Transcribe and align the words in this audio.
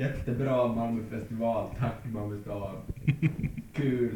Jättebra 0.00 0.66
Malmöfestival, 0.68 1.66
tack 1.78 1.94
Malmö 2.12 2.38
stad. 2.42 2.76
Kul. 3.76 4.10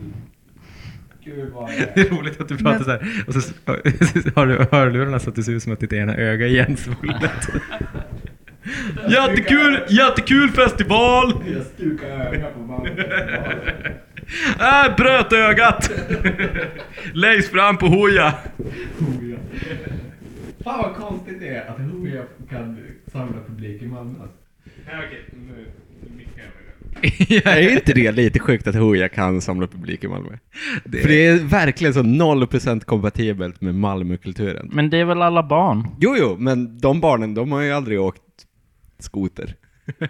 Kul 1.25 1.51
var 1.51 1.69
Det 1.69 1.95
det. 1.95 2.01
är 2.01 2.11
roligt 2.17 2.41
att 2.41 2.49
du 2.49 2.57
pratar 2.59 2.85
så 2.85 2.91
här 2.91 3.25
och 3.27 3.35
så 3.35 3.41
har 4.41 4.47
du 4.47 4.67
hörlurarna 4.77 5.19
så 5.19 5.31
att 5.31 5.37
det 5.37 5.43
ser 5.43 5.53
ut 5.53 5.63
som 5.63 5.73
att 5.73 5.81
ditt 5.81 5.93
ena 5.93 6.17
öga 6.17 6.47
är 6.47 6.51
igensvullet. 6.51 7.49
Jättekul, 9.11 9.81
jättekul 9.89 10.51
festival! 10.51 11.33
Jag 11.55 11.63
stukar 11.67 12.07
ögat 12.07 12.55
på 12.55 12.61
Malmöfestivalen. 12.61 13.65
Äh, 14.61 14.97
bröt 14.97 15.33
ögat! 15.33 15.91
Längst 17.13 17.49
fram 17.49 17.77
på 17.77 17.87
hoja! 17.87 18.35
Hooja. 18.99 19.37
Fan 20.65 20.83
vad 20.83 20.95
konstigt 20.95 21.41
det 21.41 21.49
är 21.49 21.71
att 21.71 21.79
Hooja 21.81 22.23
kan 22.51 22.79
samla 23.13 23.37
publik 23.49 23.83
i 23.83 23.87
Malmö. 23.87 24.19
Okej. 24.87 25.25
Nu, 25.33 25.67
nu 26.03 26.17
mickar 26.17 26.43
jag 26.43 27.45
mig. 27.45 27.65
Är 27.69 27.73
inte 27.77 27.93
det 27.93 28.13
lite 28.13 28.39
sjukt 28.39 28.67
att 28.67 28.75
Hooja 28.75 29.09
kan 29.09 29.41
samla 29.41 29.67
publik 29.67 30.05
i 30.05 30.09
Malmö? 30.09 30.37
Det- 30.85 30.99
För 30.99 31.09
det 31.09 31.27
är 31.27 31.39
verkligen 31.39 31.95
så 31.95 32.01
0% 32.03 32.81
kompatibelt 32.85 33.61
med 33.61 33.75
Malmökulturen. 33.75 34.71
Men 34.73 34.91
det 34.91 34.99
är 34.99 35.05
väl 35.05 35.23
alla 35.23 35.43
barn? 35.43 35.89
Jo, 36.01 36.17
jo, 36.19 36.37
men 36.39 36.79
de 36.81 37.01
barnen, 37.01 37.35
de 37.35 37.53
har 37.53 37.61
ju 37.61 37.73
aldrig 37.73 38.01
åkt 38.01 38.23
skoter. 38.99 39.55
Nej, 39.97 40.09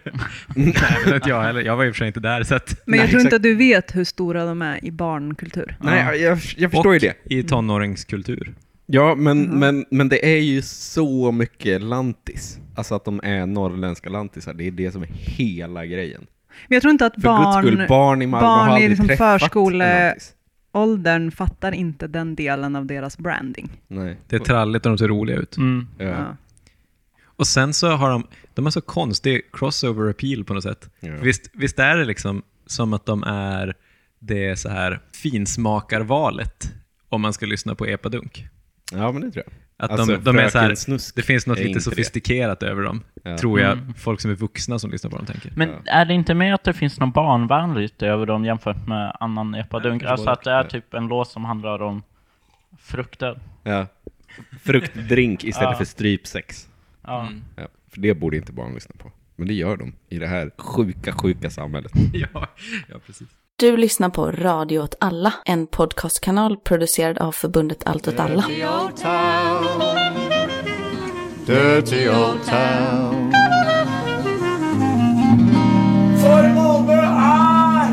men 1.06 1.14
inte 1.14 1.28
jag 1.28 1.42
heller. 1.42 1.60
Jag 1.60 1.76
var 1.76 1.84
i 1.84 1.90
och 1.90 1.94
för 1.94 1.98
sig 1.98 2.06
inte 2.06 2.20
där 2.20 2.42
så 2.42 2.54
att... 2.54 2.82
Men 2.86 2.98
jag 2.98 3.04
Nej, 3.04 3.10
tror 3.10 3.22
inte 3.22 3.36
att 3.36 3.42
du 3.42 3.54
vet 3.54 3.96
hur 3.96 4.04
stora 4.04 4.44
de 4.44 4.62
är 4.62 4.84
i 4.84 4.90
barnkultur. 4.90 5.76
Nej, 5.80 6.20
jag, 6.22 6.38
jag 6.56 6.70
förstår 6.70 6.92
ju 6.94 6.96
Och 7.08 7.14
det. 7.26 7.34
i 7.34 7.42
tonåringskultur. 7.42 8.54
Ja, 8.86 9.14
men, 9.14 9.38
Mhm. 9.42 9.58
men, 9.58 9.84
men 9.90 10.08
det 10.08 10.26
är 10.36 10.40
ju 10.40 10.62
så 10.62 11.32
mycket 11.32 11.82
lantis. 11.82 12.58
Alltså 12.74 12.94
att 12.94 13.04
de 13.04 13.20
är 13.24 13.46
norrländska 13.46 14.10
lantisar, 14.10 14.54
det 14.54 14.66
är 14.66 14.70
det 14.70 14.92
som 14.92 15.02
är 15.02 15.06
hela 15.12 15.86
grejen. 15.86 16.26
Men 16.68 16.76
jag 16.76 16.82
tror 16.82 16.90
inte 16.90 17.06
att 17.06 17.14
För 17.22 17.38
guds 17.44 17.56
skull, 17.58 17.76
barn, 17.78 17.86
barn 17.88 18.22
i 18.22 18.26
Malmö 18.26 18.46
barn 18.48 18.58
har 18.60 18.68
i 18.68 18.72
aldrig 18.72 18.88
liksom 18.90 19.06
träffat 19.08 19.40
förskole- 19.42 19.84
en 19.84 20.06
lantis. 20.08 20.34
åldern 20.72 21.30
fattar 21.30 21.72
inte 21.72 22.06
den 22.06 22.34
delen 22.34 22.76
av 22.76 22.86
deras 22.86 23.18
branding. 23.18 23.70
Nej. 23.86 24.16
Det 24.28 24.36
är 24.36 24.40
tralligt 24.40 24.86
och 24.86 24.92
de 24.92 24.98
ser 24.98 25.08
roliga 25.08 25.36
ut. 25.36 25.56
Mm. 25.56 25.88
Ja. 25.98 26.04
Ja. 26.04 26.36
Och 27.36 27.46
sen 27.46 27.74
så 27.74 27.88
har 27.90 28.10
de, 28.10 28.26
de 28.54 28.64
har 28.66 28.70
så 28.70 28.80
konstig 28.80 29.42
crossover 29.52 30.10
appeal 30.10 30.44
på 30.44 30.54
något 30.54 30.62
sätt. 30.62 30.90
Ja. 31.00 31.12
Visst, 31.22 31.50
visst 31.52 31.78
är 31.78 31.96
det 31.96 32.04
liksom 32.04 32.42
som 32.66 32.92
att 32.92 33.06
de 33.06 33.22
är 33.22 33.74
det 34.18 34.56
så 34.58 34.68
här 34.68 35.00
finsmakarvalet 35.22 36.72
om 37.08 37.20
man 37.22 37.32
ska 37.32 37.46
lyssna 37.46 37.74
på 37.74 37.86
epadunk. 37.86 38.46
ja, 38.92 39.12
men 39.12 39.22
det 39.22 39.30
tror 39.30 39.44
jag. 39.46 39.54
Att 39.84 39.90
Alltså, 39.90 40.16
de, 40.16 40.24
de 40.24 40.38
är 40.38 40.48
så 40.48 40.58
här, 40.58 41.14
det 41.16 41.22
finns 41.22 41.46
något 41.46 41.56
lite 41.58 41.68
inte 41.68 41.78
det. 41.78 41.82
sofistikerat 41.82 42.62
över 42.62 42.82
dem, 42.82 43.02
Ja. 43.22 43.38
tror 43.38 43.60
jag. 43.60 43.72
Mm. 43.72 43.94
Folk 43.94 44.20
som 44.20 44.30
är 44.30 44.34
vuxna 44.34 44.78
som 44.78 44.90
lyssnar 44.90 45.10
på 45.10 45.16
dem 45.16 45.26
tänker. 45.26 45.52
Men 45.56 45.68
Ja. 45.68 45.92
är 45.92 46.04
det 46.04 46.14
inte 46.14 46.34
mer 46.34 46.54
att 46.54 46.64
det 46.64 46.72
finns 46.72 47.00
något 47.00 47.14
barnvänligt 47.14 48.02
över 48.02 48.26
dem 48.26 48.44
jämfört 48.44 48.86
med 48.86 49.16
annan 49.20 49.54
epadunk? 49.54 50.02
Jag 50.02 50.10
Alltså 50.10 50.30
att 50.30 50.42
det 50.44 50.50
är 50.50 50.64
typ 50.64 50.94
en 50.94 51.06
låt 51.06 51.28
som 51.28 51.44
handlar 51.44 51.82
om 51.82 52.02
frukter. 52.78 53.38
Ja. 53.62 53.86
Fruktdrink 54.62 55.44
istället 55.44 55.70
Ja. 55.72 55.78
för 55.78 55.84
strypsex. 55.84 56.68
Ja. 57.06 57.20
Mm. 57.20 57.42
Ja, 57.56 57.68
för 57.88 58.00
det 58.00 58.14
borde 58.14 58.36
inte 58.36 58.52
barn 58.52 58.74
lyssna 58.74 58.94
på. 58.98 59.10
Men 59.36 59.48
det 59.48 59.54
gör 59.54 59.76
de 59.76 59.92
i 60.08 60.18
det 60.18 60.26
här 60.26 60.50
sjuka, 60.58 61.12
sjuka 61.12 61.50
samhället. 61.50 61.92
Ja, 62.12 62.28
ja, 62.88 62.96
precis. 63.06 63.28
Du 63.56 63.76
lyssnar 63.76 64.08
på 64.08 64.30
Radio 64.30 64.78
åt 64.78 64.94
alla, 65.00 65.34
en 65.44 65.66
podcastkanal 65.66 66.56
producerad 66.56 67.18
av 67.18 67.32
förbundet 67.32 67.82
Allt 67.86 68.08
åt 68.08 68.18
alla. 68.18 68.42
Dirty 68.46 68.64
old 68.66 68.96
town. 68.96 69.64
Dirty 71.46 72.08
old 72.08 72.44
town. 72.44 73.32
För 76.20 76.54
Malmö 76.54 76.92
är 76.92 77.90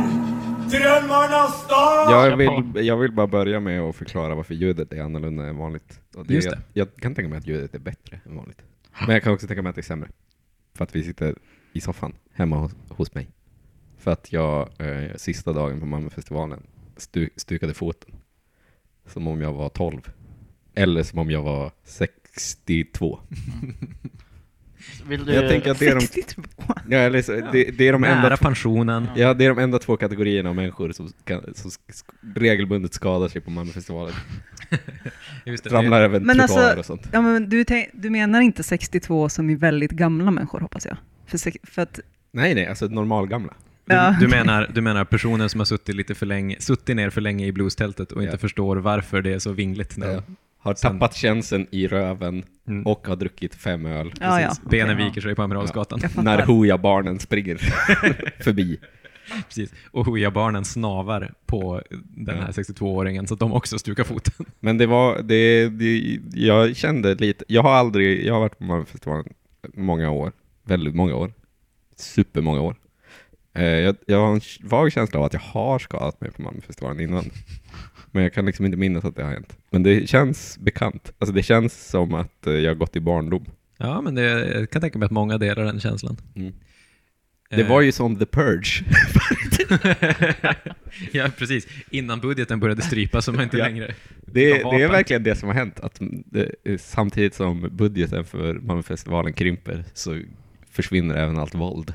drömmarnas 0.70 1.64
stad! 1.64 2.12
Jag 2.12 2.38
vill, 2.38 2.86
jag 2.88 2.98
vill 2.98 3.12
bara 3.12 3.28
börja 3.28 3.59
med 3.59 3.81
att 3.81 3.96
förklara 3.96 4.36
varför 4.36 4.53
ljudet 4.53 4.94
är 4.94 5.02
annorlunda 5.02 5.44
än 5.44 5.58
vanligt. 5.58 6.00
Och 6.16 6.25
det, 6.28 6.34
Just 6.34 6.50
det. 6.50 6.59
Jag 6.74 6.96
kan 6.96 7.16
tänka 7.16 7.30
mig 7.30 7.38
att 7.38 7.47
ljudet 7.47 7.75
är 7.75 7.80
bättre 7.80 8.19
än 8.25 8.35
vanligt. 8.35 8.62
Men 9.06 9.09
jag 9.09 9.24
kan 9.24 9.34
också 9.34 9.47
tänka 9.47 9.62
mig 9.62 9.69
att 9.69 9.75
det 9.75 9.81
är 9.81 9.84
sämre. 9.84 10.09
För 10.75 10.84
att 10.84 10.96
vi 10.96 11.03
sitter 11.03 11.35
i 11.74 11.81
soffan 11.81 12.14
hemma 12.34 12.58
hos, 12.58 12.72
hos 12.90 13.14
mig. 13.16 13.28
För 14.01 14.12
att 14.12 14.31
jag 14.34 14.69
eh, 14.79 15.16
sista 15.16 15.53
dagen 15.53 15.79
på 15.79 15.85
Malmöfestivalen 15.85 16.59
stu, 16.97 17.29
stukade 17.35 17.73
foten. 17.73 18.12
Som 19.06 19.28
om 19.28 19.41
jag 19.41 19.53
var 19.53 19.69
12. 19.69 20.01
Eller 20.75 21.03
som 21.03 21.19
om 21.19 21.31
jag 21.31 21.41
var 21.44 21.72
62. 21.84 23.19
Vill 25.07 25.25
du... 25.25 25.34
Jag 25.34 25.50
tänker 25.50 25.72
att 25.72 25.79
det 25.79 25.88
är 25.88 25.95
de, 25.95 26.01
62. 26.01 26.44
ja, 26.90 26.97
eller, 26.97 27.22
så- 27.22 27.31
det, 27.31 27.78
det 27.78 27.88
är 27.88 27.94
de 27.94 28.03
enda 28.03 28.22
Nära 28.22 28.38
pensionen. 28.38 29.07
Ja, 29.16 29.34
det 29.34 29.45
är 29.45 29.50
de 29.50 29.59
enda 29.59 29.79
två 29.79 29.97
kategorierna 29.97 30.50
av 30.50 30.56
människor 30.56 30.91
som, 30.91 31.09
kan, 31.23 31.53
som 31.56 31.69
sk- 31.72 32.11
regelbundet 32.35 32.94
skadar 32.94 33.28
sig 33.28 33.41
på 33.41 33.51
Malmöfestivalen. 33.51 34.13
Just 35.45 35.63
det, 35.63 35.69
Ramlar 35.69 36.01
över 36.01 36.19
Men 36.19 36.40
alltså- 36.40 36.79
och 36.79 36.85
sånt. 36.85 37.07
Ja, 37.11 37.22
men 37.22 37.50
du, 37.50 37.66
du 37.94 38.09
menar 38.09 38.41
inte 38.41 38.63
62 38.63 39.29
som 39.29 39.50
är 39.50 39.56
väldigt 39.56 39.91
gamla 39.91 40.31
människor 40.31 40.59
hoppas 40.59 40.85
jag? 40.85 40.97
För, 41.25 41.38
för 41.67 41.81
att, 41.81 42.00
Nej, 42.31 42.56
nej, 42.56 42.66
alltså 42.67 42.85
normalgamla. 42.85 43.53
Ja. 43.94 44.16
Du, 44.19 44.25
du, 44.25 44.31
menar, 44.31 44.72
du 44.74 44.81
menar 44.81 45.06
personer 45.06 45.47
som 45.47 45.59
har 45.59 45.66
suttit, 45.66 45.96
lite 45.96 46.16
för 46.16 46.25
länge, 46.25 46.56
suttit 46.59 46.96
ner 46.96 47.09
för 47.09 47.22
länge 47.22 47.46
i 47.46 47.52
bluestältet 47.52 48.12
och 48.12 48.22
inte 48.24 48.34
Ja. 48.34 48.38
förstår 48.38 48.78
varför 48.78 49.22
det 49.22 49.34
är 49.34 49.40
så 49.40 49.52
vingligt. 49.52 49.97
När 49.97 50.12
Ja. 50.13 50.22
Har 50.63 50.75
Sen- 50.75 50.91
tappat 51.00 51.16
känseln 51.16 51.68
i 51.72 51.88
röven 51.88 52.44
Mm. 52.68 52.85
och 52.88 53.07
har 53.07 53.16
druckit 53.16 53.56
fem 53.56 53.85
öl. 53.85 54.13
Ja, 54.19 54.41
ja. 54.41 54.47
Precis. 54.47 54.63
Benen 54.69 55.00
ja. 55.00 55.06
viker 55.06 55.22
sig 55.22 55.35
på 55.35 55.41
Amiralsgatan. 55.41 56.00
När 56.16 56.41
Hooja-barnen 56.46 57.19
springer 57.19 57.56
förbi. 58.44 58.79
Precis. 59.47 59.74
Och 59.91 60.06
Hooja-barnen 60.06 60.66
snavar 60.66 61.34
på 61.46 61.81
den 62.03 62.35
här 62.35 62.46
Ja. 62.46 62.52
62-åringen 62.63 63.28
så 63.28 63.34
att 63.34 63.40
de 63.40 63.53
också 63.53 63.79
stukar 63.79 64.03
foten. 64.03 64.46
Men 64.59 64.78
det 64.78 64.85
var, 64.85 65.22
det, 65.22 65.69
det, 65.69 66.19
jag 66.34 66.75
kände 66.75 67.16
lite, 67.16 67.46
jag 67.47 67.63
har 67.63 67.72
aldrig, 67.73 68.25
jag 68.25 68.34
har 68.34 68.41
varit 68.41 68.58
på 68.58 68.63
Malmöfestivalen 68.63 69.34
många 69.73 70.09
år, 70.12 70.31
väldigt 70.63 70.96
många 70.96 71.16
år, 71.16 71.34
supermånga 71.97 72.62
år. 72.62 72.75
Eh, 73.53 73.63
jag, 73.66 73.95
jag 74.06 74.17
har 74.25 74.34
en 74.35 74.41
vag 74.63 74.91
känsla 74.91 75.19
av 75.19 75.25
att 75.25 75.34
jag 75.34 75.39
har 75.41 75.79
skadat 75.79 76.22
mig 76.22 76.31
på 76.31 76.41
Malmöfestivalen 76.41 77.00
innan. 77.00 77.25
Men 78.12 78.23
jag 78.23 78.34
kan 78.34 78.45
liksom 78.45 78.66
inte 78.66 78.78
minnas 78.78 79.06
att 79.06 79.16
det 79.16 79.23
har 79.23 79.31
hänt. 79.31 79.57
Men 79.69 79.84
det 79.84 80.09
känns 80.09 80.57
bekant. 80.57 81.13
Alltså 81.19 81.34
det 81.34 81.44
känns 81.44 81.88
som 81.90 82.13
att 82.13 82.47
eh, 82.47 82.53
jag 82.53 82.69
har 82.69 82.75
gått 82.75 82.95
i 82.95 83.00
barndom. 83.00 83.45
Ja, 83.78 84.01
men 84.01 84.16
det, 84.16 84.23
jag 84.59 84.69
kan 84.69 84.81
tänka 84.81 85.00
mig 85.00 85.06
att 85.06 85.11
många 85.11 85.38
delar 85.38 85.63
den 85.66 85.79
känslan. 85.79 86.17
Mm. 86.35 86.53
Det 87.50 87.61
Eh, 87.61 87.69
var 87.69 87.81
ju 87.81 87.91
som 87.91 88.16
The 88.16 88.25
Purge. 88.25 88.84
ja, 91.11 91.29
precis. 91.38 91.67
Innan 91.90 92.19
budgeten 92.19 92.59
började 92.59 92.81
strypas 92.81 93.25
så 93.25 93.31
man 93.31 93.44
inte 93.44 93.57
Ja. 93.57 93.66
längre... 93.66 93.94
Det, 94.25 94.53
det 94.53 94.81
är 94.84 94.88
verkligen 94.90 95.23
det 95.23 95.35
som 95.35 95.47
har 95.50 95.56
hänt. 95.56 95.79
Att 95.79 95.97
det, 96.25 96.81
samtidigt 96.81 97.34
som 97.35 97.69
budgeten 97.72 98.25
för 98.25 98.53
Malmöfestivalen 98.53 99.34
krymper 99.34 99.84
så 99.94 100.19
försvinner 100.72 101.16
även 101.16 101.38
allt 101.38 101.56
våld. 101.56 101.94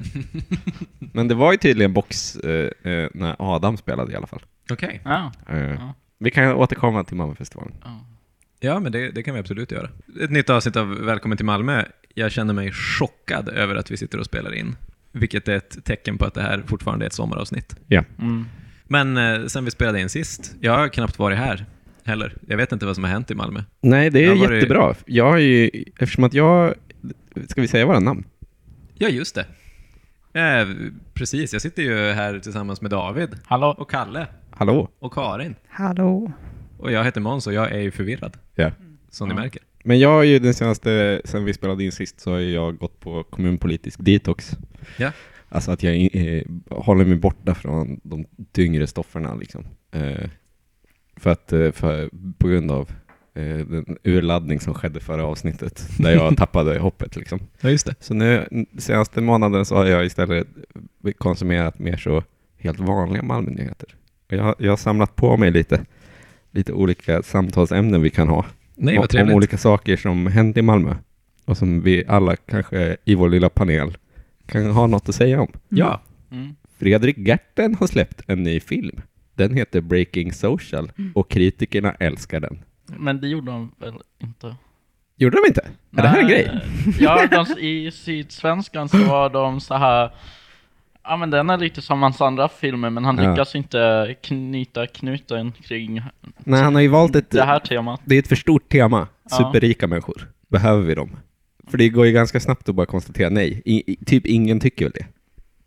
Men 0.98 1.28
det 1.28 1.34
var 1.34 1.52
ju 1.52 1.58
tydligen 1.58 1.92
box 1.92 2.36
eh, 2.36 2.70
eh, 2.92 3.08
när 3.14 3.36
Adam 3.38 3.76
spelade 3.76 4.12
i 4.12 4.16
alla 4.16 4.26
fall. 4.26 4.42
Okej. 4.70 5.00
Ja. 5.04 5.32
Eh, 5.48 5.58
Ja. 5.58 5.94
Vi 6.18 6.30
kan 6.30 6.52
återkomma 6.52 7.04
till 7.04 7.16
Malmöfestivalen. 7.16 7.74
ja. 7.84 8.00
Ja, 8.64 8.80
men 8.80 8.92
det, 8.92 9.10
det 9.10 9.22
kan 9.22 9.34
vi 9.34 9.40
absolut 9.40 9.70
göra. 9.70 9.88
Ett 10.20 10.30
nytt 10.30 10.50
avsnitt 10.50 10.76
av 10.76 10.88
Välkommen 10.88 11.36
till 11.36 11.46
Malmö. 11.46 11.84
Jag 12.14 12.32
känner 12.32 12.54
mig 12.54 12.72
chockad 12.72 13.48
över 13.48 13.74
att 13.76 13.90
vi 13.90 13.96
sitter 13.96 14.18
och 14.18 14.24
spelar 14.26 14.54
in. 14.54 14.76
Vilket 15.12 15.48
är 15.48 15.56
ett 15.56 15.84
tecken 15.84 16.18
på 16.18 16.24
att 16.24 16.34
det 16.34 16.42
här 16.42 16.62
fortfarande 16.66 17.04
är 17.04 17.06
ett 17.06 17.12
sommaravsnitt. 17.12 17.76
Mm. 18.18 18.44
Men 18.84 19.16
eh, 19.16 19.46
sen 19.46 19.64
vi 19.64 19.70
spelade 19.70 20.00
in 20.00 20.08
sist, 20.08 20.54
jag 20.60 20.72
har 20.78 20.88
knappt 20.88 21.18
varit 21.18 21.38
här 21.38 21.66
heller. 22.04 22.36
Jag 22.48 22.56
vet 22.56 22.72
inte 22.72 22.86
vad 22.86 22.94
som 22.94 23.04
har 23.04 23.10
hänt 23.10 23.30
i 23.30 23.34
Malmö. 23.34 23.62
Nej, 23.80 24.10
det 24.10 24.18
är 24.18 24.22
Jag 24.24 24.30
har 24.36 24.46
varit- 24.46 24.54
jättebra. 24.62 24.94
Jag 25.06 25.30
har 25.30 25.38
ju, 25.38 25.70
eftersom 25.98 26.24
att 26.24 26.34
jag... 26.34 26.74
Ska 27.48 27.60
vi 27.60 27.68
säga 27.68 27.86
våra 27.86 28.00
namn? 28.00 28.24
Ja, 28.94 29.08
just 29.08 29.34
det. 29.34 29.46
Eh, 30.32 30.68
precis, 31.14 31.52
jag 31.52 31.62
sitter 31.62 31.82
ju 31.82 31.96
här 32.12 32.38
tillsammans 32.38 32.80
med 32.80 32.90
David 32.90 33.28
Hallå? 33.44 33.74
och 33.78 33.90
Kalle 33.90 34.26
Hallå? 34.50 34.88
och 34.98 35.12
Karin. 35.12 35.54
Hallå. 35.68 36.32
Och 36.78 36.92
jag 36.92 37.04
heter 37.04 37.20
Måns 37.20 37.46
och 37.46 37.52
jag 37.52 37.72
är 37.72 37.78
ju 37.80 37.90
förvirrad, 37.90 38.36
Ja. 38.54 38.70
som 39.10 39.28
ni 39.28 39.34
Ja. 39.34 39.40
märker. 39.40 39.62
Men 39.84 39.98
jag 39.98 40.08
har 40.08 40.22
ju 40.22 40.38
den 40.38 40.54
senaste, 40.54 41.22
sen 41.24 41.44
vi 41.44 41.54
spelade 41.54 41.84
in 41.84 41.92
sist, 41.92 42.20
så 42.20 42.30
har 42.30 42.38
jag 42.38 42.76
gått 42.78 43.00
på 43.00 43.22
kommunpolitisk 43.22 43.98
detox. 44.02 44.56
Ja. 44.98 45.12
Alltså 45.48 45.70
att 45.70 45.82
jag 45.82 46.08
eh, 46.16 46.42
håller 46.70 47.04
mig 47.04 47.16
borta 47.16 47.54
från 47.54 48.00
de 48.04 48.24
tyngre 48.52 48.86
stofferna 48.86 49.34
liksom. 49.34 49.64
Eh, 49.90 50.28
för 51.16 51.30
att, 51.30 51.52
eh, 51.52 51.70
för, 51.72 52.10
på 52.38 52.48
grund 52.48 52.70
av 52.70 52.90
den 53.34 53.96
urladdning 54.04 54.60
som 54.60 54.74
skedde 54.74 55.00
förra 55.00 55.24
avsnittet, 55.26 55.88
där 55.98 56.10
jag 56.14 56.36
tappade 56.36 56.78
hoppet 56.78 57.16
liksom. 57.16 57.40
Ja, 57.60 57.70
just 57.70 57.86
det. 57.86 57.94
Så 58.00 58.14
nu, 58.14 58.46
senaste 58.78 59.20
månaden 59.20 59.64
så 59.64 59.76
har 59.76 59.86
jag 59.86 60.04
istället 60.06 60.46
konsumerat 61.18 61.78
mer 61.78 61.96
så 61.96 62.22
helt 62.58 62.78
vanliga 62.80 63.22
Malmönyheter. 63.22 63.88
Jag, 64.28 64.42
har- 64.42 64.54
jag 64.58 64.72
har 64.72 64.76
samlat 64.76 65.16
på 65.16 65.36
mig 65.36 65.50
lite, 65.50 65.80
lite 66.50 66.72
olika 66.72 67.22
samtalsämnen 67.22 68.02
vi 68.02 68.10
kan 68.10 68.28
ha. 68.28 68.44
Nej, 68.74 68.94
om, 68.96 69.00
vad 69.00 69.10
trevligt. 69.10 69.30
om 69.32 69.36
olika 69.36 69.58
saker 69.58 69.96
som 69.96 70.26
hänt 70.26 70.56
i 70.56 70.62
Malmö. 70.62 70.94
Och 71.44 71.56
som 71.56 71.80
vi 71.82 72.04
alla 72.08 72.36
kanske 72.36 72.96
i 73.04 73.14
vår 73.14 73.28
lilla 73.28 73.48
panel 73.48 73.96
kan 74.46 74.70
ha 74.70 74.86
något 74.86 75.08
att 75.08 75.14
säga 75.14 75.40
om. 75.40 75.52
Ja, 75.68 76.00
Mm. 76.30 76.54
Fredrik 76.78 77.18
Gerten 77.18 77.74
har 77.74 77.86
släppt 77.86 78.22
en 78.26 78.42
ny 78.42 78.60
film. 78.60 79.00
Den 79.34 79.54
heter 79.54 79.80
Breaking 79.80 80.32
Social 80.32 80.92
och 81.14 81.30
kritikerna 81.30 81.92
älskar 81.94 82.40
den. 82.40 82.58
Men 82.98 83.20
det 83.20 83.28
gjorde 83.28 83.50
de 83.50 83.72
väl 83.78 83.94
inte? 84.18 84.56
Gjorde 85.16 85.36
de 85.36 85.48
inte? 85.48 85.60
Är 85.96 86.02
det 86.02 86.08
här 86.08 86.18
en 86.20 86.26
Nej. 86.26 86.34
grej? 86.34 86.60
Ja, 87.00 87.26
de, 87.30 87.58
i 87.58 87.90
Sydsvenskan 87.90 88.88
så 88.88 89.04
var 89.04 89.30
de 89.30 89.60
så 89.60 89.74
här. 89.74 90.10
Ja 91.04 91.16
men 91.16 91.30
den 91.30 91.50
är 91.50 91.58
lite 91.58 91.82
som 91.82 92.02
hans 92.02 92.20
andra 92.20 92.48
filmer 92.48 92.90
men 92.90 93.04
han 93.04 93.18
Ja. 93.18 93.30
lyckas 93.30 93.54
inte 93.54 94.14
knyta 94.22 94.86
knuten 94.86 95.52
kring 95.52 96.02
Nej, 96.38 96.62
han 96.62 96.74
har 96.74 96.82
ju 96.82 96.88
valt 96.88 97.16
ett... 97.16 97.30
det 97.30 97.44
här 97.44 97.58
temat. 97.58 98.00
Det 98.04 98.14
är 98.14 98.18
ett 98.18 98.28
för 98.28 98.36
stort 98.36 98.68
tema. 98.68 99.08
Ja. 99.30 99.36
Superrika 99.36 99.86
människor. 99.86 100.28
Behöver 100.48 100.82
vi 100.82 100.94
dem? 100.94 101.16
För 101.70 101.78
det 101.78 101.88
går 101.88 102.06
ju 102.06 102.12
ganska 102.12 102.40
snabbt 102.40 102.68
att 102.68 102.74
bara 102.74 102.86
konstatera 102.86 103.30
nej. 103.30 103.62
I, 103.64 103.92
i, 103.92 103.96
typ 104.04 104.26
ingen 104.26 104.60
tycker 104.60 104.84
väl 104.84 104.92
det. 104.94 105.06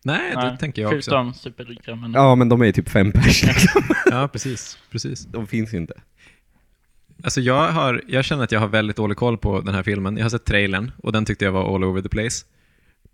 nej, 0.04 0.32
det 0.36 0.42
Nej, 0.42 0.58
tänker 0.58 0.82
jag 0.82 0.94
också. 0.96 1.12
Förutom 1.12 1.34
superrika 1.34 1.96
men 1.96 2.14
Ja, 2.14 2.36
men 2.36 2.50
de 2.50 2.62
är 2.62 2.66
ju 2.66 2.72
typ 2.72 2.90
fem 2.90 3.12
pers 3.12 3.44
liksom. 3.44 3.82
Ja, 4.06 4.28
precis. 4.28 4.78
precis. 4.92 5.26
De 5.26 5.48
finns 5.48 5.74
ju 5.74 5.78
inte. 5.78 5.94
Alltså 7.24 7.42
jag, 7.42 7.72
har, 7.72 8.02
jag 8.08 8.26
känner 8.26 8.44
att 8.44 8.52
jag 8.52 8.60
har 8.60 8.68
väldigt 8.68 8.98
dålig 8.98 9.18
koll 9.18 9.38
på 9.38 9.62
den 9.62 9.76
här 9.76 9.84
filmen. 9.84 10.18
Jag 10.18 10.24
har 10.24 10.30
sett 10.30 10.46
trailern 10.46 10.92
och 10.98 11.12
den 11.12 11.26
tyckte 11.26 11.46
jag 11.46 11.52
var 11.52 11.76
all 11.76 11.84
over 11.84 12.02
the 12.02 12.10
place. 12.10 12.46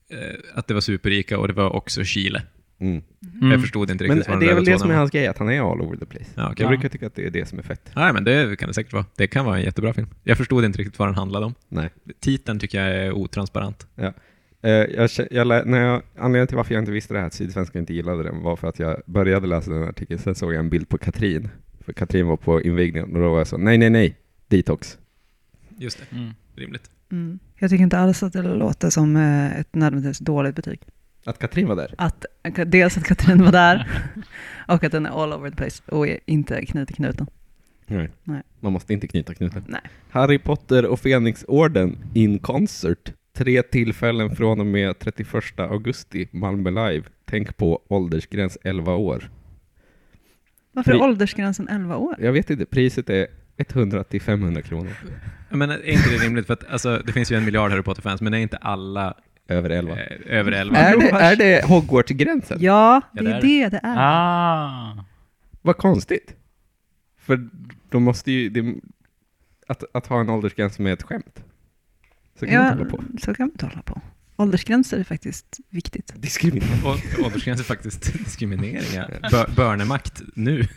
Eh, 0.10 0.18
att 0.54 0.68
det 0.68 0.74
var 0.74 0.82
superrika 0.82 1.40
och 1.40 1.48
det 1.48 1.54
var 1.54 1.76
också 1.76 2.04
Chile. 2.04 2.42
Mm. 2.80 3.02
Mm. 3.34 3.52
Jag 3.52 3.62
förstod 3.62 3.92
inte 3.92 4.08
Men 4.08 4.16
riktigt 4.16 4.30
vad 4.30 4.40
det 4.40 4.46
den 4.46 4.52
är 4.52 4.56
väl 4.56 4.66
det 4.66 4.80
som 4.80 4.92
är 4.92 4.96
hans 4.96 5.12
grej, 5.12 5.28
att 5.28 5.38
han 5.38 5.50
är 5.50 5.72
all 5.72 5.82
over 5.82 5.98
the 5.98 6.06
place. 6.06 6.32
Ja, 6.36 6.52
okej. 6.52 6.64
Jag 6.64 6.70
brukar 6.70 6.90
tycka 6.90 7.08
att 7.08 7.16
det 7.16 7.26
är 7.26 7.30
det 7.30 7.46
som 7.46 7.60
är 7.60 7.64
fett. 7.64 7.92
Nej, 7.96 8.14
men 8.14 8.24
det 8.24 8.60
kan 8.60 8.68
det 8.68 8.74
säkert 8.74 8.94
vara. 8.94 9.06
Det 9.16 9.28
kan 9.28 9.46
vara 9.46 9.58
en 9.58 9.64
jättebra 9.64 9.94
film. 9.94 10.08
Jag 10.24 10.38
förstod 10.38 10.66
inte 10.66 10.80
riktigt 10.80 11.00
vad 11.00 11.08
den 11.08 11.16
handlade 11.16 11.46
om. 11.46 11.54
Nej. 11.70 11.90
Titeln 12.20 12.60
tycker 12.60 12.84
jag 12.84 13.06
är 13.06 13.12
otransparent. 13.12 13.88
Eh, 13.98 14.72
jag, 14.72 15.10
jag, 15.32 15.68
när 15.68 15.86
jag, 15.86 16.02
anledningen 16.18 16.48
till 16.48 16.58
varför 16.58 16.74
jag 16.74 16.82
inte 16.82 16.92
visste 16.92 17.14
det 17.14 17.20
här, 17.20 17.28
att 17.28 17.34
Sydsvenskan 17.34 17.80
inte 17.80 17.94
gillade 17.94 18.24
den, 18.24 18.42
var 18.42 18.56
för 18.56 18.68
att 18.68 18.80
jag 18.80 19.02
började 19.06 19.48
läsa 19.48 19.72
den 19.72 19.82
här 19.82 19.90
artikeln, 19.90 20.20
sen 20.20 20.36
såg 20.36 20.54
jag 20.54 20.60
en 20.60 20.70
bild 20.70 20.90
på 20.90 20.98
Katrin. 20.98 21.50
För 21.86 21.94
Katrin 21.94 22.28
var 22.28 22.38
på 22.38 22.62
invigningen 22.62 23.16
och 23.16 23.22
då 23.22 23.30
var 23.30 23.38
jag 23.38 23.48
så, 23.48 23.58
nej, 23.58 23.78
nej, 23.78 23.90
nej, 23.90 24.16
detox. 24.48 24.98
Just 25.78 25.98
det, 26.00 26.16
Mm. 26.16 26.34
rimligt. 26.56 26.92
Mm. 27.12 27.40
Jag 27.60 27.70
tycker 27.70 27.84
inte 27.84 27.98
alls 27.98 28.24
att 28.24 28.34
det 28.34 28.42
låter 28.42 28.90
som 28.90 29.16
eh, 29.16 29.60
ett 29.60 29.76
nödvändigtvis 29.76 30.20
dåligt 30.20 30.56
betyg. 30.56 30.80
Att 31.26 31.40
Katrin 31.40 31.68
var 31.68 31.76
där? 31.76 31.96
Att, 31.98 32.26
dels 32.66 32.98
att 32.98 33.04
Katrin 33.04 33.44
var 33.44 33.52
där 33.52 33.88
och 34.68 34.84
att 34.84 34.92
den 34.92 35.06
är 35.06 35.24
all 35.24 35.34
over 35.34 35.50
the 35.50 35.56
place 35.56 35.84
och 35.86 36.08
inte 36.26 36.66
knut 36.66 36.92
i 36.92 36.94
knuten. 36.94 37.28
Nej. 37.88 38.10
Nej. 38.24 38.42
Man 38.60 38.74
måste 38.74 38.94
inte 38.94 39.08
knyta 39.08 39.34
knuten. 39.34 39.64
Nej. 39.68 39.82
Harry 40.10 40.40
Potter 40.40 40.86
och 40.86 41.00
Fenixorden 41.00 41.98
in 42.14 42.40
concert. 42.40 43.14
Tre 43.34 43.62
tillfällen 43.62 44.36
från 44.36 44.60
och 44.60 44.66
med 44.66 45.00
31 45.00 45.60
augusti, 45.60 46.28
Malmö 46.32 46.70
Live. 46.70 47.04
Tänk 47.26 47.58
på 47.58 47.82
åldersgräns 47.88 48.58
11 48.64 48.96
år. 48.96 49.30
Varför 50.72 50.92
är 50.92 50.96
Pri- 50.96 51.02
åldersgränsen 51.04 51.68
11 51.68 51.98
år? 51.98 52.16
Jag 52.20 52.32
vet 52.32 52.50
inte, 52.50 52.66
priset 52.66 53.10
är 53.10 53.28
100 53.58 54.04
till 54.04 54.22
500 54.22 54.62
kronor. 54.62 54.92
Men 55.50 55.70
är 55.72 55.90
inte 55.90 56.10
det 56.10 56.18
rimligt? 56.26 56.48
För 56.48 56.54
att 56.54 56.70
alltså, 56.72 57.02
det 57.06 57.12
finns 57.14 57.32
ju 57.32 57.36
en 57.38 57.46
miljard 57.46 57.72
Harry 57.72 57.82
Potter-fans, 57.84 58.22
men 58.22 58.34
är 58.34 58.38
inte 58.38 58.58
alla 58.58 59.14
Över 59.48 59.70
11. 59.70 59.92
eh, 59.92 60.38
över 60.40 60.52
11? 60.52 60.78
Är 60.78 60.98
det, 60.98 61.10
är 61.10 61.36
det 61.36 61.66
Hogwarts-gränsen? 61.68 62.58
Ja, 62.62 63.02
det 63.14 63.20
är 63.32 63.42
det 63.42 63.70
det 63.70 63.80
är. 63.84 63.96
Ah. 63.98 65.06
Vad 65.62 65.78
konstigt. 65.78 66.36
För 67.18 67.50
de 67.90 68.04
måste 68.04 68.32
ju... 68.32 68.50
Det, 68.50 68.76
att, 69.68 69.84
att 69.94 70.08
ha 70.08 70.20
en 70.22 70.30
åldersgräns 70.30 70.76
som 70.76 70.88
är 70.88 70.94
ett 70.94 71.04
skämt. 71.04 71.44
Så 72.40 72.46
kan 72.46 72.56
man 72.56 72.66
Ja, 72.66 72.72
inte 72.72 72.84
hålla 72.84 72.90
på. 73.12 73.18
så 73.20 73.34
kan 73.34 73.44
man 73.46 73.52
inte 73.52 73.66
hålla 73.66 73.82
på. 73.82 74.02
Åldersgränser 74.42 75.00
är 75.00 75.04
faktiskt 75.04 75.60
viktigt. 75.70 76.14
Diskriminering. 76.16 76.84
Och 76.86 77.26
åldersgräns 77.26 77.60
är 77.60 77.64
faktiskt 77.64 78.14
diskriminering. 78.14 78.84
Ja. 78.96 79.30
Bör, 79.32 79.48
börnemakt 79.56 80.22
nu. 80.36 80.68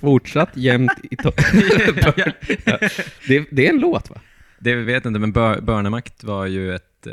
Fortsatt 0.00 0.50
jämnt 0.54 0.92
i 1.02 1.14
to- 1.16 1.32
ja. 2.66 2.78
det, 3.28 3.46
det 3.50 3.66
är 3.66 3.70
en 3.70 3.78
låt 3.80 4.10
va? 4.10 4.20
Det 4.58 4.74
vet 4.74 5.06
inte, 5.06 5.20
men 5.20 5.32
bör, 5.32 5.60
börnemakt 5.60 6.24
var 6.24 6.46
ju 6.46 6.74
ett, 6.74 7.06
eh, 7.06 7.12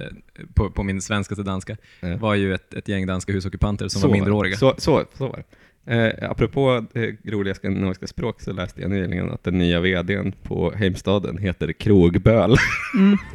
på, 0.53 0.71
på 0.71 0.83
min 0.83 1.01
svenska 1.01 1.35
till 1.35 1.43
danska, 1.43 1.77
var 2.19 2.35
ju 2.35 2.53
ett, 2.53 2.73
ett 2.73 2.87
gäng 2.87 3.05
danska 3.05 3.33
husockupanter 3.33 3.87
som 3.87 4.01
var 4.01 4.09
minderåriga. 4.09 4.57
Så, 4.57 4.75
så, 4.77 5.05
så 5.13 5.27
var 5.27 5.37
det. 5.37 5.43
Eh, 5.87 6.29
apropå 6.29 6.85
eh, 6.93 7.13
roliga 7.23 7.55
skandinaviska 7.55 8.07
språk 8.07 8.41
så 8.41 8.53
läste 8.53 8.81
jag 8.81 8.91
nyligen 8.91 9.29
att 9.29 9.43
den 9.43 9.57
nya 9.57 9.79
vdn 9.79 10.33
på 10.43 10.71
Heimstaden 10.75 11.37
heter 11.37 11.71
Krogböl. 11.71 12.55
Mm. 12.93 13.17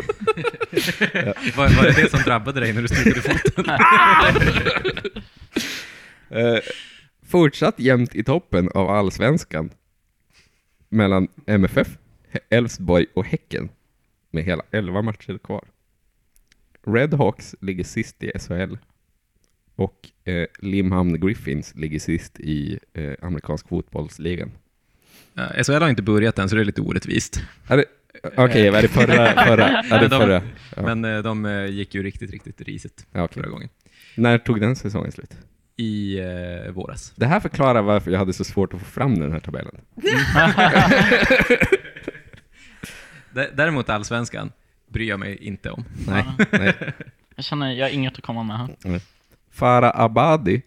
Var, 1.57 1.77
var 1.77 1.83
det 1.83 2.03
det 2.03 2.11
som 2.11 2.21
drabbade 2.21 2.61
dig 2.61 2.73
när 2.73 2.83
du 2.83 2.89
stukade 2.89 3.21
foten? 3.21 3.65
Eh, 6.35 6.59
fortsatt 7.23 7.79
jämnt 7.79 8.15
i 8.15 8.25
toppen 8.25 8.69
av 8.75 8.91
allsvenskan 8.91 9.71
mellan 10.89 11.29
MFF, 11.47 11.89
Elfsborg 12.51 13.07
och 13.15 13.27
Häcken 13.27 13.69
med 14.31 14.45
hela 14.45 14.63
11 14.71 15.03
matcher 15.03 15.39
kvar. 15.39 15.65
Red 16.87 17.15
Hawks 17.15 17.55
ligger 17.61 17.85
sist 17.85 18.23
i 18.23 18.33
SHL 18.39 18.77
och 19.77 20.11
eh, 20.25 20.47
Limhamn 20.59 21.21
Griffins 21.21 21.75
ligger 21.75 21.99
sist 21.99 22.41
i 22.41 22.79
eh, 22.95 23.13
amerikansk 23.23 23.69
fotbollsligan. 23.69 24.51
Ja, 25.35 25.49
SHL 25.65 25.73
har 25.73 25.89
inte 25.89 26.03
börjat 26.03 26.39
än, 26.39 26.49
så 26.49 26.55
det 26.57 26.61
är 26.63 26.65
lite 26.65 26.81
orättvist. 26.81 27.43
Är 27.69 27.77
det- 27.77 27.85
Okej, 28.37 28.71
var 28.71 28.83
det 28.83 28.89
förra? 28.89 29.45
förra? 29.47 29.69
Är 29.69 30.01
det 30.01 30.09
de, 30.09 30.21
förra? 30.21 30.43
Ja. 30.77 30.83
Men 30.95 31.05
eh, 31.05 31.23
de 31.23 31.45
eh, 31.47 31.67
gick 31.67 31.95
ju 31.95 32.03
riktigt, 32.03 32.31
riktigt 32.31 32.61
risigt 32.61 33.07
Ja, 33.13 33.23
okej. 33.25 33.43
förra 33.43 33.51
gången. 33.51 33.69
När 34.17 34.39
tog 34.39 34.61
den 34.61 34.77
säsongen 34.77 35.13
slut? 35.13 35.31
I 35.77 36.19
eh, 36.19 36.73
våras. 36.73 37.13
Det 37.17 37.27
här 37.27 37.41
förklarar 37.41 37.83
varför 37.83 38.11
jag 38.11 38.19
hade 38.19 38.33
så 38.33 38.45
svårt 38.45 38.75
att 38.75 38.81
få 38.81 38.87
fram 38.87 39.19
den 39.19 39.33
här 39.33 39.41
tabellen. 39.41 39.75
Däremot 43.55 43.89
allsvenskan 43.91 44.53
bryr 44.89 45.09
jag 45.09 45.21
mig 45.21 45.37
inte 45.37 45.71
om. 45.71 45.85
Nej, 46.07 46.25
nej. 46.51 46.75
Jag 47.37 47.45
känner, 47.45 47.73
jag 47.73 47.85
har 47.87 47.91
inget 47.91 48.15
att 48.19 48.23
komma 48.23 48.43
med 48.43 48.59
här. 48.59 49.01
Farah 49.53 50.01
Abadi, 50.01 50.63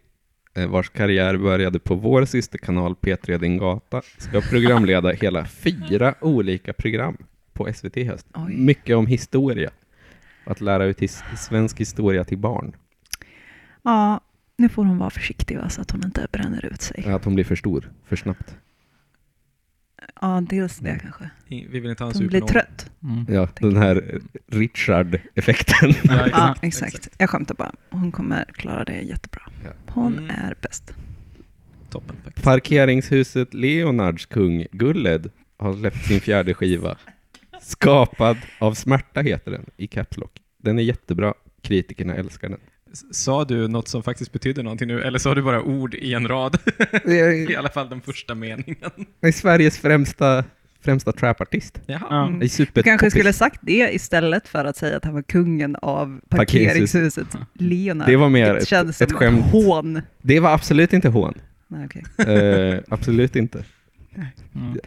eh, 0.55 0.67
vars 0.67 0.89
karriär 0.89 1.37
började 1.37 1.79
på 1.79 1.95
vår 1.95 2.25
systerkanal 2.25 2.95
P3 2.95 3.37
Din 3.37 3.57
Gata, 3.57 4.01
ska 4.17 4.41
programleda 4.41 5.11
hela 5.11 5.45
fyra 5.45 6.15
olika 6.21 6.73
program 6.73 7.17
på 7.53 7.67
SVT 7.73 7.97
i 7.97 8.03
höst. 8.03 8.27
Oj. 8.33 8.55
Mycket 8.57 8.95
om 8.95 9.07
historia. 9.07 9.69
Att 10.45 10.61
lära 10.61 10.85
ut 10.85 10.99
his- 11.01 11.23
svensk 11.37 11.79
historia 11.79 12.23
till 12.23 12.37
barn. 12.37 12.75
Ja, 13.83 14.19
nu 14.57 14.69
får 14.69 14.85
hon 14.85 14.97
vara 14.97 15.09
försiktig 15.09 15.57
va, 15.57 15.69
så 15.69 15.81
att 15.81 15.91
hon 15.91 16.03
inte 16.05 16.27
bränner 16.31 16.65
ut 16.65 16.81
sig. 16.81 17.05
Att 17.07 17.25
hon 17.25 17.35
blir 17.35 17.45
för 17.45 17.55
stor, 17.55 17.91
för 18.05 18.15
snabbt. 18.15 18.55
Ja, 20.21 20.43
dels 20.49 20.77
det 20.77 20.99
kanske. 21.01 21.29
I- 21.47 21.67
Vi 21.69 21.79
vill 21.79 21.89
inte 21.89 22.03
ha 22.03 22.11
en 22.11 22.17
Hon 22.17 22.27
blir 22.27 22.41
trött. 22.41 22.91
Mm. 23.03 23.25
Ja, 23.29 23.47
den 23.59 23.77
här 23.77 24.21
Richard-effekten. 24.47 25.89
Ja, 26.03 26.27
Ja, 26.31 26.55
exakt. 26.61 26.95
exakt. 26.95 27.15
Jag 27.17 27.29
skämtar 27.29 27.55
bara. 27.55 27.71
Hon 27.89 28.11
kommer 28.11 28.45
klara 28.53 28.83
det 28.83 29.01
jättebra. 29.01 29.41
Ja. 29.63 29.69
Hon 29.87 30.13
Mm. 30.17 30.29
är 30.29 30.55
bäst. 30.61 30.93
Toppen 31.89 32.15
faktiskt. 32.23 32.45
Parkeringshuset 32.45 33.53
Leonards 33.53 34.25
kung 34.25 34.65
Gulled 34.71 35.29
har 35.57 35.73
släppt 35.73 36.05
sin 36.05 36.19
fjärde 36.21 36.53
skiva. 36.53 36.97
Skapad 37.61 38.37
av 38.59 38.73
smärta 38.73 39.21
heter 39.21 39.51
den, 39.51 39.65
i 39.77 39.87
Caps 39.87 40.17
Lock. 40.17 40.41
Den 40.57 40.79
är 40.79 40.83
jättebra, 40.83 41.33
kritikerna 41.61 42.15
älskar 42.15 42.49
den. 42.49 42.59
Sa 43.11 43.45
du 43.45 43.67
något 43.67 43.87
som 43.87 44.03
faktiskt 44.03 44.31
betyder 44.31 44.63
någonting 44.63 44.87
nu, 44.87 45.01
eller 45.03 45.19
sa 45.19 45.35
du 45.35 45.41
bara 45.41 45.61
ord 45.61 45.93
i 45.95 46.13
en 46.13 46.27
rad? 46.27 46.57
I 47.49 47.55
alla 47.55 47.69
fall 47.69 47.89
den 47.89 48.01
första 48.01 48.35
meningen. 48.35 48.75
Det 49.21 49.27
är 49.27 49.31
Sveriges 49.31 49.77
främsta, 49.77 50.43
främsta 50.81 51.11
trapartist. 51.11 51.81
Jaha. 51.85 52.01
Ja. 52.09 52.27
Mm. 52.27 52.39
Det 52.39 52.59
är 52.59 52.67
Du 52.73 52.83
kanske 52.83 53.11
skulle 53.11 53.33
sagt 53.33 53.59
det 53.63 53.89
istället 53.93 54.47
för 54.47 54.65
att 54.65 54.77
säga 54.77 54.97
att 54.97 55.05
han 55.05 55.13
var 55.13 55.21
kungen 55.21 55.75
av 55.75 56.19
parkeringshuset 56.29 57.27
Leonard. 57.53 58.07
Det 58.07 58.15
var 58.15 58.29
mer 58.29 58.53
det 58.53 58.59
ett- 58.59 58.67
känns 58.67 59.01
ett 59.01 59.09
som 59.09 59.17
skämt. 59.17 59.45
hån. 59.45 60.01
Det 60.21 60.39
var 60.39 60.53
absolut 60.53 60.93
inte 60.93 61.09
hån. 61.09 61.33
Nej, 61.67 61.85
okej. 61.85 62.27
Eh, 62.35 62.79
absolut 62.89 63.35
inte. 63.35 63.63
Mm. 64.55 64.77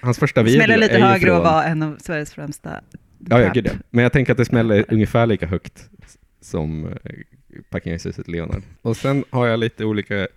Hans 0.00 0.18
första 0.18 0.40
Det 0.42 0.44
video 0.44 0.58
smäller 0.58 0.76
lite 0.76 0.94
är 0.96 1.00
högre 1.00 1.26
från... 1.26 1.36
att 1.36 1.42
vara 1.44 1.64
en 1.64 1.82
av 1.82 1.96
Sveriges 2.00 2.34
främsta 2.34 2.70
Ja, 2.70 3.38
ja, 3.38 3.44
trap. 3.44 3.54
gud 3.54 3.66
ja. 3.66 3.72
Men 3.90 4.02
jag 4.02 4.12
tänker 4.12 4.32
att 4.32 4.38
det 4.38 4.44
smäller 4.44 4.84
ungefär 4.88 5.26
lika 5.26 5.46
högt 5.46 5.88
som 6.40 6.84
eh, 6.86 6.92
parkeringshuset 7.70 8.28
Leonard. 8.28 8.62
Och 8.82 8.96
sen 8.96 9.24
har 9.30 9.46
jag 9.46 9.60
lite 9.60 9.84
olika 9.84 10.28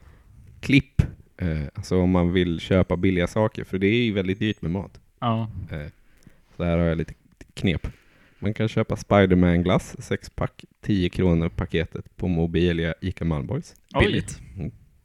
klipp, 0.59 1.01
eh, 1.37 1.61
alltså 1.73 1.97
om 1.99 2.09
man 2.09 2.33
vill 2.33 2.59
köpa 2.59 2.97
billiga 2.97 3.27
saker, 3.27 3.63
för 3.63 3.77
det 3.77 3.87
är 3.87 4.03
ju 4.03 4.13
väldigt 4.13 4.39
dyrt 4.39 4.61
med 4.61 4.71
mat. 4.71 4.99
Ja. 5.19 5.49
Eh, 5.71 5.87
så 6.57 6.63
här 6.63 6.77
har 6.77 6.85
jag 6.85 6.97
lite 6.97 7.13
knep. 7.53 7.87
Man 8.39 8.53
kan 8.53 8.67
köpa 8.67 8.95
Spiderman-glass, 8.95 9.95
sexpack, 9.99 10.65
10 10.81 11.09
kronor 11.09 11.49
paketet 11.49 12.17
på 12.17 12.27
Mobilia 12.27 12.93
Ica 13.01 13.25
Malmborgs. 13.25 13.75
Billigt. 13.99 14.39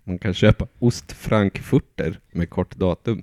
Man 0.04 0.18
kan 0.18 0.34
köpa 0.34 0.66
ostfrankfurter 0.78 2.18
med 2.32 2.50
kort 2.50 2.76
datum, 2.76 3.22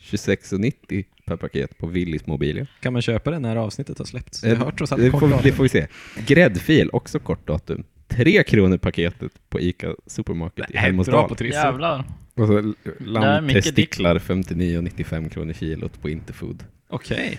26,90 0.00 1.04
per 1.26 1.36
paket 1.36 1.78
på 1.78 1.86
Willys 1.86 2.26
Mobilia. 2.26 2.66
Kan 2.80 2.92
man 2.92 3.02
köpa 3.02 3.30
det 3.30 3.38
när 3.38 3.56
avsnittet 3.56 3.98
har 3.98 4.04
släppts? 4.04 4.44
Jag 4.44 4.52
Eh, 4.52 4.58
har 4.58 4.70
trots 4.70 4.92
allt 4.92 5.02
det, 5.02 5.10
får, 5.10 5.42
det 5.42 5.52
får 5.52 5.62
vi 5.62 5.68
se. 5.68 5.86
Gräddfil, 6.26 6.90
också 6.92 7.18
kort 7.18 7.46
datum. 7.46 7.84
Tre 8.08 8.42
kronor 8.42 8.78
paketet 8.78 9.32
på 9.48 9.60
ICA 9.60 9.94
Supermarket 10.06 10.70
i 10.70 11.34
trissor. 11.36 11.60
Jävlar. 11.64 12.04
Och 12.34 12.46
så 12.46 12.74
lammtestiklar 13.00 14.18
59,95 14.18 15.28
kronor 15.28 15.52
kilot 15.52 16.02
på 16.02 16.10
Interfood. 16.10 16.64
Okej. 16.88 17.38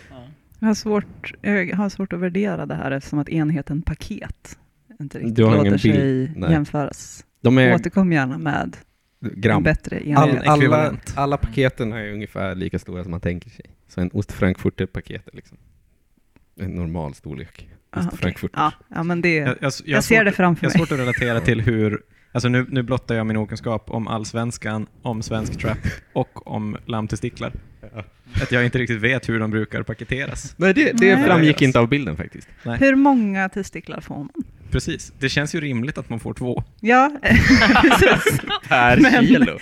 Jag 0.59 0.67
har, 0.67 0.73
svårt, 0.75 1.33
jag 1.41 1.75
har 1.75 1.89
svårt 1.89 2.13
att 2.13 2.19
värdera 2.19 2.65
det 2.65 2.75
här 2.75 2.91
eftersom 2.91 3.19
att 3.19 3.29
enheten 3.29 3.81
paket 3.81 4.57
inte 4.99 5.17
riktigt 5.17 5.35
Du 5.35 5.43
har 5.43 5.51
ingen 5.51 5.65
låter 5.65 5.77
sig? 5.77 6.31
Nej. 6.35 6.51
jämföras. 6.51 7.25
De 7.41 7.57
är 7.57 7.75
Återkom 7.75 8.11
gärna 8.13 8.37
med 8.37 8.77
gram. 9.21 9.63
bättre 9.63 10.01
All- 10.15 10.37
alla, 10.47 10.97
alla 11.15 11.37
paketen 11.37 11.93
är 11.93 12.11
ungefär 12.13 12.55
lika 12.55 12.79
stora 12.79 13.03
som 13.03 13.11
man 13.11 13.21
tänker 13.21 13.49
sig. 13.49 13.65
Så 13.87 14.01
en 14.01 14.09
ostfrankfurter-paket 14.13 15.27
är 15.27 15.35
liksom 15.35 15.57
en 16.59 16.71
normal 16.71 17.13
storlek. 17.13 17.69
Aha. 17.95 18.09
Ostfrankfurter. 18.13 18.59
ja, 18.59 18.71
ja, 18.95 19.03
men 19.03 19.21
det, 19.21 19.35
Jag, 19.35 19.47
jag, 19.47 19.71
jag, 19.85 20.03
ser 20.03 20.15
svårt- 20.15 20.25
det 20.25 20.31
framför 20.31 20.65
Jag 20.65 20.69
har 20.71 20.79
mig. 20.79 20.87
svårt 20.87 20.91
att 20.91 20.99
relatera 20.99 21.39
till 21.41 21.61
hur, 21.61 22.01
alltså 22.31 22.49
nu, 22.49 22.65
nu 22.69 22.83
blottar 22.83 23.15
jag 23.15 23.27
min 23.27 23.37
okunskap 23.37 23.89
om 23.89 24.07
allsvenskan, 24.07 24.87
om 25.01 25.21
svensk 25.21 25.59
trap 25.59 25.77
och 26.13 26.47
om 26.47 26.77
lammtestiklar. 26.85 27.51
Att 28.41 28.51
jag 28.51 28.65
inte 28.65 28.77
riktigt 28.77 29.01
vet 29.01 29.29
hur 29.29 29.39
de 29.39 29.51
brukar 29.51 29.83
paketeras. 29.83 30.53
Nej, 30.57 30.73
det, 30.73 30.91
det 30.91 31.15
Nej. 31.15 31.25
framgick 31.25 31.61
inte 31.61 31.79
av 31.79 31.87
bilden 31.89 32.17
faktiskt. 32.17 32.49
Hur 32.79 32.95
många 32.95 33.49
testiklar 33.49 34.01
får 34.01 34.17
man? 34.17 34.29
Precis. 34.71 35.13
Det 35.19 35.29
känns 35.29 35.55
ju 35.55 35.61
rimligt 35.61 35.97
att 35.97 36.09
man 36.09 36.19
får 36.19 36.33
två. 36.33 36.63
Ja, 36.79 37.11
precis. 37.23 38.39
Per 38.67 38.99
Men- 39.01 39.27
kilo. 39.27 39.57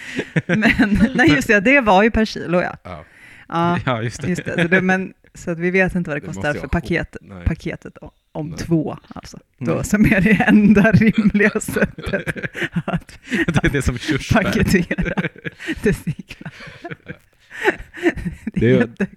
Men 0.45 0.99
nej, 1.15 1.29
just 1.35 1.47
det, 1.47 1.59
det 1.59 1.81
var 1.81 2.03
ju 2.03 2.11
per 2.11 2.25
kilo 2.25 2.61
ja. 2.61 2.75
Ja. 2.83 3.03
Ja, 3.49 3.79
Ja, 3.85 4.01
just 4.01 4.21
det. 4.21 4.27
just 4.27 4.45
det 4.45 4.81
men, 4.81 5.13
så 5.37 5.51
att 5.51 5.59
vi 5.59 5.71
vet 5.71 5.95
inte 5.95 6.09
vad 6.09 6.17
det 6.17 6.21
Det 6.27 6.27
kostar 6.33 6.53
för 6.53 6.67
paket, 6.67 7.15
Nej. 7.21 7.45
paketet 7.45 7.97
om 8.31 8.47
Nej. 8.49 8.57
två, 8.57 8.97
alltså. 9.07 9.39
Då, 9.57 9.73
Nej. 9.73 9.83
som 9.85 10.05
är 10.05 10.21
det 10.21 10.43
enda 10.47 10.91
rimliga 10.91 11.49
sättet 11.59 12.49
att 12.85 13.19
Det 13.47 13.63
är 13.65 13.69
det 13.69 13.81
som 13.81 13.97
körsbär. 13.97 14.43
paketera 14.43 15.29
testiklar. 15.81 16.53
Det 18.45 18.59
Det 18.59 18.65
är 18.71 18.79
jätte... 18.79 19.07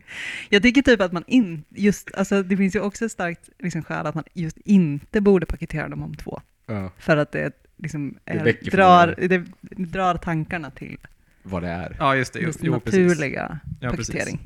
Jag 0.49 0.63
tycker 0.63 0.83
typ 0.83 1.01
att 1.01 1.13
man 1.13 1.25
in, 1.27 1.65
just, 1.69 2.15
alltså 2.15 2.43
det 2.43 2.57
finns 2.57 2.77
ju 2.77 2.81
också 2.81 3.05
ett 3.05 3.13
starkt 3.13 3.49
liksom, 3.59 3.83
skäl 3.83 4.07
att 4.07 4.15
man 4.15 4.25
just 4.35 4.57
inte 4.57 5.21
borde 5.21 5.47
paketera 5.47 5.89
dem 5.89 6.03
om 6.03 6.15
två. 6.15 6.41
Ja, 6.67 6.91
För 6.99 7.17
att 7.17 7.33
det 7.33 7.53
liksom 7.77 8.15
Det 8.25 8.33
är, 8.33 8.71
drar, 8.71 9.15
det 9.29 9.45
drar 9.77 10.15
tankarna 10.15 10.71
till 10.71 10.99
vad 11.43 11.63
det 11.63 11.69
är. 11.69 11.97
Ja, 11.99 12.17
just 12.17 12.33
det. 12.33 12.39
Just 12.41 12.59
jo, 12.63 12.81
precis. 12.81 13.01
naturliga 13.09 13.59
Ja, 13.81 13.91
precis. 13.91 14.07
paketering. 14.15 14.41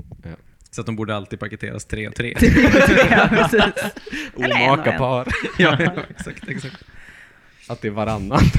Så 0.75 0.81
att 0.81 0.87
de 0.87 0.97
borde 0.97 1.16
alltid 1.16 1.40
paketeras 1.40 1.85
tre 1.85 2.09
och 2.09 2.14
tre. 2.14 2.35
ja, 3.11 3.28
precis. 3.31 3.61
En 4.37 4.52
Omaka 4.52 4.93
en. 4.93 4.99
par. 4.99 5.28
ja, 5.59 5.76
ja, 5.81 5.93
exakt, 6.11 6.49
exakt. 6.49 6.76
Att 7.69 7.81
det 7.83 7.88
är 7.88 7.93
varannan. 7.93 8.40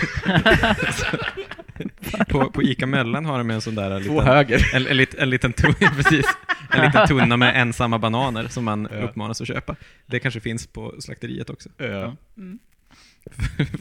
På, 2.29 2.49
på 2.51 2.63
ICA 2.63 2.85
Mellan 2.85 3.25
har 3.25 3.37
de 3.37 3.49
en 3.51 3.61
sån 3.61 3.75
där 3.75 4.03
Två 4.03 4.13
liten, 4.13 4.27
höger. 4.27 4.69
en, 4.75 4.87
en, 4.87 4.97
lit- 4.97 5.15
en, 5.17 5.29
liten 5.29 5.53
tunna, 5.53 5.91
precis, 5.95 6.25
en 6.71 6.85
liten 6.85 7.07
tunna 7.07 7.37
med 7.37 7.61
ensamma 7.61 7.99
bananer 7.99 8.47
som 8.47 8.63
man 8.65 8.87
Ja. 8.91 8.97
uppmanas 8.99 9.41
att 9.41 9.47
köpa. 9.47 9.75
Det 10.05 10.19
kanske 10.19 10.39
finns 10.39 10.67
på 10.67 10.95
slakteriet 10.99 11.49
också. 11.49 11.69
Ja. 11.77 12.15
Mm. 12.37 12.59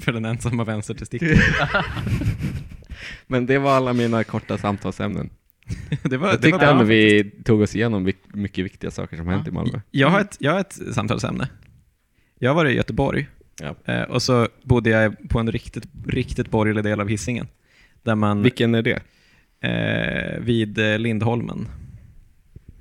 För 0.00 0.12
den 0.12 0.24
ensamma 0.24 0.64
vänstertestikeln. 0.64 1.38
Men 3.26 3.46
det 3.46 3.58
var 3.58 3.76
alla 3.76 3.92
mina 3.92 4.24
korta 4.24 4.58
samtalsämnen. 4.58 5.30
Det 6.02 6.16
var, 6.16 6.28
Jag 6.28 6.40
det 6.40 6.50
var 6.50 6.58
tyckte 6.58 6.66
ändå 6.66 6.84
vi 6.84 7.30
tog 7.44 7.60
oss 7.60 7.76
igenom 7.76 8.12
mycket 8.28 8.64
viktiga 8.64 8.90
saker 8.90 9.16
som 9.16 9.28
hänt 9.28 9.48
i 9.48 9.50
Malmö. 9.50 9.80
Jag 9.90 10.08
har 10.08 10.20
ett, 10.20 10.36
jag 10.40 10.52
har 10.52 10.60
ett 10.60 10.78
samtalsämne. 10.94 11.48
Jag 12.38 12.54
varit 12.54 12.72
i 12.72 12.76
Göteborg 12.76 13.26
Ja. 13.60 13.74
eh, 13.94 14.02
och 14.02 14.22
så 14.22 14.48
bodde 14.62 14.90
jag 14.90 15.28
på 15.28 15.38
en 15.40 15.52
riktigt, 15.52 15.84
riktigt 16.06 16.50
borgerlig 16.50 16.84
del 16.84 17.00
av 17.00 17.08
Hisingen. 17.08 17.46
Där 18.02 18.14
man, 18.14 18.42
Vilken 18.42 18.74
är 18.74 18.82
det? 18.82 19.00
eh, 19.60 20.40
vid 20.40 20.78
eh, 20.78 20.98
Lindholmen, 20.98 21.68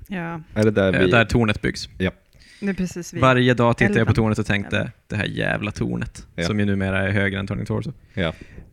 Ja, 0.08 0.40
Är 0.54 0.64
det 0.64 0.70
där 0.70 0.92
eh, 0.94 1.00
vi... 1.00 1.10
där 1.10 1.24
tornet 1.24 1.62
byggs. 1.62 1.88
det 1.98 2.68
är 2.68 2.74
precis 2.74 3.14
vi. 3.14 3.20
Varje 3.20 3.54
dag 3.54 3.76
tittade 3.76 3.98
jag 3.98 4.08
på 4.08 4.14
tornet 4.14 4.38
och 4.38 4.46
tänkte, 4.46 4.92
det 5.06 5.16
här 5.16 5.24
jävla 5.26 5.70
tornet, 5.70 6.26
Ja. 6.34 6.42
som 6.44 6.58
ju 6.60 6.64
numera 6.64 6.98
är 7.02 7.10
högre 7.10 7.38
än 7.40 7.46
Turning 7.46 7.66
Torso. 7.66 7.92
Ja. 8.14 8.32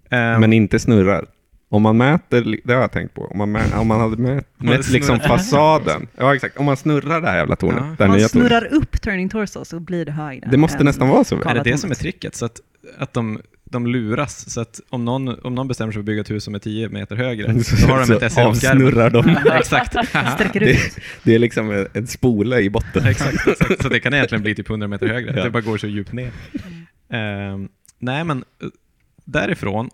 Ehm, 0.10 0.42
Men 0.42 0.54
inte 0.54 0.80
snurrar. 0.80 1.26
Om 1.74 1.82
man 1.82 1.98
mäter, 1.98 2.58
det 2.64 2.74
har 2.74 2.82
jag 2.82 2.92
tänkt 2.92 3.14
på, 3.14 3.26
om 3.26 3.38
man, 3.38 3.52
mä, 3.52 3.60
om 3.78 3.88
man 3.88 4.00
hade 4.00 4.18
mätt, 4.18 4.48
mätt 4.58 4.90
liksom 4.90 5.20
snurrar. 5.20 5.38
fasaden. 5.38 6.08
Ja 6.18 6.36
exakt, 6.36 6.58
om 6.58 6.66
man 6.66 6.78
snurrar 6.78 7.22
det 7.22 7.28
här 7.28 7.38
jävla 7.38 7.56
tornet. 7.56 7.78
Ja. 8.00 8.06
Om 8.06 8.10
man 8.12 8.18
nya 8.18 8.28
tornet. 8.28 8.48
snurrar 8.50 8.74
upp 8.74 9.02
Turning 9.02 9.30
Torso 9.30 9.66
så 9.66 9.80
blir 9.80 10.06
det 10.06 10.12
högre. 10.12 10.48
Det 10.52 10.58
måste 10.58 10.84
nästan 10.84 11.08
vara 11.10 11.24
så 11.24 11.42
är 11.42 11.54
det 11.54 11.62
det 11.64 11.78
som 11.78 11.92
är 11.92 11.96
tricket? 11.96 12.36
Så 12.36 12.46
att, 12.46 12.60
att 12.98 13.14
de, 13.14 13.42
de 13.64 13.88
luras, 13.88 14.50
så 14.54 14.62
att 14.62 14.80
om 14.90 15.06
någon, 15.06 15.28
om 15.40 15.56
någon 15.56 15.68
bestämmer 15.68 15.92
sig 15.92 15.96
för 15.96 16.00
att 16.00 16.06
bygga 16.06 16.22
ett 16.22 16.30
hus 16.32 16.44
som 16.44 16.56
är 16.56 16.60
10 16.60 16.90
meter 16.90 17.16
högre, 17.16 17.48
då 17.88 17.88
har 17.94 18.08
de 18.08 18.14
ett 18.14 18.22
Så 18.24 18.30
SL-garv. 18.30 18.48
avsnurrar 18.48 19.10
de. 19.10 19.30
Exakt. 19.60 19.92
Sträcker 20.36 20.60
Det, 20.60 20.72
ut. 20.72 20.98
det 21.24 21.36
är 21.36 21.40
liksom 21.40 21.72
en, 21.72 21.88
en 21.94 22.08
spola 22.08 22.60
i 22.60 22.70
botten. 22.70 23.06
exakt, 23.08 23.48
exakt. 23.48 23.82
Så 23.84 23.90
det 23.90 24.00
kan 24.00 24.14
egentligen 24.14 24.42
bli 24.42 24.56
typ 24.56 24.70
100 24.70 24.88
meter 24.88 25.08
högre. 25.08 25.38
Ja. 25.38 25.44
Det 25.44 25.50
bara 25.50 25.62
går 25.62 25.78
så 25.78 25.88
djupt 25.88 26.14
ner. 26.14 26.32
Ehm, 27.10 27.70
nej, 28.00 28.24
men 28.24 28.38
eh, 28.64 28.68
därifrån 29.26 29.90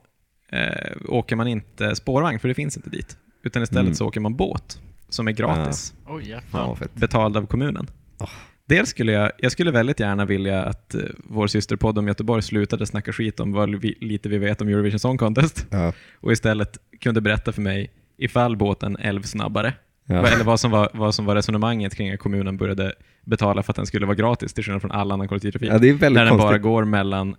eh, 0.51 0.92
åker 1.08 1.36
man 1.36 1.48
inte 1.48 1.96
spårvagn, 1.96 2.39
för 2.39 2.48
det 2.48 2.54
finns 2.54 2.77
inte 2.77 2.89
dit. 2.89 3.18
Utan 3.44 3.63
istället 3.63 3.82
Mm. 3.84 3.96
så 3.96 4.06
åker 4.08 4.20
man 4.20 4.36
båt, 4.36 4.80
som 5.10 5.27
är 5.27 5.32
gratis, 5.32 5.94
jäklar. 6.24 6.68
vad 6.68 6.77
fett. 6.77 6.96
betald 6.96 7.38
av 7.38 7.46
kommunen. 7.48 7.88
Oh. 8.20 8.30
Dels 8.66 8.89
skulle 8.89 9.12
jag, 9.12 9.32
jag 9.38 9.51
skulle 9.51 9.72
väldigt 9.72 10.00
gärna 10.00 10.25
vilja 10.25 10.63
att 10.63 10.96
eh, 10.96 11.01
vår 11.18 11.48
systerpodd 11.48 11.98
om 11.98 12.08
Göteborg 12.08 12.42
slutade 12.42 12.86
snacka 12.86 13.13
skit 13.13 13.39
om 13.39 13.51
vad 13.51 13.75
vi, 13.75 13.98
lite 14.01 14.30
vi 14.30 14.38
vet 14.38 14.62
om 14.62 14.68
Eurovision 14.68 15.00
Song 15.00 15.18
Contest 15.18 15.66
Ja. 15.70 15.94
och 16.20 16.32
istället 16.32 16.77
kunde 17.01 17.22
berätta 17.22 17.51
för 17.51 17.62
mig 17.62 17.92
ifall 18.18 18.58
båten 18.58 18.98
älv 18.98 19.22
snabbare. 19.22 19.74
Ja. 20.06 20.27
Eller 20.27 20.44
vad 20.44 20.60
som, 20.60 20.72
var, 20.72 20.89
vad 20.94 21.16
som 21.16 21.25
var 21.25 21.36
resonemanget 21.36 21.96
kring 21.96 22.12
att 22.13 22.20
kommunen 22.20 22.58
började 22.58 22.94
betala 23.25 23.63
för 23.63 23.72
att 23.72 23.75
den 23.75 23.86
skulle 23.86 24.06
vara 24.06 24.16
gratis, 24.16 24.54
till 24.54 24.63
skillnad 24.63 24.82
från 24.82 24.92
all 24.92 25.12
annan 25.12 25.27
kollektivtrafik. 25.27 25.70
ja, 25.72 25.77
det 25.80 25.89
är 25.89 25.94
väldigt 25.94 26.20
där 26.22 26.25
den 26.25 26.38
bara 26.38 26.58
går 26.58 26.86
mellan 26.86 27.36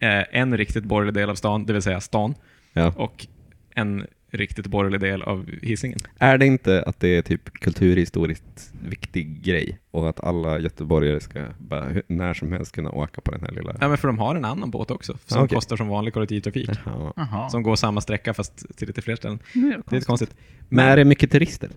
en 0.00 0.56
riktigt 0.56 0.84
borgerlig 0.84 1.14
del 1.14 1.30
av 1.30 1.34
stan, 1.34 1.66
det 1.66 1.72
vill 1.72 1.82
säga 1.82 2.00
stan, 2.00 2.34
Ja. 2.72 2.92
och 2.96 3.26
en 3.74 4.06
riktigt 4.30 4.66
borgerlig 4.66 5.00
del 5.00 5.22
av 5.22 5.50
Hisingen. 5.62 5.98
Är 6.18 6.38
det 6.38 6.46
inte 6.46 6.82
att 6.82 7.00
det 7.00 7.08
är 7.08 7.22
typ 7.22 7.52
kulturhistoriskt 7.52 8.72
viktig 8.88 9.42
grej 9.42 9.78
och 9.90 10.08
att 10.08 10.24
alla 10.24 10.58
göteborgare 10.58 11.20
ska 11.20 11.40
bara 11.58 11.86
när 12.06 12.34
som 12.34 12.52
helst 12.52 12.72
kunna 12.74 12.90
åka 12.90 13.20
på 13.20 13.30
den 13.30 13.40
här 13.40 13.50
lilla... 13.50 13.76
Ja, 13.80 13.88
men 13.88 13.98
för 13.98 14.08
de 14.08 14.18
har 14.18 14.34
en 14.34 14.44
annan 14.44 14.70
båt 14.70 14.90
också, 14.90 15.18
som 15.26 15.42
Okej. 15.42 15.54
kostar 15.54 15.76
som 15.76 15.88
vanlig 15.88 16.14
kollektivtrafik. 16.14 16.70
Jaha. 16.84 17.12
Jaha. 17.16 17.48
Som 17.50 17.62
går 17.62 17.76
samma 17.76 18.00
sträcka 18.00 18.34
fast 18.34 18.76
till 18.76 18.86
lite 18.88 19.02
fler 19.02 19.16
ställen. 19.16 19.38
Nu 19.54 19.60
är 19.60 19.70
det 19.70 19.76
Det 19.76 19.76
är 19.76 19.82
konstigt. 19.82 19.92
lite 19.94 20.06
konstigt. 20.06 20.34
Men 20.68 20.84
är 20.88 20.96
det 20.96 21.04
mycket 21.04 21.30
turister? 21.32 21.70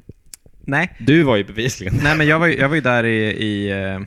Nej, 0.62 0.96
Du 1.00 1.24
var 1.24 1.36
ju 1.38 1.44
bevisligen. 1.44 1.94
Nej, 2.04 2.18
men 2.18 2.28
jag 2.28 2.40
var, 2.40 2.48
ju- 2.48 2.58
jag 2.58 2.70
var 2.70 2.76
ju 2.76 2.82
där 2.82 3.04
i, 3.04 3.18
i, 3.46 3.72
eh, 3.72 4.02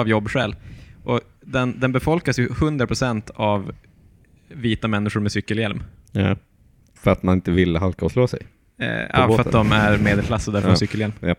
av 0.00 0.08
jobbskäl. 0.08 0.56
Och 1.04 1.20
den, 1.40 1.80
den 1.80 1.92
befolkas 1.92 2.38
ju 2.38 2.48
100% 2.48 3.30
av 3.34 3.72
vita 4.48 4.88
människor 4.88 5.20
med 5.20 5.32
cykelhjälm. 5.32 5.82
Ja. 6.12 6.36
För 6.94 7.10
att 7.10 7.22
man 7.22 7.34
inte 7.34 7.50
vill 7.50 7.76
halka 7.76 8.04
och 8.04 8.12
slå 8.12 8.26
sig. 8.28 8.40
Eh, 8.78 8.86
ja, 8.88 9.06
för 9.12 9.26
båten. 9.28 9.46
att 9.46 9.52
de 9.52 9.72
är 9.72 9.98
medelklass 9.98 10.46
och 10.48 10.52
därför 10.54 10.68
Ja. 10.68 10.72
har 10.72 10.76
cykelhjälm. 10.76 11.12
Mm. 11.20 11.38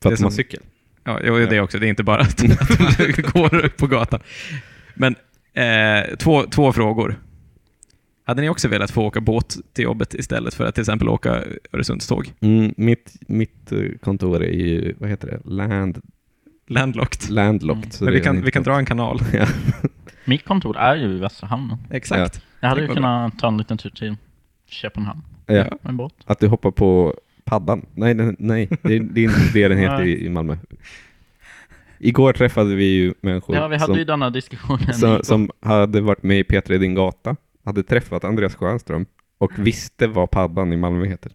För 0.00 0.08
Det 0.08 0.12
är 0.12 0.12
att 0.12 0.18
de 0.18 0.24
har 0.24 0.30
som- 0.30 0.30
cykel. 0.30 0.60
Ja, 1.04 1.20
jo, 1.24 1.34
det 1.38 1.60
också. 1.60 1.78
Det 1.78 1.86
är 1.86 1.88
inte 1.88 2.02
bara 2.04 2.20
att, 2.20 2.36
de 2.38 2.48
går 3.32 3.64
upp 3.64 3.76
på 3.76 3.86
gatan. 3.86 4.20
Men 4.94 5.16
eh, 5.54 6.16
två, 6.16 6.42
två 6.42 6.72
frågor. 6.72 7.16
Hade 8.24 8.42
ni 8.42 8.48
också 8.48 8.68
velat 8.68 8.90
få 8.90 9.02
åka 9.06 9.20
båt 9.20 9.56
till 9.72 9.84
jobbet 9.84 10.14
istället 10.14 10.54
för 10.54 10.64
att 10.64 10.74
till 10.74 10.82
exempel 10.82 11.08
åka 11.08 11.44
Öresundståg? 11.72 12.32
Mm, 12.40 12.74
mitt, 12.76 13.12
mitt 13.28 13.72
eh, 13.72 13.78
kontor 14.02 14.42
är 14.44 14.52
ju, 14.52 14.94
vad 14.98 15.10
heter 15.10 15.28
det, 15.28 15.50
land, 15.50 16.00
Landlocked. 16.72 17.30
landlocked. 17.30 17.92
så 17.92 18.04
Men 18.04 18.12
vi 18.12 18.20
kan, 18.20 18.42
vi 18.42 18.50
kan 18.50 18.62
dra 18.62 18.78
en 18.78 18.84
kanal. 18.86 19.20
Ja. 19.32 19.46
Mitt 20.24 20.44
kontor 20.44 20.76
är 20.76 20.96
ju 20.96 21.16
i 21.16 21.18
Västra 21.18 21.46
hamnen. 21.46 21.78
Exakt. 21.90 22.42
Jag 22.60 22.68
hade 22.68 22.80
ju 22.80 22.88
kunnat 22.88 23.38
ta 23.38 23.48
en 23.48 23.58
liten 23.58 23.78
tur 23.78 23.90
till 23.90 24.16
Köpenhamn 24.66 25.22
Ja. 25.46 25.54
Ja. 25.54 25.62
med 25.64 25.78
en 25.90 25.96
båt. 25.96 26.14
Att 26.24 26.40
du 26.40 26.46
hoppar 26.48 26.70
på 26.70 27.14
paddan. 27.44 27.86
Nej, 27.94 28.14
den, 28.14 28.36
nej 28.38 28.68
det, 28.82 28.96
är, 28.96 29.00
det 29.00 29.20
är 29.20 29.24
inte 29.24 29.40
det 29.52 29.68
den 29.68 29.78
heter 29.84 30.02
i, 30.02 30.26
i 30.26 30.28
Malmö. 30.28 30.56
Igår 31.98 32.32
träffade 32.32 32.74
vi 32.74 32.84
ju 32.84 33.14
människor 33.20 33.56
Ja, 33.56 33.68
vi 33.68 33.76
hade 33.76 33.86
som, 33.86 33.98
ju 33.98 34.04
denna 34.04 34.30
diskussionen. 34.30 34.94
som, 34.94 35.20
som 35.22 35.50
hade 35.60 36.00
varit 36.00 36.22
med 36.22 36.38
i 36.38 36.44
Petra 36.44 36.74
i 36.74 36.78
din 36.78 36.94
gata, 36.94 37.36
hade 37.64 37.82
träffat 37.82 38.24
Andreas 38.24 38.54
Sjöström 38.54 39.06
och 39.38 39.52
visste 39.58 40.06
vad 40.06 40.30
paddan 40.30 40.72
i 40.72 40.76
Malmö 40.76 41.06
heter. 41.06 41.32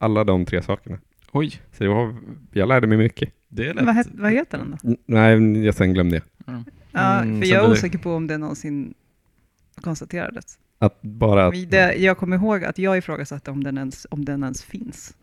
Alla 0.00 0.24
de 0.24 0.44
tre 0.44 0.62
sakerna. 0.62 0.98
Oj, 1.32 1.50
Så 1.72 1.84
det 1.84 1.88
var, 1.90 2.14
jag 2.52 2.68
lärde 2.68 2.86
mig 2.86 2.98
mycket. 2.98 3.32
Det 3.48 3.68
är 3.68 3.74
Vad, 3.84 3.94
het, 3.94 4.08
vad 4.12 4.32
heter 4.32 4.58
den 4.58 4.70
då? 4.82 4.88
N- 4.88 4.96
Nej, 5.06 5.64
jag 5.64 5.74
sen 5.74 5.94
glömde 5.94 6.16
jag. 6.16 6.54
Mm. 6.54 6.64
Ja, 6.92 7.18
för 7.18 7.46
jag 7.48 7.64
är 7.64 7.66
det- 7.68 7.72
osäker 7.72 7.98
på 7.98 8.14
om 8.14 8.26
det 8.26 8.38
någonsin 8.38 8.94
konstaterades. 9.80 10.58
Att 10.78 11.02
bara 11.02 11.46
att, 11.46 11.70
Det, 11.70 11.94
jag 11.94 12.18
kommer 12.18 12.36
ihåg 12.36 12.64
att 12.64 12.78
jag 12.78 12.98
ifrågasatte 12.98 13.50
om 13.50 13.64
den 13.64 13.78
ens, 13.78 14.06
om 14.10 14.24
den 14.24 14.42
ens 14.42 14.62
finns. 14.62 15.16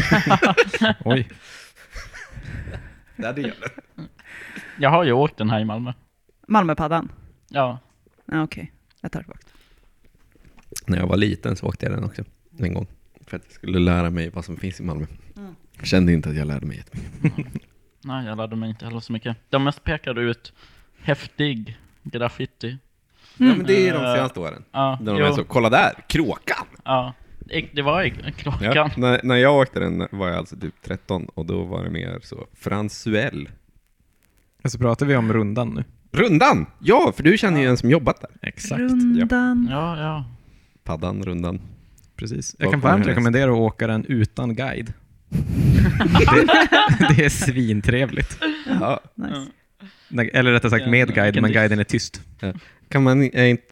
Oj. 1.04 1.28
Ja, 3.16 3.32
det 3.32 3.40
gör 3.40 3.54
det. 3.60 4.02
Jag 4.78 4.90
har 4.90 5.04
ju 5.04 5.12
åkt 5.12 5.36
den 5.36 5.50
här 5.50 5.60
i 5.60 5.64
Malmö. 5.64 5.92
Malmöpaddan? 6.48 7.12
Ja. 7.48 7.78
Ja, 8.26 8.42
okej. 8.42 8.72
Jag 9.00 9.12
tar 9.12 9.20
tillbaka. 9.20 9.40
När 10.86 10.98
jag 10.98 11.06
var 11.06 11.16
liten 11.16 11.56
så 11.56 11.66
åkte 11.66 11.86
jag 11.86 11.94
den 11.94 12.04
också, 12.04 12.24
en 12.58 12.74
gång. 12.74 12.86
För 13.30 13.36
att 13.36 13.42
jag 13.46 13.52
skulle 13.54 13.78
lära 13.78 14.10
mig 14.10 14.30
vad 14.30 14.44
som 14.44 14.56
finns 14.56 14.80
i 14.80 14.82
Malmö. 14.82 15.06
Mm. 15.36 15.54
Jag 15.78 15.86
kände 15.86 16.12
inte 16.12 16.28
att 16.28 16.36
jag 16.36 16.46
lärde 16.46 16.66
mig 16.66 16.76
jättemycket. 16.76 17.62
Nej, 18.04 18.26
jag 18.26 18.36
lärde 18.36 18.56
mig 18.56 18.68
inte 18.70 18.84
heller 18.84 19.00
så 19.00 19.12
mycket. 19.12 19.36
De 19.50 19.64
mest 19.64 19.84
pekade 19.84 20.20
ut 20.20 20.52
häftig 21.02 21.78
graffiti. 22.02 22.78
Ja, 23.36 23.44
men 23.46 23.66
det 23.66 23.88
är 23.88 23.92
de 23.92 23.98
Mm. 24.00 24.14
senaste 24.16 24.40
åren. 24.40 24.64
Ja, 24.72 24.98
Där 25.02 25.12
de 25.12 25.20
jo, 25.20 25.26
är 25.26 25.32
så, 25.32 25.44
kolla 25.44 25.70
där, 25.70 25.92
kråkan! 26.08 26.66
ja. 26.84 27.12
Det- 27.38 27.68
Det 27.74 27.82
var 27.82 28.02
i 28.02 28.10
klockan. 28.36 28.72
Ja, 28.74 28.90
när, 28.96 29.20
när 29.24 29.36
jag 29.36 29.56
åkte 29.58 29.80
den 29.80 30.06
var 30.12 30.28
jag 30.28 30.36
alltså 30.36 30.56
typ 30.56 30.74
13 30.82 31.26
och 31.34 31.46
då 31.46 31.64
var 31.64 31.84
det 31.84 31.90
mer 31.90 32.18
så, 32.22 32.46
Fransuell. 32.54 33.48
Och 34.64 34.70
så 34.72 34.78
pratar 34.78 35.06
vi 35.06 35.16
om 35.16 35.32
rundan 35.32 35.68
nu. 35.74 35.84
Rundan! 36.12 36.66
Ja, 36.78 37.12
för 37.16 37.22
du 37.22 37.38
känner 37.38 37.60
ju 37.60 37.66
en 37.66 37.76
som 37.76 37.90
jobbat 37.90 38.20
där. 38.20 38.30
Exakt. 38.48 38.80
Rundan. 38.80 39.68
Ja, 39.70 39.98
ja. 40.00 40.24
Paddan, 40.84 41.22
rundan. 41.22 41.60
Precis. 42.20 42.56
Jag 42.58 42.70
kan 42.70 42.80
varmt 42.80 43.06
rekommendera 43.06 43.50
att 43.50 43.58
åka 43.58 43.86
den 43.86 44.04
utan 44.04 44.54
guide. 44.54 44.92
det, 45.28 47.14
det 47.16 47.24
är 47.24 47.28
svintrevligt. 47.28 48.38
Ja. 48.80 49.00
Nice. 50.08 50.30
Eller 50.32 50.52
rättare 50.52 50.70
sagt 50.70 50.84
Ja, 50.84 50.90
med 50.90 51.14
guide, 51.14 51.42
men 51.42 51.52
guiden 51.52 51.78
är 51.78 51.84
tyst. 51.84 52.22
Kan 52.88 53.02
man 53.02 53.22
eh, 53.22 53.50
inte, 53.50 53.64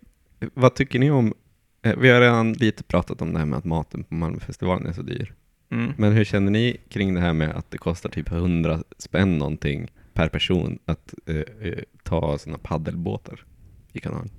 vad 0.54 0.74
tycker 0.74 0.98
ni 0.98 1.10
om, 1.10 1.34
eh, 1.82 1.96
vi 1.98 2.10
har 2.10 2.20
redan 2.20 2.52
lite 2.52 2.82
pratat 2.82 3.22
om 3.22 3.32
det 3.32 3.38
här 3.38 3.46
med 3.46 3.58
att 3.58 3.64
maten 3.64 4.04
på 4.04 4.14
Malmöfestivalen 4.14 4.86
är 4.86 4.92
så 4.92 5.02
dyr. 5.02 5.34
Mm. 5.70 5.92
Men 5.96 6.12
hur 6.12 6.24
känner 6.24 6.50
ni 6.50 6.76
kring 6.88 7.14
det 7.14 7.20
här 7.20 7.32
med 7.32 7.50
att 7.50 7.70
det 7.70 7.78
kostar 7.78 8.10
typ 8.10 8.32
100 8.32 8.82
spänn 8.98 9.38
någonting 9.38 9.90
per 10.12 10.28
person 10.28 10.78
att 10.84 11.14
eh, 11.26 11.36
eh, 11.36 11.78
ta 12.02 12.38
sådana 12.38 12.58
paddelbåtar 12.58 13.44
i 13.92 14.00
kanalen? 14.00 14.30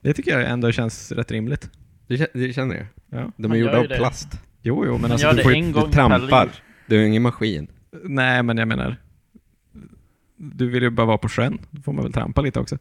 Det 0.00 0.12
tycker 0.14 0.38
jag 0.38 0.50
ändå 0.50 0.72
känns 0.72 1.12
rätt 1.12 1.30
rimligt. 1.30 1.70
Det, 2.10 2.16
kä- 2.16 2.26
det 2.32 2.52
känner 2.52 2.74
jag. 2.76 2.86
Ja. 3.10 3.32
De 3.36 3.44
är 3.44 3.48
Man 3.48 3.58
gjorda 3.58 3.72
gör 3.72 3.78
av 3.78 3.82
ju 3.84 3.88
det. 3.88 3.96
plast. 3.96 4.28
Jo, 4.62 4.84
jo, 4.86 4.92
men 4.92 5.00
Man 5.00 5.12
alltså 5.12 5.26
gör 5.26 5.32
du 5.32 5.36
det 5.36 5.42
får 5.42 5.52
ju, 5.52 5.58
en 5.58 5.66
Du 5.66 5.72
gång 5.72 5.84
per 5.84 5.92
trampar. 5.92 6.44
liv. 6.44 6.52
Det 6.86 6.96
är 6.96 7.06
ingen 7.06 7.22
maskin. 7.22 7.68
Nej, 8.04 8.42
men 8.42 8.56
jag 8.58 8.68
menar, 8.68 8.96
du 10.36 10.70
vill 10.70 10.82
ju 10.82 10.90
bara 10.90 11.06
vara 11.06 11.18
på 11.18 11.28
sjön. 11.28 11.58
Då 11.70 11.82
får 11.82 11.92
man 11.92 12.04
väl 12.04 12.12
trampa 12.12 12.40
lite 12.40 12.60
också. 12.60 12.78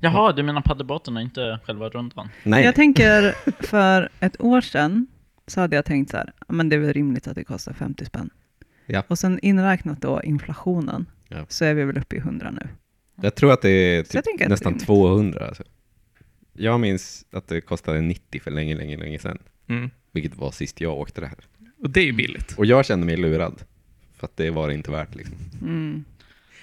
Jaha, 0.00 0.32
du 0.32 0.42
menar 0.42 0.60
paddelbåten 0.60 1.16
och 1.16 1.22
inte 1.22 1.60
själva 1.64 1.88
rundan? 1.88 2.28
Nej. 2.42 2.64
Jag 2.64 2.74
tänker 2.74 3.34
för 3.66 4.08
ett 4.20 4.40
år 4.40 4.60
sedan 4.60 5.06
så 5.46 5.60
hade 5.60 5.76
jag 5.76 5.84
tänkt 5.84 6.10
så 6.10 6.16
här, 6.16 6.32
"Ja, 6.48 6.54
men 6.54 6.68
det 6.68 6.76
är 6.76 6.80
väl 6.80 6.92
rimligt 6.92 7.28
att 7.28 7.34
det 7.34 7.44
kostar 7.44 7.72
50 7.72 8.04
spänn. 8.04 8.30
Ja. 8.86 9.02
Och 9.08 9.18
sen 9.18 9.38
inräknat 9.42 10.00
då 10.00 10.22
inflationen 10.22 11.06
Ja. 11.28 11.46
så 11.48 11.64
är 11.64 11.74
vi 11.74 11.84
väl 11.84 11.98
uppe 11.98 12.16
i 12.16 12.18
100 12.18 12.50
nu. 12.50 12.68
Jag 13.22 13.34
tror 13.34 13.52
att 13.52 13.62
det 13.62 13.68
är 13.70 13.96
jag 13.96 14.08
typ 14.08 14.24
tänker 14.24 14.44
att 14.44 14.50
nästan 14.50 14.72
det 14.72 14.82
är- 14.82 14.86
200. 14.86 15.46
Alltså. 15.46 15.62
Jag 16.56 16.80
minns 16.80 17.24
att 17.30 17.48
det 17.48 17.60
kostade 17.60 18.00
90 18.00 18.40
för 18.40 18.50
länge, 18.50 18.74
länge, 18.74 18.96
länge 18.96 19.18
sedan. 19.18 19.38
Mm. 19.68 19.90
Vilket 20.12 20.36
var 20.36 20.50
sist 20.50 20.80
jag 20.80 20.98
åkte 20.98 21.20
det 21.20 21.26
här. 21.26 21.38
Och 21.82 21.90
det 21.90 22.00
är 22.00 22.04
ju 22.04 22.12
billigt. 22.12 22.54
Och 22.56 22.66
jag 22.66 22.86
kände 22.86 23.06
mig 23.06 23.16
lurad. 23.16 23.62
För 24.16 24.26
att 24.26 24.36
det 24.36 24.50
var 24.50 24.68
det 24.68 24.74
inte 24.74 24.90
värt 24.90 25.14
liksom. 25.14 25.36
Mm. 25.62 26.04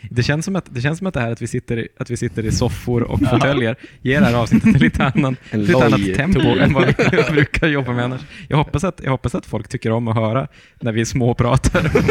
Det 0.10 0.24
känns 0.24 0.46
som 0.46 0.56
att 0.56 0.66
det, 0.70 0.82
känns 0.82 0.98
som 0.98 1.08
att 1.08 1.14
det 1.14 1.20
här 1.20 1.32
att 1.32 1.42
vi 1.42 1.48
sitter 1.48 1.78
i, 1.78 1.88
att 1.98 2.10
vi 2.10 2.18
sitter 2.18 2.46
i 2.46 2.52
soffor 2.52 3.04
och 3.04 3.20
fåtöljer 3.20 3.76
ger 4.02 4.20
det 4.20 4.26
här 4.26 4.36
avsnittet 4.36 4.76
en 4.76 4.82
lite, 4.82 5.04
annan, 5.04 5.36
En 5.52 5.64
lite 5.64 5.86
annat 5.86 6.16
tempo 6.16 6.40
än 6.40 6.74
vad 6.74 6.86
vi 6.86 7.32
brukar 7.32 7.68
jobba 7.68 7.94
med 7.94 8.06
annars. 8.06 8.22
Jag 8.50 8.58
hoppas, 8.58 8.84
att, 8.84 9.02
jag 9.04 9.12
hoppas 9.12 9.36
att 9.36 9.46
folk 9.46 9.68
tycker 9.68 9.92
om 9.92 10.08
att 10.08 10.16
höra 10.16 10.48
när 10.80 10.92
vi 10.92 11.06
småpratar 11.06 11.80
om 11.80 12.04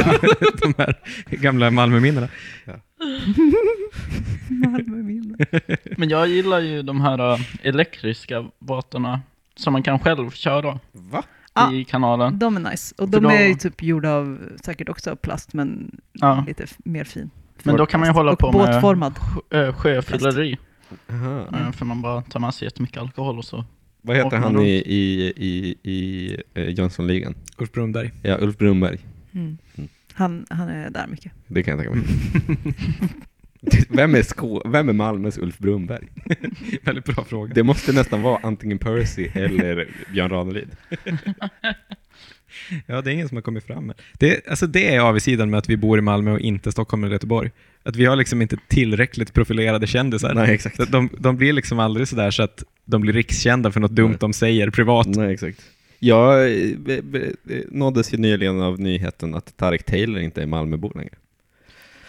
de 0.74 0.74
här 0.78 0.98
gamla 1.30 1.70
Malmöminnena. 1.70 2.28
Malmöminne. 2.66 2.89
Men 5.96 6.08
jag 6.08 6.28
gillar 6.28 6.60
ju 6.60 6.82
de 6.82 7.00
här 7.00 7.32
äh, 7.34 7.40
elektriska 7.62 8.44
båtarna 8.58 9.20
som 9.56 9.72
man 9.72 9.82
kan 9.82 9.98
själv 9.98 10.30
köra 10.30 10.80
Va? 10.92 11.22
I 11.72 11.84
kanalen. 11.84 12.38
De 12.38 12.56
är 12.56 12.70
nice. 12.70 12.94
Och 12.98 13.10
För 13.10 13.20
de 13.20 13.22
då- 13.22 13.30
är 13.30 13.48
ju 13.48 13.54
typ 13.54 13.82
gjorda 13.82 14.10
av, 14.12 14.38
säkert 14.64 14.88
också 14.88 15.10
av 15.10 15.16
plast, 15.16 15.52
men 15.54 16.00
Ja. 16.12 16.44
lite 16.46 16.62
f- 16.64 16.76
mer 16.84 17.04
fin. 17.04 17.30
Men 17.62 17.76
då 17.76 17.86
kan 17.86 18.00
man 18.00 18.08
ju 18.08 18.12
hålla 18.12 18.32
och 18.32 18.38
på 18.38 18.52
med 18.52 18.66
båtformad. 18.72 19.14
äh, 19.50 19.72
sjöfylleri. 19.72 20.58
Aha. 21.10 21.40
Äh, 21.52 21.72
För 21.72 21.84
man 21.84 22.02
bara 22.02 22.22
tar 22.22 22.40
med 22.40 22.54
sig 22.54 22.66
jättemycket 22.66 22.98
alkohol 22.98 23.38
och 23.38 23.44
så. 23.44 23.64
Vad 24.02 24.16
heter 24.16 24.36
han 24.36 24.60
i, 24.60 24.70
i, 24.70 25.32
i, 25.36 25.74
i 25.90 26.36
eh, 26.54 26.68
Jönssonligan? 26.78 27.34
Ulf 27.58 27.72
Brunberg. 27.72 28.10
Ja, 28.22 28.36
Ulf 28.40 28.58
Brunberg. 28.58 28.98
Mm. 29.32 29.58
Han, 30.12 30.46
han 30.50 30.68
är 30.68 30.90
där 30.90 31.06
mycket. 31.06 31.32
Det 31.46 31.62
kan 31.62 31.78
jag 31.78 31.84
tänka 31.84 31.98
mig. 31.98 32.06
vem, 33.88 34.14
är 34.14 34.22
Skå 34.22 34.62
vem 34.64 34.88
är 34.88 34.92
Malmös 34.92 35.38
Ulf 35.38 35.58
Brunberg? 35.58 36.08
Väldigt 36.82 37.04
bra 37.04 37.24
fråga. 37.24 37.54
Det 37.54 37.62
måste 37.62 37.92
nästan 37.92 38.22
vara 38.22 38.40
antingen 38.42 38.78
Percy 38.78 39.28
eller 39.34 39.88
Björn 40.12 40.30
Ranelid. 40.30 40.68
Ja, 42.86 43.02
det 43.02 43.10
är 43.10 43.14
ingen 43.14 43.28
som 43.28 43.36
har 43.36 43.42
kommit 43.42 43.64
fram 43.64 43.86
med. 43.86 44.00
Det, 44.18 44.48
alltså 44.48 44.66
det 44.66 44.94
är 44.94 45.00
avsidan 45.00 45.50
med 45.50 45.58
att 45.58 45.68
vi 45.68 45.76
bor 45.76 45.98
i 45.98 46.00
Malmö 46.00 46.32
och 46.32 46.40
inte 46.40 46.72
Stockholm 46.72 47.04
eller 47.04 47.12
Göteborg. 47.12 47.50
Att 47.82 47.96
vi 47.96 48.04
har 48.04 48.16
liksom 48.16 48.42
inte 48.42 48.56
tillräckligt 48.68 49.32
profilerade 49.34 49.86
kändisar. 49.86 50.34
Nej, 50.34 50.54
exakt. 50.54 50.92
De, 50.92 51.08
de 51.18 51.36
blir 51.36 51.52
liksom 51.52 51.78
aldrig 51.78 52.08
sådär 52.08 52.30
så 52.30 52.42
att 52.42 52.64
de 52.84 53.00
blir 53.00 53.12
rikskända 53.12 53.72
för 53.72 53.80
något 53.80 53.90
dumt 53.90 54.08
Nej. 54.08 54.18
de 54.20 54.32
säger 54.32 54.70
privat. 54.70 55.06
Nej, 55.06 55.32
exakt. 55.32 55.60
Jag 56.02 56.52
eh, 56.70 56.78
be- 56.78 57.02
be- 57.02 57.32
nåddes 57.70 58.14
ju 58.14 58.18
nyligen 58.18 58.60
av 58.60 58.80
nyheten 58.80 59.34
att 59.34 59.56
Tarek 59.56 59.82
Taylor 59.86 60.20
inte 60.20 60.42
är 60.42 60.46
Malmöbo 60.46 60.92
längre. 60.98 61.14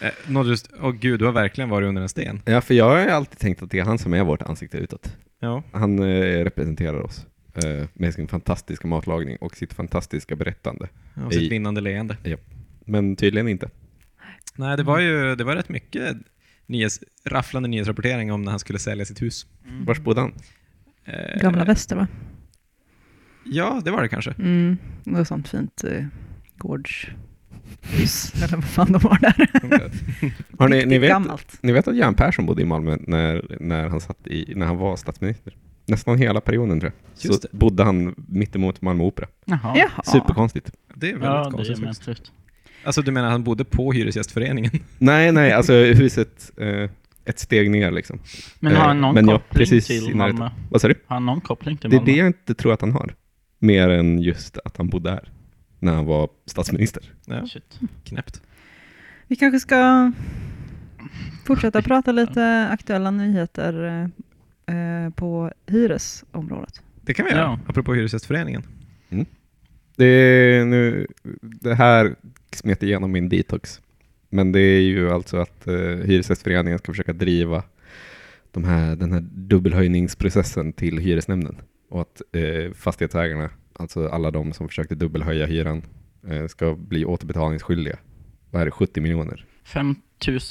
Eh, 0.00 0.42
just, 0.46 0.70
åh 0.80 0.92
gud, 0.92 1.18
du 1.20 1.24
har 1.24 1.32
verkligen 1.32 1.70
varit 1.70 1.86
under 1.88 2.02
en 2.02 2.08
sten. 2.08 2.40
Ja, 2.44 2.60
för 2.60 2.74
jag 2.74 2.84
har 2.84 2.98
ju 3.00 3.10
alltid 3.10 3.38
tänkt 3.38 3.62
att 3.62 3.70
det 3.70 3.78
är 3.78 3.84
han 3.84 3.98
som 3.98 4.14
är 4.14 4.24
vårt 4.24 4.42
ansikte 4.42 4.78
utåt. 4.78 5.16
Ja. 5.40 5.62
Han 5.72 5.98
eh, 5.98 6.44
representerar 6.44 7.00
oss 7.02 7.26
eh, 7.64 7.86
med 7.94 8.14
sin 8.14 8.28
fantastiska 8.28 8.88
matlagning 8.88 9.36
och 9.36 9.56
sitt 9.56 9.74
fantastiska 9.74 10.36
berättande. 10.36 10.88
Och 11.26 11.32
sitt 11.32 11.42
I- 11.42 11.48
vinnande 11.48 11.80
leende. 11.80 12.16
Men 12.84 13.16
tydligen 13.16 13.48
inte. 13.48 13.70
Nej, 14.56 14.76
det 14.76 14.82
var 14.82 14.98
ju 15.00 15.34
det 15.36 15.44
var 15.44 15.56
rätt 15.56 15.68
mycket 15.68 16.16
nyhets, 16.66 17.00
rafflande 17.24 17.68
nyhetsrapportering 17.68 18.32
om 18.32 18.42
när 18.42 18.50
han 18.50 18.58
skulle 18.60 18.78
sälja 18.78 19.04
sitt 19.04 19.22
hus. 19.22 19.46
Vars 19.86 19.98
bodde 20.00 20.20
han? 20.20 20.32
Eh, 21.04 21.40
Gamla 21.42 21.64
väster 21.64 21.96
va? 21.96 22.06
Ja, 23.44 23.80
det 23.84 23.90
var 23.90 24.02
det 24.02 24.08
kanske. 24.08 24.30
Mm. 24.38 24.76
Det 25.04 25.10
var 25.10 25.24
sånt 25.24 25.48
fint 25.48 25.84
eh, 25.84 26.04
gårdshus, 26.58 28.32
eller 28.44 28.56
vad 28.56 28.64
fan 28.64 28.92
de 28.92 29.02
har 29.08 29.18
där. 29.20 29.50
Har 30.58 30.68
ni, 30.68 30.86
ni, 30.86 30.98
vet, 30.98 31.22
ni 31.62 31.72
vet 31.72 31.88
att 31.88 31.96
Göran 31.96 32.14
Persson 32.14 32.46
bodde 32.46 32.62
i 32.62 32.64
Malmö 32.64 32.96
när, 33.00 33.56
när, 33.60 33.88
han, 33.88 34.00
satt 34.00 34.26
i, 34.26 34.52
när 34.56 34.66
han 34.66 34.76
var 34.76 34.96
statsminister? 34.96 35.56
Nästan 35.86 36.18
hela 36.18 36.40
perioden 36.40 36.80
tror 36.80 36.92
jag. 36.92 37.24
Just 37.30 37.42
Så 37.42 37.48
det. 37.52 37.56
bodde 37.58 37.84
han 37.84 38.14
mittemot 38.28 38.82
Malmö 38.82 39.04
Opera. 39.04 39.26
Jaha. 39.44 39.72
Jaha. 39.76 40.02
Superkonstigt. 40.04 40.70
Det 40.94 41.06
är 41.06 41.12
väldigt 41.12 41.28
Ja, 41.28 41.44
det 41.44 41.50
konstigt 41.50 41.78
är 41.78 41.86
faktiskt. 41.86 42.32
Alltså 42.84 43.02
du 43.02 43.12
menar 43.12 43.30
han 43.30 43.44
bodde 43.44 43.64
på 43.64 43.92
Hyresgästföreningen? 43.92 44.70
Nej, 44.98 45.32
nej, 45.32 45.52
alltså 45.52 45.72
huset 45.74 46.52
eh, 46.56 46.90
ett 47.24 47.38
steg 47.38 47.70
ner 47.70 47.90
liksom. 47.90 48.18
Men 48.60 48.72
Eh, 48.72 48.78
har 48.78 48.88
han 48.88 49.00
någon 49.00 49.14
men 49.14 49.28
ja, 49.28 49.38
koppling 49.38 49.78
i 49.78 49.80
till. 49.80 50.16
Malmö? 50.16 50.50
Vad 50.70 50.80
sa 50.80 50.88
du? 50.88 50.94
Har 51.06 51.16
han 51.16 51.26
någon 51.26 51.40
koppling 51.40 51.76
till 51.76 51.90
Det 51.90 51.96
är 51.96 51.98
Malmö? 51.98 52.12
det 52.12 52.18
jag 52.18 52.26
inte 52.26 52.54
tror 52.54 52.72
att 52.72 52.80
han 52.80 52.92
har. 52.92 53.14
Mer 53.62 53.88
än 53.88 54.18
just 54.22 54.58
att 54.64 54.76
han 54.76 54.88
bodde 54.88 55.10
här. 55.10 55.28
När 55.78 55.92
han 55.94 56.06
var 56.06 56.28
statsminister. 56.46 57.12
Ja, 57.26 57.46
Shit. 57.46 57.80
knäppt. 58.04 58.42
Vi 59.26 59.36
kanske 59.36 59.60
ska 59.60 60.12
fortsätta 61.46 61.82
prata 61.82 62.12
lite 62.12 62.68
aktuella 62.70 63.10
nyheter 63.10 63.84
eh, 64.66 64.76
eh, 64.76 65.10
på 65.10 65.52
hyresområdet. 65.66 66.82
Det 67.02 67.14
kan 67.14 67.24
vi 67.26 67.30
göra, 67.32 67.40
Ja. 67.40 67.58
apropå 67.66 67.94
Hyresgästföreningen. 67.94 68.62
Det, 69.96 70.06
är 70.06 70.64
nu, 70.64 71.06
det 71.42 71.74
här 71.74 72.14
smet 72.52 72.82
igenom 72.82 73.12
min 73.12 73.28
detox. 73.28 73.80
Men 74.28 74.52
det 74.52 74.60
är 74.60 74.80
ju 74.80 75.10
alltså 75.10 75.36
att 75.36 75.66
eh, 75.66 75.74
Hyresgästföreningen 75.74 76.78
ska 76.78 76.92
försöka 76.92 77.12
driva 77.12 77.62
de 78.50 78.64
här, 78.64 78.96
den 78.96 79.12
här 79.12 79.20
dubbelhöjningsprocessen 79.20 80.72
till 80.72 80.98
hyresnämnden. 80.98 81.56
Och 81.92 82.00
att 82.00 82.22
eh, 82.32 82.72
fastighetsägarna, 82.72 83.50
alltså 83.72 84.08
alla 84.08 84.30
de 84.30 84.52
som 84.52 84.68
försökte 84.68 84.94
dubbelhöja 84.94 85.46
hyran, 85.46 85.82
eh, 86.28 86.46
ska 86.46 86.74
bli 86.74 87.04
återbetalningsskyldiga. 87.04 87.96
Vad 88.50 88.62
är 88.62 88.66
det, 88.66 88.70
70 88.70 89.00
miljoner? 89.00 89.44
5 89.64 89.96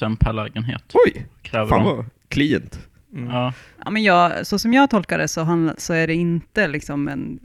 000 0.01 0.17
per 0.19 0.33
lägenhet 0.33 0.83
Oj! 0.93 1.25
kräver 1.41 1.67
Fan 1.67 1.85
de. 1.85 1.95
vad 1.95 2.05
klient. 2.27 2.87
Mm. 3.13 3.29
Ja. 3.29 3.53
Ja, 3.85 3.91
men 3.91 4.03
jag, 4.03 4.47
så 4.47 4.59
som 4.59 4.73
jag 4.73 4.89
tolkar 4.89 5.17
det 5.17 5.27
så, 5.27 5.41
handla, 5.41 5.75
så 5.77 5.93
är 5.93 6.07
det 6.07 6.13
inte 6.13 6.67
liksom 6.67 7.07
en 7.07 7.39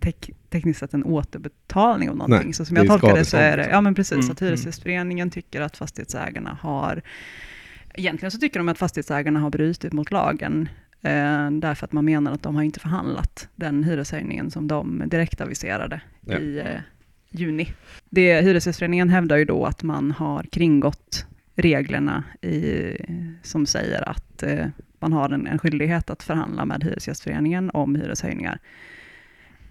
tek, 0.00 0.30
tekniskt 0.50 0.80
sett 0.80 0.94
en 0.94 1.04
återbetalning 1.04 2.10
av 2.10 2.16
någonting. 2.16 2.46
Nej, 2.46 2.54
så 2.54 2.64
som 2.64 2.76
jag 2.76 2.86
tolkar 2.86 3.14
det 3.14 3.24
så 3.24 3.36
är 3.36 3.56
det, 3.56 3.68
ja 3.68 3.80
men 3.80 3.94
precis, 3.94 4.12
Mm, 4.12 4.30
att 4.30 4.42
Hyresgästföreningen 4.42 5.30
tycker 5.30 5.60
att 5.60 5.76
fastighetsägarna 5.76 6.58
har, 6.60 7.02
egentligen 7.94 8.30
så 8.30 8.38
tycker 8.38 8.60
de 8.60 8.68
att 8.68 8.78
fastighetsägarna 8.78 9.40
har 9.40 9.50
brutit 9.50 9.92
mot 9.92 10.10
lagen, 10.10 10.68
eh, 11.04 11.50
därför 11.50 11.84
att 11.84 11.92
man 11.92 12.04
menar 12.04 12.32
att 12.32 12.42
de 12.42 12.56
har 12.56 12.62
inte 12.62 12.80
förhandlat 12.80 13.48
den 13.56 13.84
hyreshöjningen 13.84 14.50
som 14.50 14.68
de 14.68 15.02
direkt 15.06 15.40
aviserade 15.40 16.00
Ja. 16.20 16.38
i, 16.38 16.58
eh, 16.58 16.80
juni. 17.30 17.72
Det, 18.10 18.40
Hyresgästföreningen 18.40 19.08
hävdar 19.08 19.36
ju 19.36 19.44
då 19.44 19.64
att 19.66 19.82
man 19.82 20.10
har 20.10 20.42
kringgått 20.42 21.26
reglerna 21.56 22.24
i, 22.42 22.96
som 23.42 23.66
säger 23.66 24.08
att 24.08 24.42
eh, 24.42 24.66
man 24.98 25.12
har 25.12 25.30
en, 25.30 25.46
en 25.46 25.58
skyldighet 25.58 26.10
att 26.10 26.22
förhandla 26.22 26.64
med 26.64 26.84
Hyresgästföreningen 26.84 27.70
om 27.74 27.94
hyreshöjningar. 27.94 28.58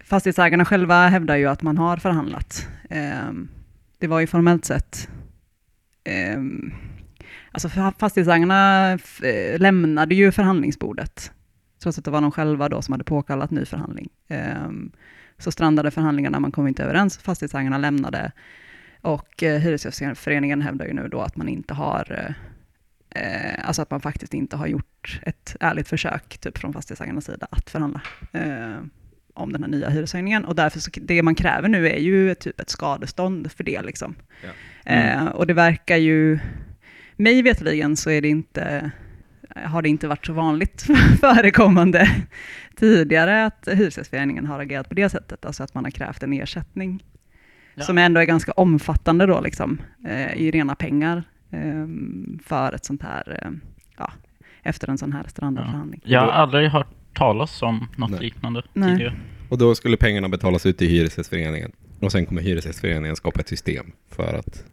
Fastighetsägarna 0.04 0.65
själva 0.65 1.08
hävdar 1.08 1.36
ju 1.36 1.48
att 1.48 1.62
man 1.62 1.78
har 1.78 1.98
förhandlat. 1.98 2.67
Ehm, 2.89 3.48
det 4.00 4.08
var 4.08 4.19
ju 4.19 4.28
formellt 4.28 4.65
sett 4.65 5.10
ehm, 6.04 6.74
Alltså 7.54 7.68
fa- 7.68 7.94
fastighetsägarna 8.00 9.00
lämnade 9.58 10.16
ju 10.16 10.32
förhandlingsbordet, 10.32 11.32
trots 11.84 11.98
att 11.98 12.06
det 12.06 12.12
var 12.12 12.22
de 12.22 12.32
själva 12.32 12.70
då 12.70 12.82
som 12.82 12.92
hade 12.92 13.04
påkallat 13.04 13.52
ny 13.52 13.66
förhandling. 13.66 14.10
Ehm, 14.28 14.92
så 15.38 15.52
strandade 15.52 15.92
förhandlingarna, 15.92 16.39
man 16.39 16.52
kom 16.52 16.68
inte 16.68 16.84
överens, 16.84 17.18
fastighetsägarna 17.18 17.78
lämnade 17.78 18.32
och 19.02 19.44
eh, 19.44 19.60
Hyresgästföreningen 19.60 20.62
hävdar 20.62 20.86
ju 20.86 20.94
nu 20.94 21.08
då 21.08 21.22
att 21.22 21.36
man 21.36 21.50
inte 21.50 21.74
har, 21.74 22.12
eh, 22.12 23.24
eh, 23.24 23.68
alltså 23.68 23.82
att 23.82 23.92
man 23.92 24.02
faktiskt 24.02 24.34
inte 24.34 24.56
har 24.56 24.68
gjort 24.68 25.20
ett 25.24 25.56
ärligt 25.60 25.88
försök, 25.88 26.38
typ 26.38 26.58
från 26.58 26.74
fastighetsägarnas 26.74 27.26
sida, 27.26 27.48
att 27.52 27.70
förhandla 27.70 28.02
eh, 28.32 28.78
om 29.34 29.54
den 29.54 29.63
här 29.63 29.70
nya 29.70 29.89
hyreshöjningen. 29.89 30.46
Och 30.46 30.56
därför, 30.56 30.80
så, 30.80 30.92
det 30.94 31.24
man 31.24 31.36
kräver 31.36 31.70
nu 31.70 31.89
är 31.89 32.00
ju 32.00 32.36
typ 32.36 32.60
ett 32.60 32.70
skadestånd 32.70 33.52
för 33.52 33.63
det 33.63 33.82
liksom. 33.82 34.16
Ja. 34.44 34.50
Eh, 34.92 35.26
och 35.26 35.48
det 35.48 35.54
verkar 35.54 35.98
ju, 35.98 36.39
mig 37.15 37.41
veterligen 37.41 37.97
så 37.97 38.10
är 38.10 38.21
det 38.21 38.28
inte, 38.28 38.91
har 39.56 39.82
det 39.82 39.89
inte 39.89 40.08
varit 40.08 40.26
så 40.26 40.34
vanligt 40.34 40.82
förekommande 41.19 42.10
tidigare 42.76 43.45
att 43.45 43.67
Hyresgästföreningen 43.71 44.45
har 44.45 44.60
agerat 44.60 44.89
på 44.89 44.95
det 44.95 45.10
sättet, 45.10 45.45
alltså 45.45 45.63
att 45.63 45.73
man 45.73 45.84
har 45.84 45.91
krävt 45.91 46.23
en 46.23 46.34
ersättning 46.34 47.04
Ja. 47.76 47.84
som 47.84 47.97
ändå 47.97 48.21
är 48.21 48.26
ganska 48.26 48.52
omfattande 48.52 49.26
då, 49.26 49.41
liksom, 49.41 49.82
eh, 50.08 50.34
i 50.34 50.52
rena 50.52 50.76
pengar 50.76 51.23
eh, 51.52 51.88
för 52.45 52.73
ett 52.73 52.86
sånt 52.86 53.04
här, 53.04 53.39
eh, 53.41 53.52
ja, 53.97 54.12
efter 54.63 54.89
en 54.89 54.97
sån 54.97 55.13
här 55.13 55.23
strandad 55.28 55.65
Ja. 55.65 55.97
Jag 56.04 56.21
har 56.21 56.32
aldrig 56.32 56.69
hört 56.69 56.88
talas 57.13 57.62
om 57.62 57.88
något 57.97 58.12
Nej. 58.12 58.19
liknande 58.19 58.63
Nej. 58.73 58.91
tidigare. 58.91 59.15
Och 59.49 59.58
då 59.58 59.76
skulle 59.76 59.97
pengarna 59.97 60.30
betalas 60.30 60.65
ut 60.65 60.78
till 60.78 60.88
Hyresgästföreningen. 60.89 61.71
Och 61.99 62.12
sen 62.12 62.26
kommer 62.26 62.41
Hyresgästföreningen 62.41 63.15
skapa 63.15 63.39
ett 63.39 63.47
system 63.49 63.91
för 64.12 64.34
att 64.34 64.63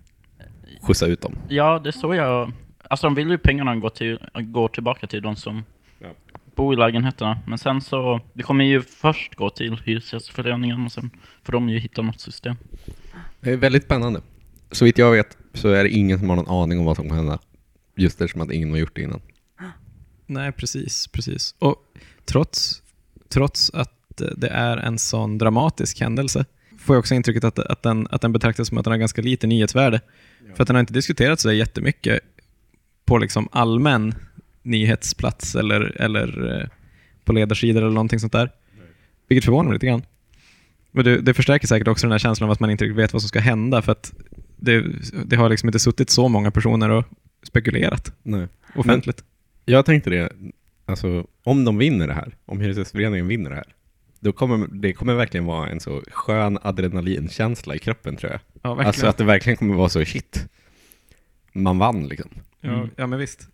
skjutsa 0.80 1.06
ut 1.06 1.20
dem. 1.20 1.36
Ja, 1.48 1.78
det 1.78 1.90
är 1.90 1.92
så 1.92 2.14
jag... 2.14 2.52
Alltså 2.90 3.06
de 3.06 3.14
vill 3.14 3.30
ju 3.30 3.38
pengarna 3.38 3.76
gå, 3.76 3.90
till, 3.90 4.18
gå 4.34 4.68
tillbaka 4.68 5.06
till 5.06 5.22
de 5.22 5.36
som 5.36 5.64
Ja. 5.98 6.08
bor 6.54 6.74
i 6.74 6.76
lägenheterna. 6.76 7.38
Men 7.46 7.58
sen 7.58 7.80
så, 7.80 8.20
det 8.32 8.42
kommer 8.42 8.64
ju 8.64 8.82
först 8.82 9.34
gå 9.34 9.50
till 9.50 9.80
Hyresgästföreningen 9.84 10.84
och 10.84 10.92
sen 10.92 11.10
får 11.44 11.52
de 11.52 11.68
ju 11.68 11.78
hitta 11.78 12.02
något 12.02 12.20
system. 12.20 12.56
Det 13.40 13.50
är 13.52 13.56
väldigt 13.56 13.84
spännande. 13.84 14.20
Så 14.70 14.84
vitt 14.84 14.98
jag 14.98 15.12
vet 15.12 15.38
så 15.54 15.68
är 15.68 15.84
det 15.84 15.90
ingen 15.90 16.18
som 16.18 16.28
har 16.28 16.36
någon 16.36 16.48
aning 16.62 16.78
om 16.78 16.84
vad 16.84 16.96
som 16.96 17.04
kommer 17.08 17.16
hända. 17.20 17.38
Just 17.96 18.20
eftersom 18.20 18.40
att 18.40 18.52
ingen 18.52 18.70
har 18.70 18.78
gjort 18.78 18.94
det 18.96 19.02
innan. 19.02 19.20
Nej, 20.26 20.52
precis, 20.52 21.08
precis. 21.08 21.54
Och 21.58 21.76
trots, 22.24 22.82
trots 23.28 23.70
att 23.74 24.22
det 24.36 24.48
är 24.48 24.76
en 24.76 24.98
sån 24.98 25.38
dramatisk 25.38 26.00
händelse 26.00 26.44
får 26.80 26.96
jag 26.96 27.00
också 27.00 27.14
intrycket 27.14 27.44
att, 27.44 27.58
att, 27.58 27.82
den, 27.82 28.06
att 28.10 28.20
den 28.20 28.32
betraktas 28.32 28.68
som 28.68 28.78
att 28.78 28.84
den 28.84 28.90
har 28.90 28.98
ganska 28.98 29.22
lite 29.22 29.46
nyhetsvärde. 29.46 30.00
För 30.54 30.62
att 30.62 30.66
den 30.66 30.76
har 30.76 30.80
inte 30.80 30.92
diskuterats 30.92 31.42
så 31.42 31.52
jättemycket 31.52 32.20
på 33.04 33.18
liksom 33.18 33.48
allmän 33.52 34.14
nyhetsplats 34.62 35.54
eller, 35.54 36.00
eller 36.00 36.60
eh, 36.60 36.68
på 37.24 37.32
ledarsidor 37.32 37.82
eller 37.82 37.94
någonting 37.94 38.20
sånt 38.20 38.32
där. 38.32 38.50
Vilket 39.28 39.44
förvånar 39.44 39.64
mig 39.64 39.72
lite 39.74 39.86
grann. 39.86 40.02
Men 40.90 41.04
det, 41.04 41.20
det 41.20 41.34
förstärker 41.34 41.66
säkert 41.66 41.88
också 41.88 42.06
den 42.06 42.12
här 42.12 42.18
känslan 42.18 42.48
av 42.48 42.52
att 42.52 42.60
man 42.60 42.70
inte 42.70 42.86
vet 42.86 43.12
vad 43.12 43.22
som 43.22 43.28
ska 43.28 43.40
hända 43.40 43.82
för 43.82 43.92
att 43.92 44.12
det, 44.56 44.84
det 45.24 45.36
har 45.36 45.48
liksom 45.48 45.68
inte 45.68 45.78
suttit 45.78 46.10
så 46.10 46.28
många 46.28 46.50
personer 46.50 46.88
och 46.90 47.04
spekulerat 47.42 48.12
Nej. 48.22 48.48
offentligt. 48.74 49.24
Jag 49.64 49.86
tänkte 49.86 50.10
det, 50.10 50.32
alltså 50.86 51.26
om 51.42 51.64
de 51.64 51.78
vinner 51.78 52.06
det 52.06 52.14
här, 52.14 52.36
om 52.46 52.60
Hyresgästföreningen 52.60 53.28
vinner 53.28 53.50
det 53.50 53.56
här, 53.56 53.74
då 54.20 54.32
kommer 54.32 54.66
det 54.72 54.92
kommer 54.92 55.14
verkligen 55.14 55.44
vara 55.46 55.68
en 55.70 55.80
så 55.80 56.02
skön 56.12 56.58
adrenalinkänsla 56.62 57.74
i 57.74 57.78
kroppen 57.78 58.16
tror 58.16 58.32
jag. 58.32 58.40
ja, 58.62 58.68
verkligen. 58.74 58.86
Alltså 58.86 59.06
att 59.06 59.16
det 59.18 59.24
verkligen 59.24 59.56
kommer 59.56 59.74
vara 59.74 59.88
så 59.88 60.04
shit. 60.04 60.46
Man 61.52 61.78
vann 61.78 62.06
liksom. 62.08 62.30
Ja, 62.60 62.88
ja 62.96 63.06
men 63.06 63.18
visst. 63.18 63.48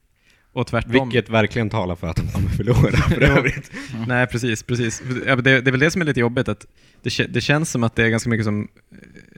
Och 0.53 0.67
tvärtom. 0.67 1.09
Vilket 1.09 1.31
verkligen 1.31 1.71
talar 1.71 1.95
för 1.97 2.07
att 2.07 2.17
de 2.17 2.29
kommer 2.29 2.49
förlora 2.49 2.91
för 2.97 3.23
övrigt. 3.39 3.71
Nej, 4.09 4.27
precis. 4.27 4.63
precis. 4.63 5.03
Ja, 5.27 5.37
Det, 5.37 5.61
det 5.61 5.71
är 5.71 5.73
väl 5.73 5.81
det 5.81 5.91
som 5.91 6.01
är 6.03 6.07
lite 6.07 6.21
jobbigt, 6.21 6.49
att 6.49 6.67
det, 7.03 7.27
det 7.33 7.41
känns 7.41 7.71
som 7.71 7.85
att 7.85 7.97
det 7.97 8.05
är 8.05 8.09
ganska 8.09 8.31
mycket 8.31 8.45
som, 8.45 8.69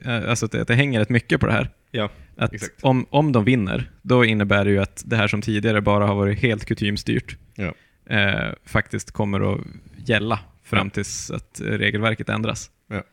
eh, 0.05 0.29
alltså 0.29 0.45
att 0.45 0.51
det, 0.51 0.61
att 0.61 0.67
det 0.67 0.75
hänger 0.75 0.99
rätt 0.99 1.09
mycket 1.09 1.39
på 1.39 1.45
det 1.45 1.51
här. 1.53 1.69
Ja, 1.91 2.09
Att 2.37 2.53
exakt. 2.53 2.73
om, 2.83 3.05
om 3.09 3.31
de 3.31 3.43
vinner, 3.43 3.91
då 4.01 4.25
innebär 4.25 4.65
det 4.65 4.71
ju 4.71 4.79
att 4.79 5.03
det 5.05 5.15
här 5.15 5.27
som 5.27 5.41
tidigare 5.41 5.81
bara 5.81 6.07
har 6.07 6.15
varit 6.15 6.39
helt 6.39 6.65
kutymstyrt, 6.65 7.37
Ja. 7.55 7.73
eh, 8.15 8.53
faktiskt 8.65 9.11
kommer 9.11 9.53
att 9.53 9.59
gälla 10.05 10.39
fram 10.69 10.87
Ja. 10.87 10.91
tills 10.93 11.31
att 11.31 11.61
regelverket 11.63 12.29
ändras. 12.29 12.71
Ja. 12.87 13.03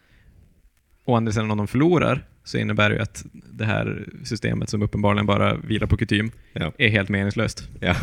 Å 1.04 1.14
andra 1.16 1.32
sidan, 1.32 1.50
om 1.50 1.58
de 1.58 1.66
förlorar, 1.66 2.24
så 2.44 2.58
innebär 2.58 2.88
det 2.90 2.96
ju 2.96 3.02
att 3.02 3.24
det 3.32 3.64
här 3.64 4.08
systemet 4.24 4.68
som 4.70 4.82
uppenbarligen 4.82 5.26
bara 5.26 5.54
vilar 5.54 5.86
på 5.86 5.96
kutym, 5.96 6.30
Ja. 6.52 6.72
är 6.78 6.88
helt 6.88 7.08
meningslöst. 7.08 7.68
Ja. 7.80 7.94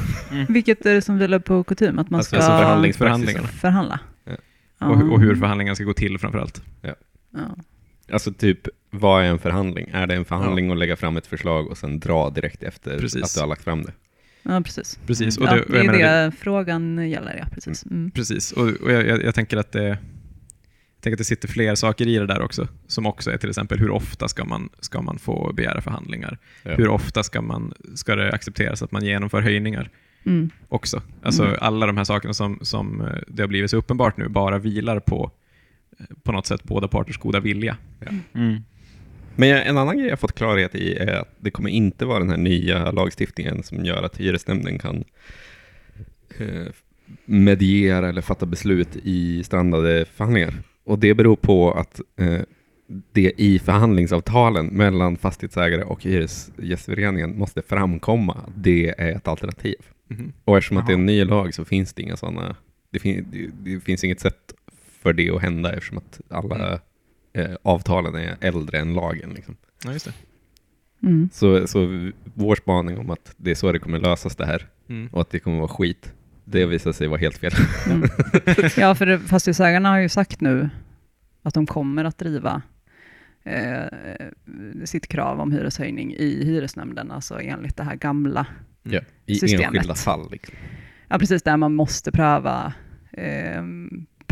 Vilket 0.50 0.86
är 0.86 0.94
det 0.94 1.02
som 1.02 1.18
vilar 1.18 1.39
på 1.39 1.63
kutym? 1.63 2.00
Att 2.00 2.10
man 2.10 2.18
Alltså, 2.18 2.36
ska 2.36 2.46
alltså 2.46 2.98
Förhandlingarna. 2.98 3.48
förhandla? 3.48 4.00
Ja. 4.80 4.88
Och, 4.88 5.12
och 5.13 5.22
hur 5.22 5.36
förhandlingarna 5.36 5.76
ska 5.76 5.84
gå 5.84 5.94
till 5.94 6.18
framförallt. 6.20 6.62
Ja. 6.82 6.96
Alltså 8.12 8.34
typ, 8.34 8.68
vad 8.89 9.24
är 9.24 9.28
en 9.28 9.39
förhandling? 9.39 9.89
Är 9.94 10.08
det 10.08 10.16
en 10.16 10.26
förhandling 10.26 10.72
att 10.72 10.78
lägga 10.78 10.96
fram 10.96 11.18
ett 11.18 11.28
förslag 11.28 11.68
och 11.68 11.78
sen 11.78 12.00
dra 12.00 12.30
direkt 12.30 12.63
efter 12.63 13.00
Precis. 13.00 13.24
att 13.24 13.34
du 13.36 13.39
har 13.39 13.48
lagt 13.48 13.63
fram 13.63 13.84
det? 13.84 13.94
Ja, 14.44 14.62
precis. 14.62 15.00
Precis. 15.08 15.38
Och 15.38 15.46
ja, 15.48 15.52
det, 15.52 15.58
det 15.58 15.64
och 15.66 15.76
jag 15.76 15.86
är 15.86 15.92
menar, 15.92 16.26
det 16.26 16.32
frågan 16.32 17.10
gäller, 17.10 17.38
ja. 17.38 17.46
Precis. 17.54 17.86
Mm. 17.86 18.12
Precis, 18.12 18.52
och, 18.52 18.68
och 18.68 18.92
jag, 18.92 19.08
jag, 19.08 19.24
jag 19.24 19.36
tänker 19.36 19.58
att 19.58 19.72
det 19.72 19.84
jag 19.88 21.06
tänker 21.06 21.16
att 21.16 21.18
det 21.18 21.24
sitter 21.24 21.48
fler 21.48 21.76
saker 21.76 22.08
i 22.08 22.18
det 22.18 22.26
där 22.28 22.42
också, 22.42 22.68
som 22.88 23.06
också 23.06 23.32
är 23.32 23.38
till 23.38 23.50
exempel 23.50 23.80
hur 23.80 23.90
ofta 23.90 24.28
ska 24.28 24.46
man, 24.46 24.70
ska 24.80 25.02
man 25.02 25.20
få 25.20 25.54
begära 25.54 25.82
förhandlingar? 25.82 26.38
Ja. 26.64 26.76
Hur 26.76 26.88
ofta 26.88 27.24
ska, 27.24 27.42
man, 27.42 27.74
ska 27.96 28.16
det 28.16 28.32
accepteras 28.32 28.82
att 28.82 28.92
man 28.92 29.06
genomför 29.06 29.42
höjningar 29.42 29.90
Mm. 30.26 30.50
också? 30.70 31.02
Alltså 31.22 31.44
Mm. 31.44 31.58
alla 31.62 31.86
de 31.86 31.98
här 31.98 32.04
sakerna 32.04 32.34
som, 32.34 32.60
som 32.62 33.02
eh, 33.02 33.08
det 33.28 33.44
har 33.44 33.48
blivit 33.48 33.72
så 33.72 33.78
uppenbart 33.78 34.18
nu 34.18 34.28
bara 34.28 34.58
vilar 34.58 35.00
på 35.00 35.32
på 36.24 36.32
något 36.32 36.46
sätt 36.48 36.64
båda 36.64 36.88
parters 36.88 37.18
goda 37.18 37.40
vilja. 37.40 37.78
Mm. 38.34 38.64
Men 39.36 39.58
en 39.58 39.78
annan 39.78 39.98
grej 39.98 40.08
jag 40.10 40.19
fått 40.19 40.36
klarhet 40.36 40.76
i 40.76 40.96
är 40.96 41.15
att 41.15 41.36
det 41.39 41.52
kommer 41.52 41.69
inte 41.69 42.06
vara 42.06 42.19
den 42.19 42.30
här 42.30 42.38
nya 42.38 42.91
lagstiftningen 42.91 43.63
som 43.63 43.86
gör 43.86 44.04
att 44.04 44.17
hyresnämnden 44.17 44.80
kan 44.80 45.04
eh, 46.39 46.67
mediera 47.26 48.10
eller 48.10 48.22
fatta 48.22 48.46
beslut 48.46 48.96
i 49.04 49.43
strandade 49.43 50.06
förhandlingar. 50.06 50.54
Och 50.84 51.00
det 51.00 51.13
beror 51.13 51.36
på 51.36 51.72
att 51.72 52.02
eh, 52.15 52.41
det 53.12 53.34
i 53.38 53.60
förhandlingsavtalen 53.60 54.65
mellan 54.65 55.17
fastighetsägare 55.17 55.84
och 55.84 56.04
hyresgästföreningen 56.04 57.38
måste 57.38 57.62
framkomma 57.62 58.34
att 58.34 58.63
det 58.63 58.96
är 58.98 59.15
ett 59.15 59.28
alternativ. 59.28 59.76
Mhm. 60.08 60.34
Och 60.46 60.58
eftersom 60.58 60.78
att 60.78 60.88
det 60.88 60.93
är 60.93 60.98
en 60.98 61.06
ny 61.06 61.24
lag 61.24 61.54
så 61.54 61.65
finns 61.65 61.93
det 61.93 62.02
inga 62.02 62.17
sådana, 62.17 62.56
det, 62.89 63.00
fin, 63.00 63.28
det, 63.32 63.72
det 63.72 63.80
finns 63.80 64.04
inget 64.04 64.19
sätt 64.19 64.54
för 65.02 65.13
det 65.13 65.30
att 65.30 65.41
hända 65.41 65.74
eftersom 65.74 65.98
att 65.98 66.22
alla 66.30 66.80
eh, 67.34 67.52
avtalen 67.63 68.15
är 68.15 68.38
äldre 68.41 68.80
än 68.80 68.93
lagen. 68.93 69.30
Liksom. 69.34 69.56
Ja, 69.86 69.93
just 69.93 70.06
det. 70.06 70.13
Mm. 71.08 71.30
Så, 71.34 71.67
så 71.67 72.12
vår 72.24 72.56
spaning 72.56 72.98
om 72.98 73.10
att 73.10 73.34
det 73.38 73.52
är 73.52 73.56
så 73.56 73.72
det 73.72 73.80
kommer 73.80 74.00
lösas 74.00 74.36
det 74.36 74.46
här 74.46 74.67
Mm. 74.89 75.08
och 75.12 75.22
att 75.22 75.30
det 75.30 75.39
kommer 75.39 75.58
vara 75.58 75.67
skit, 75.67 76.13
det 76.46 76.65
visar 76.65 76.91
sig 76.91 77.08
vara 77.08 77.19
helt 77.19 77.38
fel. 77.38 77.52
Mm. 77.89 78.10
Ja, 78.78 78.96
för 78.96 79.17
fastighetsägarna 79.17 79.89
har 79.89 80.00
ju 80.00 80.10
sagt 80.10 80.41
nu 80.41 80.69
att 81.43 81.54
de 81.54 81.65
kommer 81.67 82.06
att 82.06 82.17
driva 82.17 82.62
eh, 83.43 83.84
sitt 84.86 85.08
krav 85.08 85.39
om 85.39 85.52
hyreshöjning 85.52 86.13
i 86.13 86.43
hyresnämnden, 86.46 87.12
alltså 87.12 87.39
enligt 87.41 87.78
det 87.78 87.84
här 87.84 87.96
gamla. 87.96 88.46
Ja, 88.84 89.00
I 89.26 89.36
Systemet. 89.36 89.65
enskilda 89.67 89.96
fall. 89.96 90.32
Liksom. 90.32 90.56
Ja, 91.08 91.19
precis 91.19 91.43
där 91.43 91.58
man 91.58 91.74
måste 91.74 92.12
pröva, 92.12 92.74
eh, 93.12 93.63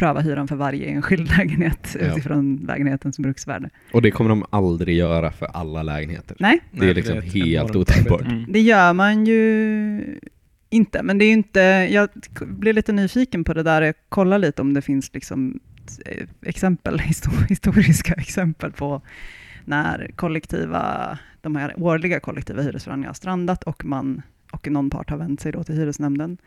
pröva 0.02 0.20
hyran 0.22 0.48
för 0.48 0.56
varje 0.56 0.86
enskild 0.86 1.30
lägenhet 1.38 1.96
Ja. 2.00 2.12
utifrån 2.12 2.56
lägenhetens 2.68 3.20
bruksvärde. 3.20 3.70
Och 3.94 4.02
det 4.02 4.12
kommer 4.12 4.30
de 4.30 4.46
aldrig 4.50 4.98
göra 4.98 5.32
för 5.32 5.46
alla 5.46 5.84
lägenheter. 5.84 6.36
Nej, 6.40 6.60
Det 6.72 6.80
Nej, 6.80 6.90
är 6.90 6.94
liksom 6.94 7.18
ett 7.18 7.34
helt 7.34 7.48
enormt 7.48 7.76
otänkbart. 7.76 8.22
arbete. 8.22 8.36
Mm. 8.36 8.52
det 8.52 8.60
gör 8.62 8.94
man 8.94 9.26
ju 9.26 10.20
inte, 10.70 11.04
men 11.04 11.18
det 11.18 11.26
är 11.26 11.32
inte, 11.32 11.60
jag 11.92 12.10
blir 12.42 12.74
lite 12.74 12.92
nyfiken 12.92 13.44
på 13.44 13.54
det 13.54 13.64
där, 13.64 13.82
jag 13.82 13.96
kollar 14.10 14.40
lite 14.40 14.62
om 14.62 14.74
det 14.74 14.82
finns 14.82 15.14
liksom 15.14 15.60
eh, 16.06 16.28
exempel, 16.46 17.00
histo- 17.00 17.46
historiska 17.50 18.14
exempel 18.14 18.72
på 18.72 19.02
när 19.66 20.12
kollektiva, 20.16 21.18
de 21.42 21.56
här 21.56 21.74
årliga 21.78 22.20
kollektiva 22.20 22.62
hyresförhandlingarna 22.62 23.10
har 23.10 23.14
strandat 23.14 23.64
och, 23.64 23.86
man, 23.86 24.22
och 24.52 24.68
någon 24.72 24.90
part 24.90 25.10
har 25.10 25.18
vänt 25.18 25.42
sig 25.42 25.52
då 25.52 25.64
till 25.64 25.76
hyresnämnden. 25.76 26.38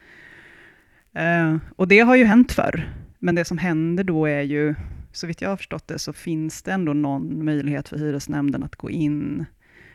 Eh, 1.14 1.56
och 1.76 1.88
det 1.88 2.00
har 2.00 2.16
ju 2.16 2.24
hänt 2.24 2.52
förr, 2.52 2.88
men 3.24 3.34
det 3.34 3.44
som 3.44 3.58
händer 3.58 4.04
då 4.04 4.26
är 4.26 4.42
ju, 4.42 4.74
så 5.12 5.26
vitt 5.26 5.40
jag 5.40 5.48
har 5.48 5.56
förstått 5.56 5.88
det, 5.88 5.98
så 5.98 6.12
finns 6.12 6.62
det 6.62 6.72
ändå 6.72 6.92
någon 6.92 7.44
möjlighet 7.44 7.88
för 7.88 7.98
hyresnämnden 7.98 8.62
att 8.62 8.76
gå 8.76 8.90
in 8.90 9.44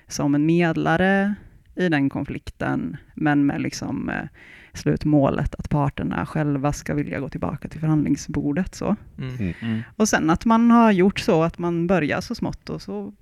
som 0.08 0.36
en 0.36 0.46
medlare 0.46 1.36
i 1.76 1.90
den 1.90 2.10
konflikten, 2.10 2.98
men 3.14 3.46
med 3.46 3.62
liksom 3.62 4.10
eh, 4.10 4.28
slutmålet 4.74 5.56
att 5.56 5.70
parterna 5.70 6.26
själva 6.26 6.74
ska 6.74 6.94
vilja 6.94 7.20
gå 7.20 7.30
tillbaka 7.30 7.68
till 7.68 7.80
förhandlingsbordet. 7.80 8.76
Så. 8.76 8.96
Mm. 9.18 9.54
Mm. 9.62 9.82
Och 9.96 10.10
sen 10.10 10.30
att 10.30 10.46
man 10.46 10.72
har 10.72 10.92
gjort 10.92 11.20
så 11.20 11.44
att 11.44 11.58
man 11.58 11.88
börjar 11.88 12.22
så 12.22 12.36
smått 12.36 12.70
och 12.70 12.82
så 12.82 13.14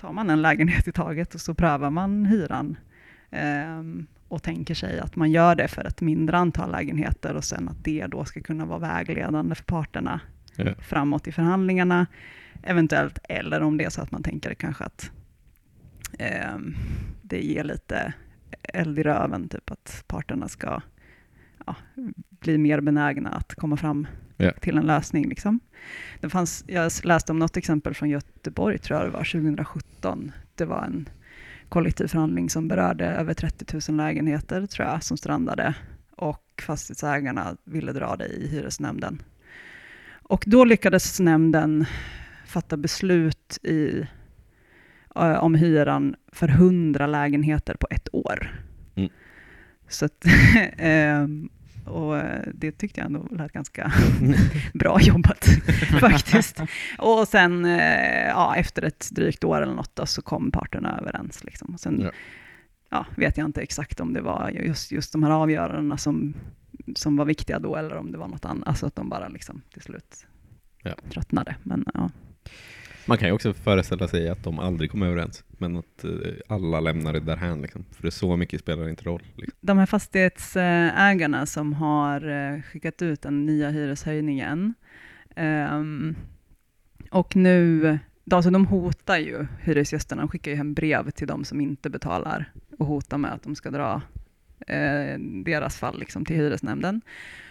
tar 0.00 0.12
man 0.12 0.30
en 0.30 0.42
lägenhet 0.42 0.88
i 0.88 0.92
taget 0.92 1.34
och 1.34 1.40
så 1.40 1.54
prövar 1.54 1.90
man 1.90 2.26
hyran. 2.26 2.76
Ehm, 3.30 4.06
och 4.28 4.42
tänker 4.42 4.74
sig 4.74 4.98
att 5.00 5.16
man 5.16 5.30
gör 5.30 5.54
det 5.54 5.68
för 5.68 5.84
ett 5.86 6.00
mindre 6.00 6.36
antal 6.36 6.70
lägenheter 6.72 7.34
och 7.34 7.44
sen 7.44 7.68
att 7.68 7.84
det 7.84 8.06
då 8.06 8.24
ska 8.24 8.40
kunna 8.40 8.64
vara 8.66 8.78
vägledande 8.78 9.54
för 9.54 9.64
parterna 9.64 10.20
Ja. 10.56 10.74
framåt 10.78 11.26
i 11.26 11.32
förhandlingarna 11.32 12.06
eventuellt. 12.62 13.18
Eller 13.28 13.60
om 13.62 13.76
det 13.76 13.84
är 13.84 13.90
så 13.90 14.02
att 14.02 14.10
man 14.10 14.22
tänker 14.22 14.54
kanske 14.54 14.84
att 14.84 15.10
ehm, 16.18 16.74
det 17.22 17.40
ger 17.40 17.64
lite 17.64 18.12
eld 18.62 18.98
i 18.98 19.02
röven, 19.02 19.48
typ 19.48 19.70
att 19.70 20.04
parterna 20.06 20.48
ska 20.48 20.80
ja, 21.66 21.74
bli 22.30 22.58
mer 22.58 22.80
benägna 22.80 23.30
att 23.30 23.54
komma 23.54 23.76
fram 23.76 24.06
Ja. 24.36 24.52
till 24.60 24.76
en 24.78 24.86
lösning. 24.86 25.28
Liksom. 25.28 25.60
Det 26.20 26.28
fanns, 26.30 26.64
jag 26.66 26.92
läste 27.04 27.32
om 27.32 27.38
något 27.38 27.56
exempel 27.56 27.94
från 27.94 28.08
Göteborg, 28.10 28.78
tror 28.78 28.98
jag 28.98 29.08
det 29.08 29.12
var, 29.12 29.24
2017. 29.24 30.32
Det 30.54 30.64
var 30.64 30.82
en 30.82 31.08
kollektiv 31.68 32.06
förhandling 32.06 32.50
som 32.50 32.68
berörde 32.68 33.06
över 33.06 33.34
30 33.34 33.92
000 33.92 33.96
lägenheter, 33.96 34.66
tror 34.66 34.88
jag, 34.88 35.02
som 35.02 35.16
strandade. 35.16 35.74
Och 36.16 36.62
fastighetsägarna 36.62 37.56
ville 37.64 37.92
dra 37.92 38.16
det 38.16 38.26
i 38.26 38.48
hyresnämnden. 38.48 39.22
Och 40.22 40.44
då 40.46 40.64
lyckades 40.64 41.20
nämnden 41.20 41.86
fatta 42.46 42.76
beslut 42.76 43.58
i, 43.62 44.06
eh, 45.16 45.44
om 45.44 45.54
hyran 45.54 46.14
för 46.32 46.48
100 46.48 47.06
lägenheter 47.06 47.74
på 47.74 47.86
ett 47.90 48.08
år. 48.12 48.60
Mm. 48.94 49.10
Så 49.88 50.04
att, 50.04 50.24
ehm, 50.78 51.48
och 51.86 52.18
eh, 52.18 52.48
det 52.54 52.72
tyckte 52.72 53.00
jag 53.00 53.06
ändå 53.06 53.26
lät 53.30 53.52
ganska 53.52 53.92
bra 54.74 55.00
jobbat 55.00 55.44
faktiskt. 56.00 56.60
Och 56.98 57.28
sen 57.28 57.64
eh, 57.64 58.26
ja, 58.26 58.56
efter 58.56 58.82
ett 58.82 59.08
drygt 59.12 59.44
år 59.44 59.62
eller 59.62 59.74
något 59.74 59.96
då, 59.96 60.06
så 60.06 60.22
kom 60.22 60.50
parterna 60.50 60.98
överens. 61.00 61.44
Liksom. 61.44 61.74
Och 61.74 61.80
sen 61.80 62.00
Ja. 62.00 62.10
ja. 62.90 63.06
vet 63.16 63.36
jag 63.36 63.44
inte 63.44 63.60
exakt 63.60 64.00
om 64.00 64.12
det 64.12 64.20
var 64.20 64.50
just, 64.50 64.92
just 64.92 65.12
de 65.12 65.22
här 65.22 65.30
avgörandena 65.30 65.96
som, 65.96 66.34
som 66.94 67.16
var 67.16 67.24
viktiga 67.24 67.58
då 67.58 67.76
eller 67.76 67.96
om 67.96 68.12
det 68.12 68.18
var 68.18 68.28
något 68.28 68.44
annat. 68.44 68.68
Alltså 68.68 68.86
att 68.86 68.96
de 68.96 69.08
bara 69.08 69.28
liksom 69.28 69.62
till 69.72 69.82
slut 69.82 70.26
Ja. 70.82 70.94
tröttnade. 71.10 71.56
Men 71.62 71.84
ja. 71.94 72.10
Man 73.08 73.18
kan 73.18 73.28
ju 73.28 73.32
också 73.32 73.54
föreställa 73.54 74.08
sig 74.08 74.28
att 74.28 74.44
de 74.44 74.58
aldrig 74.58 74.90
kommer 74.90 75.06
överens, 75.06 75.44
men 75.48 75.76
att 75.76 76.04
eh, 76.04 76.10
alla 76.48 76.80
lämnar 76.80 77.12
det 77.12 77.20
därhän. 77.20 77.62
Liksom. 77.62 77.84
För 77.92 78.02
det 78.02 78.08
är 78.08 78.10
så 78.10 78.36
mycket 78.36 78.60
spelar 78.60 78.88
inte 78.88 79.04
roll. 79.04 79.22
Liksom. 79.34 79.58
de 79.60 79.78
här 79.78 79.86
fastighetsägarna 79.86 81.46
som 81.46 81.72
har 81.72 82.28
eh, 82.28 82.62
skickat 82.62 83.02
ut 83.02 83.22
den 83.22 83.46
nya 83.46 83.70
hyreshöjningen 83.70 84.74
ehm, 85.36 86.16
och 87.10 87.36
nu, 87.36 87.98
alltså 88.30 88.50
de 88.50 88.66
hotar 88.66 89.18
ju 89.18 89.46
hyresgästerna, 89.60 90.22
de 90.22 90.28
skickar 90.28 90.50
ju 90.50 90.56
hem 90.56 90.74
brev 90.74 91.10
till 91.10 91.26
de 91.26 91.44
som 91.44 91.60
inte 91.60 91.90
betalar 91.90 92.52
och 92.78 92.86
hotar 92.86 93.18
med 93.18 93.32
att 93.32 93.42
de 93.42 93.54
ska 93.54 93.70
dra 93.70 94.02
eh, 94.66 95.18
deras 95.44 95.76
fall 95.76 95.98
liksom 95.98 96.24
till 96.24 96.36
hyresnämnden. 96.36 97.00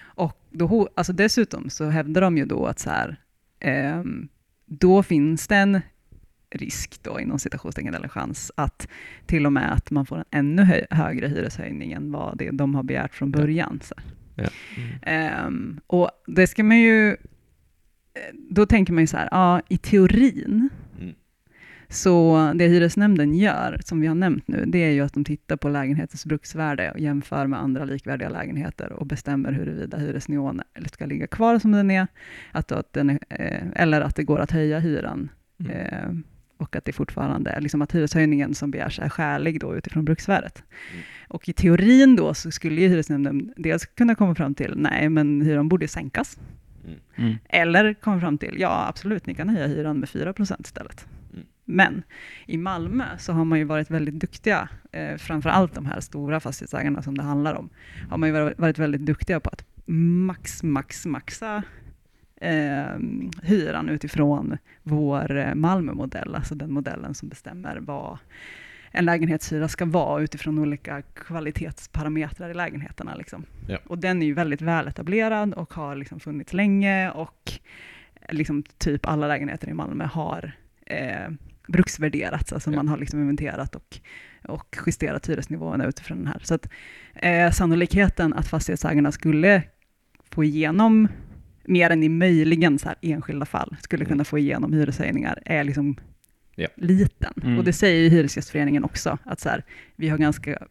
Och 0.03 0.37
då, 0.51 0.89
alltså 0.95 1.13
dessutom 1.13 1.69
så 1.69 1.85
hävdar 1.85 2.21
de 2.21 2.37
ju 2.37 2.45
då 2.45 2.65
att 2.65 2.79
så 2.79 2.89
här, 2.89 3.17
ehm, 3.59 4.27
då 4.65 5.03
finns 5.03 5.47
det 5.47 5.55
en 5.55 5.81
risk 6.49 7.03
då 7.03 7.19
inom 7.19 7.39
citationstecken 7.39 7.93
eller 7.93 8.07
chans 8.07 8.51
att 8.57 8.87
till 9.25 9.45
och 9.45 9.53
med 9.53 9.73
att 9.73 9.91
man 9.91 10.05
får 10.05 10.17
en 10.17 10.23
ännu 10.31 10.63
hö- 10.63 10.85
högre 10.89 11.27
hyreshöjning 11.27 11.91
än 11.91 12.11
vad 12.11 12.37
det 12.37 12.51
de 12.51 12.75
har 12.75 12.83
begärt 12.83 13.13
från 13.15 13.31
början. 13.31 13.79
Så. 13.83 13.95
Ja. 14.35 14.47
Ehm, 15.01 15.79
och 15.87 16.09
det 16.27 16.47
ska 16.47 16.63
man 16.63 16.77
ju, 16.79 17.11
eh, 17.11 17.15
då 18.49 18.65
tänker 18.65 18.93
man 18.93 19.03
ju 19.03 19.07
så 19.07 19.17
här, 19.17 19.27
ja 19.31 19.61
i 19.69 19.77
teorin, 19.77 20.45
Mm. 20.45 20.69
Så 21.89 22.51
det 22.55 22.67
hyresnämnden 22.67 23.33
gör, 23.35 23.79
som 23.85 24.01
vi 24.01 24.07
har 24.07 24.15
nämnt 24.15 24.47
nu, 24.47 24.63
det 24.67 24.77
är 24.77 24.91
ju 24.91 25.01
att 25.01 25.13
de 25.13 25.23
tittar 25.23 25.55
på 25.55 25.69
lägenhetens 25.69 26.25
bruksvärde 26.25 26.91
och 26.91 26.99
jämför 26.99 27.47
med 27.47 27.59
andra 27.59 27.85
likvärdiga 27.85 28.29
lägenheter 28.29 28.93
och 28.93 29.05
bestämmer 29.05 29.51
huruvida 29.51 29.97
hyresnivån 29.97 30.61
ska 30.91 31.05
ligga 31.05 31.27
kvar 31.27 31.59
som 31.59 31.71
den 31.71 31.91
är, 31.91 32.07
att, 32.51 32.71
att 32.71 32.93
den 32.93 33.09
är 33.09 33.19
eh, 33.29 33.81
eller 33.81 34.01
att 34.01 34.15
det 34.15 34.23
går 34.23 34.39
att 34.39 34.51
höja 34.51 34.79
hyran. 34.79 35.29
Mm. 35.59 35.71
Eh, 35.71 36.09
och 36.57 36.75
att 36.75 36.85
det 36.85 36.93
fortfarande 36.93 37.49
är 37.49 37.61
liksom 37.61 37.81
att 37.81 37.95
hyreshöjningen 37.95 38.53
som 38.53 38.71
begärs 38.71 38.99
är 38.99 39.09
skälig 39.09 39.59
då 39.59 39.75
utifrån 39.75 40.05
bruksvärdet. 40.05 40.63
Mm. 40.91 41.03
Och 41.27 41.49
i 41.49 41.53
teorin 41.53 42.15
då 42.15 42.33
så 42.33 42.51
skulle 42.51 42.81
ju 42.81 42.87
hyresnämnden 42.87 43.53
dels 43.57 43.85
kunna 43.85 44.15
komma 44.15 44.35
fram 44.35 44.55
till, 44.55 44.73
nej 44.77 45.09
men 45.09 45.41
hyran 45.41 45.69
borde 45.69 45.87
sänkas. 45.87 46.39
Mm. 47.15 47.35
Eller 47.49 47.93
komma 47.93 48.19
fram 48.19 48.37
till, 48.37 48.55
ja 48.59 48.85
absolut, 48.89 49.25
ni 49.25 49.35
kan 49.35 49.49
höja 49.49 49.67
hyran 49.67 49.99
med 49.99 50.09
4% 50.09 50.61
istället. 50.63 51.07
Men 51.65 52.03
i 52.45 52.57
Malmö 52.57 53.05
så 53.17 53.33
har 53.33 53.45
man 53.45 53.59
ju 53.59 53.65
varit 53.65 53.91
väldigt 53.91 54.15
duktiga, 54.19 54.69
eh, 54.91 55.17
framför 55.17 55.49
allt 55.49 55.73
de 55.73 55.85
här 55.85 55.99
stora 55.99 56.39
fastighetsägarna 56.39 57.01
som 57.01 57.17
det 57.17 57.23
handlar 57.23 57.53
om, 57.53 57.69
har 58.09 58.17
man 58.17 58.29
ju 58.29 58.33
varit, 58.33 58.59
varit 58.59 58.79
väldigt 58.79 59.05
duktiga 59.05 59.39
på 59.39 59.49
att 59.49 59.65
max, 59.85 60.63
max, 60.63 61.05
maxa 61.05 61.63
eh, 62.41 62.97
hyran 63.43 63.89
utifrån 63.89 64.57
vår 64.83 65.37
eh, 65.37 65.55
Malmömodell, 65.55 66.35
alltså 66.35 66.55
den 66.55 66.71
modellen 66.71 67.13
som 67.13 67.29
bestämmer 67.29 67.77
vad 67.81 68.17
en 68.91 69.05
lägenhetshyra 69.05 69.67
ska 69.67 69.85
vara 69.85 70.21
utifrån 70.21 70.59
olika 70.59 71.01
kvalitetsparametrar 71.01 72.49
i 72.49 72.53
lägenheterna. 72.53 73.15
Liksom. 73.15 73.45
Ja. 73.67 73.77
Och 73.87 73.97
den 73.97 74.21
är 74.21 74.25
ju 74.25 74.33
väldigt 74.33 74.61
väl 74.61 74.87
etablerad 74.87 75.53
och 75.53 75.73
har 75.73 75.95
liksom 75.95 76.19
funnits 76.19 76.53
länge 76.53 77.11
och 77.11 77.51
liksom 78.29 78.63
typ 78.63 79.05
alla 79.05 79.27
lägenheter 79.27 79.69
i 79.69 79.73
Malmö 79.73 80.05
har 80.05 80.51
eh, 80.85 81.29
bruksvärderats, 81.67 82.53
alltså 82.53 82.69
Ja. 82.71 82.75
man 82.75 82.87
har 82.87 82.97
liksom 82.97 83.19
inventerat 83.21 83.75
och, 83.75 83.99
och 84.47 84.75
justerat 84.85 85.29
hyresnivåerna 85.29 85.85
utifrån 85.85 86.17
den 86.17 86.27
här. 86.27 86.41
Så 86.43 86.53
att 86.55 86.69
eh, 87.15 87.51
sannolikheten 87.51 88.33
att 88.33 88.47
fastighetsägarna 88.47 89.11
skulle 89.11 89.63
få 90.31 90.43
igenom 90.43 91.07
mer 91.67 91.89
än 91.89 92.03
i 92.03 92.09
möjligen 92.09 92.79
så 92.79 92.87
här 92.87 92.97
enskilda 93.01 93.45
fall 93.45 93.75
skulle 93.81 94.03
Mm. 94.03 94.11
kunna 94.13 94.23
få 94.23 94.37
igenom 94.37 94.73
hyreshöjningar 94.73 95.39
är 95.45 95.63
liksom 95.63 95.95
Ja. 96.55 96.67
liten. 96.75 97.33
Mm. 97.43 97.57
Och 97.57 97.63
det 97.63 97.73
säger 97.73 98.03
ju 98.03 98.09
Hyresgästföreningen 98.09 98.83
också, 98.83 99.17
att 99.23 99.39
så 99.39 99.49
här, 99.49 99.63
vi 99.95 100.09
har 100.09 100.17
ganska 100.17 100.67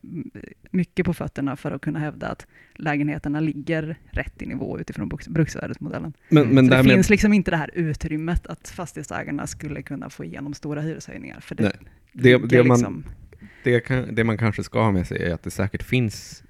mycket 0.71 1.07
på 1.07 1.15
fötterna 1.15 1.57
för 1.57 1.73
att 1.73 1.81
kunna 1.81 1.99
hävda 1.99 2.29
att 2.29 2.47
lägenheterna 2.75 3.41
ligger 3.41 3.97
rätt 4.11 4.43
i 4.43 4.47
nivå 4.47 4.79
utifrån 4.81 5.11
bruks- 5.11 5.31
bruksvärdesmodellen. 5.31 6.13
Men, 6.29 6.49
men 6.49 6.67
det 6.67 6.85
finns 6.85 7.11
liksom 7.11 7.33
inte 7.33 7.51
det 7.51 7.57
här 7.57 7.71
utrymmet 7.75 8.47
att 8.47 8.69
fastighetsägarna 8.69 9.47
skulle 9.47 9.83
kunna 9.83 10.11
få 10.11 10.25
igenom 10.25 10.55
stora 10.55 10.81
hyreshöjningar. 10.81 11.41
För 11.41 11.55
det, 11.55 11.63
Nej. 11.63 11.73
det, 12.13 12.39
det, 12.49 12.65
man, 12.65 12.77
liksom, 12.77 13.05
det, 13.65 13.81
kan, 13.81 14.15
det 14.15 14.25
man 14.25 14.39
kanske 14.39 14.63
ska 14.63 14.83
ha 14.83 14.93
med 14.93 15.07
sig 15.07 15.23
är 15.23 15.35
att 15.35 15.43
det 15.43 15.51
säkert 15.51 15.83
finns 15.83 16.45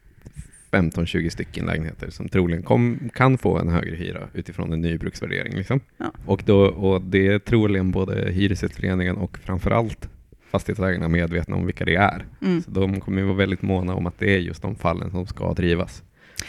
15-20 0.74 1.28
stycken 1.28 1.66
lägenheter 1.66 2.10
som 2.10 2.28
troligen 2.28 2.62
kom, 2.62 3.10
kan 3.14 3.38
få 3.38 3.58
en 3.58 3.68
högre 3.68 3.96
hyra 3.96 4.28
utifrån 4.32 4.72
en 4.72 4.80
ny 4.80 4.98
bruksvärdering. 4.98 5.54
Liksom. 5.56 5.80
Ja. 5.98 6.12
Och, 6.26 6.42
då, 6.46 6.60
och 6.66 7.02
det 7.02 7.26
är 7.26 7.38
troligen 7.38 7.90
både 7.90 8.30
Hyresgästföreningen 8.32 9.16
och 9.16 9.38
framförallt 9.38 10.08
fastighetsägarna 10.50 11.08
medvetna 11.08 11.56
om 11.56 11.66
vilka 11.66 11.84
det 11.84 11.94
är. 11.96 12.24
mm. 12.42 12.62
Så 12.62 12.70
de 12.70 13.00
kommer 13.00 13.22
vara 13.22 13.34
väldigt 13.36 13.62
måna 13.62 13.94
om 13.94 14.06
att 14.06 14.18
det 14.18 14.34
är 14.34 14.38
just 14.38 14.62
de 14.62 14.74
fallen 14.74 15.10
som 15.10 15.26
ska 15.26 15.52
drivas. 15.52 16.02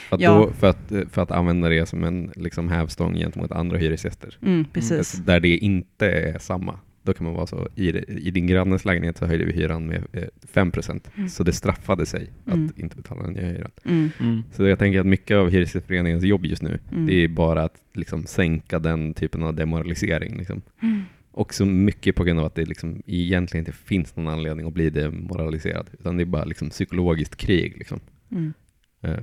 För 0.10 0.16
att, 0.16 0.22
Ja. 0.22 0.32
då, 0.34 0.52
för 0.52 0.68
att, 0.70 0.92
för 1.12 1.22
att 1.22 1.32
använda 1.32 1.70
det 1.70 1.86
som 1.86 2.04
en 2.04 2.32
liksom, 2.36 2.70
hävstång 2.70 3.16
gentemot 3.16 3.52
andra 3.52 3.78
hyresgäster. 3.78 4.38
Mm, 4.42 4.66
precis. 4.74 5.12
Där 5.12 5.40
det 5.40 5.58
inte 5.58 6.12
är 6.12 6.40
samma. 6.40 6.80
Då 7.06 7.14
kan 7.14 7.26
man 7.26 7.36
vara 7.36 7.48
så, 7.48 7.68
i, 7.76 7.90
i 8.28 8.32
din 8.32 8.48
grannes 8.48 8.86
lägenhet 8.86 9.18
så 9.18 9.26
höjde 9.26 9.46
vi 9.46 9.54
hyran 9.54 9.86
med 9.88 10.04
eh, 10.14 10.24
5%. 10.54 11.00
Mm. 11.16 11.30
Så 11.30 11.44
det 11.44 11.54
straffade 11.54 12.06
sig 12.06 12.30
Mm. 12.48 12.66
att 12.66 12.80
inte 12.80 12.96
betala 12.96 13.24
den 13.24 13.34
nya 13.34 13.48
hyran. 13.48 13.72
Mm, 13.86 14.10
Mm. 14.20 14.44
Så 14.52 14.64
jag 14.68 14.80
tänker 14.80 15.00
att 15.00 15.06
mycket 15.06 15.38
av 15.38 15.50
Hyresgästföreningens 15.50 16.24
jobb 16.24 16.46
just 16.46 16.62
nu, 16.62 16.80
mm. 16.92 17.06
det 17.06 17.14
är 17.14 17.28
bara 17.28 17.64
att 17.64 17.76
liksom 17.94 18.26
sänka 18.26 18.80
den 18.80 19.14
typen 19.14 19.44
av 19.44 19.54
demoralisering. 19.56 20.38
Liksom. 20.38 20.62
Mm. 20.82 21.02
Och 21.32 21.54
så 21.54 21.66
mycket 21.66 22.16
på 22.16 22.24
grund 22.24 22.40
av 22.40 22.46
att 22.46 22.56
det 22.56 22.66
liksom 22.66 23.02
egentligen 23.06 23.62
inte 23.62 23.78
finns 23.78 24.16
någon 24.16 24.28
anledning 24.28 24.68
att 24.68 24.74
bli 24.74 24.90
demoraliserad. 24.90 25.90
Utan 26.00 26.18
det 26.18 26.24
är 26.24 26.26
bara 26.26 26.44
liksom 26.46 26.70
psykologiskt 26.70 27.36
krig. 27.36 27.78
Liksom. 27.78 28.00
Mm. 28.32 28.54
Eh, 29.02 29.20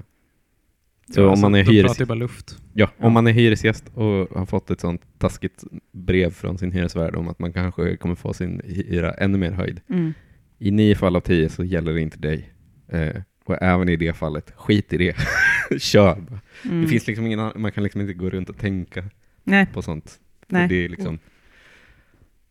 Så 1.14 1.20
Ja, 1.20 1.28
om 1.28 1.40
man 1.40 1.54
är 1.54 1.64
hyres... 1.64 1.98
bara 1.98 2.14
luft. 2.14 2.58
Ja, 2.72 2.90
Ja. 2.98 3.06
om 3.06 3.12
man 3.12 3.26
är 3.26 3.32
hyresgäst 3.32 3.88
och 3.94 4.28
har 4.38 4.46
fått 4.46 4.70
ett 4.70 4.80
sånt 4.80 5.02
taskigt 5.18 5.64
brev 5.92 6.30
från 6.30 6.58
sin 6.58 6.72
hyresvärd 6.72 7.16
om 7.16 7.28
att 7.28 7.38
man 7.38 7.52
kanske 7.52 7.96
kommer 7.96 8.14
få 8.14 8.32
sin 8.34 8.60
hyra 8.64 9.12
ännu 9.14 9.38
mer 9.38 9.50
höjd. 9.52 9.80
Mm. 9.88 10.12
I 10.58 10.70
nio 10.70 10.94
fall 10.94 11.16
av 11.16 11.20
tio 11.20 11.48
så 11.48 11.64
gäller 11.64 11.92
det 11.94 12.00
inte 12.00 12.18
dig. 12.18 12.52
Eh, 12.88 13.16
och 13.44 13.62
även 13.62 13.88
i 13.88 13.96
det 13.96 14.12
fallet, 14.12 14.52
skit 14.56 14.92
i 14.92 14.96
det. 14.98 15.16
Kör 15.80 16.14
bara. 16.20 16.40
Mm. 16.64 16.82
Det 16.82 16.88
finns 16.88 17.06
liksom 17.06 17.26
ingen, 17.26 17.40
annan- 17.40 17.60
man 17.60 17.72
kan 17.72 17.82
liksom 17.82 18.00
inte 18.00 18.12
gå 18.14 18.30
runt 18.30 18.48
och 18.50 18.58
tänka 18.58 19.04
Nej, 19.44 19.66
på 19.66 19.82
sånt. 19.82 20.18
Nej. 20.48 20.68
Det 20.68 20.84
är 20.84 20.88
liksom, 20.88 21.18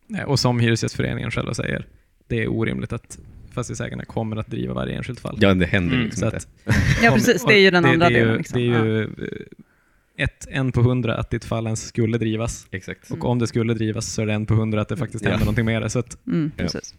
Nej, 0.06 0.24
Och 0.24 0.40
som 0.40 0.60
Hyresgästföreningen 0.60 1.30
själva 1.30 1.54
säger, 1.54 1.86
det 2.26 2.42
är 2.42 2.48
orimligt 2.48 2.92
att 2.92 3.18
fastighetsägarna 3.54 4.04
kommer 4.04 4.36
att 4.36 4.46
driva 4.46 4.74
varje 4.74 4.96
enskilt 4.96 5.20
fall. 5.20 5.36
ja, 5.40 5.54
det 5.54 5.66
händer 5.66 5.94
Mm, 5.94 6.04
liksom 6.06 6.20
så 6.20 6.26
inte. 6.26 6.36
att- 6.36 6.76
Ja, 7.02 7.10
precis. 7.12 7.44
Det 7.44 7.54
är 7.54 7.58
ju 7.58 7.70
den 7.70 7.82
det, 7.82 7.88
andra 7.88 8.08
det 8.08 8.14
är 8.14 8.18
ju, 8.18 8.24
delen. 8.24 8.36
Liksom. 8.38 8.60
Det 8.60 8.66
är 8.66 8.84
ju 8.84 9.02
eh, 9.02 10.24
ett, 10.24 10.46
en 10.50 10.72
på 10.72 10.82
hundra 10.82 11.16
att 11.16 11.30
ditt 11.30 11.44
fall 11.44 11.66
ens 11.66 11.86
skulle 11.86 12.18
drivas. 12.18 12.66
Exakt. 12.70 13.10
Och 13.10 13.24
om 13.24 13.38
det 13.38 13.46
skulle 13.46 13.74
drivas 13.74 14.12
så 14.12 14.22
är 14.22 14.26
det 14.26 14.32
en 14.32 14.46
på 14.46 14.54
hundra 14.54 14.80
att 14.80 14.88
det 14.88 14.96
faktiskt 14.96 15.24
Ja. 15.24 15.30
händer 15.30 15.44
någonting 15.44 15.64
med 15.64 15.82
det. 15.82 15.90
Så 15.90 15.98
att 15.98 16.16
ja. 16.24 16.32
Mm, 16.32 16.50
Ja. 16.56 16.62
precis. 16.64 16.94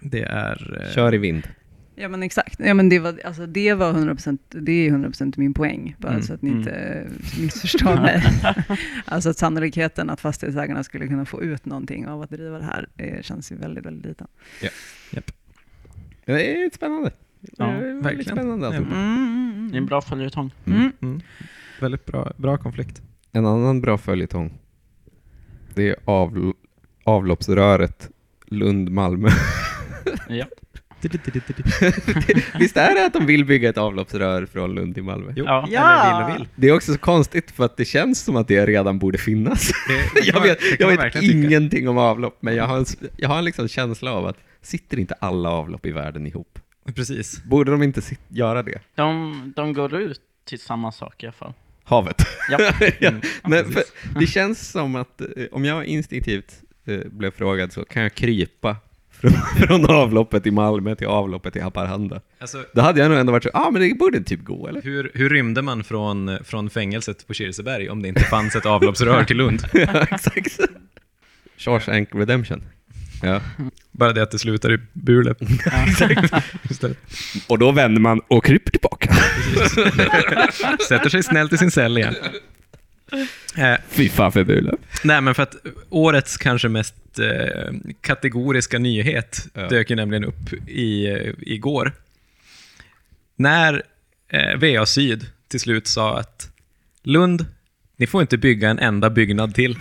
det 0.00 0.22
är... 0.22 0.82
eh, 0.82 0.94
Kör 0.94 1.14
i 1.14 1.18
vind. 1.18 1.42
Ja 1.94 2.08
men 2.08 2.22
exakt. 2.22 2.60
Ja, 2.64 2.74
men 2.74 2.88
det, 2.88 2.98
var, 2.98 3.20
alltså, 3.24 3.46
det 3.46 3.74
var 3.74 3.92
100%, 3.92 4.38
det 4.50 4.72
är 4.72 4.90
100% 4.90 5.34
min 5.36 5.54
poäng, 5.54 5.96
bara 5.98 6.12
Mm, 6.12 6.22
så 6.22 6.34
att 6.34 6.42
ni 6.42 6.50
mm. 6.50 6.60
inte 6.60 6.72
eh, 6.72 7.10
missförstår 7.42 7.94
mig. 8.00 8.22
alltså 9.04 9.30
att 9.30 9.38
sannolikheten 9.38 10.10
att 10.10 10.20
fastighetsägarna 10.20 10.84
skulle 10.84 11.06
kunna 11.06 11.24
få 11.24 11.42
ut 11.42 11.64
någonting 11.66 12.06
av 12.06 12.22
att 12.22 12.30
driva 12.30 12.58
det 12.58 12.64
här 12.64 12.88
eh, 12.96 13.22
känns 13.22 13.52
ju 13.52 13.56
väldigt, 13.56 13.86
väldigt 13.86 14.06
liten. 14.06 14.26
Det 16.24 16.32
är 16.64 16.70
spännande. 16.74 17.10
Ja, 17.40 17.64
det 17.66 17.72
är 17.88 18.02
verkligen. 18.02 18.24
spännande 18.36 18.66
Ja. 18.66 18.70
alltihop. 18.72 18.92
Mm, 18.92 19.68
Det 19.70 19.76
är 19.76 19.78
en 19.78 19.86
bra 19.86 20.00
följetong. 20.00 20.50
Mm. 20.66 20.92
Mm. 21.02 21.20
Väldigt 21.80 22.04
bra, 22.06 22.32
bra 22.36 22.56
konflikt. 22.56 23.02
En 23.32 23.46
annan 23.46 23.80
bra 23.80 23.98
följetong. 23.98 24.52
Det 25.74 25.88
är 25.88 25.96
av, 26.04 26.52
avloppsröret 27.04 28.08
Lund-Malmö. 28.46 29.28
Ja. 30.28 30.44
Visst 32.58 32.76
är 32.76 32.94
det 32.94 33.06
att 33.06 33.12
de 33.12 33.26
vill 33.26 33.44
bygga 33.44 33.68
ett 33.68 33.78
avloppsrör 33.78 34.46
från 34.46 34.74
Lund 34.74 34.94
till 34.94 35.02
Malmö? 35.02 35.32
Jo, 35.36 35.44
Ja. 35.44 35.66
eller 35.70 36.24
vill 36.26 36.34
och 36.34 36.40
vill. 36.40 36.48
Det 36.56 36.68
är 36.68 36.72
också 36.74 36.92
så 36.92 36.98
konstigt 36.98 37.50
för 37.50 37.64
att 37.64 37.76
det 37.76 37.84
känns 37.84 38.20
som 38.20 38.36
att 38.36 38.48
det 38.48 38.66
redan 38.66 38.98
borde 38.98 39.18
finnas. 39.18 39.68
Det, 39.88 40.20
det 40.20 40.26
jag 40.34 40.40
vet, 40.40 40.58
jag 40.80 40.88
vet 40.88 40.98
verkligen 40.98 41.26
tycka. 41.26 41.46
ingenting 41.48 41.88
om 41.88 41.98
avlopp, 41.98 42.36
men 42.40 42.54
jag 42.56 42.64
har, 42.66 42.76
en, 42.78 42.84
jag 43.16 43.28
har 43.28 43.38
en 43.38 43.44
liksom 43.44 43.68
känsla 43.68 44.12
av 44.12 44.26
att 44.26 44.36
sitter 44.62 44.98
inte 44.98 45.14
alla 45.14 45.50
avlopp 45.50 45.86
i 45.86 45.92
världen 45.92 46.26
ihop? 46.26 46.58
Precis. 46.94 47.44
Borde 47.44 47.70
de 47.70 47.82
inte 47.82 48.02
sit, 48.02 48.20
göra 48.28 48.62
det? 48.62 48.78
De, 48.94 49.52
de 49.56 49.72
går 49.72 49.94
ut 49.94 50.20
till 50.44 50.60
samma 50.60 50.92
sak 50.92 51.22
i 51.22 51.26
alla 51.26 51.32
fall. 51.32 51.52
Havet. 51.84 52.22
Ja. 52.50 52.58
ja. 53.00 53.08
Mm, 53.08 53.20
Men 53.42 53.72
för, 53.72 53.82
det 54.20 54.26
känns 54.26 54.70
som 54.70 54.96
att 54.96 55.20
eh, 55.20 55.26
om 55.52 55.64
jag 55.64 55.84
instinktivt 55.84 56.62
eh, 56.84 57.00
blev 57.10 57.30
frågad 57.30 57.72
så 57.72 57.84
kan 57.84 58.02
jag 58.02 58.14
krypa 58.14 58.76
från, 59.10 59.32
från 59.66 59.90
avloppet 59.90 60.46
i 60.46 60.50
Malmö 60.50 60.94
till 60.94 61.06
avloppet 61.06 61.56
i 61.56 61.60
Haparanda. 61.60 62.20
Alltså, 62.38 62.64
Då 62.72 62.80
hade 62.80 63.00
jag 63.00 63.10
nog 63.10 63.18
ändå 63.18 63.32
varit 63.32 63.42
så, 63.42 63.50
ja 63.52 63.66
ah, 63.66 63.70
men 63.70 63.82
det 63.82 63.94
borde 63.94 64.22
typ 64.22 64.44
gå 64.44 64.68
eller? 64.68 64.82
hur, 64.82 65.10
hur 65.14 65.30
rymde 65.30 65.62
man 65.62 65.84
från, 65.84 66.38
från 66.44 66.70
fängelset 66.70 67.26
på 67.26 67.34
Kirseberg 67.34 67.90
om 67.90 68.02
det 68.02 68.08
inte 68.08 68.24
fanns 68.24 68.56
ett 68.56 68.66
avloppsrör 68.66 69.24
till 69.24 69.36
Lund? 69.36 69.62
ja, 69.72 70.02
exakt. 70.10 70.60
Shawshank 71.56 72.08
Redemption. 72.14 72.62
Ja. 73.22 73.40
Bara 73.90 74.12
det 74.12 74.22
att 74.22 74.30
det 74.30 74.38
slutar 74.38 74.72
i 74.74 74.78
Burlöv. 74.92 75.36
Och 77.46 77.58
då 77.58 77.72
vänder 77.72 78.00
man 78.00 78.20
och 78.28 78.44
kryper 78.44 78.70
tillbaka. 78.70 79.14
Sätter 80.88 81.08
sig 81.08 81.22
snällt 81.22 81.52
i 81.52 81.58
sin 81.58 81.70
cell 81.70 81.98
igen. 81.98 82.14
Eh, 83.56 83.74
Fy 83.88 84.08
fan 84.08 84.32
för 84.32 84.44
Burlöv. 84.44 84.76
nej, 85.04 85.20
men 85.20 85.34
för 85.34 85.42
att 85.42 85.54
årets 85.88 86.36
kanske 86.36 86.68
mest 86.68 86.94
eh, 87.18 87.72
kategoriska 88.00 88.78
nyhet 88.78 89.46
Ja. 89.54 89.68
dök 89.68 89.90
ju 89.90 89.96
nämligen 89.96 90.24
upp 90.24 90.52
i, 90.68 91.06
eh, 91.06 91.32
igår. 91.38 91.92
När 93.36 93.82
eh, 94.28 94.58
VA 94.78 94.86
Syd 94.86 95.26
till 95.48 95.60
slut 95.60 95.86
sa 95.86 96.18
att 96.18 96.48
Lund, 97.02 97.46
ni 97.96 98.06
får 98.06 98.20
inte 98.22 98.38
bygga 98.38 98.70
en 98.70 98.78
enda 98.78 99.10
byggnad 99.10 99.54
till. 99.54 99.78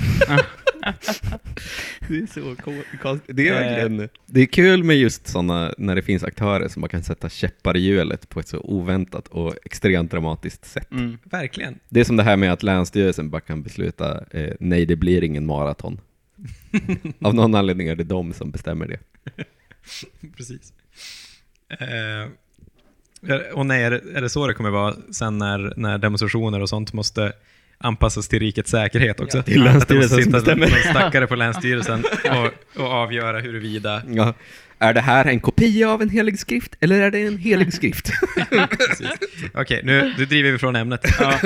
Det 2.07 2.17
är 2.17 2.27
så 2.27 2.55
konstigt. 3.01 3.35
Det 3.35 3.47
är 3.47 3.53
Eh. 3.53 3.59
verkligen... 3.59 4.09
Det 4.25 4.41
är 4.41 4.45
kul 4.45 4.83
med 4.83 4.97
just 4.97 5.27
sådana, 5.27 5.73
när 5.77 5.95
det 5.95 6.01
finns 6.01 6.23
aktörer 6.23 6.67
som 6.67 6.79
man 6.81 6.89
kan 6.89 7.03
sätta 7.03 7.29
käppar 7.29 7.77
i 7.77 7.79
hjulet 7.79 8.29
på 8.29 8.39
ett 8.39 8.47
så 8.47 8.59
oväntat 8.59 9.27
och 9.27 9.55
extremt 9.65 10.11
dramatiskt 10.11 10.65
sätt. 10.65 10.91
Mm. 10.91 11.17
Verkligen. 11.23 11.79
Det 11.89 11.99
är 11.99 12.03
som 12.03 12.15
det 12.17 12.23
här 12.23 12.37
med 12.37 12.53
att 12.53 12.63
Länsstyrelsen 12.63 13.29
bara 13.29 13.41
kan 13.41 13.63
besluta, 13.63 14.23
eh, 14.31 14.53
nej 14.59 14.85
det 14.85 14.95
blir 14.95 15.23
ingen 15.23 15.45
maraton. 15.45 15.99
Av 17.21 17.35
någon 17.35 17.55
anledning 17.55 17.87
är 17.87 17.95
det 17.95 18.03
de 18.03 18.33
som 18.33 18.51
bestämmer 18.51 18.87
det. 18.87 18.99
Precis. 20.37 20.73
Eh, 21.69 22.29
och 23.53 23.65
nej, 23.65 23.83
är 23.83 23.91
det, 23.91 24.01
är 24.15 24.21
det 24.21 24.29
så 24.29 24.47
det 24.47 24.53
kommer 24.53 24.69
vara 24.69 24.95
sen 25.11 25.37
när, 25.37 25.73
när 25.77 25.97
demonstrationer 25.97 26.59
och 26.59 26.69
sånt 26.69 26.93
måste 26.93 27.33
anpassas 27.83 28.27
till 28.27 28.39
rikets 28.39 28.71
säkerhet 28.71 29.19
också? 29.19 29.37
Ja, 29.37 29.43
till 29.43 29.63
Länsstyrelsen 29.63 30.35
Att 30.35 30.45
det 30.45 30.55
måste 30.55 30.75
sitta 30.75 30.89
någon 30.89 30.95
stackare 30.95 31.27
på 31.27 31.35
Länsstyrelsen 31.41 32.03
och, 32.31 32.81
och 32.81 32.91
avgöra 32.91 33.39
huruvida... 33.39 34.01
Ja. 34.07 34.33
Är 34.79 34.93
det 34.93 35.01
här 35.01 35.25
en 35.25 35.39
kopia 35.39 35.89
av 35.89 36.01
en 36.01 36.09
helig 36.09 36.39
skrift 36.39 36.75
eller 36.79 37.01
är 37.01 37.11
det 37.11 37.27
en 37.27 37.37
helig 37.37 37.73
skrift? 37.77 38.11
Okej, 39.53 39.81
nu, 39.83 40.13
nu 40.17 40.25
driver 40.25 40.51
vi 40.51 40.57
från 40.57 40.75
ämnet. 40.75 41.05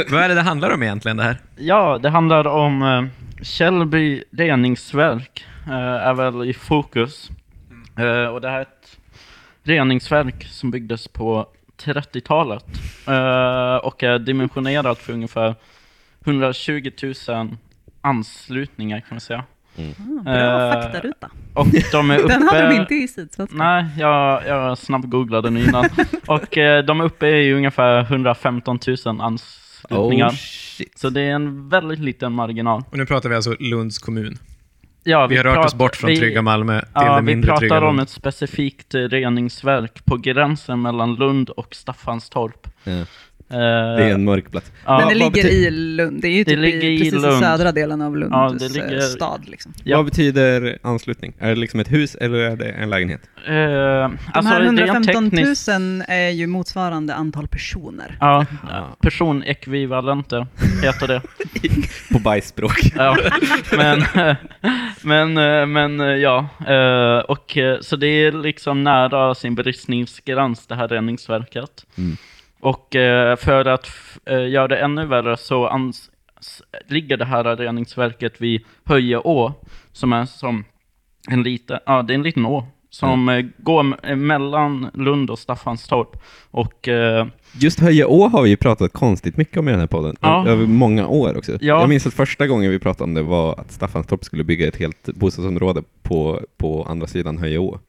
Vad 0.09 0.23
är 0.23 0.29
det 0.29 0.35
det 0.35 0.41
handlar 0.41 0.69
om 0.69 0.83
egentligen 0.83 1.17
det 1.17 1.23
här? 1.23 1.37
Ja, 1.55 1.99
det 2.03 2.09
handlar 2.09 2.47
om 2.47 2.81
eh, 2.81 3.43
Källby 3.43 4.23
reningsverk, 4.31 5.45
eh, 5.67 6.07
är 6.07 6.13
väl 6.13 6.49
i 6.49 6.53
fokus. 6.53 7.31
Eh, 7.97 8.25
och 8.25 8.41
det 8.41 8.49
här 8.49 8.57
är 8.57 8.61
ett 8.61 8.97
reningsverk 9.63 10.45
som 10.45 10.71
byggdes 10.71 11.07
på 11.07 11.47
30-talet 11.83 12.65
eh, 13.07 13.75
och 13.75 14.03
är 14.03 14.19
dimensionerat 14.19 14.97
för 14.97 15.13
ungefär 15.13 15.55
120 16.25 16.91
000 17.27 17.57
anslutningar 18.01 18.99
kan 18.99 19.07
man 19.09 19.19
säga. 19.19 19.43
Ah, 19.77 20.21
bra 20.23 20.33
Eh, 20.33 20.81
faktaruta. 20.83 21.29
Och 21.53 21.67
de 21.91 22.11
är 22.11 22.17
uppe... 22.19 22.27
Den 22.33 22.43
hade 22.47 22.67
de 22.69 22.75
inte 22.75 22.95
i 22.95 23.07
Sydsvenskan. 23.07 23.57
Nej, 23.57 23.85
jag, 23.99 24.47
jag 24.47 24.77
snabbgooglade 24.77 25.49
nu 25.49 25.63
innan. 25.63 25.85
och 26.27 26.57
eh, 26.57 26.83
de 26.85 26.99
är 27.01 27.05
uppe 27.05 27.27
i 27.27 27.53
ungefär 27.53 27.99
115 28.01 28.79
000 29.05 29.21
anslutningar. 29.21 30.29
Oh 30.29 30.33
shit. 30.33 30.99
Så 30.99 31.09
det 31.09 31.21
är 31.21 31.31
en 31.35 31.69
väldigt 31.69 31.99
liten 31.99 32.33
marginal. 32.33 32.83
Och 32.91 32.97
nu 32.97 33.05
pratar 33.05 33.29
vi 33.29 33.35
alltså 33.35 33.55
Lunds 33.59 33.99
kommun. 33.99 34.37
Ja, 35.03 35.27
Vi 35.27 35.37
har 35.37 35.43
rört 35.43 35.65
oss 35.65 35.75
bort 35.75 35.95
från 35.95 36.09
vi- 36.09 36.17
trygga 36.17 36.41
Malmö 36.41 36.79
till 36.81 36.89
Ja, 36.93 37.15
det 37.15 37.21
vi 37.21 37.25
mindre 37.25 37.57
trygga 37.57 37.73
pratar 37.75 37.87
om 37.87 37.99
ett 37.99 38.09
specifikt 38.09 38.95
reningsverk 38.95 40.05
på 40.05 40.17
gränsen 40.17 40.81
mellan 40.81 41.15
Lund 41.15 41.49
och 41.49 41.75
Staffanstorp. 41.75 42.67
Ja. 42.83 43.05
Eh, 43.49 43.57
Det 43.57 44.03
är 44.03 44.13
en 44.13 44.23
mörk 44.23 44.51
plats. 44.51 44.71
ja, 44.85 44.99
Men 44.99 45.07
det 45.07 45.15
ligger 45.15 45.45
i 45.45 45.71
Lund. 45.71 46.21
Det 46.21 46.27
är 46.27 46.31
ju 46.31 46.43
Det 46.43 46.51
typ 46.51 46.59
ligger 46.59 46.83
i, 46.83 46.95
i 46.95 46.97
precis 46.99 47.13
i 47.13 47.19
Lund. 47.27 47.39
södra 47.43 47.71
delen 47.71 48.01
av 48.01 48.17
Lunds 48.17 48.33
Ja, 48.33 48.55
det 48.59 48.73
ligger- 48.73 48.95
eh, 48.95 49.01
stad. 49.01 49.41
Liksom. 49.47 49.73
Ja. 49.83 49.97
Vad 49.97 50.05
betyder 50.05 50.77
anslutning? 50.81 51.33
Är 51.39 51.49
det 51.49 51.55
liksom 51.55 51.79
ett 51.79 51.91
hus 51.91 52.15
eller 52.15 52.37
är 52.37 52.55
det 52.55 52.69
en 52.71 52.89
lägenhet? 52.89 53.21
eh, 53.47 53.53
De 53.53 54.17
alltså, 54.33 54.53
här 54.53 54.61
rent 54.61 54.79
115 54.79 55.31
tekniskt- 55.31 55.67
000 55.79 56.03
är 56.07 56.29
ju 56.29 56.47
motsvarande 56.47 57.13
antal 57.15 57.47
personer. 57.47 58.17
Ja, 58.19 58.45
personekvivalenter 59.01 60.47
heter 60.83 61.07
det. 61.07 61.21
På 62.13 62.19
bajsspråk. 62.19 62.79
Ja, 62.95 63.17
men, 63.77 64.03
men, 65.03 65.37
eh, 65.37 65.65
men 65.65 65.99
eh, 66.01 66.07
ja, 66.07 66.47
eh, 66.67 67.17
och 67.19 67.57
eh, 67.57 67.79
så 67.81 67.95
det 67.95 68.07
är 68.07 68.31
liksom 68.31 68.83
nära 68.83 69.35
sin 69.35 69.55
bristningsgräns 69.55 70.67
det 70.67 70.75
här 70.75 70.87
reningsverket. 70.87 71.85
Mm. 71.97 72.17
Och 72.65 72.95
eh, 72.95 73.35
för 73.35 73.65
att 73.65 73.87
eh, 74.25 74.47
göra 74.49 74.67
det 74.67 74.77
ännu 74.77 75.05
värre 75.05 75.37
så 75.37 75.89
ligger 76.87 77.17
det 77.17 77.25
här 77.25 77.55
reningsverket 77.55 78.41
vid 78.41 78.61
Höje 78.83 79.17
å, 79.17 79.53
som 79.91 80.13
är 80.13 80.25
som 80.25 80.63
en 81.29 81.43
liten, 81.43 81.79
ja 81.85 82.01
det 82.01 82.13
är 82.13 82.15
en 82.15 82.23
liten 82.23 82.45
å, 82.45 82.67
som 82.89 83.29
eh, 83.29 83.45
går 83.57 84.15
mellan 84.15 84.89
Lund 84.93 85.29
och 85.29 85.39
Staffanstorp. 85.39 86.17
Och 86.51 86.87
eh, 86.87 87.27
Just 87.59 87.79
Höjeå 87.79 88.27
har 88.27 88.43
vi 88.43 88.49
ju 88.49 88.57
pratat 88.57 88.93
konstigt 88.93 89.37
mycket 89.37 89.57
om 89.57 89.67
i 89.67 89.71
den 89.71 89.79
här 89.79 89.87
podden, 89.87 90.15
Ja. 90.21 90.47
över 90.47 90.65
många 90.65 91.07
år 91.07 91.37
också. 91.37 91.51
Ja. 91.51 91.57
Jag 91.79 91.89
minns 91.89 92.07
att 92.07 92.13
första 92.13 92.47
gången 92.47 92.71
vi 92.71 92.79
pratade 92.79 93.03
om 93.03 93.13
det 93.13 93.23
var 93.23 93.59
att 93.59 93.71
Staffanstorp 93.71 94.23
skulle 94.23 94.43
bygga 94.43 94.67
ett 94.67 94.77
helt 94.77 95.05
bostadsområde 95.05 95.83
på, 96.03 96.41
på 96.57 96.83
andra 96.83 97.07
sidan 97.07 97.37
Höjeå. 97.37 97.71
Som 97.71 97.79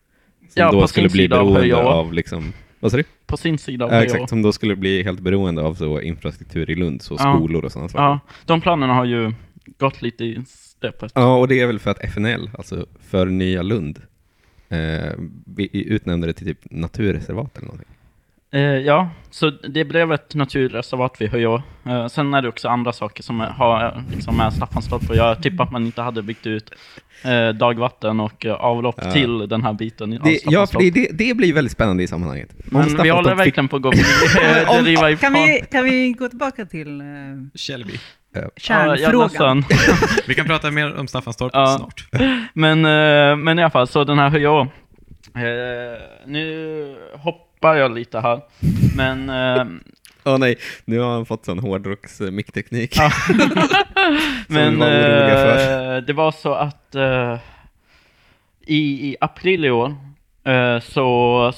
Ja, 0.54 0.72
då 0.72 0.86
skulle 0.86 1.08
bli 1.08 1.24
av 1.24 1.28
beroende 1.30 1.60
Höjeå. 1.60 1.78
av 1.78 2.12
liksom, 2.12 2.52
vad 2.80 2.90
sa 2.90 2.96
du? 2.96 3.04
på 3.26 3.36
sin 3.36 3.58
sida 3.58 3.84
av 3.84 3.92
Ja, 3.92 4.02
exakt, 4.02 4.28
som 4.28 4.42
då 4.42 4.52
skulle 4.52 4.76
bli 4.76 5.02
helt 5.02 5.20
beroende 5.20 5.62
av 5.62 5.74
så 5.74 6.00
infrastruktur 6.00 6.70
i 6.70 6.74
Lund, 6.74 7.02
så 7.02 7.14
Ja. 7.18 7.34
skolor 7.36 7.64
och 7.64 7.72
sådana 7.72 7.88
saker. 7.88 8.04
Ja, 8.04 8.20
de 8.46 8.60
planerna 8.60 8.94
har 8.94 9.04
ju 9.04 9.32
gått 9.78 10.02
lite 10.02 10.24
i 10.24 10.42
stöpet. 10.48 11.12
Ja, 11.14 11.36
och 11.38 11.48
det 11.48 11.60
är 11.60 11.66
väl 11.66 11.78
för 11.78 11.90
att 11.90 12.04
FNL, 12.04 12.50
alltså 12.58 12.86
för 13.00 13.26
Nya 13.26 13.62
Lund, 13.62 13.98
eh, 14.68 15.12
vi 15.56 15.68
utnämnde 15.86 16.26
det 16.26 16.32
till 16.32 16.46
typ 16.46 16.58
naturreservat 16.70 17.56
eller 17.56 17.66
någonting. 17.66 17.88
Eh, 18.52 18.60
ja, 18.60 19.10
så 19.30 19.50
det 19.50 19.84
blev 19.84 20.12
ett 20.12 20.34
naturreservat 20.34 21.20
vid 21.20 21.30
Höjå. 21.30 21.62
Eh, 21.86 22.06
sen 22.06 22.34
är 22.34 22.42
det 22.42 22.48
också 22.48 22.68
andra 22.68 22.92
saker 22.92 23.22
som 23.22 23.40
är- 23.40 23.46
har 23.50 23.84
eh, 23.84 23.92
liksom 24.14 24.36
med 24.36 24.52
Staffanstorp 24.52 25.10
att 25.10 25.16
göra. 25.16 25.28
Jag 25.28 25.42
tippar 25.42 25.64
att 25.64 25.70
man 25.72 25.86
inte 25.86 26.02
hade 26.02 26.22
byggt 26.22 26.46
ut 26.46 26.70
dagvatten 27.54 28.20
och 28.20 28.46
avlopp 28.46 29.00
Ja. 29.04 29.10
till 29.12 29.48
den 29.48 29.62
här 29.62 29.72
biten 29.72 30.12
av 30.12 30.18
Det, 30.24 30.30
ja, 30.30 30.38
för 30.40 30.48
Staffanstorp. 30.50 30.94
det, 30.94 31.08
det, 31.10 31.24
det 31.28 31.34
blir 31.34 31.52
väldigt 31.52 31.72
spännande 31.72 32.02
i 32.02 32.06
sammanhanget. 32.06 32.48
Om 32.72 32.78
Men 32.80 33.02
vi 33.02 33.08
håller 33.08 33.30
fick- 33.30 33.38
verkligen 33.40 33.68
på 33.68 33.76
att 33.76 33.82
gå 33.82 33.90
driva 34.82 35.10
i 35.10 35.16
Kan 35.16 35.32
vi, 35.32 35.64
kan 35.70 35.84
vi 35.84 36.12
gå 36.12 36.28
tillbaka 36.28 36.64
till... 36.66 37.00
eh, 37.00 37.06
Källby. 37.54 37.92
Ja, 38.34 38.42
Kärnfrågan. 38.56 39.58
nästan. 39.58 39.64
Vi 40.26 40.34
kan 40.34 40.46
prata 40.46 40.70
mer 40.70 40.96
om 40.96 41.08
Staffanstorp 41.08 41.50
Ja. 41.54 41.76
snart. 41.78 42.08
Men, 42.52 42.80
men 43.44 43.58
i 43.58 43.62
alla 43.62 43.70
fall, 43.70 43.86
så 43.88 44.04
den 44.04 44.18
här. 44.18 44.60
Eh, 45.34 45.98
nu 46.26 46.96
hoppar 47.56 47.76
jag 47.76 47.94
lite 47.94 48.20
här. 48.20 48.40
Men 48.96 49.28
eh, 49.30 49.64
Åh 50.24 50.38
nej, 50.38 50.58
nu 50.84 50.98
har 50.98 51.12
han 51.12 51.26
fått 51.26 51.44
sån 51.44 51.58
hårdrocks 51.58 52.20
eh, 52.20 52.30
mickteknik. 52.30 52.96
Men 54.48 54.78
var 54.78 54.86
eh, 54.88 56.02
det 56.02 56.12
var 56.12 56.32
så 56.32 56.54
att 56.54 56.94
eh, 56.94 57.38
i, 58.66 59.10
i 59.10 59.16
april 59.20 59.64
i 59.64 59.70
år 59.70 59.94
så 60.80 61.52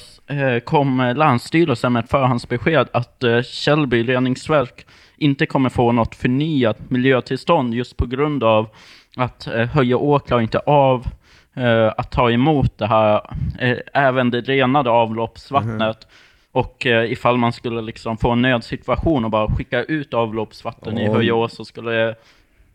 kom 0.63 1.13
Länsstyrelsen 1.17 1.93
med 1.93 2.03
ett 2.03 2.09
förhandsbesked 2.09 2.87
att 2.93 3.23
Källby 3.45 4.03
reningsverk 4.03 4.85
inte 5.17 5.45
kommer 5.45 5.69
få 5.69 5.91
något 5.91 6.15
förnyat 6.15 6.89
miljötillstånd 6.89 7.73
just 7.73 7.97
på 7.97 8.05
grund 8.05 8.43
av 8.43 8.69
att 9.15 9.47
Höje 9.73 9.95
klarar 10.25 10.41
inte 10.41 10.59
av 10.59 11.07
eh, 11.55 11.93
att 11.97 12.11
ta 12.11 12.31
emot 12.31 12.77
det 12.77 12.87
här, 12.87 13.21
eh, 13.59 13.77
även 13.93 14.29
det 14.31 14.41
renade 14.41 14.89
avloppsvattnet. 14.89 16.07
Och 16.51 16.85
eh, 16.85 17.11
ifall 17.11 17.37
man 17.37 17.53
skulle 17.53 17.81
liksom 17.81 18.17
få 18.17 18.31
en 18.31 18.41
nödsituation 18.41 19.25
och 19.25 19.31
bara 19.31 19.55
skicka 19.55 19.83
ut 19.83 20.13
avloppsvatten 20.13 20.97
i 20.97 21.09
Oj. 21.09 21.13
Höjeås 21.15 21.55
så 21.55 21.65
skulle 21.65 21.91
det 21.91 22.15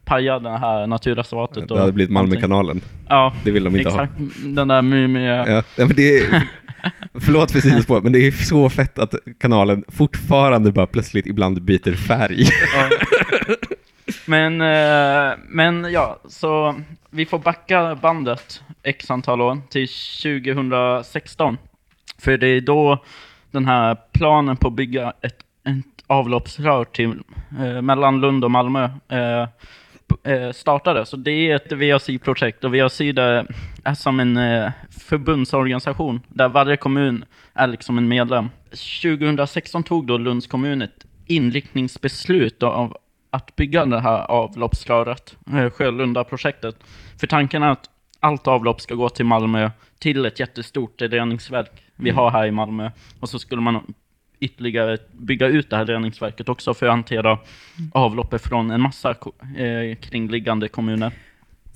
paja 0.05 0.39
det 0.39 0.59
här 0.59 0.87
naturreservatet. 0.87 1.68
Det 1.68 1.79
hade 1.81 1.93
blivit 1.93 2.12
Malmökanalen. 2.12 2.81
Ja, 3.09 3.33
Det 3.45 3.51
vill 3.51 3.64
de 3.64 3.77
inte 3.77 3.89
exakt. 3.89 4.12
Den 4.45 4.68
där 4.68 4.83
Mumie... 4.83 5.37
ha. 5.37 5.49
Ja, 5.49 5.62
ja, 5.77 5.87
men 5.87 5.97
det 5.97 6.18
är, 6.18 6.43
förlåt 7.20 7.51
för 7.51 7.61
sidospår, 7.61 8.01
men 8.01 8.12
det 8.12 8.27
är 8.27 8.31
så 8.31 8.70
fett 8.70 8.99
att 8.99 9.14
kanalen 9.41 9.85
fortfarande 9.89 10.72
bara 10.72 10.87
plötsligt 10.87 11.27
ibland 11.27 11.62
byter 11.62 11.95
färg. 11.95 12.43
Ja. 12.75 12.91
Men, 14.27 14.61
eh, 14.61 15.39
men 15.49 15.93
ja, 15.93 16.19
så 16.29 16.75
vi 17.11 17.27
får 17.27 17.39
backa 17.39 17.95
bandet 17.95 18.63
x 18.83 19.11
antal 19.11 19.41
år 19.41 19.59
till 19.71 19.89
2016. 20.23 21.59
För 22.19 22.37
det 22.37 22.47
är 22.47 22.61
då 22.61 23.05
den 23.51 23.67
här 23.67 23.97
planen 24.13 24.57
på 24.57 24.69
att 24.69 24.75
bygga 24.75 25.13
ett, 25.21 25.39
ett 25.65 26.05
avloppsrör 26.07 26.85
till, 26.85 27.23
eh, 27.61 27.83
mellan 27.83 28.21
Lund 28.21 28.45
och 28.45 28.51
Malmö 28.51 28.91
eh, 29.09 29.49
eh, 30.33 30.53
startade. 30.53 31.07
Så 31.07 31.17
det 31.17 31.31
är 31.31 31.57
ett 31.57 31.73
VAC-projekt 31.73 32.65
och 32.65 32.77
VAC 32.77 32.99
det 32.99 33.47
är 33.85 33.95
som 33.95 34.21
en 34.21 34.37
eh, 34.37 34.73
förbundsorganisation 34.91 36.21
där 36.29 36.49
varje 36.49 36.77
kommun 36.77 37.25
är 37.55 37.67
liksom 37.67 37.99
en 37.99 38.09
medlem. 38.09 38.49
2016 39.03 39.83
tog 39.83 40.07
då 40.07 40.19
Lunds 40.19 40.47
kommun 40.47 40.83
ett 40.83 41.07
inriktningsbeslut 41.27 42.63
av 42.63 42.97
att 43.35 43.57
bygga 43.57 43.85
det 43.87 44.01
här 44.01 44.30
avloppsröret, 44.30 45.37
eh, 45.53 45.70
Sjölunda-projektet. 45.70 46.76
För 47.20 47.26
tanken 47.26 47.62
är 47.62 47.70
att 47.70 47.91
allt 48.20 48.47
avlopp 48.47 48.80
ska 48.80 48.95
gå 48.95 49.09
till 49.09 49.24
Malmö, 49.24 49.70
till 49.99 50.26
ett 50.26 50.41
jättestort 50.41 51.03
reningsverk 51.03 51.70
vi 51.97 52.11
har 52.11 52.30
här 52.30 52.47
i 52.47 52.51
Malmö. 52.51 52.91
Och 53.20 53.28
så 53.28 53.39
skulle 53.39 53.61
man 53.62 53.95
ytterligare 54.41 54.99
bygga 55.12 55.47
ut 55.47 55.70
det 55.70 55.76
här 55.76 55.87
reningsverket 55.87 56.49
också 56.49 56.74
för 56.74 56.87
att 56.87 56.93
hantera 56.93 57.39
avloppet 57.93 58.43
från 58.43 58.70
en 58.70 58.80
massa 58.80 59.11
eh, 59.11 59.97
kringliggande 60.01 60.68
kommuner. 60.68 61.12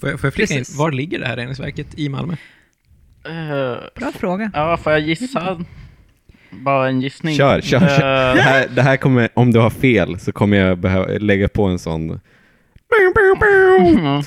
Får 0.01 0.09
jag, 0.09 0.21
får 0.21 0.27
jag 0.27 0.35
flika 0.35 0.55
in, 0.55 0.65
var 0.79 0.93
ligger 0.93 1.19
det 1.19 1.27
här 1.27 1.37
reningsverket 1.37 1.99
i 1.99 2.09
Malmö? 2.09 2.33
Eh, 3.25 3.77
Bra 3.95 4.13
fråga. 4.15 4.51
ja, 4.55 4.77
får 4.77 4.93
jag 4.93 5.01
gissa? 5.01 5.65
Bara 6.51 6.89
en 6.89 7.01
gissning. 7.01 7.35
Kör, 7.35 7.61
kör, 7.61 7.81
kör. 7.81 8.29
Eh, 8.31 8.35
Det 8.35 8.41
här, 8.43 8.67
det 8.75 8.83
här 8.83 8.97
kommer, 8.97 9.29
om 9.35 9.53
du 9.53 9.59
har 9.61 9.71
fel 9.71 10.19
så 10.21 10.33
kommer 10.33 10.57
jag 10.57 10.79
behöva 10.79 11.07
lägga 11.19 11.49
på 11.49 11.65
en 11.65 11.79
sån... 11.79 12.21
mm. 13.99 14.17
Och, 14.19 14.25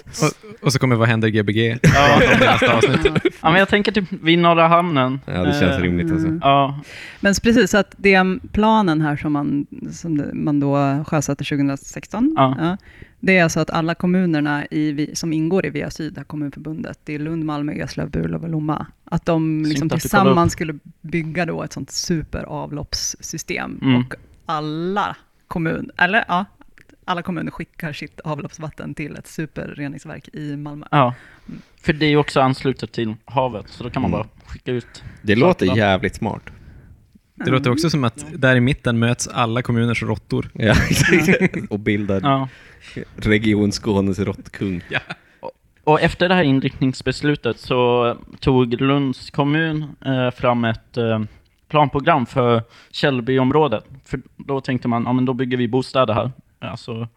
och 0.65 0.73
så 0.73 0.79
kommer 0.79 0.95
Vad 0.95 1.07
händer 1.07 1.27
Gbg? 1.29 1.57
Ja. 1.83 2.23
i 2.23 2.39
nästa 2.39 2.73
avsnitt. 2.77 3.05
ja, 3.41 3.49
men 3.49 3.55
jag 3.59 3.69
tänker 3.69 3.91
typ 3.91 4.05
vid 4.23 4.39
Norra 4.39 4.67
Hamnen. 4.67 5.19
Ja, 5.25 5.31
det 5.43 5.51
känns 5.59 5.77
Eh, 5.77 5.81
rimligt 5.81 6.11
alltså. 6.11 6.27
Ja, 6.41 6.79
Men 7.19 7.35
så 7.35 7.41
precis, 7.41 7.71
så 7.71 7.77
att 7.77 7.93
det 7.97 8.17
planen 8.51 9.01
här 9.01 9.15
som 9.17 9.33
man, 9.33 9.65
som 9.91 10.23
man 10.33 10.59
då 10.59 11.03
sjösatte 11.07 11.43
2016, 11.43 12.33
Ja. 12.37 12.77
Det 13.23 13.37
är 13.37 13.43
alltså 13.43 13.59
att 13.59 13.69
alla 13.69 13.95
kommunerna 13.95 14.65
i, 14.65 15.09
som 15.13 15.33
ingår 15.33 15.65
i 15.65 15.69
VA 15.69 15.89
Syd, 15.89 16.13
det 16.13 16.23
kommunförbundet, 16.23 16.99
det 17.03 17.13
är 17.15 17.19
Lund, 17.19 17.45
Malmö, 17.45 17.73
Eslöv, 17.73 18.09
Burlöv 18.09 18.43
och 18.43 18.49
Lomma, 18.49 18.85
att 19.05 19.25
de 19.25 19.63
liksom 19.65 19.89
tillsammans 19.89 20.53
skulle 20.53 20.79
bygga 21.01 21.45
då 21.45 21.63
ett 21.63 21.73
sånt 21.73 21.91
superavloppssystem. 21.91 23.79
Mm. 23.81 23.95
Och 24.01 24.13
alla 24.45 25.15
kommuner, 25.47 25.91
eller 25.97 26.25
ja, 26.27 26.45
alla 27.05 27.21
kommuner 27.21 27.51
skickar 27.51 27.93
sitt 27.93 28.19
avloppsvatten 28.19 28.93
till 28.93 29.15
ett 29.15 29.27
superreningsverk 29.27 30.29
i 30.33 30.55
Malmö. 30.57 30.85
ja. 30.91 31.13
För 31.81 31.93
det 31.93 32.05
är 32.05 32.09
ju 32.09 32.17
också 32.17 32.41
anslutet 32.41 32.91
till 32.91 33.15
havet, 33.25 33.65
så 33.69 33.83
då 33.83 33.89
kan 33.89 34.01
man 34.01 34.13
Mm. 34.13 34.19
bara 34.27 34.47
skicka 34.51 34.71
ut. 34.71 35.03
Det 35.21 35.35
låter 35.35 35.77
jävligt 35.77 36.15
smart. 36.15 36.43
Det 37.45 37.51
låter 37.51 37.71
också 37.71 37.89
som 37.89 38.03
att 38.03 38.25
där 38.33 38.55
i 38.55 38.59
mitten 38.59 38.99
möts 38.99 39.27
alla 39.27 39.61
kommuners 39.61 40.03
råttor. 40.03 40.49
Ja. 40.53 40.75
Och 41.69 41.79
bildar 41.79 42.21
Ja. 42.23 42.47
Region 43.15 43.71
Skånes 43.71 44.19
råttkung. 44.19 44.81
Och 45.83 46.01
efter 46.01 46.29
det 46.29 46.35
här 46.35 46.43
inriktningsbeslutet 46.43 47.59
så 47.59 48.17
tog 48.39 48.81
Lunds 48.81 49.31
kommun 49.31 49.95
eh, 50.05 50.31
fram 50.31 50.65
ett 50.65 50.97
eh, 50.97 51.21
planprogram 51.67 52.25
för 52.25 52.63
Källbyområdet. 52.91 53.83
För 54.05 54.21
då 54.37 54.61
tänkte 54.61 54.87
man, 54.87 55.03
ja 55.03 55.13
men 55.13 55.25
då 55.25 55.33
bygger 55.33 55.57
vi 55.57 55.67
bostäder 55.67 56.13
här. 56.13 56.31
Alltså, 56.61 57.07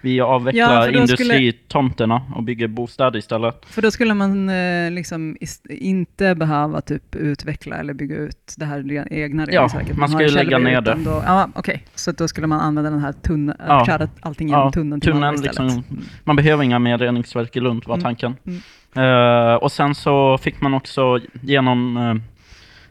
vi 0.00 0.16
Ja, 0.16 0.24
avvecklar 0.24 0.66
för 0.82 0.92
då 0.92 1.06
skulle- 1.06 1.34
industritomterna 1.36 2.22
och 2.36 2.42
bygger 2.42 2.68
bostäder 2.68 3.18
istället. 3.18 3.64
För 3.66 3.82
då 3.82 3.90
skulle 3.90 4.14
man 4.14 4.48
eh, 4.48 4.90
liksom 4.90 5.36
inte 5.70 6.34
behöva 6.34 6.80
typ 6.80 7.14
utveckla 7.16 7.76
eller 7.76 7.94
bygga 7.94 8.16
ut 8.16 8.54
det 8.56 8.64
här 8.64 9.12
egna 9.12 9.44
reningsverket. 9.44 9.96
man 9.96 10.10
har 10.12 10.18
ska 10.18 10.24
i 10.26 10.28
ju 10.28 10.34
lägga 10.34 10.58
ner 10.58 10.80
det. 10.80 10.96
Då, 11.04 11.22
ja, 11.26 11.48
okej. 11.54 11.84
Så 11.94 12.12
då 12.12 12.28
skulle 12.28 12.46
man 12.46 12.60
använda 12.60 12.90
den 12.90 13.00
här 13.00 13.12
tunneln, 13.12 13.58
Ja. 13.68 13.86
köra 13.86 14.08
allting 14.20 14.48
genom 14.48 14.62
Ja, 14.64 14.70
tunneln 14.72 15.00
till 15.00 15.12
tunneln 15.12 15.40
liksom, 15.42 15.84
man 16.24 16.36
behöver 16.36 16.64
inga 16.64 16.78
mer 16.78 16.98
reningsverk 16.98 17.56
i 17.56 17.60
Lund 17.60 17.84
var 17.86 17.94
Mm, 17.94 18.02
tanken. 18.04 18.36
mm. 18.46 18.60
Eh, 18.96 19.54
och 19.54 19.72
sen 19.72 19.94
så 19.94 20.38
fick 20.38 20.60
man 20.60 20.74
också 20.74 21.20
genom 21.42 21.96
eh, 21.96 22.14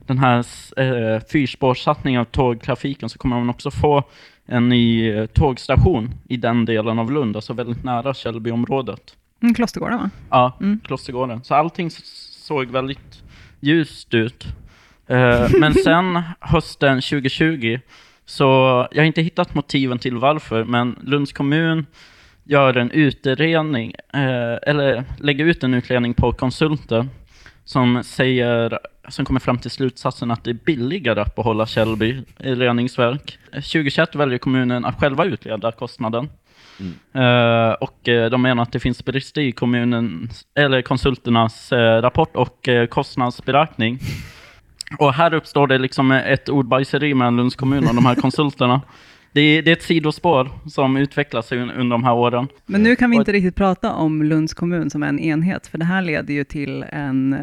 den 0.08 0.18
här 0.18 0.38
uh, 0.80 1.20
fyrspårssatsningen 1.32 2.22
av 2.22 2.26
tågtrafiken 2.26 3.10
så 3.10 3.18
kommer 3.20 3.40
man 3.40 3.50
också 3.50 3.72
få 3.72 4.04
en 4.46 4.70
ny 4.70 5.10
eh, 5.12 5.26
tågstation 5.26 6.12
i 6.30 6.38
den 6.38 6.66
delen 6.66 7.00
av 7.00 7.12
Lund, 7.12 7.36
alltså 7.36 7.54
väldigt 7.54 7.84
nära 7.84 8.14
Källbyområdet. 8.14 9.16
Mm, 9.42 9.54
Klostergården 9.54 9.98
va? 9.98 10.10
Ja, 10.30 10.58
Mm. 10.62 10.80
Klostergården. 10.84 11.44
Så 11.44 11.56
allting 11.56 11.90
såg 11.92 12.68
väldigt 12.72 13.24
ljust 13.60 14.14
ut. 14.14 14.46
Eh, 15.08 15.50
men 15.60 15.74
sen 15.74 16.22
hösten 16.40 17.02
2020, 17.02 17.80
så 18.26 18.44
jag 18.92 19.02
har 19.02 19.08
inte 19.08 19.22
hittat 19.22 19.56
motiven 19.56 20.00
till 20.00 20.18
varför, 20.18 20.64
men 20.64 21.00
Lunds 21.04 21.34
kommun 21.34 21.86
gör 22.44 22.78
en 22.78 22.92
utredning, 22.92 23.94
eh, 24.14 24.58
eller 24.70 25.04
lägger 25.20 25.46
ut 25.46 25.64
en 25.64 25.74
utredning 25.74 26.14
på 26.14 26.32
konsulter 26.32 27.08
som 27.66 28.04
säger, 28.04 28.80
som 29.08 29.26
kommer 29.26 29.40
fram 29.40 29.58
till 29.58 29.72
slutsatsen 29.72 30.32
att 30.32 30.44
det 30.44 30.50
är 30.50 30.58
billigare 30.66 31.22
att 31.22 31.36
behålla 31.36 31.66
Källby 31.66 32.22
reningsverk. 32.38 33.38
2021 33.52 34.16
väljer 34.16 34.38
kommunen 34.38 34.86
att 34.86 35.00
själva 35.00 35.26
utreda 35.26 35.72
kostnaden. 35.72 36.30
Eh, 37.14 37.72
och 37.72 38.00
de 38.04 38.42
menar 38.42 38.64
att 38.64 38.72
det 38.72 38.80
finns 38.80 39.06
brister 39.06 39.42
i 39.42 39.52
kommunens, 39.52 40.46
eller 40.56 40.82
konsulternas 40.82 41.72
uh, 41.72 41.78
rapport 41.78 42.36
och 42.36 42.70
kostnadsberäkning. 42.90 44.00
Och 45.00 45.14
här 45.14 45.34
uppstår 45.34 45.68
det 45.68 45.78
liksom 45.78 46.12
ett 46.12 46.50
ordbajseri 46.50 47.14
mellan 47.14 47.38
Lunds 47.38 47.56
kommun 47.56 47.88
och 47.88 47.96
de 47.96 48.06
här 48.06 48.16
konsulterna. 48.16 48.82
Det 49.34 49.42
är, 49.42 49.62
det 49.62 49.72
är 49.72 49.76
ett 49.76 49.84
sidospår 49.84 50.50
som 50.70 50.98
utvecklas 50.98 51.52
un, 51.52 51.72
under 51.72 51.94
de 51.94 52.04
här 52.04 52.14
åren. 52.14 52.48
Men 52.66 52.84
nu 52.84 52.96
kan 52.96 53.10
vi 53.12 53.18
Och- 53.18 53.22
inte 53.22 53.32
riktigt 53.32 53.56
prata 53.56 53.92
om 53.94 54.24
Lunds 54.24 54.54
kommun 54.54 54.90
som 54.90 55.04
en 55.04 55.20
enhet, 55.20 55.68
för 55.68 55.78
det 55.78 55.86
här 55.86 56.02
leder 56.02 56.34
ju 56.34 56.44
till 56.44 56.86
en 56.92 57.36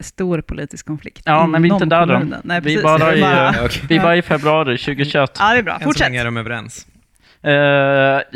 stor 0.00 0.40
politisk 0.40 0.86
konflikt 0.86 1.22
Ja, 1.24 1.46
men 1.46 1.62
vi 1.62 1.68
är 1.68 1.72
inte 1.72 1.84
där 1.84 2.06
då. 2.06 2.12
kommunen. 2.14 2.40
Nej, 2.44 2.60
Vi 2.60 2.64
precis. 2.64 2.82
bara 2.82 3.12
är 3.12 3.16
i, 3.16 3.20
bara- 3.20 3.48
eh, 3.64 3.70
Vi 3.88 3.98
var 3.98 4.14
i 4.14 4.22
februari 4.22 4.78
2021. 4.78 5.30
Ja, 5.38 5.52
det 5.52 5.58
är 5.58 5.62
bra. 5.62 5.72
Än 5.74 5.78
så 5.80 5.84
Fortsätt. 5.84 6.06
länge 6.08 6.20
är 6.20 6.24
de 6.24 6.36
överens. 6.36 6.86
Eh, 7.42 7.52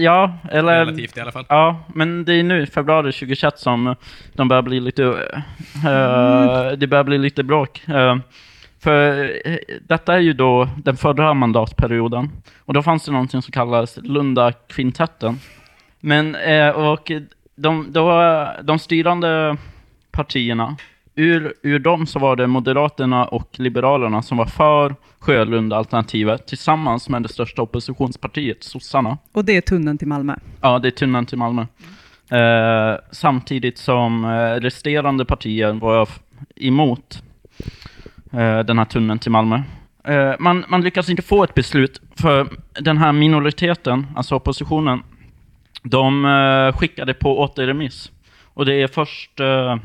ja, 0.05 0.38
eller... 0.51 0.78
Relativt 0.84 1.16
i 1.16 1.20
alla 1.20 1.32
fall. 1.32 1.47
Ja, 1.49 1.84
men 1.95 2.24
det 2.24 2.34
är 2.34 2.43
nu, 2.43 2.66
februari 2.66 3.12
2021, 3.12 3.59
som 3.59 3.95
de 4.32 4.49
börjar 4.49 4.62
bli 4.62 4.80
lite... 4.80 5.05
eh, 5.05 6.72
det 6.78 6.86
börjar 6.86 7.05
bli 7.05 7.18
lite 7.18 7.43
bråk. 7.45 7.82
Eh, 7.88 8.16
för 8.81 9.33
eh, 9.45 9.57
detta 9.87 10.14
är 10.14 10.20
ju 10.20 10.33
då 10.33 10.68
den 10.76 10.97
förra 10.97 11.35
mandatperioden. 11.35 12.31
Och 12.59 12.74
då 12.74 12.83
fanns 12.83 13.05
det 13.05 13.12
någonting 13.12 13.43
som 13.43 13.53
kallades 13.53 13.99
Lunda-kvintetten. 14.03 15.39
Men, 16.01 16.35
eh, 16.35 16.68
och 16.68 17.12
de, 17.57 17.93
då, 17.93 18.47
de 18.62 18.78
styrande 18.78 19.57
partierna 20.11 20.76
ur, 21.14 21.55
ur 21.62 21.78
dem 21.78 22.07
så 22.07 22.18
var 22.18 22.37
det 22.37 22.47
Moderaterna 22.47 23.24
och 23.24 23.49
Liberalerna 23.53 24.22
som 24.22 24.39
var 24.39 24.47
för 24.47 24.95
Sjölund-alternativet 25.18 26.47
tillsammans 26.47 27.09
med 27.09 27.22
det 27.22 27.28
största 27.28 27.62
oppositionspartiet, 27.62 28.64
sossarna. 28.64 29.18
Och 29.33 29.45
det 29.45 29.57
är 29.57 29.61
tunneln 29.61 29.99
till 29.99 30.09
Malmö. 30.09 30.35
Ja, 30.61 30.78
det 30.78 30.89
är 30.89 30.93
tunnan 30.93 31.26
till 31.26 31.39
Malmö. 31.39 31.66
Eh, 32.31 32.99
samtidigt 33.11 33.78
som 33.78 34.24
eh, 34.24 34.61
resterande 34.61 35.24
partier 35.24 35.72
var 35.72 36.09
emot 36.57 37.22
den 38.66 38.78
här 38.78 38.85
tunneln 38.85 39.18
till 39.18 39.31
Malmö. 39.31 39.62
Eh, 40.05 40.33
man, 40.39 40.64
man 40.68 40.81
lyckas 40.81 41.09
inte 41.09 41.22
få 41.22 41.45
ett 41.45 41.55
beslut, 41.55 42.01
för 42.16 42.49
den 42.81 42.99
här 42.99 43.12
minoriteten, 43.12 44.07
alltså 44.16 44.35
oppositionen, 44.35 45.03
de 45.83 46.24
eh, 46.24 46.78
skickade 46.78 47.14
på 47.14 47.41
återremiss. 47.41 48.11
Och 48.55 48.66
det 48.66 48.74
är 48.74 48.87
först 48.87 49.41
eh, 49.41 49.76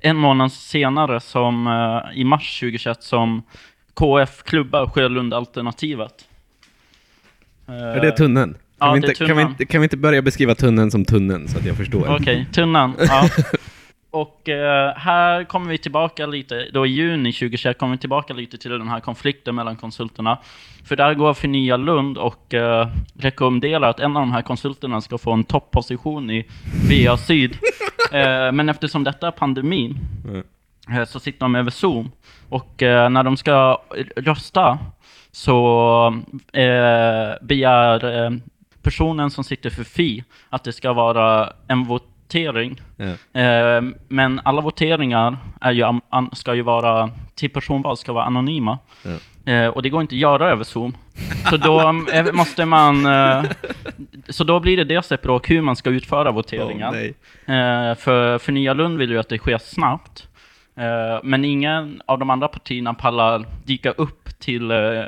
en 0.00 0.16
månad 0.16 0.52
senare, 0.52 1.20
som, 1.20 1.66
eh, 1.66 2.20
i 2.20 2.24
mars 2.24 2.60
2021, 2.60 3.02
som 3.02 3.42
KF 3.94 4.42
klubbar 4.42 4.86
Sjölund-alternativet. 4.86 6.12
Är 7.66 8.00
det 8.00 8.10
tunneln? 8.12 8.56
ja, 8.78 8.86
Kan, 8.86 8.94
vi 8.94 9.00
det 9.00 9.06
är 9.06 9.10
inte, 9.10 9.18
kan, 9.18 9.26
vi 9.26 9.32
tunneln. 9.32 9.50
inte, 9.50 9.66
kan 9.66 9.80
vi 9.80 9.84
inte 9.84 9.96
börja 9.96 10.22
beskriva 10.22 10.54
tunneln 10.54 10.90
som 10.90 11.04
tunneln 11.04 11.48
så 11.48 11.58
att 11.58 11.64
jag 11.64 11.76
förstår? 11.76 12.16
Okej, 12.20 12.46
tunnan. 12.52 12.94
Ja. 12.98 13.28
Och 14.14 14.48
eh, 14.48 14.94
här 14.96 15.44
kommer 15.44 15.70
vi 15.70 15.78
tillbaka 15.78 16.26
lite, 16.26 16.68
då 16.72 16.86
i 16.86 16.90
juni 16.90 17.32
2021 17.32 17.78
kommer 17.78 17.92
vi 17.92 17.98
tillbaka 17.98 18.34
lite 18.34 18.58
till 18.58 18.70
den 18.70 18.88
här 18.88 19.00
konflikten 19.00 19.54
mellan 19.54 19.76
konsulterna. 19.76 20.38
För 20.84 20.96
där 20.96 21.14
går 21.14 21.34
Förnya 21.34 21.76
Lund 21.76 22.18
och 22.18 22.54
eh, 22.54 22.88
rekommenderar 23.18 23.90
att 23.90 24.00
en 24.00 24.16
av 24.16 24.22
de 24.22 24.32
här 24.32 24.42
konsulterna 24.42 25.00
ska 25.00 25.18
få 25.18 25.32
en 25.32 25.44
topposition 25.44 26.30
i 26.30 26.46
VA 26.90 27.16
Syd. 27.16 27.58
eh, 28.12 28.52
men 28.52 28.68
eftersom 28.68 29.04
detta 29.04 29.26
är 29.26 29.30
pandemin 29.30 29.98
Mm. 30.24 30.44
eh, 30.90 31.04
så 31.04 31.20
sitter 31.20 31.40
de 31.40 31.54
över 31.54 31.70
Zoom. 31.70 32.10
Och 32.48 32.82
eh, 32.82 33.10
när 33.10 33.22
de 33.22 33.36
ska 33.36 33.82
rösta 34.16 34.78
så 35.32 36.06
eh, 36.52 37.44
begär 37.46 38.40
personen 38.82 39.30
som 39.30 39.44
sitter 39.44 39.70
för 39.70 39.84
Fi 39.84 40.24
att 40.50 40.64
det 40.64 40.72
ska 40.72 40.92
vara 40.92 41.52
en 41.68 41.84
votering. 42.34 42.80
Ja. 42.96 43.40
Eh, 43.40 43.82
men 44.08 44.40
alla 44.44 44.60
voteringar 44.60 45.36
är 45.60 45.72
ju, 45.72 46.00
an, 46.08 46.30
ska 46.32 46.54
ju 46.54 46.62
vara, 46.62 47.10
till 47.34 47.50
personval 47.50 47.96
ska 47.96 48.12
vara 48.12 48.24
anonyma. 48.24 48.78
Eh, 49.46 49.66
och 49.66 49.82
det 49.82 49.90
går 49.90 50.00
inte 50.00 50.14
att 50.14 50.18
göra 50.18 50.50
över 50.50 50.64
Zoom. 50.64 50.96
Så 51.50 51.56
då 51.56 51.80
eh, 52.12 52.32
måste 52.32 52.64
man... 52.64 53.06
Eh, 53.06 53.44
så 54.28 54.44
då 54.44 54.60
blir 54.60 54.76
det 54.76 54.84
dels 54.84 55.12
ett 55.12 55.22
bråk 55.22 55.50
hur 55.50 55.62
man 55.62 55.76
ska 55.76 55.90
utföra 55.90 56.30
voteringar. 56.30 56.94
Eh, 57.46 57.94
för, 57.94 58.38
för 58.38 58.52
Nya 58.52 58.74
Lund 58.74 58.98
vill 58.98 59.10
ju 59.10 59.18
att 59.18 59.28
det 59.28 59.38
sker 59.38 59.58
snabbt. 59.58 60.28
Eh, 60.76 61.20
men 61.22 61.44
ingen 61.44 62.02
av 62.06 62.18
de 62.18 62.30
andra 62.30 62.48
partierna 62.48 62.94
pallar 62.94 63.46
dyka 63.64 63.90
upp 63.90 64.38
till, 64.38 64.70
eh, 64.70 65.04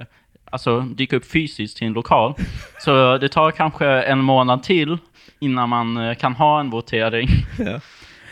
alltså 0.51 0.81
dyka 0.81 1.17
upp 1.17 1.27
fysiskt 1.27 1.77
till 1.77 1.87
en 1.87 1.93
lokal. 1.93 2.35
Så 2.79 3.19
det 3.19 3.29
tar 3.29 3.51
kanske 3.51 3.87
en 3.87 4.19
månad 4.19 4.63
till 4.63 4.99
innan 5.39 5.69
man 5.69 5.97
eh, 5.97 6.15
kan 6.15 6.35
ha 6.35 6.61
en 6.61 6.71
votering. 6.71 7.29
Ja. 7.59 7.81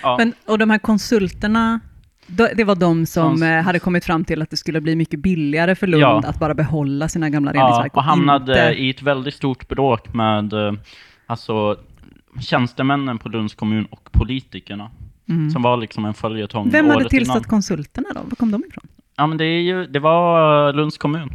Ja. 0.02 0.16
Men, 0.18 0.32
och 0.46 0.58
de 0.58 0.70
här 0.70 0.78
konsulterna, 0.78 1.80
det 2.26 2.64
var 2.64 2.74
de 2.74 3.06
som 3.06 3.36
Kons- 3.36 3.58
eh, 3.58 3.62
hade 3.64 3.78
kommit 3.78 4.04
fram 4.04 4.24
till 4.24 4.42
att 4.42 4.50
det 4.50 4.56
skulle 4.56 4.80
bli 4.80 4.96
mycket 4.96 5.20
billigare 5.20 5.74
för 5.74 5.86
Lund 5.86 6.02
Ja. 6.02 6.22
att 6.26 6.38
bara 6.38 6.54
behålla 6.54 7.08
sina 7.08 7.30
gamla 7.30 7.54
Ja, 7.54 7.60
reningsverk 7.60 7.96
och 7.96 8.02
hamnade 8.02 8.52
inte... 8.70 8.82
i 8.82 8.90
ett 8.90 9.02
väldigt 9.02 9.34
stort 9.34 9.68
bråk 9.68 10.14
med 10.14 10.52
eh, 10.52 10.72
alltså, 11.26 11.76
tjänstemännen 12.40 13.18
på 13.18 13.28
Lunds 13.28 13.54
kommun 13.54 13.84
och 13.90 14.08
politikerna. 14.12 14.90
Mm. 15.28 15.50
Som 15.50 15.62
var 15.62 15.76
liksom 15.76 16.04
en 16.04 16.14
följetong 16.14 16.70
Vem 16.70 16.88
hade 16.90 17.08
tillsatt 17.08 17.36
innan. 17.36 17.44
konsulterna 17.44 18.08
då? 18.14 18.20
Var 18.20 18.36
kom 18.36 18.50
de 18.50 18.62
ifrån? 18.68 18.84
Ja, 19.16 19.26
men 19.26 19.38
det, 19.38 19.44
är 19.44 19.60
ju, 19.60 19.86
det 19.86 19.98
var 20.00 20.72
Lunds 20.72 20.98
kommun. 20.98 21.30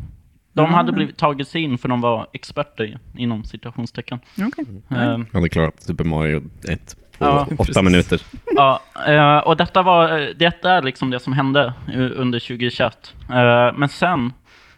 De 0.54 0.66
Ja. 0.72 0.76
hade 0.78 0.92
blivit 0.92 1.18
tagit 1.18 1.48
sig 1.48 1.62
in 1.62 1.78
för 1.78 1.90
de 1.90 2.02
var 2.02 2.28
experter 2.34 2.84
i- 2.84 2.98
inom 3.18 3.44
citationstecken. 3.44 4.20
Okej. 4.48 4.66
Eh, 4.92 4.98
Han 4.98 5.28
hade 5.34 5.50
klarat 5.50 5.82
Super 5.82 6.04
Mario 6.04 6.42
1 6.70 6.96
på 7.18 7.26
Ja, 7.26 7.42
åtta 7.52 7.56
precis. 7.58 7.82
minuter. 7.84 8.22
Ja, 8.56 8.82
eh, 9.08 9.38
och 9.38 9.58
detta, 9.58 9.82
var, 9.82 10.20
eh, 10.20 10.28
detta 10.36 10.72
är 10.72 10.82
liksom 10.82 11.10
det 11.10 11.20
som 11.20 11.34
hände 11.34 11.74
eh, 11.94 12.10
under 12.16 12.40
2021. 12.40 13.14
Eh, 13.30 13.78
Men 13.78 13.90
sen, 13.90 14.34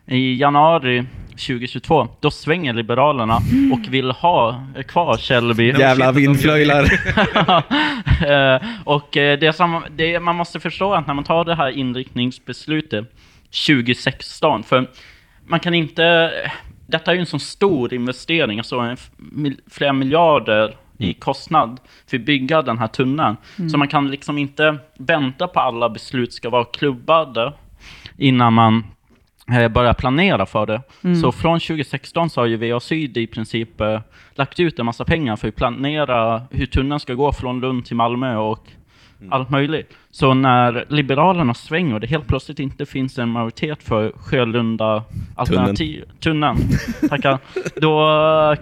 i 0.05 0.33
januari 0.35 1.05
2022, 1.31 2.07
då 2.19 2.31
svänger 2.31 2.73
Liberalerna 2.73 3.35
och 3.73 3.79
vill 3.93 4.11
ha 4.11 4.63
kvar 4.87 5.17
Källby. 5.17 5.71
Jävla 5.79 6.11
vindflöjlar! 6.11 6.85
Och 8.85 9.09
det 9.13 9.55
som 9.55 9.83
det, 9.95 10.19
man 10.19 10.35
måste 10.35 10.59
förstå 10.59 10.93
att 10.93 11.07
när 11.07 11.13
man 11.13 11.23
tar 11.23 11.45
det 11.45 11.55
här 11.55 11.69
inriktningsbeslutet 11.69 13.13
2016, 13.67 14.63
för 14.63 14.87
man 15.45 15.59
kan 15.59 15.73
inte... 15.73 16.31
Detta 16.87 17.11
är 17.11 17.15
ju 17.15 17.19
en 17.19 17.25
sån 17.25 17.39
stor 17.39 17.93
investering, 17.93 18.59
alltså 18.59 18.95
flera 19.69 19.93
miljarder 19.93 20.75
i 20.97 21.13
kostnad 21.13 21.79
för 22.07 22.17
att 22.17 22.25
bygga 22.25 22.61
den 22.61 22.77
här 22.77 22.87
tunneln. 22.87 23.37
Så 23.71 23.77
man 23.77 23.87
kan 23.87 24.11
liksom 24.11 24.37
inte 24.37 24.77
vänta 24.97 25.47
på 25.47 25.59
alla 25.59 25.89
beslut 25.89 26.33
ska 26.33 26.49
vara 26.49 26.65
klubbade 26.65 27.53
innan 28.17 28.53
man 28.53 28.83
eh, 29.51 29.67
börjar 29.67 29.93
planera 29.93 30.45
för 30.45 30.65
det. 30.65 30.81
Så 31.21 31.31
från 31.31 31.59
2016 31.59 32.29
så 32.29 32.41
har 32.41 32.45
ju 32.45 32.71
VA 32.71 32.79
Syd 32.79 33.17
i 33.17 33.27
princip 33.27 33.81
eh, 33.81 33.99
lagt 34.35 34.59
ut 34.59 34.79
en 34.79 34.85
massa 34.85 35.05
pengar 35.05 35.35
för 35.35 35.47
att 35.47 35.55
planera 35.55 36.41
hur 36.51 36.65
tunneln 36.65 36.99
ska 36.99 37.13
gå 37.13 37.31
från 37.33 37.59
Lund 37.59 37.85
till 37.85 37.95
Malmö 37.95 38.35
och 38.35 38.67
allt 39.29 39.49
möjligt. 39.49 39.93
Så 40.11 40.33
när 40.33 40.85
Liberalerna 40.89 41.53
svänger 41.53 41.93
och 41.93 41.99
det 41.99 42.07
helt 42.07 42.27
plötsligt 42.27 42.59
inte 42.59 42.85
finns 42.85 43.19
en 43.19 43.29
majoritet 43.29 43.83
för 43.83 44.11
Sjölunda 44.15 45.03
alternativ, 45.35 46.03
tunneln, 46.19 46.57
tackar, 47.09 47.39
då 47.75 48.01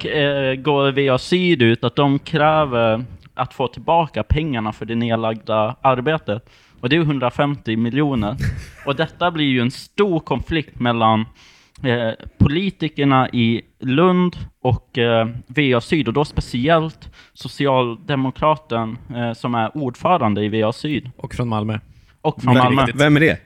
eh, 0.10 0.55
går 0.55 1.10
VA 1.10 1.18
Syd 1.18 1.62
ut 1.62 1.84
att 1.84 1.95
de 1.95 2.20
kräver 2.20 3.05
att 3.34 3.53
få 3.53 3.68
tillbaka 3.68 4.24
pengarna 4.24 4.74
för 4.74 4.86
det 4.86 4.95
nedlagda 4.95 5.76
arbetet. 5.82 6.49
Och 6.82 6.89
det 6.89 6.95
är 6.95 7.01
150 7.01 7.76
miljoner. 7.76 8.36
Och 8.86 8.95
detta 8.95 9.32
blir 9.32 9.45
ju 9.45 9.62
en 9.62 9.72
stor 9.72 10.20
konflikt 10.20 10.80
mellan 10.80 11.26
eh, 11.84 12.11
politikerna 12.38 13.30
i 13.30 13.61
Lund 13.80 14.36
och 14.61 14.97
eh, 14.97 15.27
VA 15.47 15.82
Syd, 15.82 16.07
och 16.07 16.13
då 16.13 16.25
speciellt 16.25 17.09
socialdemokraten 17.34 18.97
eh, 19.15 19.34
som 19.34 19.55
är 19.55 19.77
ordförande 19.77 20.43
i 20.45 20.61
VA 20.61 20.71
Syd 20.73 21.11
Och 21.17 21.34
från 21.36 21.47
Malmö. 21.49 21.80
och 22.21 22.41
från 22.41 22.53
Malmö. 22.53 22.86
Vem 22.95 23.15
är 23.15 23.19
det? 23.19 23.38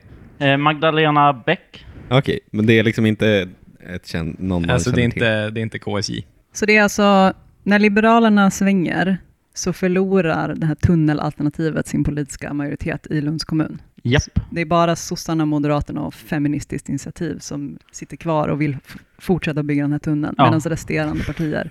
Eh, 0.46 0.56
Magdalena 0.56 1.32
Bäck. 1.32 1.86
Okej, 2.10 2.40
men 2.50 2.66
det 2.66 2.78
är 2.78 2.82
liksom 2.82 3.06
inte 3.06 3.48
ett 3.94 4.06
känd, 4.06 4.36
någon 4.38 4.62
man 4.62 4.70
Alltså 4.70 4.90
det 4.90 4.96
är, 4.96 5.02
känner 5.02 5.10
till. 5.12 5.22
inte, 5.22 5.50
det 5.50 5.60
är 5.60 5.62
inte 5.62 5.78
KSJ. 5.78 6.24
Så 6.52 6.66
det 6.66 6.76
är 6.76 6.82
alltså, 6.82 7.32
när 7.62 7.78
Liberalerna 7.78 8.50
svänger 8.50 9.18
så 9.54 9.72
förlorar 9.72 10.54
det 10.54 10.66
här 10.66 10.74
tunnelalternativet 10.74 11.86
sin 11.86 12.04
politiska 12.04 12.52
majoritet 12.52 13.06
i 13.10 13.20
Lunds 13.20 13.44
kommun. 13.44 13.82
Japp. 14.06 14.40
Det 14.50 14.60
är 14.60 14.64
bara 14.64 14.96
sossarna, 14.96 15.44
moderaterna 15.46 16.00
och 16.00 16.14
Feministiskt 16.14 16.88
initiativ 16.88 17.38
som 17.38 17.78
sitter 17.92 18.16
kvar 18.16 18.48
och 18.48 18.60
vill 18.60 18.76
fortsätta 19.18 19.62
bygga 19.62 19.82
den 19.82 19.92
här 19.92 19.98
tunneln, 19.98 20.34
Ja. 20.38 20.44
medan 20.44 20.60
resterande 20.60 21.24
partier, 21.24 21.70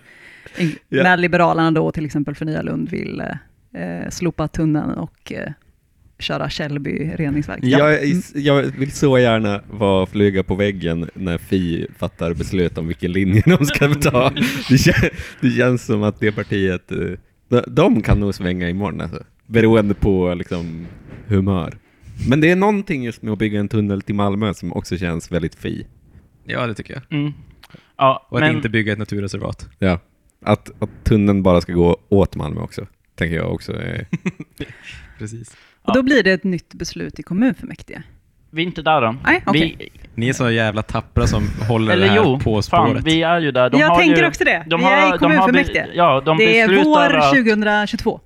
Ja. 0.90 1.04
när 1.04 1.18
Liberalerna 1.18 1.72
då 1.72 1.92
till 1.92 2.06
exempel 2.06 2.36
för 2.36 2.46
Nya 2.46 2.62
Lund 2.62 2.90
vill 2.90 3.20
eh, 3.74 4.10
slopa 4.10 4.48
tunneln 4.48 4.90
och 4.94 5.32
eh, 5.32 5.52
köra 6.20 6.50
Källby 6.50 7.12
reningsverk. 7.16 7.60
Jag, 7.64 7.94
är- 7.94 8.38
jag 8.40 8.62
vill 8.64 8.92
så 8.92 9.20
gärna 9.20 9.62
vara 9.72 10.06
flyga 10.06 10.44
på 10.44 10.56
väggen 10.56 11.10
när 11.14 11.38
Fi 11.38 11.88
fattar 11.98 12.34
beslut 12.34 12.78
om 12.78 12.88
vilken 12.88 13.12
linje 13.12 13.42
de 13.46 13.66
ska 13.66 13.94
ta. 13.94 14.32
Det, 14.70 14.78
kän, 14.78 15.10
det 15.42 15.50
känns 15.50 15.86
som 15.86 16.04
att 16.04 16.20
det 16.20 16.32
partiet, 16.32 16.92
eh, 16.92 16.98
de, 17.50 17.62
de 17.68 18.02
kan 18.02 18.20
nog 18.20 18.36
svänga 18.36 18.70
imorgon 18.70 19.02
alltså, 19.02 19.24
beroende 19.48 19.94
på 19.94 20.34
liksom 20.34 20.88
humör. 21.28 21.78
Men 22.30 22.42
det 22.42 22.52
är 22.52 22.56
någonting 22.56 23.04
just 23.04 23.22
med 23.22 23.34
att 23.34 23.40
bygga 23.40 23.60
en 23.60 23.70
tunnel 23.70 24.02
till 24.02 24.16
Malmö 24.16 24.54
som 24.54 24.74
också 24.74 24.98
känns 24.98 25.32
väldigt 25.32 25.56
Fi. 25.56 25.88
Ja, 26.46 26.68
det 26.68 26.74
tycker 26.74 26.94
jag. 26.94 27.20
Mm. 27.20 27.34
Ja, 27.98 28.28
Och 28.30 28.38
att 28.38 28.44
men, 28.44 28.56
inte 28.56 28.70
bygga 28.70 28.94
ett 28.94 29.00
naturreservat. 29.00 29.70
Ja. 29.80 30.00
Att, 30.46 30.72
att 30.84 30.90
tunneln 31.04 31.44
bara 31.44 31.62
ska 31.62 31.74
gå 31.74 31.98
åt 32.10 32.36
Malmö 32.36 32.62
också, 32.62 32.88
tänker 33.16 33.36
jag 33.36 33.54
också. 33.54 33.74
Precis. 35.20 35.58
Och 35.82 35.94
då 35.94 36.04
blir 36.04 36.24
det 36.24 36.32
ett 36.32 36.44
nytt 36.44 36.74
beslut 36.74 37.20
i 37.20 37.24
kommunfullmäktige. 37.24 38.04
vi 38.50 38.62
är 38.62 38.66
inte 38.66 38.82
där 38.82 39.02
än. 39.02 39.18
Nej, 39.24 39.44
okej. 39.46 39.76
Vi, 39.80 39.92
Ni 40.16 40.30
är 40.30 40.34
så 40.34 40.50
jävla 40.52 40.82
tappra 40.82 41.28
som 41.28 41.44
håller 41.70 41.88
det 41.88 41.94
eller 41.94 42.08
här 42.08 42.16
jo, 42.26 42.40
på 42.40 42.62
fan, 42.62 42.64
spåret. 42.88 43.04
vi 43.06 43.22
är 43.24 43.40
ju 43.40 43.52
där. 43.52 43.70
De 43.70 43.80
Jag 43.80 43.88
har 43.88 44.00
tänker 44.00 44.22
ju, 44.22 44.28
också 44.28 44.44
det. 44.44 44.64
De 44.68 44.80
Vi 44.80 44.86
har, 44.86 44.92
är 44.92 44.98
i 44.98 45.02
de 45.04 45.12
har 45.12 45.18
kommunfullmäktige. 45.18 45.86
Ja, 45.94 46.22
de 46.26 46.38
det 46.38 46.60
är 46.60 46.84
vår 46.84 47.16
att- 47.16 47.30
2022. 47.30 48.20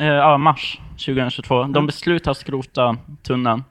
Eh, 0.00 0.06
ja, 0.06 0.38
mars 0.38 0.78
2022. 0.90 1.64
De 1.64 1.86
beslutar 1.86 2.30
att 2.30 2.36
skrota 2.36 2.96
tunneln. 3.22 3.64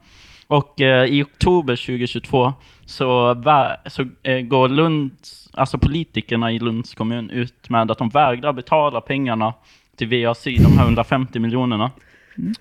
Och 0.46 0.80
eh, 0.80 1.04
i 1.04 1.22
oktober 1.22 1.76
2022 1.76 2.52
så, 2.86 3.34
så 3.86 4.06
eh, 4.22 4.40
går 4.40 4.68
Lunds, 4.68 5.50
alltså 5.52 5.78
politikerna 5.78 6.52
i 6.52 6.58
Lunds 6.58 6.94
kommun 6.94 7.30
ut 7.30 7.68
med 7.70 7.90
att 7.90 7.98
de 7.98 8.08
vägrar 8.08 8.52
betala 8.52 9.00
pengarna 9.00 9.54
till 9.96 10.08
VA 10.26 10.34
Syd, 10.34 10.62
de 10.62 10.78
här 10.78 10.84
150 10.84 11.38
miljonerna. 11.38 11.90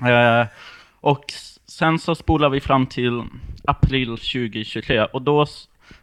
Eh, 0.10 0.48
och 1.02 1.24
sen 1.66 2.00
så 2.00 2.16
spolar 2.16 2.50
vi 2.50 2.60
fram 2.60 2.86
till 2.86 3.24
april 3.66 4.08
2023 4.08 5.06
och 5.06 5.22
då 5.22 5.46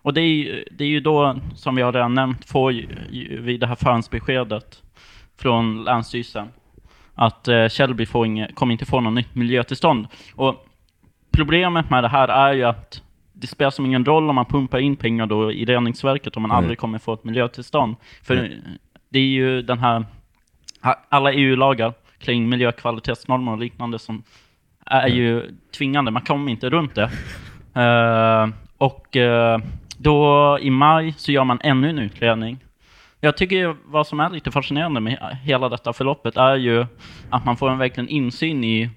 och 0.03 0.15
det 0.15 0.21
är, 0.21 0.29
ju- 0.35 0.65
det 0.71 0.85
är 0.85 0.89
ju 0.89 1.01
då, 1.01 1.37
som 1.55 1.77
har 1.79 1.93
redan 1.93 2.15
nämnt, 2.15 2.49
får 2.49 2.73
vi 3.43 3.57
det 3.59 3.67
här 3.67 3.75
förhandsbeskedet 3.75 4.83
från 5.39 5.85
Länsstyrelsen 5.85 6.49
att 7.17 7.49
eh, 7.49 7.69
Källby 7.69 8.07
kommer 8.07 8.73
inte 8.73 8.85
få 8.87 9.01
något 9.01 9.13
nytt 9.13 9.35
miljötillstånd. 9.35 10.07
Och 10.35 10.67
problemet 11.31 11.91
med 11.91 12.05
det 12.05 12.09
här 12.09 12.29
är 12.29 12.53
ju 12.53 12.65
att 12.65 13.03
det 13.33 13.47
spelar 13.47 13.71
som 13.71 13.87
ingen 13.87 14.05
roll 14.05 14.29
om 14.29 14.35
man 14.35 14.45
pumpar 14.45 14.79
in 14.79 14.97
pengar 14.97 15.27
då 15.27 15.53
i 15.53 15.65
reningsverket 15.65 16.37
om 16.37 16.43
man 16.43 16.49
Nej. 16.49 16.57
aldrig 16.57 16.79
kommer 16.79 16.99
få 16.99 17.15
ett 17.15 17.25
miljötillstånd. 17.25 17.97
För 18.23 18.51
det 19.09 19.19
är 19.19 19.23
ju 19.23 19.63
den 19.63 19.79
här, 19.79 20.05
alla 21.09 21.33
EU-lagar 21.33 21.93
kring 22.19 22.49
miljökvalitetsnormer 22.49 23.53
och 23.53 23.59
liknande 23.59 23.99
som 23.99 24.23
är 24.87 25.09
ju 25.09 25.51
tvingande, 25.79 26.11
man 26.11 26.23
kommer 26.23 26.53
inte 26.53 26.71
runt 26.71 26.95
det. 26.95 27.11
Eh, 27.81 28.49
och 28.79 29.17
eh, 29.17 29.59
då 29.99 30.59
i 30.61 30.71
maj 30.71 31.15
så 31.17 31.33
gör 31.33 31.45
man 31.45 31.59
ännu 31.63 31.91
en 31.91 31.99
utredning. 31.99 32.59
Jag 33.27 33.37
tycker 33.37 33.57
ju 33.57 33.75
vad 33.85 34.07
som 34.07 34.21
är 34.21 34.31
lite 34.31 34.51
fascinerande 34.51 35.01
med 35.01 35.13
he- 35.19 35.35
hela 35.43 35.69
detta 35.69 35.93
förloppet 35.93 36.37
är 36.37 36.55
ju 36.57 36.87
att 37.31 37.45
man 37.45 37.57
får 37.57 37.71
en 37.71 37.79
verkligen 37.79 38.09
insyn 38.09 38.65
i 38.65 38.91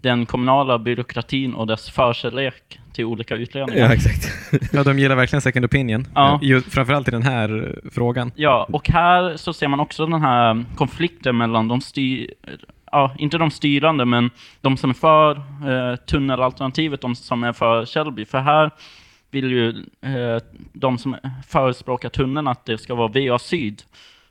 den 0.00 0.26
kommunala 0.26 0.78
byråkratin 0.78 1.54
och 1.54 1.66
dess 1.66 1.90
förkärlek 1.90 2.78
till 2.92 3.04
olika 3.04 3.34
utredningar. 3.36 3.80
Ja, 3.86 3.92
exakt. 3.94 4.28
Ja, 4.72 4.84
de 4.84 4.98
gillar 4.98 5.16
verkligen 5.16 5.40
second 5.40 5.64
opinion. 5.64 6.06
Ja. 6.14 6.38
Ju, 6.42 6.60
framförallt 6.60 7.08
i 7.08 7.10
den 7.10 7.22
här 7.22 7.78
frågan. 7.92 8.32
Ja, 8.36 8.66
och 8.72 8.88
här 8.88 9.36
så 9.36 9.52
ser 9.52 9.68
man 9.68 9.80
också 9.80 10.06
den 10.06 10.22
här 10.22 10.64
konflikten 10.76 11.36
mellan 11.36 11.68
de 11.68 11.80
styr... 11.80 12.30
Ja, 12.92 13.14
inte 13.18 13.38
de 13.38 13.50
styrande, 13.50 14.04
men 14.04 14.30
de 14.60 14.76
som 14.76 14.90
är 14.90 14.94
för 14.94 15.36
eh, 15.36 15.96
tunnelalternativet, 15.96 17.00
de 17.00 17.14
som 17.14 17.44
är 17.44 17.52
för 17.52 17.84
Källby. 17.86 18.24
För 18.24 18.38
här 18.38 18.70
vill 19.30 19.50
ju 19.50 19.68
eh, 20.02 20.42
de 20.72 20.98
som 20.98 21.16
förespråkar 21.48 22.08
tunneln 22.08 22.48
att 22.48 22.64
det 22.66 22.78
ska 22.78 22.94
vara 22.94 23.08
VA 23.08 23.38
Syd 23.38 23.82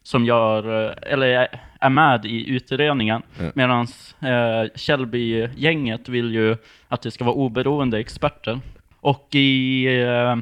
som 0.04 0.26
gör, 0.26 0.86
eh, 0.88 1.14
eller 1.14 1.28
är- 1.28 1.90
med 1.90 2.26
i 2.26 2.50
utredningen. 2.50 3.22
Ja. 3.40 3.52
Medan 3.56 3.88
eh, 4.22 4.70
Källby-gänget 4.76 6.10
vill 6.10 6.34
ju 6.34 6.58
att 6.88 7.02
det 7.02 7.12
ska 7.12 7.24
vara 7.24 7.36
oberoende 7.36 8.00
experter. 8.00 8.60
Och 9.02 9.28
i, 9.36 9.86
eh, 10.04 10.36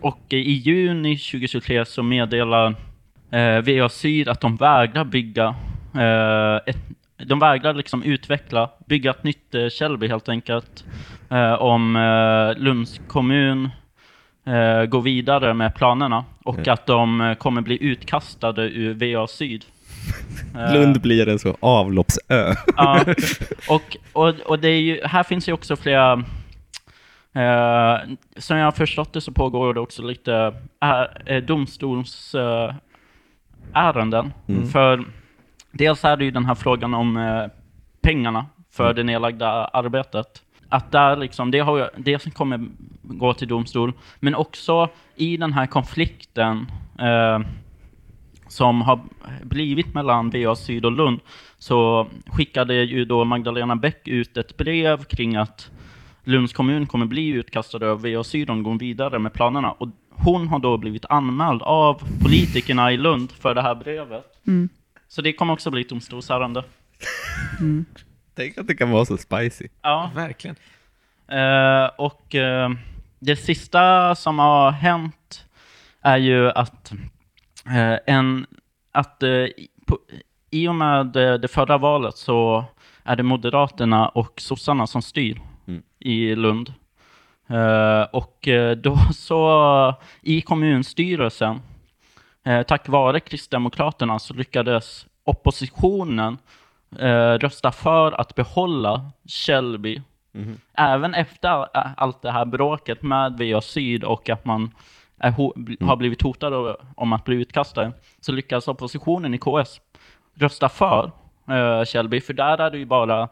och 0.00 0.20
i 0.30 0.52
juni 0.52 1.16
2023 1.16 1.84
så 1.84 2.02
meddelar 2.02 2.74
eh, 3.30 3.60
VA 3.60 3.88
Syd 3.88 4.28
att 4.28 4.40
de 4.40 4.56
vägrar 4.56 5.04
bygga 5.04 5.54
eh, 5.94 6.56
ett, 6.66 6.78
de 7.26 7.38
vägrar 7.38 7.74
liksom 7.74 8.02
utveckla, 8.02 8.70
bygga 8.86 9.10
ett 9.10 9.24
nytt 9.24 9.54
eh, 9.54 9.68
Källby 9.68 10.08
helt 10.08 10.28
enkelt. 10.28 10.84
Eh, 11.30 11.52
om 11.52 11.96
eh, 11.96 12.62
Lunds 12.62 13.00
kommun 13.08 13.68
eh, 14.46 14.84
går 14.84 15.00
vidare 15.02 15.54
med 15.54 15.74
planerna 15.74 16.24
och 16.44 16.68
att 16.68 16.86
de 16.86 17.20
eh, 17.20 17.34
kommer 17.34 17.60
bli 17.62 17.82
utkastade 17.84 18.62
ur 18.62 19.14
VA 19.14 19.26
Syd. 19.26 19.64
Eh, 20.56 20.72
Lund 20.74 21.00
blir 21.00 21.28
en 21.28 21.38
så 21.38 21.56
avloppsö. 21.60 22.54
Ja, 22.76 23.00
och, 23.68 23.96
och, 24.12 24.34
och 24.46 24.58
det 24.58 24.68
är 24.68 24.80
ju, 24.80 25.00
här 25.04 25.22
finns 25.22 25.48
ju 25.48 25.52
också 25.52 25.76
flera... 25.76 26.12
Eh, 27.34 27.98
som 28.36 28.56
jag 28.56 28.64
har 28.64 28.72
förstått 28.72 29.12
det 29.12 29.20
så 29.20 29.32
pågår 29.32 29.74
det 29.74 29.80
också 29.80 30.02
lite 30.02 30.54
är, 30.80 31.22
eh, 31.26 31.42
domstolsärenden. 31.42 32.68
Eh, 33.74 33.84
ärenden. 33.86 34.32
Mm. 34.48 34.68
För 34.68 35.04
dels 35.72 36.04
är 36.04 36.16
det 36.16 36.24
ju 36.24 36.30
den 36.30 36.44
här 36.44 36.54
frågan 36.54 36.94
om 36.94 37.16
eh, 37.16 37.44
pengarna 38.02 38.46
för 38.72 38.84
Mm. 38.84 38.96
det 38.96 39.02
nedlagda 39.02 39.48
arbetet. 39.64 40.42
Att 40.72 40.92
där 40.92 41.16
liksom, 41.16 41.50
det, 41.50 41.58
har, 41.58 41.90
det 41.96 42.22
som 42.22 42.32
kommer 42.32 42.68
gå 43.02 43.34
till 43.34 43.48
domstol, 43.48 43.92
men 44.20 44.34
också 44.34 44.88
i 45.16 45.36
den 45.36 45.52
här 45.52 45.66
konflikten 45.66 46.66
eh, 46.98 47.40
som 48.48 48.82
har 48.82 49.00
blivit 49.42 49.94
mellan 49.94 50.30
VA 50.30 50.56
Syd 50.56 50.84
och 50.84 50.92
Lund 50.92 51.20
så 51.58 52.06
skickade 52.26 52.74
ju 52.74 53.04
då 53.04 53.24
Magdalena 53.24 53.76
Bäck 53.76 54.08
ut 54.08 54.36
ett 54.36 54.56
brev 54.56 55.04
kring 55.04 55.36
att 55.36 55.70
Lunds 56.24 56.52
kommun 56.52 56.86
kommer 56.86 57.06
bli 57.06 57.28
utkastad 57.28 57.90
av 57.90 58.02
VA 58.02 58.24
Syd 58.24 58.50
om 58.50 58.56
de 58.56 58.70
går 58.70 58.78
vidare 58.78 59.18
med 59.18 59.32
planerna. 59.32 59.72
Och 59.72 59.88
hon 60.10 60.48
har 60.48 60.58
då 60.58 60.78
blivit 60.78 61.04
anmäld 61.04 61.62
av 61.62 62.02
politikerna 62.22 62.92
i 62.92 62.96
Lund 62.96 63.32
för 63.32 63.54
det 63.54 63.62
här 63.62 63.74
brevet. 63.74 64.24
Mm. 64.46 64.68
Så 65.08 65.22
det 65.22 65.32
kommer 65.32 65.52
också 65.52 65.70
bli 65.70 65.80
ett 65.80 65.88
domstolsärende. 65.88 66.64
Mm. 67.60 67.84
Tänk 68.34 68.58
att 68.58 68.66
det 68.66 68.74
kan 68.74 68.90
vara 68.90 69.04
så 69.04 69.16
spicy. 69.16 69.68
Ja, 69.82 70.10
Verkligen. 70.14 70.56
Eh, 71.28 71.90
och 71.98 72.34
eh, 72.34 72.70
det 73.18 73.36
sista 73.36 74.14
som 74.14 74.38
har 74.38 74.70
hänt 74.70 75.44
är 76.02 76.16
ju 76.16 76.50
att 76.50 76.92
eh, 77.66 77.98
en 78.06 78.46
att 78.92 79.22
eh, 79.22 79.28
i- 79.30 79.68
på, 79.86 79.98
i 80.50 80.68
och 80.68 80.74
med 80.74 81.16
eh, 81.16 81.34
det 81.34 81.48
förra 81.48 81.78
valet 81.78 82.16
så 82.16 82.64
är 83.04 83.16
det 83.16 83.22
Moderaterna 83.22 84.08
och 84.08 84.40
sossarna 84.40 84.86
som 84.86 85.02
styr 85.02 85.40
Mm. 85.66 85.82
i 85.98 86.34
Lund. 86.34 86.74
Eh, 87.48 88.02
och 88.02 88.48
då 88.76 88.96
så 89.14 89.94
i 90.22 90.40
kommunstyrelsen, 90.40 91.60
tack 92.66 92.88
vare 92.88 93.20
Kristdemokraterna, 93.20 94.18
så 94.18 94.34
lyckades 94.34 95.06
oppositionen 95.24 96.38
eh, 96.98 97.38
rösta 97.38 97.72
för 97.72 98.20
att 98.20 98.34
behålla 98.34 99.10
Källby 99.26 100.00
Mhm. 100.34 100.58
även 100.74 101.14
efter 101.14 101.48
all- 101.48 101.68
allt 101.96 102.22
det 102.22 102.30
här 102.30 102.44
bråket 102.44 103.02
med 103.02 103.38
VA 103.38 103.60
Syd 103.60 104.04
och 104.04 104.28
att 104.30 104.44
man 104.44 104.70
är 105.18 105.30
har 105.84 105.96
blivit 105.96 106.22
hotad 106.22 106.76
om 106.96 107.12
att 107.12 107.24
bli 107.24 107.36
utkastad, 107.36 107.92
så 108.20 108.32
lyckas 108.32 108.68
oppositionen 108.68 109.34
i 109.34 109.38
KS 109.38 109.80
rösta 110.34 110.68
för 110.68 111.10
uh, 111.50 111.84
Källby, 111.84 112.20
för 112.20 112.32
där 112.34 112.58
är 112.60 112.70
det 112.70 112.78
ju 112.78 112.84
bara 112.84 113.28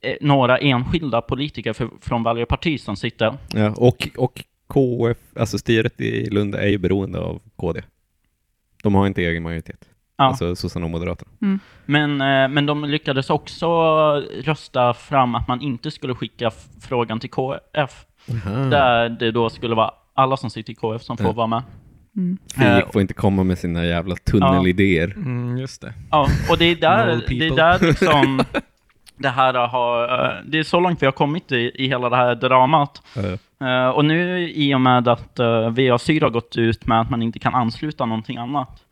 eh, 0.00 0.16
några 0.20 0.58
enskilda 0.58 1.20
politiker 1.20 1.72
för, 1.72 1.88
från 2.00 2.22
varje 2.22 2.46
parti 2.46 2.80
som 2.80 2.96
sitter. 2.96 3.34
Ja, 3.54 3.74
och, 3.76 4.08
och 4.16 4.44
KF, 4.66 5.18
alltså 5.40 5.58
styret 5.58 6.00
i 6.00 6.30
Lund 6.30 6.54
är 6.54 6.66
ju 6.68 6.78
beroende 6.78 7.18
av 7.20 7.40
KD. 7.56 7.82
De 8.82 8.94
har 8.94 9.06
inte 9.06 9.22
egen 9.22 9.42
majoritet. 9.42 9.88
Ja. 10.18 10.24
Alltså 10.24 10.56
sossarna 10.56 10.84
och 10.86 10.90
moderaterna. 10.90 11.30
Men, 11.86 12.20
eh, 12.20 12.48
men 12.48 12.66
de 12.66 12.84
lyckades 12.84 13.30
också 13.30 13.66
rösta 14.44 14.94
fram 14.94 15.34
att 15.34 15.48
man 15.48 15.60
inte 15.60 15.90
skulle 15.90 16.14
skicka 16.14 16.50
frågan 16.80 17.20
till 17.20 17.30
KF, 17.30 18.04
där 18.70 19.08
det 19.08 19.30
då 19.30 19.50
skulle 19.50 19.74
vara 19.74 19.90
alla 20.14 20.36
som 20.36 20.50
sitter 20.50 20.72
i 20.72 20.74
KF 20.74 21.02
som 21.02 21.16
får 21.16 21.26
Ja. 21.26 21.32
vara 21.32 21.46
med. 21.46 21.62
Mm. 22.16 22.38
Filip 22.54 22.84
Eh, 22.84 22.90
får 22.92 23.00
inte 23.00 23.14
komma 23.14 23.44
med 23.44 23.58
sina 23.58 23.84
jävla 23.84 24.16
tunnelidéer. 24.16 25.12
Mm, 25.16 25.58
just 25.58 25.80
det. 25.80 25.94
Ja, 26.10 26.26
och 26.50 26.58
det 26.58 26.64
är 26.64 26.76
där, 26.76 27.22
det 27.28 27.46
är 27.46 27.56
där 27.56 27.78
liksom 27.86 28.42
det 29.18 29.28
här 29.28 29.54
har, 29.54 30.24
eh, 30.24 30.34
det 30.46 30.58
är 30.58 30.62
så 30.62 30.80
långt 30.80 31.02
vi 31.02 31.06
har 31.06 31.12
kommit 31.12 31.52
i, 31.52 31.70
i 31.74 31.88
hela 31.88 32.08
det 32.08 32.16
här 32.16 32.34
dramat. 32.34 33.02
Eh, 33.60 33.88
och 33.88 34.04
nu 34.04 34.48
i 34.50 34.74
och 34.74 34.80
med 34.80 35.08
att 35.08 35.38
VA 35.70 35.98
Syd 35.98 36.22
har 36.22 36.30
gått 36.30 36.56
ut 36.56 36.86
med 36.86 37.00
att 37.00 37.10
man 37.10 37.22
inte 37.22 37.38
kan 37.38 37.54
ansluta 37.54 38.06
någonting 38.06 38.36
annat, 38.36 38.84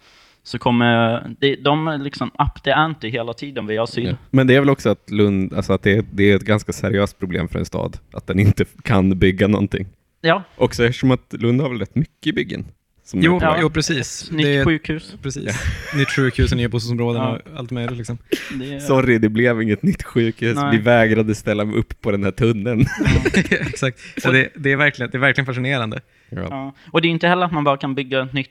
så 0.46 0.58
kommer 0.58 1.20
det, 1.40 1.56
de 1.56 1.88
är 1.88 1.98
liksom 1.98 2.28
up 2.28 2.62
the 2.64 2.70
ante 2.72 3.08
hela 3.08 3.32
tiden, 3.32 3.66
VA 3.66 3.86
Syd. 3.86 4.06
ja. 4.06 4.16
Men 4.30 4.46
det 4.46 4.54
är 4.54 4.60
väl 4.60 4.70
också 4.70 4.90
att 4.90 5.10
Lund, 5.10 5.54
alltså 5.54 5.72
att 5.72 5.82
det, 5.82 6.06
det 6.12 6.30
är 6.32 6.36
ett 6.36 6.44
ganska 6.44 6.72
seriöst 6.72 7.18
problem 7.18 7.48
för 7.48 7.58
en 7.58 7.64
stad, 7.64 7.96
att 8.12 8.26
den 8.26 8.38
inte 8.40 8.64
kan 8.82 9.18
bygga 9.18 9.48
någonting. 9.48 9.86
Ja, 10.20 10.42
Också 10.56 10.84
eftersom 10.84 11.10
att 11.10 11.32
Lund 11.32 11.60
har 11.60 11.68
väl 11.68 11.78
rätt 11.78 11.94
mycket 11.94 12.34
byggen. 12.34 12.64
Jo, 13.12 13.38
väg. 13.38 13.58
jo 13.60 13.70
precis. 13.70 14.30
nytt 14.30 14.46
Det 14.46 14.56
är, 14.56 14.64
sjukhus. 14.64 15.14
precis. 15.22 15.44
Nytt 15.96 16.08
sjukhus 16.10 16.50
och 16.52 16.56
nya 16.56 16.68
bostadsområden 16.68 17.22
Ja. 17.22 17.28
och 17.52 17.58
allt 17.58 17.70
möjligt 17.70 17.96
liksom. 17.96 18.18
Det 18.58 18.74
är, 18.74 18.80
Sorry, 18.80 19.18
det 19.18 19.28
blev 19.28 19.62
inget 19.62 19.82
nytt 19.82 20.02
sjukhus. 20.02 20.56
Nej. 20.56 20.76
Vi 20.76 20.82
vägrade 20.82 21.34
ställa 21.34 21.64
upp 21.64 22.00
på 22.00 22.10
den 22.10 22.24
här 22.24 22.30
tunneln. 22.30 22.80
Exakt. 23.50 23.98
Så 24.22 24.30
det, 24.32 24.48
det, 24.56 24.72
är 24.72 24.76
verkligen, 24.76 25.10
det 25.10 25.16
är 25.16 25.20
verkligen 25.20 25.46
fascinerande. 25.46 26.00
Ja. 26.30 26.46
ja. 26.50 26.74
Och 26.90 27.02
det 27.02 27.08
är 27.08 27.10
inte 27.10 27.28
heller 27.28 27.46
att 27.46 27.52
man 27.52 27.64
bara 27.64 27.76
kan 27.76 27.94
bygga 27.94 28.22
ett 28.22 28.32
nytt 28.32 28.50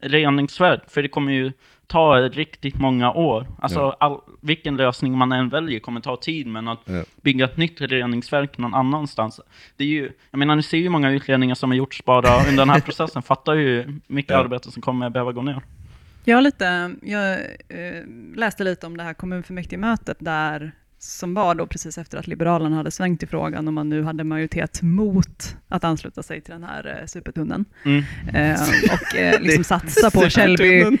reningsverk, 0.00 0.90
för 0.90 1.02
det 1.02 1.08
kommer 1.08 1.32
ju 1.32 1.52
ta 1.86 2.16
riktigt 2.20 2.74
många 2.80 3.12
år. 3.12 3.46
Alltså 3.58 3.78
Ja. 3.80 3.96
all, 4.00 4.20
vilken 4.40 4.76
lösning 4.76 5.18
man 5.18 5.32
än 5.32 5.48
väljer 5.48 5.80
kommer 5.80 6.00
ta 6.00 6.16
tid, 6.16 6.46
men 6.46 6.68
att 6.68 6.80
Ja. 6.84 7.02
bygga 7.22 7.44
ett 7.44 7.56
nytt 7.56 7.80
reningsverk 7.80 8.58
någon 8.58 8.74
annanstans. 8.74 9.40
Det 9.76 9.84
är 9.84 9.88
ju, 9.88 10.12
jag 10.30 10.38
menar, 10.38 10.56
ni 10.56 10.62
ser 10.62 10.76
ju 10.76 10.82
hur 10.82 10.90
många 10.90 11.10
utredningar 11.10 11.54
som 11.54 11.70
har 11.70 11.76
gjorts 11.76 12.04
bara 12.04 12.38
under 12.38 12.56
den 12.56 12.70
här 12.70 12.80
processen. 12.86 13.22
Fattar 13.22 13.54
ju 13.54 13.82
hur 13.82 14.00
mycket 14.06 14.30
Ja. 14.30 14.38
arbete 14.38 14.70
som 14.70 14.82
kommer 14.82 15.10
behöva 15.10 15.32
gå 15.32 15.42
ner. 15.42 15.60
Jag, 16.24 16.42
lite, 16.44 16.94
jag 17.02 17.32
eh, 17.68 18.04
läste 18.34 18.64
lite 18.64 18.86
om 18.86 18.96
det 18.96 19.02
här 19.02 19.14
kommunfullmäktigemötet 19.14 20.16
där 20.20 20.72
som 21.00 21.34
var 21.34 21.54
då 21.54 21.66
precis 21.66 21.98
efter 21.98 22.18
att 22.18 22.26
Liberalerna 22.26 22.76
hade 22.76 22.90
svängt 22.90 23.22
i 23.22 23.26
frågan 23.26 23.66
och 23.68 23.74
man 23.74 23.88
nu 23.88 24.02
hade 24.02 24.24
majoritet 24.24 24.82
mot 24.82 25.56
att 25.68 25.84
ansluta 25.84 26.22
sig 26.22 26.40
till 26.40 26.52
den 26.52 26.64
här 26.64 26.98
eh, 27.00 27.06
supertunneln. 27.06 27.64
Mm. 27.84 28.04
Eh, 28.34 28.60
och 28.92 29.16
eh, 29.16 29.40
liksom 29.40 29.64
satsa 29.64 30.10
på 30.10 30.28
Källby 30.28 30.84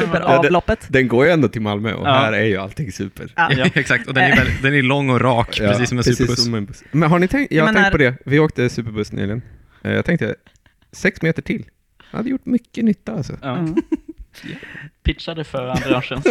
superavloppet. 0.00 0.86
Den 0.88 1.08
går 1.08 1.24
ju 1.26 1.30
ändå 1.32 1.48
till 1.48 1.62
Malmö 1.62 1.92
och 1.92 2.06
Ja. 2.06 2.12
här 2.12 2.32
är 2.32 2.44
ju 2.44 2.56
allting 2.56 2.92
super. 2.92 3.32
Ja. 3.36 3.52
Ja. 3.56 3.66
Exakt, 3.74 4.08
och 4.08 4.14
den 4.14 4.24
är, 4.32 4.36
väldigt, 4.36 4.62
den 4.62 4.74
är 4.74 4.82
lång 4.82 5.10
och 5.10 5.20
rak, 5.20 5.60
Ja, 5.60 5.68
precis 5.68 5.88
som 5.88 5.98
en 5.98 6.04
superbuss. 6.04 6.44
som 6.44 6.54
en 6.54 6.66
buss. 6.66 6.84
Men 6.92 7.10
har 7.10 7.18
ni 7.18 7.28
tänkt, 7.28 7.52
jag 7.52 7.66
har 7.66 7.72
tänkt 7.72 7.90
på 7.90 7.98
det, 7.98 8.14
vi 8.24 8.38
åkte 8.38 8.68
superbuss 8.68 9.12
nyligen. 9.12 9.42
Eh, 9.82 9.92
Jag 9.92 10.04
tänkte, 10.04 10.34
sex 10.92 11.22
meter 11.22 11.42
till. 11.42 11.64
Jag 12.10 12.16
hade 12.16 12.30
gjort 12.30 12.46
mycket 12.46 12.84
nytta 12.84 13.12
alltså. 13.12 13.36
Ja. 13.42 13.56
Mm. 13.58 13.74
Pitchade 15.02 15.44
för 15.44 15.68
Andreasen. 15.68 16.22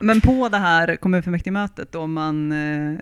Men 0.00 0.20
på 0.20 0.48
det 0.48 0.58
här 0.58 0.96
kommunfullmäktigemötet 0.96 1.92
då, 1.92 2.06
man, 2.06 2.52
eh, 2.52 2.98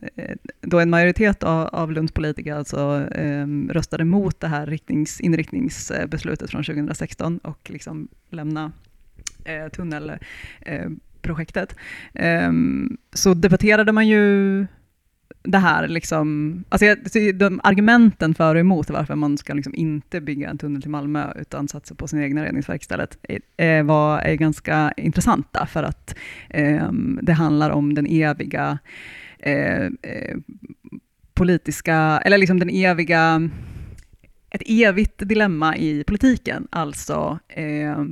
då 0.61 0.81
en 0.81 0.91
majoritet 0.91 1.43
av, 1.43 1.67
av 1.67 1.93
Lunds 1.93 2.13
politiker 2.13 2.55
alltså, 2.55 3.09
eh, 3.13 3.47
röstade 3.71 4.05
mot 4.05 4.41
det 4.41 4.49
här 4.49 4.67
riktnings, 4.67 5.21
inriktningsbeslutet 5.21 6.51
från 6.51 6.65
2016 6.65 7.39
och 7.39 7.71
liksom 7.71 8.09
lämna 8.31 8.73
eh, 9.45 9.69
tunnelprojektet, 9.69 11.77
eh, 12.15 12.53
så 13.15 13.35
debatterade 13.35 13.93
man 13.93 14.09
ju 14.09 14.67
det 15.47 15.59
här, 15.59 15.89
liksom, 15.89 16.55
alltså 16.69 16.87
jag- 16.87 17.35
de 17.39 17.61
argumenten 17.65 18.35
för 18.35 18.55
och 18.55 18.61
emot 18.61 18.91
varför 18.91 19.15
man 19.15 19.39
ska 19.39 19.55
liksom 19.55 19.75
inte 19.75 20.21
bygga 20.21 20.51
en 20.51 20.59
tunnel 20.59 20.83
till 20.83 20.91
Malmö 20.91 21.33
utan 21.41 21.69
satsa 21.69 21.95
på 21.95 22.09
sina 22.09 22.23
egna 22.25 22.45
reningsverk 22.45 22.83
istället, 22.83 23.19
är, 23.57 23.83
var, 23.83 24.19
är 24.19 24.35
ganska 24.35 24.93
intressanta 24.97 25.67
för 25.67 25.83
att 25.83 26.17
eh, 26.51 26.93
det 27.23 27.33
handlar 27.33 27.71
om 27.71 27.95
den 27.95 28.07
eviga 28.07 28.79
eh, 29.39 29.85
eh, 29.85 30.37
politiska, 31.35 32.21
eller 32.25 32.39
liksom 32.39 32.59
den 32.61 32.71
eviga, 32.71 33.51
ett 34.51 34.63
evigt 34.67 35.29
dilemma 35.29 35.77
i 35.77 36.05
politiken, 36.07 36.69
alltså 36.71 37.39
eh, 37.49 38.05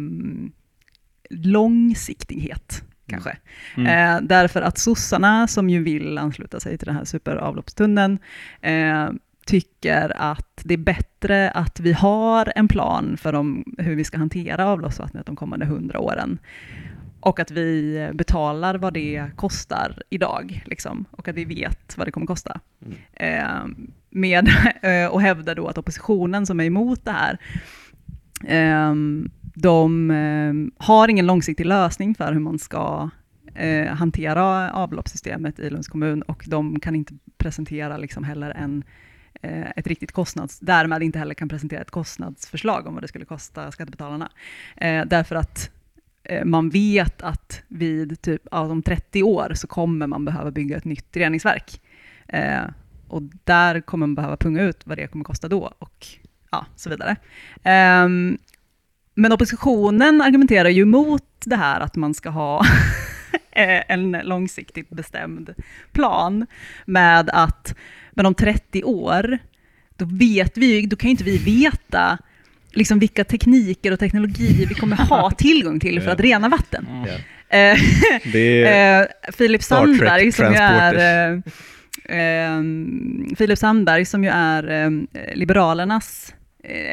långsiktighet 1.30 2.82
kanske. 3.06 3.36
Mm. 3.76 4.16
Eh, 4.16 4.22
därför 4.28 4.62
att 4.62 4.78
sossarna 4.78 5.46
som 5.46 5.70
ju 5.70 5.82
vill 5.82 6.18
ansluta 6.18 6.60
sig 6.60 6.78
till 6.78 6.86
den 6.86 6.96
här 6.96 7.04
superavloppstunneln 7.04 8.18
eh, 8.60 9.08
tycker 9.46 10.12
att 10.16 10.60
det 10.64 10.74
är 10.74 10.78
bättre 10.78 11.50
att 11.50 11.80
vi 11.80 11.92
har 11.92 12.52
en 12.56 12.68
plan 12.68 13.16
för 13.16 13.34
om, 13.34 13.64
hur 13.78 13.96
vi 13.96 14.04
ska 14.04 14.18
hantera 14.18 14.66
avloppsvattnet 14.66 15.26
de 15.26 15.36
kommande 15.36 15.66
hundra 15.66 15.98
åren. 15.98 16.38
Och 17.20 17.40
att 17.40 17.50
vi 17.50 18.10
betalar 18.14 18.74
vad 18.74 18.94
det 18.94 19.30
kostar 19.36 20.02
idag, 20.10 20.62
liksom, 20.66 21.04
och 21.10 21.28
att 21.28 21.34
vi 21.34 21.44
vet 21.44 21.98
vad 21.98 22.06
det 22.06 22.10
kommer 22.10 22.26
kosta. 22.26 22.60
Eh, 23.12 23.66
med, 24.10 24.48
eh, 24.82 25.06
och 25.06 25.22
hävdar 25.22 25.54
då 25.54 25.68
att 25.68 25.78
oppositionen 25.78 26.46
som 26.46 26.60
är 26.60 26.64
emot 26.64 27.04
det 27.04 27.10
här, 27.10 27.38
eh, 28.44 28.94
de 29.54 30.10
eh, 30.10 30.84
har 30.86 31.08
ingen 31.08 31.26
långsiktig 31.26 31.66
lösning 31.66 32.14
för 32.14 32.32
hur 32.32 32.40
man 32.40 32.58
ska 32.58 33.10
eh, 33.54 33.86
hantera 33.86 34.72
avloppssystemet 34.72 35.58
i 35.58 35.70
Lunds 35.70 35.88
kommun 35.88 36.22
och 36.22 36.44
de 36.46 36.80
kan 36.80 36.94
inte 36.94 37.14
presentera 37.38 37.96
liksom 37.96 38.24
heller 38.24 38.50
en, 38.50 38.84
eh, 39.42 39.70
ett 39.76 39.86
riktigt 39.86 40.12
kostnads, 40.12 40.58
därmed 40.60 41.02
inte 41.02 41.18
heller 41.18 41.34
kan 41.34 41.48
presentera 41.48 41.80
ett 41.80 41.90
kostnadsförslag 41.90 42.86
om 42.86 42.94
vad 42.94 43.02
det 43.02 43.08
skulle 43.08 43.24
kosta 43.24 43.70
skattebetalarna. 43.70 44.30
Eh, 44.76 45.04
därför 45.06 45.36
att 45.36 45.70
eh, 46.24 46.44
man 46.44 46.70
vet 46.70 47.22
att 47.22 47.62
vid 47.68 48.22
typ, 48.22 48.42
ja, 48.50 48.60
om 48.60 48.82
30 48.82 49.22
år 49.22 49.52
så 49.54 49.66
kommer 49.66 50.06
man 50.06 50.24
behöva 50.24 50.50
bygga 50.50 50.76
ett 50.76 50.84
nytt 50.84 51.16
reningsverk. 51.16 51.80
Eh, 52.28 52.62
och 53.08 53.22
där 53.44 53.80
kommer 53.80 54.06
man 54.06 54.14
behöva 54.14 54.36
punga 54.36 54.62
ut 54.62 54.86
vad 54.86 54.98
det 54.98 55.06
kommer 55.06 55.24
kosta 55.24 55.48
då 55.48 55.72
och 55.78 56.06
ja, 56.50 56.66
så 56.76 56.90
vidare. 56.90 57.16
Eh, 57.62 58.08
men 59.14 59.32
oppositionen 59.32 60.22
argumenterar 60.22 60.68
ju 60.68 60.84
mot 60.84 61.22
det 61.44 61.56
här 61.56 61.80
att 61.80 61.96
man 61.96 62.14
ska 62.14 62.28
ha 62.28 62.64
eh, 63.52 63.82
en 63.88 64.12
långsiktigt 64.12 64.90
bestämd 64.90 65.54
plan 65.92 66.46
med 66.84 67.30
att 67.32 67.74
men 68.12 68.26
om 68.26 68.34
30 68.34 68.84
år, 68.84 69.38
då 69.96 70.04
vet 70.04 70.58
vi 70.58 70.86
då 70.86 70.96
kan 70.96 71.08
ju 71.08 71.10
inte 71.10 71.24
vi 71.24 71.38
veta 71.38 72.18
liksom 72.70 72.98
vilka 72.98 73.24
tekniker 73.24 73.92
och 73.92 73.98
teknologier 73.98 74.66
vi 74.66 74.74
kommer 74.74 74.96
ha 74.96 75.30
tillgång 75.38 75.80
till 75.80 76.00
för 76.00 76.10
att 76.10 76.20
rena 76.20 76.48
vatten. 76.48 76.86
Mm. 76.86 77.20
Filip 79.32 79.62
Sandberg 79.62 80.32
som 80.32 80.52
ju 80.52 80.58
är 80.58 81.42
eh, 82.04 82.62
Filip 83.36 83.58
Sandberg 83.58 84.04
som 84.04 84.24
ju 84.24 84.30
är 84.30 84.70
eh, 84.70 84.90
Liberalernas 85.34 86.34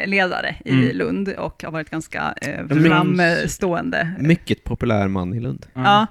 ledare 0.06 0.54
i 0.64 0.70
Mm. 0.72 0.96
Lund 0.96 1.28
och 1.28 1.62
har 1.64 1.70
varit 1.70 1.90
ganska 1.90 2.34
eh, 2.42 2.66
framstående. 2.68 4.12
mycket 4.18 4.64
populär 4.64 5.08
man 5.08 5.34
i 5.34 5.40
Lund. 5.40 5.66
Ja, 5.74 6.06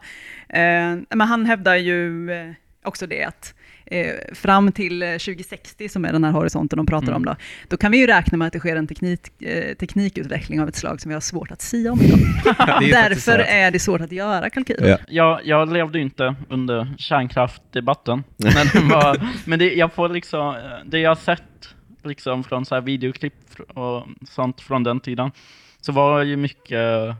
eh, 0.49 0.97
men 1.09 1.21
han 1.21 1.45
hävdar 1.45 1.75
ju 1.75 2.31
eh, 2.31 2.51
också 2.83 3.07
det 3.07 3.23
att 3.23 3.53
eh, 3.85 4.07
fram 4.33 4.71
till 4.71 5.03
eh, 5.03 5.07
2060, 5.11 5.89
som 5.89 6.05
är 6.05 6.11
den 6.11 6.23
här 6.23 6.31
horisonten 6.31 6.77
de 6.77 6.85
pratar 6.85 7.07
Mm. 7.07 7.15
om, 7.15 7.25
då, 7.25 7.35
då 7.67 7.77
kan 7.77 7.91
vi 7.91 7.97
ju 7.97 8.07
räkna 8.07 8.37
med 8.37 8.45
att 8.47 8.53
det 8.53 8.59
sker 8.59 8.75
en 8.75 8.87
teknik, 8.87 9.41
eh, 9.41 9.73
teknikutveckling 9.75 10.61
av 10.61 10.67
ett 10.69 10.75
slag 10.75 11.01
som 11.01 11.09
vi 11.09 11.13
har 11.13 11.21
svårt 11.21 11.51
att 11.51 11.61
sia 11.61 11.91
om 11.91 12.01
idag. 12.01 12.19
Det 12.79 12.91
är 12.91 13.09
Därför 13.09 13.39
är 13.39 13.71
det 13.71 13.79
svårt 13.79 14.01
att 14.01 14.11
göra 14.11 14.49
kalkyler. 14.49 14.87
Ja. 14.89 14.97
Jag, 15.07 15.39
jag 15.43 15.73
levde 15.73 15.97
ju 15.97 16.03
inte 16.03 16.35
under 16.49 16.87
kärnkraftdebatten, 16.97 18.23
men, 18.37 18.89
var, 18.89 19.27
men 19.45 19.59
det, 19.59 19.73
jag 19.73 19.93
får 19.93 20.09
liksom, 20.09 20.55
eh, 20.55 20.61
det 20.85 20.99
jag 20.99 21.09
har 21.09 21.15
sett 21.15 21.41
liksom 22.05 22.43
från 22.43 22.65
så 22.65 22.75
här 22.75 22.81
videoklipp 22.81 23.33
och 23.73 24.03
sånt 24.29 24.61
från 24.61 24.83
den 24.83 24.99
tiden, 24.99 25.31
så 25.81 25.91
var 25.91 26.23
ju 26.23 26.35
mycket, 26.35 27.15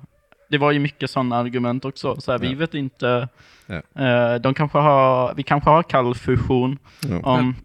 det 0.49 0.57
var 0.57 0.71
ju 0.71 0.79
mycket 0.79 1.09
sådana 1.09 1.35
argument 1.37 1.85
också. 1.85 2.21
Så 2.21 2.31
här, 2.31 2.39
Vi 2.39 2.51
Ja. 2.51 2.57
vet 2.57 2.73
inte, 2.73 3.27
Ja. 3.65 3.75
eh, 4.05 4.41
de 4.41 4.53
kanske 4.53 4.77
har, 4.77 5.33
vi 5.35 5.43
kanske 5.43 5.69
har 5.69 5.83
kallfusion 5.83 6.77
Ja. 7.09 7.19
om 7.23 7.55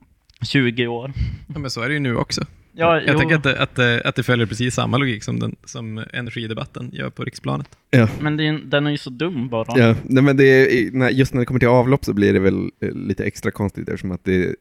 20 0.43 0.87
år. 0.87 1.13
Ja, 1.55 1.59
men 1.59 1.71
så 1.71 1.81
är 1.83 1.89
det 1.89 1.95
ju 1.95 2.01
nu 2.01 2.17
också. 2.17 2.43
Ja, 2.79 3.01
Jag 3.01 3.13
jo, 3.13 3.19
tänker 3.19 3.37
att 3.37 3.43
det, 3.43 3.59
att, 3.63 3.75
det, 3.75 4.03
att 4.05 4.15
det 4.17 4.23
följer 4.23 4.47
precis 4.47 4.75
samma 4.75 4.97
logik 4.99 5.25
som, 5.25 5.41
den, 5.41 5.57
som 5.65 6.05
energidebatten 6.13 6.91
gör 6.93 7.11
på 7.11 7.25
riksplanet. 7.25 7.69
men 8.21 8.37
det, 8.37 8.59
den 8.65 8.87
är 8.87 8.91
ju 8.91 8.99
så 8.99 9.11
dum 9.11 9.49
bara. 9.49 9.79
Ja, 9.79 9.95
nej, 10.05 10.23
men 10.23 10.37
det 10.37 10.45
just 11.11 11.35
när 11.35 11.41
det 11.41 11.47
kommer 11.47 11.61
till 11.61 11.69
avlopp 11.69 12.05
så 12.05 12.13
blir 12.13 12.33
det 12.33 12.39
väl 12.39 12.71
eh, 12.81 12.91
lite 12.91 13.25
extra 13.25 13.51
konstigt 13.51 13.89
eftersom 13.89 14.13
att 14.13 14.25
det, 14.25 14.55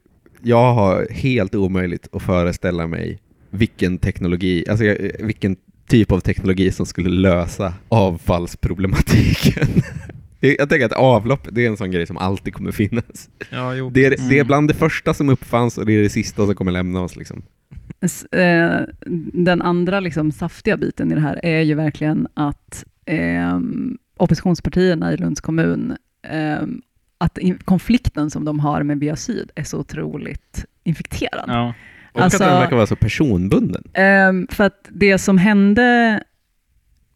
jag 0.45 0.73
har 0.73 1.07
helt 1.11 1.55
omöjligt 1.55 2.07
att 2.11 2.21
föreställa 2.21 2.87
mig 2.87 3.19
vilken 3.49 3.97
teknologi, 3.97 4.65
alltså 4.69 4.85
jag- 4.85 5.25
vilken 5.25 5.55
typ 5.87 6.11
av 6.11 6.19
teknologi 6.19 6.71
som 6.71 6.85
skulle 6.85 7.09
lösa 7.09 7.73
avfallsproblematiken. 7.89 9.67
Jag 10.39 10.69
tänker 10.69 10.85
att 10.85 10.91
avlopp, 10.93 11.47
det 11.51 11.65
är 11.65 11.69
en 11.69 11.77
sån 11.77 11.91
grej 11.91 12.07
som 12.07 12.17
alltid 12.17 12.53
kommer 12.53 12.71
finnas. 12.71 13.29
Ja, 13.51 13.75
jo. 13.75 13.89
Det 13.89 14.05
är, 14.05 14.09
det 14.09 14.15
är 14.17 14.31
Mm. 14.33 14.47
bland 14.47 14.67
det 14.67 14.73
första 14.73 15.13
som 15.13 15.29
uppfanns 15.29 15.77
och 15.77 15.85
det 15.85 15.93
är 15.93 16.01
det 16.03 16.09
sista 16.09 16.45
som 16.45 16.55
kommer 16.55 16.71
lämna 16.71 17.01
oss. 17.01 17.15
Liksom. 17.15 17.41
S- 18.01 18.25
eh, 18.25 18.81
Den 19.33 19.61
andra 19.61 19.99
liksom 19.99 20.31
saftiga 20.31 20.77
biten 20.77 21.11
i 21.11 21.15
det 21.15 21.21
här 21.21 21.39
är 21.45 21.61
ju 21.61 21.73
verkligen 21.73 22.27
att 22.33 22.85
eh, 23.05 23.59
oppositionspartierna 24.17 25.13
i 25.13 25.17
Lunds 25.17 25.41
kommun, 25.41 25.95
eh, 26.31 26.67
att 27.17 27.37
konflikten 27.65 28.29
som 28.29 28.45
de 28.45 28.59
har 28.59 28.83
med 28.83 28.99
Via 28.99 29.15
Syd 29.15 29.51
är 29.55 29.63
så 29.63 29.79
otroligt 29.79 30.65
infekterad. 30.83 31.45
Ja. 31.47 31.73
Och 32.13 32.21
Alltså- 32.21 32.43
att 32.43 32.49
den 32.49 32.59
verkar 32.59 32.75
vara 32.75 32.87
så 32.87 32.95
personbunden. 32.95 33.83
Ehm, 33.93 34.47
för 34.51 34.63
att 34.63 34.87
det 34.89 35.17
som 35.17 35.37
hände, 35.37 36.23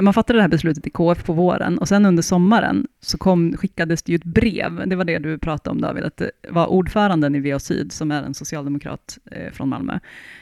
man 0.02 0.14
fattade 0.14 0.40
det 0.40 0.42
här 0.44 0.50
beslutet 0.50 0.88
i 0.88 0.90
KF 0.90 1.24
på 1.26 1.34
våren 1.34 1.78
och 1.78 1.88
sen 1.88 2.06
under 2.06 2.24
sommaren 2.24 2.88
så 3.02 3.18
kom, 3.18 3.58
skickades 3.58 4.04
det 4.04 4.12
ju 4.12 4.16
ett 4.16 4.24
brev, 4.24 4.84
det 4.90 4.96
var 4.96 5.06
det 5.06 5.18
du 5.20 5.38
pratade 5.38 5.72
om 5.72 5.82
David, 5.82 6.04
att 6.04 6.18
det 6.18 6.32
var 6.50 6.68
ordföranden 6.68 7.36
i 7.36 7.40
VA 7.52 7.60
Syd, 7.60 7.92
som 7.92 8.12
är 8.12 8.24
en 8.24 8.34
socialdemokrat 8.34 9.18
eh, 9.32 9.52
från 9.52 9.70
Malmö, 9.70 10.00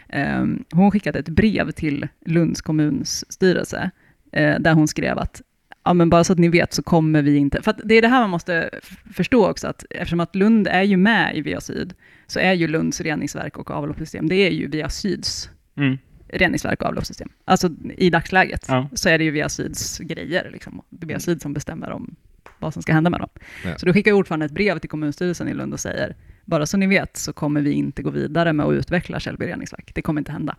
Ehm, 0.09 0.63
hon 0.71 0.91
skickade 0.91 1.19
ett 1.19 1.29
brev 1.29 1.71
till 1.71 2.07
Lunds 2.25 2.61
kommuns 2.61 3.25
styrelse, 3.31 3.91
eh, 4.31 4.59
där 4.59 4.73
hon 4.73 4.87
skrev 4.87 5.17
att 5.17 5.41
Ja, 5.87 5.93
men 5.93 6.09
bara 6.09 6.23
så 6.23 6.33
att 6.33 6.39
ni 6.39 6.49
vet 6.49 6.73
så 6.73 6.83
kommer 6.83 7.21
vi 7.21 7.37
inte... 7.37 7.61
För 7.61 7.75
det 7.83 7.95
är 7.95 8.01
det 8.01 8.07
här 8.07 8.21
man 8.21 8.29
måste 8.29 8.69
förstå 9.13 9.49
också, 9.49 9.67
att 9.67 9.85
eftersom 9.89 10.19
att 10.19 10.35
Lund 10.35 10.67
är 10.67 10.83
ju 10.83 10.97
med 10.97 11.37
i 11.37 11.41
VA 11.53 11.61
Syd, 11.61 11.93
så 12.27 12.39
är 12.39 12.53
ju 12.53 12.67
Lunds 12.67 13.01
reningsverk 13.01 13.57
och 13.57 13.71
avloppssystem, 13.71 14.29
det 14.29 14.35
är 14.35 14.51
ju 14.51 14.67
VA 14.81 14.89
Syds 14.89 15.49
Mm. 15.77 15.97
reningsverk 16.27 16.81
och 16.81 16.87
avloppssystem. 16.87 17.29
Alltså 17.45 17.69
i 17.97 18.09
dagsläget 18.09 18.65
Ja. 18.67 18.89
så 18.93 19.09
är 19.09 19.17
det 19.17 19.23
ju 19.23 19.31
via 19.31 19.49
Syds 19.49 19.99
grejer. 19.99 20.49
Liksom. 20.53 20.81
Det 20.89 21.05
är 21.05 21.07
via 21.07 21.19
Syd 21.19 21.41
som 21.41 21.53
bestämmer 21.53 21.91
om 21.91 22.15
vad 22.59 22.73
som 22.73 22.81
ska 22.81 22.93
hända 22.93 23.09
med 23.09 23.19
dem. 23.19 23.29
Ja. 23.65 23.77
Så 23.77 23.85
då 23.85 23.93
skickar 23.93 24.11
ordföranden 24.11 24.45
ett 24.45 24.51
brev 24.53 24.79
till 24.79 24.89
kommunstyrelsen 24.89 25.47
i 25.47 25.53
Lund 25.53 25.73
och 25.73 25.79
säger, 25.79 26.15
bara 26.45 26.65
så 26.65 26.77
ni 26.77 26.87
vet 26.87 27.17
så 27.17 27.33
kommer 27.33 27.61
vi 27.61 27.71
inte 27.71 28.01
gå 28.03 28.09
vidare 28.09 28.53
med 28.53 28.65
att 28.65 28.73
utveckla 28.73 29.19
Källby 29.19 29.45
reningsverk. 29.47 29.91
Det 29.95 30.01
kommer 30.01 30.21
inte 30.21 30.31
hända. 30.31 30.55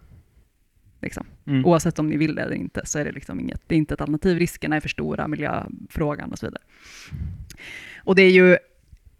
Liksom. 1.00 1.26
Mm. 1.46 1.64
Oavsett 1.64 1.98
om 1.98 2.08
ni 2.08 2.16
vill 2.16 2.34
det 2.34 2.42
eller 2.42 2.56
inte 2.56 2.80
så 2.84 2.98
är 2.98 3.04
det 3.04 3.12
liksom 3.12 3.40
inget, 3.40 3.62
det 3.66 3.74
är 3.74 3.78
inte 3.78 3.94
ett 3.94 4.00
alternativ. 4.00 4.38
Riskerna 4.38 4.76
är 4.76 4.80
för 4.80 4.88
stora, 4.88 5.28
miljöfrågan 5.28 6.32
och 6.32 6.38
så 6.38 6.46
vidare. 6.46 6.62
Och 8.04 8.14
det 8.14 8.22
är 8.22 8.30
ju 8.30 8.56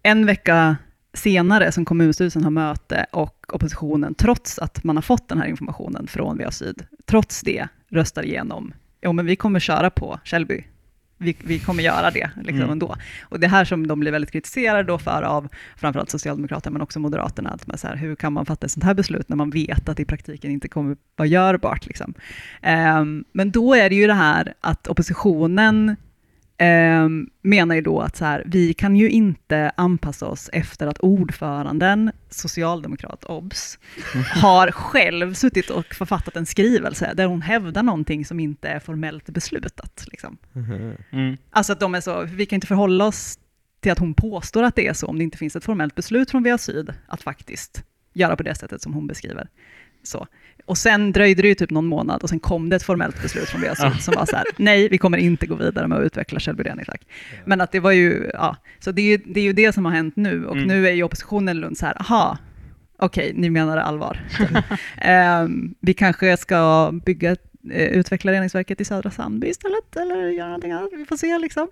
en 0.03 0.25
vecka 0.25 0.77
senare 1.13 1.71
som 1.71 1.85
kommunstyrelsen 1.85 2.43
har 2.43 2.51
möte 2.51 3.05
och 3.11 3.53
oppositionen, 3.53 4.15
trots 4.15 4.59
att 4.59 4.83
man 4.83 4.97
har 4.97 5.01
fått 5.01 5.27
den 5.27 5.37
här 5.37 5.47
informationen 5.47 6.07
från 6.07 6.37
VA 6.37 6.51
Syd, 6.51 6.85
trots 7.05 7.41
det 7.41 7.67
röstar 7.89 8.23
igenom, 8.23 8.73
jo 9.01 9.13
men 9.13 9.25
vi 9.25 9.35
kommer 9.35 9.59
köra 9.59 9.89
på 9.89 10.19
Källby. 10.23 10.63
Vi, 11.21 11.35
vi 11.43 11.59
kommer 11.59 11.83
göra 11.83 12.11
det 12.11 12.29
liksom 12.35 12.59
Mm. 12.59 12.71
ändå. 12.71 12.95
Och 13.21 13.39
det 13.39 13.47
här 13.47 13.65
som 13.65 13.87
de 13.87 13.99
blir 13.99 14.11
väldigt 14.11 14.31
kritiserade 14.31 14.83
då 14.83 14.97
för 14.97 15.23
av 15.23 15.47
framförallt 15.75 16.09
Socialdemokraterna, 16.09 16.73
men 16.73 16.81
också 16.81 16.99
Moderaterna, 16.99 17.49
att 17.49 17.67
man 17.67 17.77
så 17.77 17.87
här, 17.87 17.95
hur 17.95 18.15
kan 18.15 18.33
man 18.33 18.45
fatta 18.45 18.65
ett 18.65 18.71
sånt 18.71 18.83
här 18.83 18.93
beslut 18.93 19.29
när 19.29 19.35
man 19.35 19.49
vet 19.49 19.89
att 19.89 19.97
det 19.97 20.03
i 20.03 20.05
praktiken 20.05 20.51
inte 20.51 20.67
kommer 20.67 20.97
vara 21.15 21.27
görbart? 21.27 21.85
Liksom. 21.85 22.13
Ehm, 22.61 23.25
men 23.31 23.51
då 23.51 23.73
är 23.73 23.89
det 23.89 23.95
ju 23.95 24.07
det 24.07 24.13
här 24.13 24.53
att 24.61 24.87
oppositionen 24.87 25.95
ehm, 26.59 27.29
menar 27.41 27.75
ju 27.75 27.81
då 27.81 28.01
att 28.01 28.15
så 28.15 28.25
här, 28.25 28.43
vi 28.45 28.73
kan 28.73 28.95
ju 28.95 29.09
inte 29.09 29.71
anpassa 29.77 30.25
oss 30.25 30.49
efter 30.53 30.87
att 30.87 30.99
ordföranden, 30.99 32.11
socialdemokrat, 32.29 33.23
obs, 33.23 33.79
har 34.41 34.71
själv 34.71 35.33
suttit 35.33 35.69
och 35.69 35.85
författat 35.85 36.35
en 36.35 36.45
skrivelse 36.45 37.13
där 37.15 37.25
hon 37.25 37.41
hävdar 37.41 37.83
någonting 37.83 38.25
som 38.25 38.39
inte 38.39 38.69
är 38.69 38.79
formellt 38.79 39.29
beslutat. 39.29 40.05
Liksom. 40.07 40.37
Mm. 41.11 41.37
Alltså 41.49 41.73
att 41.73 41.79
de 41.79 41.95
är 41.95 42.01
så, 42.01 42.23
vi 42.23 42.45
kan 42.45 42.57
inte 42.57 42.67
förhålla 42.67 43.05
oss 43.05 43.39
till 43.79 43.91
att 43.91 43.99
hon 43.99 44.13
påstår 44.13 44.63
att 44.63 44.75
det 44.75 44.87
är 44.87 44.93
så 44.93 45.07
om 45.07 45.17
det 45.17 45.23
inte 45.23 45.37
finns 45.37 45.55
ett 45.55 45.63
formellt 45.63 45.95
beslut 45.95 46.31
från 46.31 46.43
VA 46.43 46.57
Syd 46.57 46.93
att 47.07 47.21
faktiskt 47.21 47.83
göra 48.13 48.35
på 48.35 48.43
det 48.43 48.55
sättet 48.55 48.81
som 48.81 48.93
hon 48.93 49.07
beskriver. 49.07 49.47
Så. 50.03 50.27
Och 50.69 50.77
sen 50.77 51.11
dröjde 51.11 51.41
det 51.41 51.47
ju 51.47 51.55
typ 51.55 51.69
någon 51.69 51.85
månad 51.85 52.23
och 52.23 52.29
sen 52.29 52.39
kom 52.39 52.69
det 52.69 52.75
ett 52.75 52.83
formellt 52.83 53.21
beslut 53.21 53.49
från 53.49 53.61
VA 53.61 53.75
Syd 53.75 54.01
som 54.01 54.13
var 54.17 54.25
så 54.25 54.35
här, 54.35 54.45
nej, 54.57 54.89
vi 54.89 54.97
kommer 54.97 55.17
inte 55.17 55.45
gå 55.47 55.55
vidare 55.55 55.87
med 55.87 55.97
att 55.97 56.03
utveckla 56.05 56.39
Källby 56.39 56.63
reningsverk. 56.63 57.01
Men 57.45 57.61
att 57.61 57.71
det 57.71 57.79
var 57.79 57.91
ju, 57.91 58.29
ja, 58.33 58.55
så 58.79 58.91
det 58.91 59.01
är 59.01 59.05
ju 59.05 59.17
det, 59.17 59.39
är 59.39 59.43
ju 59.43 59.53
det 59.53 59.73
som 59.73 59.85
har 59.85 59.91
hänt 59.91 60.15
nu 60.15 60.45
och 60.45 60.55
Mm. 60.55 60.67
nu 60.67 60.87
är 60.87 60.91
ju 60.91 61.03
oppositionen 61.03 61.57
i 61.57 61.59
Lund 61.59 61.77
så 61.77 61.85
här, 61.85 62.01
aha, 62.01 62.37
okej, 62.99 63.31
ni 63.35 63.49
menar 63.49 63.77
allvar. 63.77 64.19
Ehm, 64.97 65.75
vi 65.79 65.93
kanske 65.93 66.37
ska 66.37 66.91
bygga, 67.05 67.31
eh, 67.71 67.87
utveckla 67.87 68.31
reningsverket 68.31 68.81
i 68.81 68.85
Södra 68.85 69.11
Sandby 69.11 69.47
istället, 69.47 69.95
eller 69.95 70.29
göra 70.29 70.47
någonting 70.47 70.71
annat, 70.71 70.89
vi 70.97 71.05
får 71.05 71.17
se 71.17 71.37
liksom. 71.37 71.67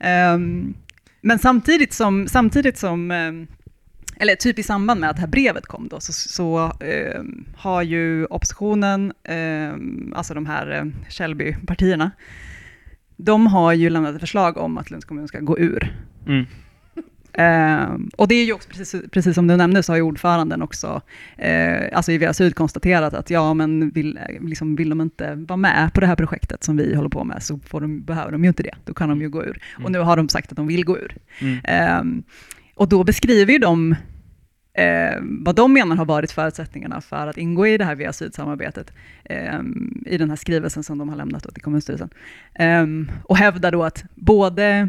Ehm, 0.00 0.74
men 1.20 1.38
samtidigt 1.38 1.92
som, 1.92 2.28
samtidigt 2.28 2.78
som 2.78 3.10
ehm, 3.10 3.46
eller 4.18 4.34
typ 4.34 4.58
i 4.58 4.62
samband 4.62 5.00
med 5.00 5.10
att 5.10 5.16
det 5.16 5.20
här 5.20 5.28
brevet 5.28 5.66
kom 5.66 5.88
då, 5.88 6.00
så, 6.00 6.12
så 6.12 6.72
ehm, 6.80 7.44
har 7.56 7.82
ju 7.82 8.26
oppositionen, 8.26 9.12
ehm, 9.24 10.14
alltså 10.16 10.34
de 10.34 10.46
här 10.46 10.70
eh, 10.70 10.84
Källby-partierna, 11.08 12.10
de 13.16 13.46
har 13.46 13.72
ju 13.72 13.90
lämnat 13.90 14.14
ett 14.14 14.20
förslag 14.20 14.56
om 14.56 14.78
att 14.78 14.90
Lunds 14.90 15.06
kommun 15.06 15.28
ska 15.28 15.40
gå 15.40 15.58
ur. 15.58 15.96
Mm. 16.26 16.46
Ehm, 17.32 18.10
och 18.16 18.28
det 18.28 18.34
är 18.34 18.44
ju 18.44 18.52
också 18.52 18.68
precis, 18.68 19.02
precis 19.10 19.34
som 19.34 19.46
du 19.46 19.56
nämnde 19.56 19.82
så 19.82 19.92
har 19.92 19.96
ju 19.96 20.02
ordföranden 20.02 20.62
också, 20.62 21.02
eh, 21.36 21.88
alltså 21.92 22.12
i 22.12 22.18
VA 22.18 22.32
Syd 22.32 22.54
konstaterat 22.54 23.14
att 23.14 23.30
ja 23.30 23.54
men 23.54 23.90
vill, 23.90 24.18
liksom, 24.40 24.76
vill 24.76 24.88
de 24.88 25.00
inte 25.00 25.34
vara 25.34 25.56
med 25.56 25.90
på 25.94 26.00
det 26.00 26.06
här 26.06 26.16
projektet 26.16 26.64
som 26.64 26.76
vi 26.76 26.94
håller 26.94 27.08
på 27.08 27.24
med 27.24 27.42
så 27.42 27.58
får 27.58 27.80
de, 27.80 28.02
behöver 28.02 28.32
de 28.32 28.44
ju 28.44 28.48
inte 28.48 28.62
det, 28.62 28.74
då 28.84 28.94
kan 28.94 29.08
de 29.08 29.20
ju 29.20 29.28
gå 29.28 29.44
ur. 29.44 29.62
Och 29.84 29.92
nu 29.92 29.98
har 29.98 30.16
de 30.16 30.28
sagt 30.28 30.50
att 30.50 30.56
de 30.56 30.66
vill 30.66 30.84
gå 30.84 30.98
ur. 30.98 31.16
Mm. 31.40 32.22
Och 32.78 32.88
då 32.88 33.04
beskriver 33.04 33.52
ju 33.52 33.58
de 33.58 33.92
eh, 34.74 35.16
vad 35.22 35.54
de 35.54 35.72
menar 35.72 35.96
har 35.96 36.04
varit 36.04 36.32
förutsättningarna 36.32 37.00
för 37.00 37.26
att 37.26 37.36
ingå 37.36 37.66
i 37.66 37.78
det 37.78 37.84
här 37.84 37.94
via 37.94 38.12
Syd-samarbetet 38.12 38.92
eh, 39.24 39.60
i 40.06 40.18
den 40.18 40.28
här 40.28 40.36
skrivelsen 40.36 40.82
som 40.82 40.98
de 40.98 41.08
har 41.08 41.16
lämnat 41.16 41.54
till 41.54 41.62
kommunstyrelsen. 41.62 42.10
Eh, 42.54 42.86
och 43.24 43.36
hävdar 43.36 43.72
då 43.72 43.84
att 43.84 44.04
både 44.14 44.88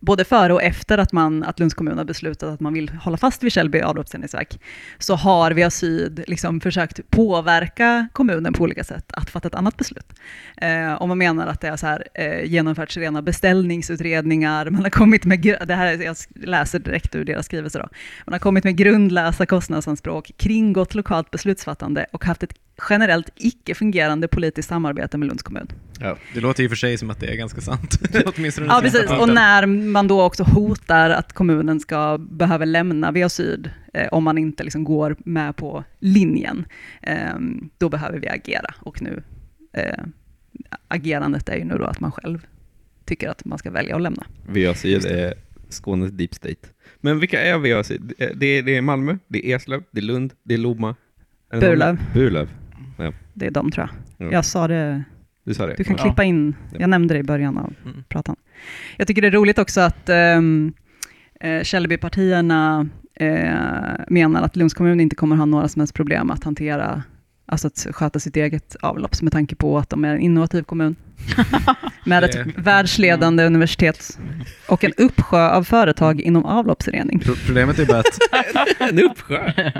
både 0.00 0.24
före 0.24 0.52
och 0.52 0.62
efter 0.62 0.98
att, 0.98 1.12
man, 1.12 1.42
att 1.44 1.58
Lunds 1.58 1.74
kommun 1.74 1.98
har 1.98 2.04
beslutat 2.04 2.48
att 2.48 2.60
man 2.60 2.72
vill 2.72 2.88
hålla 2.88 3.16
fast 3.16 3.42
vid 3.42 3.52
Källby 3.52 3.80
avloppsreningsverk, 3.80 4.60
så 4.98 5.14
har 5.14 5.50
Via 5.50 5.70
Syd 5.70 6.24
liksom 6.26 6.60
försökt 6.60 7.10
påverka 7.10 8.08
kommunen 8.12 8.52
på 8.52 8.62
olika 8.62 8.84
sätt 8.84 9.12
att 9.12 9.30
fatta 9.30 9.48
ett 9.48 9.54
annat 9.54 9.76
beslut. 9.76 10.12
Eh, 10.56 10.92
och 10.92 11.08
man 11.08 11.18
menar 11.18 11.46
att 11.46 11.60
det 11.60 11.68
har 11.68 11.76
så 11.76 11.86
här, 11.86 12.04
eh, 12.14 12.44
genomförts 12.44 12.96
rena 12.96 13.22
beställningsutredningar, 13.22 14.70
man 14.70 14.82
har 14.82 14.90
kommit 14.90 15.24
med, 15.24 15.40
det 15.66 15.74
här 15.74 16.02
jag 16.02 16.16
läser 16.34 16.78
direkt 16.78 17.14
ur 17.14 17.24
deras 17.24 17.46
skrivelse 17.46 17.78
då, 17.78 17.88
man 18.26 18.32
har 18.32 18.40
kommit 18.40 18.64
med 18.64 18.76
grundlösa 18.76 19.46
kostnadsanspråk, 19.46 20.30
kringgått 20.36 20.94
lokalt 20.94 21.30
beslutsfattande 21.30 22.06
och 22.12 22.24
haft 22.24 22.42
ett 22.42 22.54
generellt 22.90 23.30
icke 23.36 23.74
fungerande 23.74 24.28
politiskt 24.28 24.68
samarbete 24.68 25.18
med 25.18 25.28
Lunds 25.28 25.42
kommun. 25.42 25.66
Det 26.34 26.40
låter 26.40 26.62
ju 26.62 26.68
för 26.68 26.76
sig 26.76 26.98
som 26.98 27.10
att 27.10 27.20
det 27.20 27.26
är 27.26 27.36
ganska 27.36 27.60
sant. 27.60 27.98
Åtminstone 28.36 28.66
Ja, 28.66 28.80
precis. 28.82 29.10
Och 29.10 29.28
när 29.28 29.66
man 29.66 30.08
då 30.08 30.22
också 30.22 30.42
hotar 30.44 31.10
att 31.10 31.32
kommunen 31.32 31.80
ska 31.80 32.18
behöva 32.18 32.64
lämna 32.64 33.12
VA 33.12 33.28
Syd 33.28 33.70
eh, 33.94 34.08
om 34.12 34.24
man 34.24 34.38
inte 34.38 34.64
liksom 34.64 34.84
går 34.84 35.16
med 35.18 35.56
på 35.56 35.84
linjen, 35.98 36.64
eh, 37.02 37.16
då 37.78 37.88
behöver 37.88 38.18
vi 38.18 38.28
agera. 38.28 38.74
Och 38.80 39.02
nu, 39.02 39.22
eh, 39.72 40.04
agerandet 40.88 41.48
är 41.48 41.56
ju 41.56 41.64
nu 41.64 41.74
då 41.78 41.84
att 41.84 42.00
man 42.00 42.12
själv 42.12 42.46
tycker 43.04 43.28
att 43.28 43.44
man 43.44 43.58
ska 43.58 43.70
välja 43.70 43.96
att 43.96 44.02
lämna. 44.02 44.26
VA-syd 44.48 45.04
är 45.06 45.34
Skånes 45.70 46.10
deep 46.10 46.34
state. 46.34 46.68
Men 47.00 47.20
vilka 47.20 47.40
är 47.42 47.58
VA-syd? 47.58 48.12
Det 48.36 48.46
är, 48.46 48.62
det 48.62 48.76
är 48.76 48.80
Malmö, 48.82 49.16
det 49.28 49.52
är 49.52 49.56
Eslöv, 49.56 49.82
det 49.90 50.00
är 50.00 50.04
Lund, 50.04 50.32
det 50.42 50.54
är 50.54 50.58
Lomma. 50.58 50.94
Någon- 51.52 51.98
Burlöv. 52.14 52.48
Burlöv. 52.98 53.14
Det 53.34 53.46
är 53.46 53.50
de 53.50 53.70
tror 53.70 53.88
jag. 54.16 54.26
Ja. 54.28 54.32
Jag 54.32 54.44
sa 54.44 54.68
det, 54.68 55.02
Du 55.44 55.54
sa 55.54 55.66
det? 55.66 55.74
du 55.76 55.84
kan 55.84 55.96
Ja. 55.98 56.02
klippa 56.04 56.24
in, 56.24 56.54
jag 56.78 56.90
nämnde 56.90 57.14
det 57.14 57.20
i 57.20 57.22
början 57.22 57.58
av 57.58 57.72
Mm. 57.84 58.04
pratan. 58.08 58.36
Jag 58.96 59.06
tycker 59.06 59.22
det 59.22 59.28
är 59.28 59.32
roligt 59.32 59.58
också 59.58 59.80
att 59.80 60.08
um, 60.36 60.72
eh, 61.40 61.62
Källbypartierna 61.62 62.88
eh, 63.14 64.04
menar 64.08 64.42
att 64.42 64.56
Lunds 64.56 64.74
kommun 64.74 65.00
inte 65.00 65.16
kommer 65.16 65.36
ha 65.36 65.44
några 65.44 65.68
som 65.68 65.80
helst 65.80 65.94
problem 65.94 66.30
att 66.30 66.44
hantera, 66.44 67.02
alltså 67.48 67.66
att 67.66 67.86
sköta 67.90 68.18
sitt 68.20 68.36
eget 68.36 68.76
avlopp, 68.80 69.22
med 69.22 69.32
tanke 69.32 69.56
på 69.56 69.78
att 69.78 69.90
de 69.90 70.04
är 70.04 70.14
en 70.14 70.20
innovativ 70.20 70.62
kommun. 70.62 70.96
med 72.04 72.24
ett 72.24 72.36
världsledande 72.56 73.44
universitet 73.46 74.18
och 74.68 74.84
en 74.84 74.92
uppsjö 74.96 75.48
av 75.50 75.64
företag 75.64 76.20
inom 76.20 76.44
avloppsrening. 76.44 77.18
Pro- 77.18 77.34
Problemet 77.46 77.78
är 77.78 77.86
bara 77.86 77.98
att 77.98 78.18
En 78.90 78.98
uppsjö! 78.98 79.52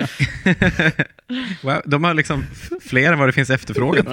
wow, 1.62 1.82
de 1.86 2.04
har 2.04 2.14
liksom 2.14 2.44
fler 2.80 3.12
än 3.12 3.18
vad 3.18 3.28
det 3.28 3.32
finns 3.32 3.50
efterfrågan. 3.50 4.06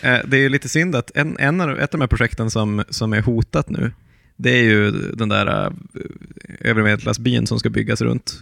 Eh, 0.00 0.18
det 0.24 0.36
är 0.36 0.40
ju 0.40 0.48
lite 0.48 0.68
synd 0.68 0.96
att 0.96 1.10
en, 1.14 1.36
en 1.38 1.60
av, 1.60 1.78
ett 1.78 1.94
av 1.94 1.98
de 1.98 2.00
här 2.00 2.08
projekten 2.08 2.50
som, 2.50 2.84
som 2.88 3.12
är 3.12 3.22
hotat 3.22 3.68
nu, 3.70 3.92
det 4.36 4.50
är 4.50 4.62
ju 4.62 4.90
den 4.90 5.28
där 5.28 5.66
uh, 5.66 5.72
övre 6.60 6.82
medelklassbyn 6.82 7.46
som 7.46 7.58
ska 7.58 7.70
byggas 7.70 8.00
runt 8.00 8.40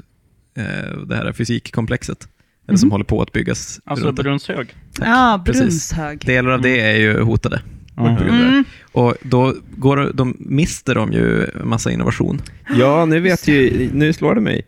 eh, 0.55 0.99
det 1.07 1.17
här 1.17 1.33
fysikkomplexet. 1.33 2.29
Eller 2.69 2.79
som 2.79 2.87
Mhm. 2.89 2.93
håller 2.93 3.05
på 3.05 3.23
att 3.23 3.33
byggas. 3.33 3.81
Alltså 3.85 4.07
runt 4.07 4.17
det. 4.17 4.23
Brunshög. 4.23 4.75
Tack. 4.99 5.09
Ja, 5.09 5.43
Precis. 5.47 5.93
Brunshög. 5.95 6.27
Delar 6.27 6.51
av 6.51 6.61
det 6.61 6.81
är 6.81 6.97
ju 6.97 7.21
hotade. 7.23 7.63
Mm. 7.99 8.65
Och 8.93 9.15
då 9.23 9.55
går, 9.77 10.11
de, 10.15 10.37
mister 10.39 10.95
de 10.95 11.13
ju 11.13 11.47
massa 11.65 11.91
innovation. 11.91 12.43
Ja, 12.79 13.05
nu 13.09 13.21
vet 13.21 13.49
ju, 13.49 13.91
nu 13.93 14.13
slår 14.13 14.35
det 14.35 14.41
mig 14.41 14.63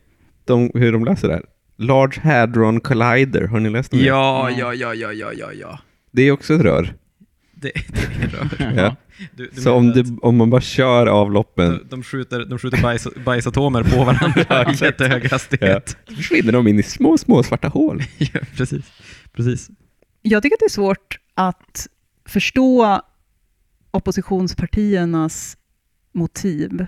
de, 0.44 0.70
hur 0.74 0.92
de 0.92 1.04
läser 1.04 1.28
det 1.28 1.34
här. 1.34 1.42
Large 1.78 2.20
Hadron 2.20 2.80
Collider, 2.80 3.46
har 3.46 3.60
ni 3.60 3.70
läst 3.70 3.92
om 3.92 3.98
det? 3.98 4.04
Ja, 4.04 4.50
ja, 4.58 4.74
ja, 4.74 4.94
ja, 4.94 5.12
ja, 5.12 5.32
ja, 5.32 5.46
ja. 5.60 5.78
Det 6.12 6.22
är 6.22 6.30
också 6.32 6.54
ett 6.54 6.60
rör. 6.62 6.94
Det, 7.64 7.72
det 7.88 8.24
är 8.24 8.28
rör. 8.28 8.72
Ja. 8.76 8.96
Du, 9.36 9.50
du 9.54 9.60
Så 9.60 9.72
om, 9.72 9.90
att 9.90 10.22
om 10.22 10.36
man 10.36 10.50
bara 10.50 10.60
kör 10.60 11.06
avloppen, 11.06 11.70
de, 11.70 11.84
de 11.88 12.02
skjuter, 12.02 12.44
de 12.44 12.58
skjuter 12.58 12.82
bajs, 12.82 13.08
bajsatomer 13.24 13.82
på 13.82 14.04
varandra 14.04 14.44
Ja, 14.64 14.72
i 14.72 14.84
jättehög 14.84 15.30
hastighet. 15.30 15.96
så 16.08 16.14
försvinner 16.14 16.52
de 16.52 16.68
in 16.68 16.78
i 16.78 16.82
små, 16.82 17.18
små 17.18 17.42
svarta 17.42 17.68
hål. 17.68 18.02
Ja, 18.18 18.40
precis. 18.56 18.84
precis. 19.32 19.70
Jag 20.22 20.42
tycker 20.42 20.56
att 20.56 20.60
det 20.60 20.66
är 20.66 20.70
svårt 20.70 21.18
att 21.34 21.86
förstå 22.24 23.00
oppositionspartiernas 23.90 25.56
motiv. 26.12 26.86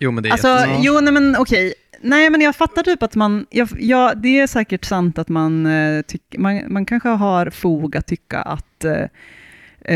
Jo, 0.00 0.10
men 0.10 0.22
det 0.22 0.28
är 0.28 0.32
Alltså, 0.32 0.66
jo, 0.80 1.00
nej 1.00 1.12
men 1.12 1.36
okej. 1.38 1.74
Nej, 2.00 2.30
men 2.30 2.40
jag 2.40 2.56
fattar 2.56 2.82
typ 2.82 3.02
att 3.02 3.14
man, 3.14 3.46
jag, 3.50 3.68
ja, 3.78 4.12
det 4.16 4.40
är 4.40 4.46
säkert 4.46 4.84
sant 4.84 5.18
att 5.18 5.28
man, 5.28 5.66
eh, 5.66 6.02
tyck, 6.02 6.22
man, 6.38 6.72
man 6.72 6.86
kanske 6.86 7.08
har 7.08 7.50
fog 7.50 7.96
att 7.96 8.06
tycka 8.06 8.42
att 8.42 8.84
eh, 8.84 9.04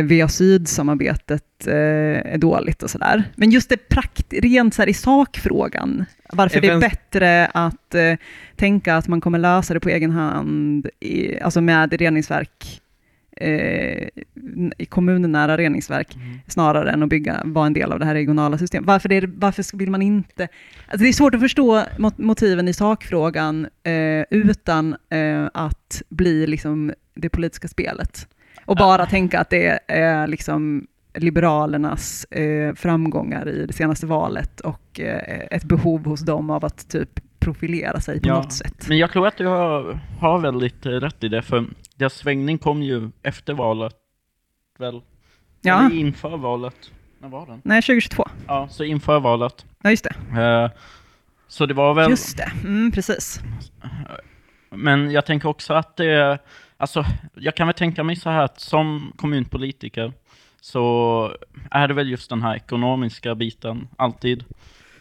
VA 0.01 0.28
Syd-samarbetet 0.28 1.66
eh, 1.66 2.32
är 2.32 2.38
dåligt 2.38 2.82
och 2.82 2.90
sådär. 2.90 3.24
Men 3.36 3.51
just 3.51 3.68
det 3.68 3.88
prakt, 3.88 4.32
rent 4.32 4.74
så 4.74 4.82
i 4.82 4.95
sakfrågan, 4.95 6.05
varför 6.32 6.61
det 6.61 6.68
är 6.68 6.80
bättre 6.80 7.47
att 7.47 7.95
eh, 7.95 8.14
tänka 8.57 8.97
att 8.97 9.09
man 9.09 9.20
kommer 9.20 9.38
lösa 9.38 9.74
det 9.74 9.80
på 9.80 9.88
egen 9.88 10.11
hand, 10.11 10.88
i, 11.01 11.40
alltså 11.40 11.61
med 11.61 11.93
reningsverk, 11.93 12.80
eh, 13.36 14.09
i 14.78 14.86
kommunnära 14.88 15.57
reningsverk, 15.57 16.16
snarare 16.49 16.90
än 16.90 17.03
att 17.03 17.09
bygga, 17.09 17.43
vara 17.45 17.66
en 17.66 17.72
del 17.72 17.93
av 17.93 17.99
det 17.99 18.05
här 18.05 18.14
regionala 18.14 18.59
systemet. 18.59 18.86
Varför, 18.86 19.09
det 19.09 19.26
varför 19.26 19.76
vill 19.76 19.90
man 19.90 20.03
inte... 20.03 20.49
Alltså 20.88 21.03
det 21.03 21.09
är 21.09 21.12
svårt 21.12 21.34
att 21.34 21.40
förstå 21.40 21.84
mot- 21.99 22.18
motiven 22.18 22.68
i 22.68 22.72
sakfrågan 22.72 23.66
eh, 23.82 24.24
utan 24.30 24.97
eh, 25.11 25.49
att 25.55 26.03
bli 26.09 26.47
liksom 26.47 26.93
det 27.14 27.28
politiska 27.28 27.68
spelet. 27.68 28.28
Och 28.64 28.76
bara 28.76 29.06
tänka 29.06 29.40
att 29.40 29.50
det 29.50 29.80
är 29.88 30.26
liksom 30.26 30.86
Liberalernas 31.14 32.24
eh, 32.24 32.74
framgångar 32.74 33.48
i 33.48 33.66
det 33.66 33.72
senaste 33.72 34.06
valet 34.06 34.60
och 34.60 35.00
eh, 35.00 35.46
ett 35.50 35.64
behov 35.64 36.04
hos 36.06 36.20
dem 36.20 36.50
av 36.50 36.64
att 36.64 36.88
typ 36.88 37.20
profilera 37.38 38.00
sig 38.00 38.20
på 38.20 38.28
Ja, 38.28 38.34
något 38.34 38.52
sätt. 38.52 38.84
Men 38.88 38.98
jag 38.98 39.10
tror 39.12 39.26
att 39.26 39.36
du 39.36 39.46
har, 39.46 39.98
har 40.20 40.38
väldigt 40.38 40.86
rätt 40.86 41.24
i 41.24 41.28
det, 41.28 41.42
för 41.42 41.64
deras 41.96 42.14
svängning 42.14 42.58
kom 42.58 42.82
ju 42.82 43.10
efter 43.22 43.54
valet, 43.54 43.94
väl? 44.78 45.00
Ja, 45.60 45.86
Eller 45.86 45.96
inför 45.96 46.36
valet. 46.36 46.90
När 47.18 47.28
var 47.28 47.46
den? 47.46 47.60
nej 47.64 47.82
2022. 47.82 48.28
Ja, 48.46 48.68
så 48.70 48.84
inför 48.84 49.20
valet. 49.20 49.66
Ja, 49.82 49.90
just 49.90 50.04
det. 50.04 50.40
Eh, 50.42 50.70
så 51.48 51.66
det 51.66 51.74
var 51.74 51.94
väl... 51.94 52.10
Just 52.10 52.36
det, 52.36 52.50
mm, 52.64 52.92
precis. 52.92 53.40
Men 54.70 55.10
jag 55.10 55.26
tänker 55.26 55.48
också 55.48 55.74
att 55.74 55.96
det, 55.96 56.38
alltså, 56.83 57.05
jag 57.35 57.55
kan 57.55 57.66
väl 57.66 57.74
tänka 57.74 58.05
mig 58.05 58.16
så 58.16 58.30
här 58.30 58.43
att 58.43 58.61
som 58.61 59.12
kommunpolitiker 59.16 60.12
så 60.61 61.37
är 61.70 61.89
det 61.89 61.95
väl 61.95 62.11
just 62.11 62.30
den 62.30 62.43
här 62.43 62.57
ekonomiska 62.57 63.35
biten 63.35 63.89
alltid. 63.97 64.45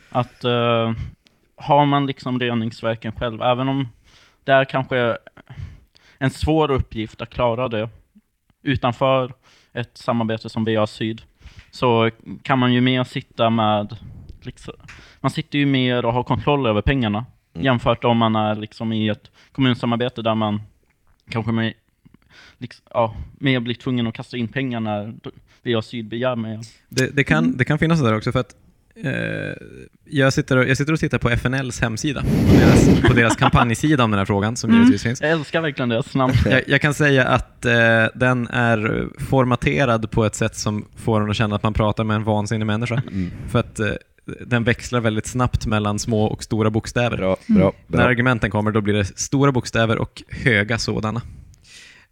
Att 0.09 0.43
eh, 0.43 0.93
har 1.55 1.85
man 1.85 2.05
liksom 2.05 2.39
reningsverken 2.39 3.11
själv, 3.11 3.41
även 3.41 3.69
om 3.69 3.87
det 4.43 4.51
är 4.51 4.65
kanske 4.65 5.17
en 6.17 6.29
svår 6.29 6.71
uppgift 6.71 7.21
att 7.21 7.29
klara 7.29 7.67
det 7.67 7.89
utanför 8.63 9.33
ett 9.73 9.97
samarbete 9.97 10.49
som 10.49 10.65
VA 10.65 10.87
Syd, 10.87 11.21
så 11.71 12.09
kan 12.43 12.59
man 12.59 12.73
ju 12.73 12.81
mer 12.81 13.03
sitta 13.03 13.49
med, 13.49 13.97
liksom, 14.41 14.73
man 15.19 15.31
sitter 15.31 15.59
ju 15.59 15.65
mer 15.65 16.05
och 16.05 16.13
har 16.13 16.23
kontroll 16.23 16.65
över 16.65 16.81
pengarna 16.81 17.25
Mm. 17.53 17.65
jämfört 17.65 18.03
om 18.03 18.17
man 18.17 18.35
är 18.35 18.55
liksom 18.55 18.93
i 18.93 19.09
ett 19.09 19.31
kommunsamarbete 19.51 20.21
där 20.21 20.35
man 20.35 20.61
kanske 21.29 21.51
med, 21.51 21.73
liksom, 22.57 22.85
ja, 22.89 23.15
mer 23.39 23.59
blir 23.59 23.75
tvungen 23.75 24.07
att 24.07 24.13
kasta 24.13 24.37
in 24.37 24.47
pengar 24.47 24.79
när 24.79 25.13
VA 25.63 25.81
Syd 25.81 26.05
begär 26.09 26.35
mer. 26.35 26.59
Det, 26.89 27.07
det, 27.15 27.23
kan, 27.23 27.57
det 27.57 27.65
kan 27.65 27.79
finnas 27.79 27.99
så 27.99 28.05
där 28.05 28.17
också 28.17 28.31
för 28.31 28.39
att 28.39 28.55
eh, 28.95 29.11
jag, 30.05 30.33
sitter 30.33 30.57
och, 30.57 30.69
jag 30.69 30.77
sitter 30.77 30.93
och 30.93 30.99
tittar 30.99 31.17
på 31.17 31.29
FNLs 31.29 31.81
hemsida, 31.81 32.21
på 32.21 32.53
deras, 32.59 33.01
på 33.01 33.13
deras 33.13 33.35
kampanjsida 33.35 34.03
om 34.03 34.11
den 34.11 34.17
här 34.17 34.25
frågan, 34.25 34.55
som 34.55 34.69
Mm. 34.69 34.81
givetvis 34.81 35.03
finns. 35.03 35.21
Jag 35.21 35.31
älskar 35.31 35.61
verkligen 35.61 35.89
deras 35.89 36.15
namn. 36.15 36.33
Jag, 36.45 36.61
jag 36.67 36.81
kan 36.81 36.93
säga 36.93 37.27
att 37.27 37.65
eh, 37.65 38.05
den 38.15 38.47
är 38.47 39.07
formaterad 39.19 40.11
på 40.11 40.25
ett 40.25 40.35
sätt 40.35 40.55
som 40.55 40.85
får 40.95 41.21
en 41.21 41.29
att 41.29 41.35
känna 41.35 41.55
att 41.55 41.63
man 41.63 41.73
pratar 41.73 42.03
med 42.03 42.15
en 42.15 42.23
vansinnig 42.23 42.65
människa. 42.65 43.01
Mm. 43.07 43.31
För 43.49 43.59
att 43.59 43.79
eh, 43.79 43.87
den 44.47 44.63
växlar 44.63 44.99
väldigt 44.99 45.27
snabbt 45.27 45.65
mellan 45.65 45.99
små 45.99 46.25
och 46.25 46.43
stora 46.43 46.69
bokstäver. 46.69 47.17
Bra, 47.17 47.37
bra, 47.47 47.73
När 47.87 47.97
bra. 47.97 48.07
argumenten 48.07 48.51
kommer, 48.51 48.71
då 48.71 48.81
blir 48.81 48.93
det 48.93 49.05
stora 49.05 49.51
bokstäver 49.51 49.97
och 49.97 50.23
höga 50.29 50.77
sådana. 50.77 51.21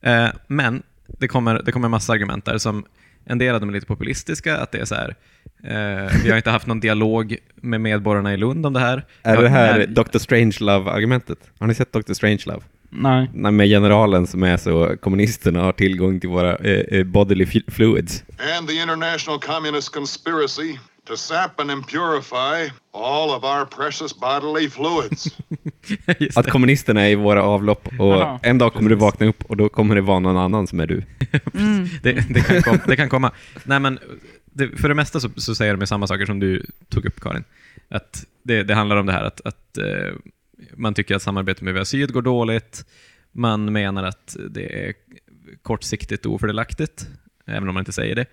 Eh, 0.01 0.27
men 0.47 0.83
det 1.19 1.27
kommer, 1.27 1.61
det 1.65 1.71
kommer 1.71 1.87
en 1.87 1.91
massa 1.91 2.13
argument 2.13 2.45
där 2.45 2.57
som 2.57 2.85
en 3.25 3.37
del 3.37 3.55
av 3.55 3.59
dem 3.61 3.69
är 3.69 3.73
lite 3.73 3.87
populistiska, 3.87 4.57
att 4.57 4.71
det 4.71 4.77
är 4.79 4.85
så 4.85 4.95
här, 4.95 5.15
eh, 5.63 6.11
vi 6.23 6.29
har 6.29 6.37
inte 6.37 6.49
haft 6.49 6.67
någon 6.67 6.79
dialog 6.79 7.37
med 7.55 7.81
medborgarna 7.81 8.33
i 8.33 8.37
Lund 8.37 8.65
om 8.65 8.73
det 8.73 8.79
här. 8.79 9.05
Är 9.23 9.41
det 9.41 9.49
här 9.49 9.85
Dr. 9.87 10.17
Strangelove-argumentet? 10.17 11.37
Har 11.59 11.67
ni 11.67 11.75
sett 11.75 11.93
Dr. 11.93 12.13
Strangelove? 12.13 12.61
Nej. 12.91 13.29
Nej, 13.33 13.51
med 13.51 13.67
generalen 13.67 14.27
som 14.27 14.43
är 14.43 14.57
så, 14.57 14.97
kommunisterna 15.01 15.61
har 15.61 15.71
tillgång 15.71 16.19
till 16.19 16.29
våra 16.29 16.55
eh, 16.55 16.99
eh, 16.99 17.03
bodily 17.03 17.45
flu- 17.45 17.71
fluids. 17.71 18.23
and 18.57 18.67
the 18.67 18.73
international 18.75 19.39
communist 19.39 19.93
conspiracy 19.93 20.77
to 21.09 21.17
sap 21.17 21.59
and 21.59 21.71
impurify 21.71 22.69
all 22.91 23.31
of 23.31 23.43
our 23.43 23.65
precious 23.65 24.19
bodily 24.19 24.69
fluids. 24.69 25.37
Att 26.35 26.49
kommunisterna 26.49 27.01
är 27.01 27.09
i 27.09 27.15
våra 27.15 27.43
avlopp 27.43 27.87
och 27.99 28.07
Jaha, 28.07 28.39
en 28.43 28.57
dag 28.57 28.73
kommer 28.73 28.89
du 28.89 28.95
vakna 28.95 29.25
upp 29.25 29.43
och 29.45 29.57
då 29.57 29.69
kommer 29.69 29.95
det 29.95 30.01
vara 30.01 30.19
någon 30.19 30.37
annan 30.37 30.67
som 30.67 30.79
är 30.79 30.87
du. 30.87 30.95
det, 32.03 32.13
det, 32.29 32.41
kan 32.41 32.61
kom, 32.61 32.79
det 32.87 32.95
kan 32.95 33.09
komma. 33.09 33.31
Nej, 33.63 33.79
men 33.79 33.99
det, 34.45 34.79
för 34.81 34.89
det 34.89 34.95
mesta 34.95 35.19
så, 35.19 35.29
så 35.35 35.55
säger 35.55 35.77
de 35.77 35.87
samma 35.87 36.07
saker 36.07 36.25
som 36.25 36.39
du 36.39 36.65
tog 36.89 37.05
upp, 37.05 37.21
Karin. 37.21 37.43
Att 37.89 38.25
det, 38.43 38.63
det 38.63 38.75
handlar 38.75 38.95
om 38.95 39.05
det 39.05 39.13
här 39.13 39.23
att, 39.23 39.41
att 39.45 39.77
eh, 39.77 40.13
man 40.73 40.93
tycker 40.93 41.15
att 41.15 41.21
samarbetet 41.21 41.63
med 41.63 41.87
Syd 41.87 42.13
går 42.13 42.21
dåligt. 42.21 42.85
Man 43.31 43.73
menar 43.73 44.03
att 44.03 44.37
det 44.49 44.87
är 44.87 44.93
kortsiktigt 45.61 46.25
och 46.25 46.33
ofördelaktigt, 46.33 47.07
även 47.45 47.69
om 47.69 47.73
man 47.73 47.81
inte 47.81 47.91
säger 47.91 48.15
det. 48.15 48.25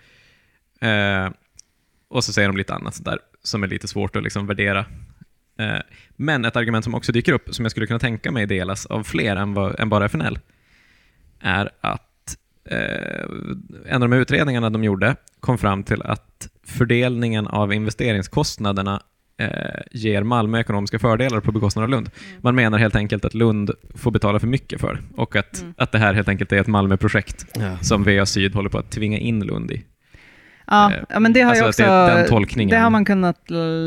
Eh, 0.89 1.31
och 2.11 2.25
så 2.25 2.33
säger 2.33 2.49
de 2.49 2.57
lite 2.57 2.75
annat 2.75 2.95
sådär, 2.95 3.19
som 3.43 3.63
är 3.63 3.67
lite 3.69 3.89
svårt 3.89 4.17
att 4.17 4.23
liksom 4.23 4.47
värdera. 4.47 4.87
Eh, 5.59 5.79
men 6.17 6.45
ett 6.45 6.57
argument 6.57 6.85
som 6.85 6.95
också 6.95 7.13
dyker 7.13 7.33
upp, 7.33 7.55
som 7.55 7.65
jag 7.65 7.71
skulle 7.73 7.87
kunna 7.87 7.99
tänka 7.99 8.31
mig 8.33 8.47
delas 8.47 8.87
av 8.87 9.03
fler 9.03 9.37
än, 9.37 9.55
vad, 9.55 9.81
än 9.81 9.89
bara 9.89 10.05
FNL, 10.05 10.39
är 11.41 11.71
att 11.81 12.37
eh, 12.71 13.25
en 13.87 14.03
av 14.03 14.09
de 14.09 14.13
utredningarna 14.13 14.71
de 14.71 14.85
gjorde 14.85 15.17
kom 15.41 15.59
fram 15.59 15.83
till 15.83 16.03
att 16.03 16.49
fördelningen 16.67 17.47
av 17.47 17.73
investeringskostnaderna 17.73 19.03
eh, 19.39 19.81
ger 19.91 20.23
Malmö 20.23 20.61
ekonomiska 20.61 20.99
fördelar 20.99 21.41
på 21.41 21.53
bekostnad 21.53 21.83
av 21.83 21.89
Lund. 21.89 22.11
Man 22.41 22.55
menar 22.55 22.79
helt 22.79 22.97
enkelt 22.97 23.25
att 23.25 23.35
Lund 23.35 23.71
får 23.95 24.11
betala 24.11 24.39
för 24.41 24.47
mycket 24.47 24.81
för 24.81 25.03
och 25.17 25.37
att, 25.37 25.61
Mm. 25.61 25.75
att 25.77 25.93
det 25.93 25.99
här 25.99 26.15
helt 26.15 26.29
enkelt 26.29 26.53
är 26.53 26.57
ett 26.61 26.67
Malmöprojekt 26.67 27.47
Ja. 27.55 27.79
som 27.79 28.05
VA 28.05 28.27
Syd 28.27 28.55
håller 28.55 28.71
på 28.71 28.79
att 28.79 28.91
tvinga 28.91 29.19
in 29.19 29.41
Lund 29.45 29.71
i. 29.71 29.85
Ja, 30.67 30.93
Eh, 30.93 31.03
ja 31.09 31.21
men 31.21 31.33
det 31.33 31.41
har 31.41 31.51
alltså 31.51 31.65
ju 31.65 31.69
att 31.69 31.75
också, 31.75 31.83
det 32.15 32.21
den 32.21 32.29
tolkningen. 32.29 32.71
det 32.71 32.83
har 32.83 32.91
man 32.91 33.05
kunnat 33.05 33.41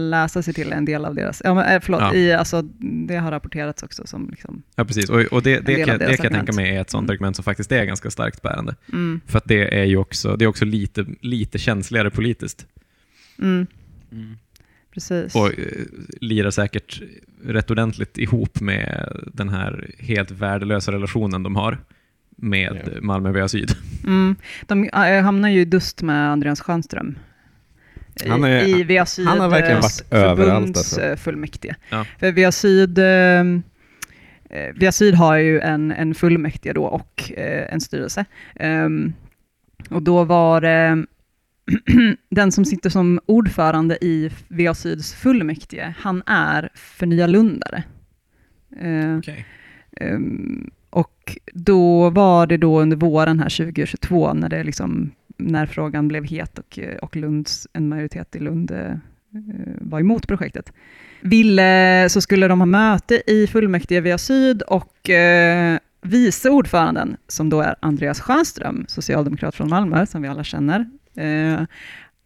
läsa 0.09 0.41
sig 0.43 0.53
till 0.53 0.71
en 0.71 0.85
del 0.85 1.05
av 1.05 1.15
deras, 1.15 1.41
ja, 1.45 1.53
men, 1.53 1.65
eh, 1.75 1.79
förlåt, 1.83 2.01
Ja. 2.01 2.13
I, 2.15 2.33
alltså, 2.33 2.61
det 3.07 3.15
har 3.15 3.31
rapporterats 3.31 3.83
också 3.83 4.07
som 4.07 4.29
liksom, 4.29 4.63
Ja, 4.75 4.85
precis. 4.85 5.09
Och, 5.09 5.19
och 5.21 5.43
det, 5.43 5.59
det, 5.59 5.75
kan, 5.85 5.99
det 5.99 6.17
kan 6.17 6.23
jag 6.23 6.33
tänka 6.33 6.53
mig 6.53 6.75
är 6.75 6.81
ett 6.81 6.89
sånt 6.89 7.03
Mm. 7.03 7.11
argument 7.13 7.35
som 7.35 7.43
faktiskt 7.45 7.71
är 7.71 7.85
ganska 7.85 8.09
starkt 8.11 8.41
bärande. 8.41 8.75
mm, 8.93 9.21
För 9.25 9.37
att 9.37 9.45
det 9.45 9.79
är 9.79 9.85
ju 9.85 9.97
också, 9.97 10.35
det 10.35 10.45
är 10.45 10.49
också 10.49 10.65
lite, 10.65 11.05
lite 11.21 11.57
känsligare 11.57 12.09
politiskt. 12.09 12.65
mm, 13.41 13.67
Mm. 14.11 14.37
precis. 14.93 15.35
Och 15.35 15.47
eh, 15.47 15.53
lirar 16.21 16.51
säkert 16.51 17.01
rätt 17.45 17.71
ordentligt 17.71 18.17
ihop 18.17 18.59
med 18.61 19.11
den 19.33 19.49
här 19.49 19.91
helt 19.99 20.31
värdelösa 20.31 20.91
relationen 20.91 21.43
de 21.43 21.55
har 21.55 21.77
med 22.41 22.81
Ja. 22.95 23.01
Malmö 23.01 23.31
VA 23.31 23.47
Syd. 23.47 23.71
Mm. 24.05 24.35
De 24.67 24.89
äh, 24.89 25.21
hamnar 25.23 25.49
ju 25.49 25.61
i 25.61 25.65
dust 25.65 26.01
med 26.01 26.31
Andreas 26.31 26.61
Stjernström. 26.61 27.17
I- 28.25 28.29
Han 28.29 28.43
är- 28.43 28.67
I 28.67 28.83
VA 28.97 29.05
Syd 29.05 29.27
han 29.27 29.39
har 29.39 29.49
verkligen 29.49 29.77
eh, 29.77 29.81
varit 29.81 30.13
överallt, 30.13 30.77
alltså. 30.77 30.95
förbundsfullmäktige. 30.95 31.75
Ja. 31.89 32.05
För 32.19 32.31
VA 32.43 32.51
Syd, 32.51 32.97
eh, 32.99 33.43
VA 34.81 34.91
Syd 34.91 35.15
har 35.15 35.35
ju 35.37 35.59
en, 35.59 35.91
en 35.91 36.13
fullmäktige 36.15 36.73
då 36.73 36.83
och 36.85 37.31
en 37.69 37.81
styrelse. 37.81 38.25
Ehm, 38.55 39.13
och 39.89 40.03
då 40.03 40.23
var 40.23 40.61
det 40.61 41.05
den 42.29 42.51
som 42.51 42.65
sitter 42.65 42.89
som 42.89 43.19
ordförande 43.25 43.97
i 44.05 44.29
VA 44.47 44.73
Syds 44.73 45.13
fullmäktige, 45.13 45.93
han 45.97 46.23
är 46.25 46.69
Förnya 46.75 47.27
Lundare. 47.27 47.83
Eh, 48.81 49.17
Okay. 49.17 49.43
Ehm, 50.01 50.69
och 50.89 51.37
då 51.53 52.09
var 52.09 52.47
det 52.47 52.57
då 52.57 52.81
under 52.81 52.97
våren 52.97 53.39
här 53.39 53.49
2022 53.65 54.33
när, 54.33 54.49
det 54.49 54.63
liksom, 54.63 55.11
när 55.37 55.65
frågan 55.65 56.07
blev 56.07 56.25
het 56.25 56.59
och, 56.59 56.79
eh, 56.79 56.97
och 56.97 57.15
Lunds, 57.15 57.67
en 57.73 57.89
majoritet 57.89 58.35
i 58.35 58.39
Lund 58.39 58.71
eh, 58.71 58.93
var 59.81 59.99
emot 59.99 60.27
projektet. 60.27 60.73
Ville, 61.21 62.07
så 62.09 62.21
skulle 62.21 62.47
de 62.47 62.61
ha 62.61 62.65
möte 62.65 63.31
i 63.31 63.47
fullmäktige 63.47 64.01
via 64.01 64.17
Syd 64.17 64.61
och 64.61 65.09
eh, 65.09 65.77
vice 66.01 66.49
ordföranden, 66.49 67.17
som 67.27 67.49
då 67.49 67.61
är 67.61 67.75
Andreas 67.79 68.19
Sjöström, 68.19 68.85
socialdemokrat 68.87 69.55
från 69.55 69.69
Malmö, 69.69 70.05
som 70.05 70.21
vi 70.21 70.27
alla 70.27 70.43
känner, 70.43 70.89
eh, 71.15 71.61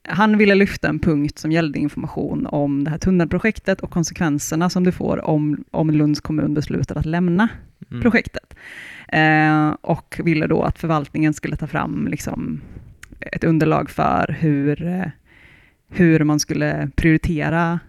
han 0.04 0.38
ville 0.38 0.56
lyfta 0.56 0.90
en 0.90 1.00
punkt 1.00 1.40
som 1.40 1.52
gällde 1.52 1.80
information 1.80 2.48
om 2.48 2.84
det 2.84 2.90
här 2.92 2.98
tunnelprojektet 2.98 3.82
och 3.82 3.92
konsekvenserna 3.92 4.70
som 4.70 4.84
det 4.84 4.92
får 4.92 5.26
om, 5.26 5.64
om 5.72 5.92
Lunds 5.92 6.22
kommun 6.22 6.54
beslutar 6.54 6.96
att 6.96 7.06
lämna 7.06 7.50
Mm. 7.92 8.02
projektet. 8.02 8.56
Eh, 9.08 9.70
och 9.82 10.20
ville 10.24 10.48
då 10.48 10.64
att 10.64 10.80
förvaltningen 10.80 11.34
skulle 11.34 11.56
ta 11.56 11.68
fram 11.68 12.08
liksom, 12.08 12.62
ett 13.20 13.44
underlag 13.44 13.90
för 13.90 14.36
hur, 14.40 14.88
eh, 14.88 15.06
hur 15.90 16.24
man 16.24 16.40
skulle 16.40 16.90
prioritera 16.96 17.80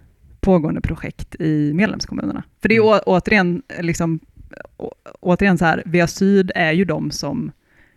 pågående 0.41 0.81
projekt 0.81 1.35
i 1.41 1.73
medlemskommunerna. 1.75 2.43
För 2.63 2.69
det 2.69 2.77
är 2.77 2.81
å, 2.81 2.99
återigen, 3.07 3.63
liksom, 3.81 4.21
å, 4.77 4.93
återigen 5.21 5.59
så 5.59 5.65
här, 5.65 5.83
VA 5.87 6.07
Syd 6.07 6.53
är 6.55 6.73
ju 6.73 6.85
de 6.85 7.11
som 7.11 7.53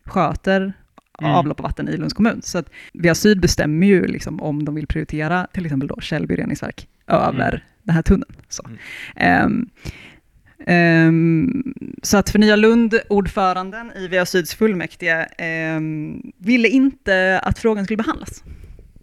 sköter 0.05 0.74
Mm. 1.22 1.32
avlopp 1.32 1.59
och 1.59 1.63
vatten 1.63 1.89
i 1.89 1.97
Lunds 1.97 2.13
kommun. 2.13 2.41
Så 2.43 2.57
att 2.57 2.70
VA 2.93 3.15
Syd 3.15 3.39
bestämmer 3.41 3.88
ju 3.88 4.07
liksom 4.07 4.41
om 4.41 4.65
de 4.65 4.76
vill 4.76 4.88
prioritera 4.88 5.47
till 5.53 5.65
exempel 5.65 5.88
då 5.88 6.01
Källby 6.01 6.36
reningsverk 6.36 6.88
över 7.07 7.49
Mm. 7.49 7.61
den 7.84 7.95
här 7.95 8.01
tunneln. 8.01 8.36
Så. 8.49 8.70
Ehm, 9.15 9.70
ehm, 10.65 11.74
så 12.03 12.18
att 12.18 12.30
Förnya 12.30 12.55
Lund, 12.55 12.99
ordföranden 13.09 13.91
i 13.95 14.07
VA 14.07 14.26
Syds 14.26 14.55
fullmäktige, 14.55 15.28
ehm, 15.38 16.22
ville 16.38 16.68
inte 16.68 17.39
att 17.43 17.59
frågan 17.59 17.84
skulle 17.86 17.97
behandlas. 17.97 18.43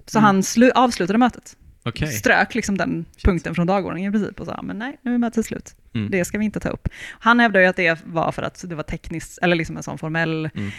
Så 0.06 0.18
Mm. 0.18 0.24
han 0.26 0.40
slu- 0.40 0.72
avslutade 0.74 1.18
mötet. 1.18 1.56
Okej. 1.86 2.08
Strök 2.08 2.54
liksom 2.54 2.78
den 2.78 3.04
punkten 3.24 3.54
från 3.54 3.66
dagordningen 3.66 4.14
i 4.14 4.18
princip 4.18 4.40
och 4.40 4.46
sa, 4.46 4.62
men 4.62 4.78
nej, 4.78 4.98
nu 5.02 5.14
är 5.14 5.18
mötet 5.18 5.46
slut. 5.46 5.74
Mm. 5.94 6.10
Det 6.10 6.24
ska 6.24 6.38
vi 6.38 6.44
inte 6.44 6.60
ta 6.60 6.68
upp. 6.68 6.88
Han 7.10 7.40
hävdar 7.40 7.60
ju 7.60 7.66
att 7.66 7.76
det 7.76 7.98
var 8.04 8.32
för 8.32 8.42
att 8.42 8.64
det 8.68 8.74
var 8.74 8.82
tekniskt, 8.82 9.38
eller 9.42 9.56
liksom 9.56 9.76
en 9.76 9.82
sån 9.82 9.98
formell 9.98 10.50
Mm. 10.54 10.70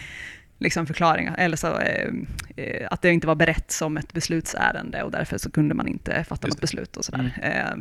Liksom 0.58 0.86
förklaring, 0.86 1.30
eller 1.38 1.56
så 1.56 1.78
eh, 1.78 2.12
eh, 2.56 2.88
att 2.90 3.02
det 3.02 3.12
inte 3.12 3.26
var 3.26 3.34
berett 3.34 3.70
som 3.70 3.96
ett 3.96 4.12
beslutsärende 4.12 5.02
och 5.02 5.10
därför 5.10 5.38
så 5.38 5.50
kunde 5.50 5.74
man 5.74 5.88
inte 5.88 6.24
fatta 6.24 6.48
något 6.48 6.60
beslut 6.60 6.96
och 6.96 7.04
sådär. 7.04 7.38
Eh, 7.42 7.76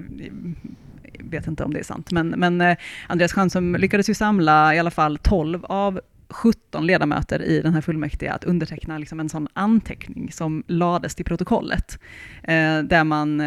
vet 1.19 1.47
inte 1.47 1.63
om 1.63 1.73
det 1.73 1.80
är 1.80 1.84
sant, 1.84 2.11
men, 2.11 2.28
men 2.28 2.61
eh, 2.61 2.78
Andreas 3.07 3.34
Stjernström 3.34 3.76
lyckades 3.76 4.09
ju 4.09 4.13
samla 4.13 4.76
i 4.76 4.80
alla 4.80 4.91
fall 4.91 5.17
12 5.17 5.65
av 5.65 6.01
17 6.30 6.88
ledamöter 6.88 7.41
i 7.41 7.61
den 7.61 7.73
här 7.73 7.82
fullmäktige 7.82 8.32
att 8.32 8.43
underteckna 8.43 8.97
liksom 8.97 9.19
en 9.19 9.30
sån 9.30 9.47
anteckning 9.53 10.32
som 10.32 10.63
lades 10.67 11.15
till 11.15 11.26
protokollet, 11.26 11.99
eh, 12.43 12.80
där 12.80 13.03
man 13.03 13.41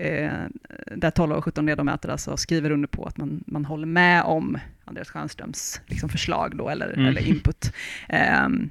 eh, 0.00 0.30
där 0.96 1.10
12 1.10 1.32
av 1.32 1.40
17 1.42 1.66
ledamöter 1.66 2.08
alltså 2.08 2.36
skriver 2.36 2.70
under 2.70 2.88
på 2.88 3.04
att 3.04 3.16
man, 3.16 3.44
man 3.46 3.64
håller 3.64 3.86
med 3.86 4.22
om 4.22 4.58
Andreas 4.84 5.08
Stjernströms 5.08 5.80
liksom 5.86 6.08
förslag 6.08 6.56
då, 6.56 6.68
eller, 6.68 6.92
Mm. 6.92 7.06
eller 7.06 7.26
input. 7.28 7.72
Ehm, 8.08 8.70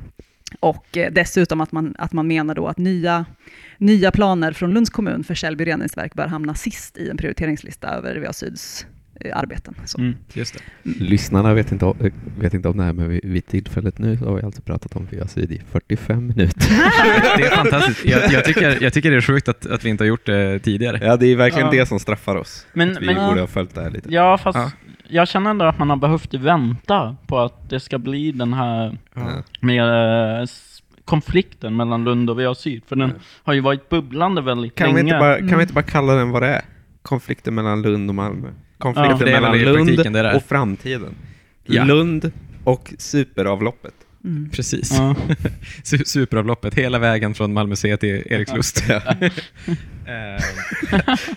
och 0.60 0.98
eh, 0.98 1.12
dessutom 1.12 1.62
att 1.62 1.72
man, 1.72 1.96
att 1.98 2.14
man 2.14 2.28
menar 2.28 2.56
då 2.56 2.68
att 2.68 2.78
nya, 2.78 3.26
nya 3.78 4.12
planer 4.12 4.52
från 4.52 4.74
Lunds 4.74 4.90
kommun 4.90 5.24
för 5.24 5.36
Källby 5.36 5.66
reningsverk 5.66 6.14
bör 6.14 6.28
hamna 6.28 6.56
sist 6.56 6.98
i 6.98 7.10
en 7.10 7.18
prioriteringslista 7.18 7.88
över 7.88 8.16
VA 8.16 8.34
Syds 8.34 8.86
arbeten. 9.36 9.76
Så. 9.86 9.98
Mm. 10.00 10.16
Just 10.34 10.54
det. 10.54 10.60
Lyssnarna 11.04 11.54
vet 11.54 11.72
inte, 11.72 11.86
om, 11.86 11.98
vet 12.40 12.54
inte 12.54 12.70
om 12.70 12.78
det 12.78 12.84
här, 12.84 12.94
men 12.94 13.10
vid, 13.10 13.20
vid 13.26 13.48
tillfället 13.48 14.00
nu 14.00 14.18
så 14.18 14.26
har 14.26 14.36
vi 14.36 14.42
alltså 14.44 14.62
pratat 14.62 14.96
om 14.96 15.08
VA 15.12 15.28
Syd 15.28 15.52
i 15.52 15.62
45 15.72 16.28
minuter. 16.28 16.60
Det 17.38 17.44
är 17.46 17.56
fantastiskt. 17.56 18.06
Jag, 18.06 18.32
jag, 18.32 18.46
tycker, 18.46 18.78
jag 18.84 18.94
tycker 18.94 19.12
det 19.12 19.18
är 19.18 19.22
sjukt 19.22 19.50
att, 19.50 19.66
att 19.66 19.86
vi 19.86 19.90
inte 19.90 20.04
har 20.04 20.08
gjort 20.08 20.26
det 20.26 20.60
tidigare. 20.60 21.00
Ja, 21.06 21.18
det 21.18 21.26
är 21.28 21.36
verkligen 21.36 21.66
Ja. 21.68 21.72
det 21.80 21.86
som 21.86 22.00
straffar 22.00 22.36
oss. 22.36 22.68
Men, 22.74 22.98
Vi 23.00 23.06
men, 23.06 23.30
borde 23.30 23.40
ha 23.42 23.48
följt 23.48 23.76
det 23.76 23.82
här 23.82 23.90
lite. 23.90 24.14
ja, 24.14 24.38
fast 24.38 24.58
Ja. 24.58 24.72
jag 25.08 25.28
känner 25.28 25.50
ändå 25.50 25.66
att 25.66 25.80
man 25.80 25.90
har 25.90 25.98
behövt 25.98 26.34
vänta 26.34 27.16
på 27.28 27.40
att 27.40 27.70
det 27.70 27.80
ska 27.80 27.98
bli 27.98 28.32
den 28.32 28.54
här 28.54 28.98
Ja. 29.14 29.44
med 29.62 30.40
eh, 30.42 30.46
konflikten 31.06 31.76
mellan 31.76 32.04
Lund 32.04 32.30
och 32.30 32.38
VA 32.42 32.56
Syd, 32.56 32.84
för 32.88 32.96
den 32.96 33.12
har 33.44 33.54
ju 33.54 33.60
varit 33.60 33.90
bubblande 33.90 34.42
väldigt 34.42 34.76
Kan, 34.76 34.88
vi 34.88 34.94
länge. 34.94 35.10
inte 35.10 35.20
bara, 35.20 35.36
kan 35.38 35.44
Mm. 35.48 35.58
vi 35.58 35.62
inte 35.62 35.74
bara 35.74 35.84
kalla 35.84 36.14
den 36.14 36.30
vad 36.32 36.42
det 36.42 36.48
är? 36.48 36.62
Konflikten 37.02 37.56
mellan 37.56 37.82
Lund 37.82 38.10
och 38.10 38.16
Malmö. 38.16 38.48
Konflikten 38.78 39.28
Ja, 39.28 39.42
mellan 39.42 39.58
Lund 39.60 39.88
praktiken 39.88 40.14
det 40.14 40.22
där. 40.22 40.36
och 40.36 40.44
framtiden. 40.44 41.16
Ja. 41.66 41.84
Lund 41.84 42.32
och 42.64 42.94
superavloppet. 42.98 43.94
Mm. 44.24 44.50
Precis. 44.50 44.92
Ja. 44.98 45.16
Su- 45.84 46.04
Superavloppet, 46.06 46.74
hela 46.74 47.00
vägen 47.00 47.34
från 47.34 47.54
Malmö 47.54 47.76
C 47.76 47.98
till 47.98 48.24
Erikslust. 48.26 48.84
Ja. 48.90 49.02
Eh, 50.08 50.44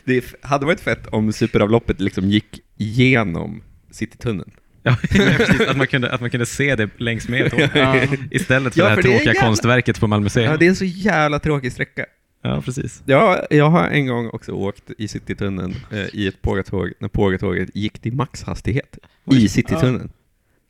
Det 0.04 0.24
hade 0.42 0.66
varit 0.66 0.80
fett 0.80 1.06
om 1.06 1.32
superavloppet 1.32 2.00
liksom 2.00 2.30
gick 2.30 2.60
igenom 2.78 3.62
Citytunneln. 3.90 4.50
ja, 4.82 4.96
precis. 5.10 5.60
Att 5.68 5.76
man, 5.76 5.86
kunde, 5.86 6.10
att 6.12 6.20
man 6.20 6.30
kunde 6.30 6.46
se 6.46 6.76
det 6.76 6.90
längs 6.96 7.28
med 7.28 7.50
tåget. 7.50 7.70
Ja. 7.74 7.96
Istället 8.30 8.74
för 8.74 8.80
Ja, 8.80 8.84
det 8.84 8.90
här 8.90 8.96
för 8.96 9.02
det 9.02 9.08
tråkiga 9.08 9.32
jävla- 9.32 9.40
konstverket 9.46 10.00
på 10.00 10.06
Malmö 10.06 10.28
C. 10.28 10.40
Ja, 10.42 10.56
det 10.56 10.64
är 10.64 10.68
en 10.68 10.76
så 10.76 10.84
jävla 10.84 11.38
tråkig 11.38 11.72
sträcka. 11.72 12.04
Ja, 12.42 12.62
precis. 12.62 13.02
Ja, 13.06 13.46
jag 13.50 13.70
har 13.70 13.88
en 13.88 14.06
gång 14.06 14.30
också 14.30 14.52
åkt 14.52 14.90
i 14.98 15.08
Citytunneln 15.08 15.74
eh, 15.92 16.06
i 16.12 16.26
ett 16.26 16.42
pågatåg, 16.42 16.92
när 16.98 17.08
pågatåget 17.08 17.76
gick 17.76 17.98
till 17.98 18.12
maxhastighet 18.12 18.98
i 19.32 19.48
Citytunneln. 19.48 20.10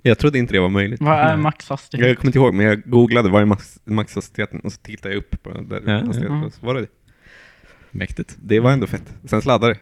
Jag 0.02 0.18
trodde 0.18 0.38
inte 0.38 0.52
det 0.52 0.60
var 0.60 0.68
möjligt. 0.68 1.00
Vad 1.00 1.18
är 1.18 1.36
maxhastighet? 1.36 2.08
Jag 2.08 2.16
kommer 2.16 2.28
inte 2.28 2.38
ihåg, 2.38 2.54
men 2.54 2.66
jag 2.66 2.82
googlade 2.90 3.28
vad 3.28 3.42
är 3.42 3.46
max, 3.46 3.80
maxhastigheten 3.84 4.60
och 4.60 4.72
så 4.72 4.80
tittade 4.80 5.14
jag 5.14 5.18
upp 5.18 5.42
på 5.42 5.50
den 5.50 5.68
där 5.68 5.82
Ja, 5.86 6.06
hastigheten 6.06 6.38
ja. 6.38 6.46
och 6.46 6.52
så 6.52 6.66
var 6.66 6.74
det 6.74 6.80
det. 6.80 6.88
Mäktigt. 7.90 8.36
Det 8.42 8.60
var 8.60 8.72
ändå 8.72 8.86
fett. 8.86 9.14
Sen 9.24 9.42
sladdade 9.42 9.74
det. 9.74 9.80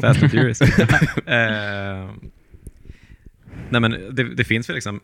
Fast 0.00 0.22
and 0.22 0.30
Furious. 0.30 0.60
eh, 1.26 2.10
nej 3.68 3.80
men 3.80 3.90
det, 3.90 4.34
det 4.34 4.44
finns 4.44 4.68
väl 4.68 4.74
liksom, 4.74 5.00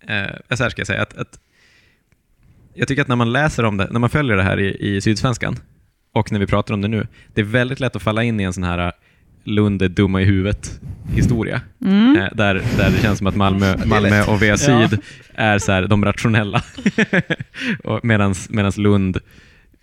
eh, 0.00 0.56
så 0.56 0.62
här 0.62 0.70
ska 0.70 0.80
jag 0.80 0.86
säga, 0.86 1.02
att, 1.02 1.16
att 1.16 1.40
jag 2.80 2.88
tycker 2.88 3.02
att 3.02 3.08
när 3.08 3.16
man 3.16 3.32
läser 3.32 3.64
om 3.64 3.76
det, 3.76 3.88
när 3.90 4.00
man 4.00 4.10
följer 4.10 4.36
det 4.36 4.42
här 4.42 4.60
i, 4.60 4.96
i 4.96 5.00
Sydsvenskan 5.00 5.56
och 6.12 6.32
när 6.32 6.38
vi 6.40 6.46
pratar 6.46 6.74
om 6.74 6.80
det 6.80 6.88
nu, 6.88 7.06
det 7.34 7.40
är 7.40 7.44
väldigt 7.44 7.80
lätt 7.80 7.96
att 7.96 8.02
falla 8.02 8.22
in 8.24 8.40
i 8.40 8.42
en 8.42 8.52
sån 8.52 8.64
här 8.64 8.78
eh, 8.86 8.92
Lund 9.44 9.82
är 9.82 9.88
dumma 9.88 10.22
i 10.22 10.24
huvudet 10.24 10.80
historia. 11.14 11.60
Mm. 11.84 12.16
Eh, 12.16 12.28
där, 12.34 12.54
där 12.54 12.90
det 12.90 12.98
känns 13.02 13.18
som 13.18 13.26
att 13.26 13.36
Malmö, 13.36 13.76
Malmö 13.86 14.22
och 14.24 14.40
VA 14.42 14.46
Ja. 14.46 14.56
Syd 14.56 15.00
är 15.34 15.58
så 15.58 15.72
här, 15.72 15.86
de 15.86 16.04
rationella. 16.04 16.62
Medan 18.48 18.72
Lund 18.76 19.18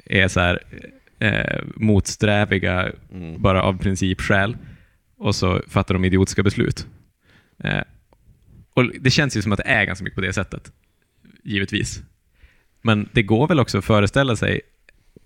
är 0.05 0.27
så 0.27 0.39
här, 0.39 0.59
eh, 1.19 1.59
motsträviga 1.75 2.91
Mm. 3.13 3.41
bara 3.41 3.63
av 3.63 3.77
principskäl 3.77 4.57
och 5.17 5.35
så 5.35 5.61
fattar 5.67 5.93
de 5.93 6.05
idiotiska 6.05 6.43
beslut. 6.43 6.87
Eh, 7.63 7.81
och 8.73 8.83
Det 8.99 9.09
känns 9.09 9.37
ju 9.37 9.41
som 9.41 9.51
att 9.51 9.57
det 9.57 9.67
är 9.67 9.85
ganska 9.85 10.03
mycket 10.03 10.15
på 10.15 10.21
det 10.21 10.33
sättet, 10.33 10.71
givetvis. 11.43 12.01
Men 12.81 13.09
det 13.11 13.23
går 13.23 13.47
väl 13.47 13.59
också 13.59 13.77
att 13.77 13.85
föreställa 13.85 14.35
sig 14.35 14.61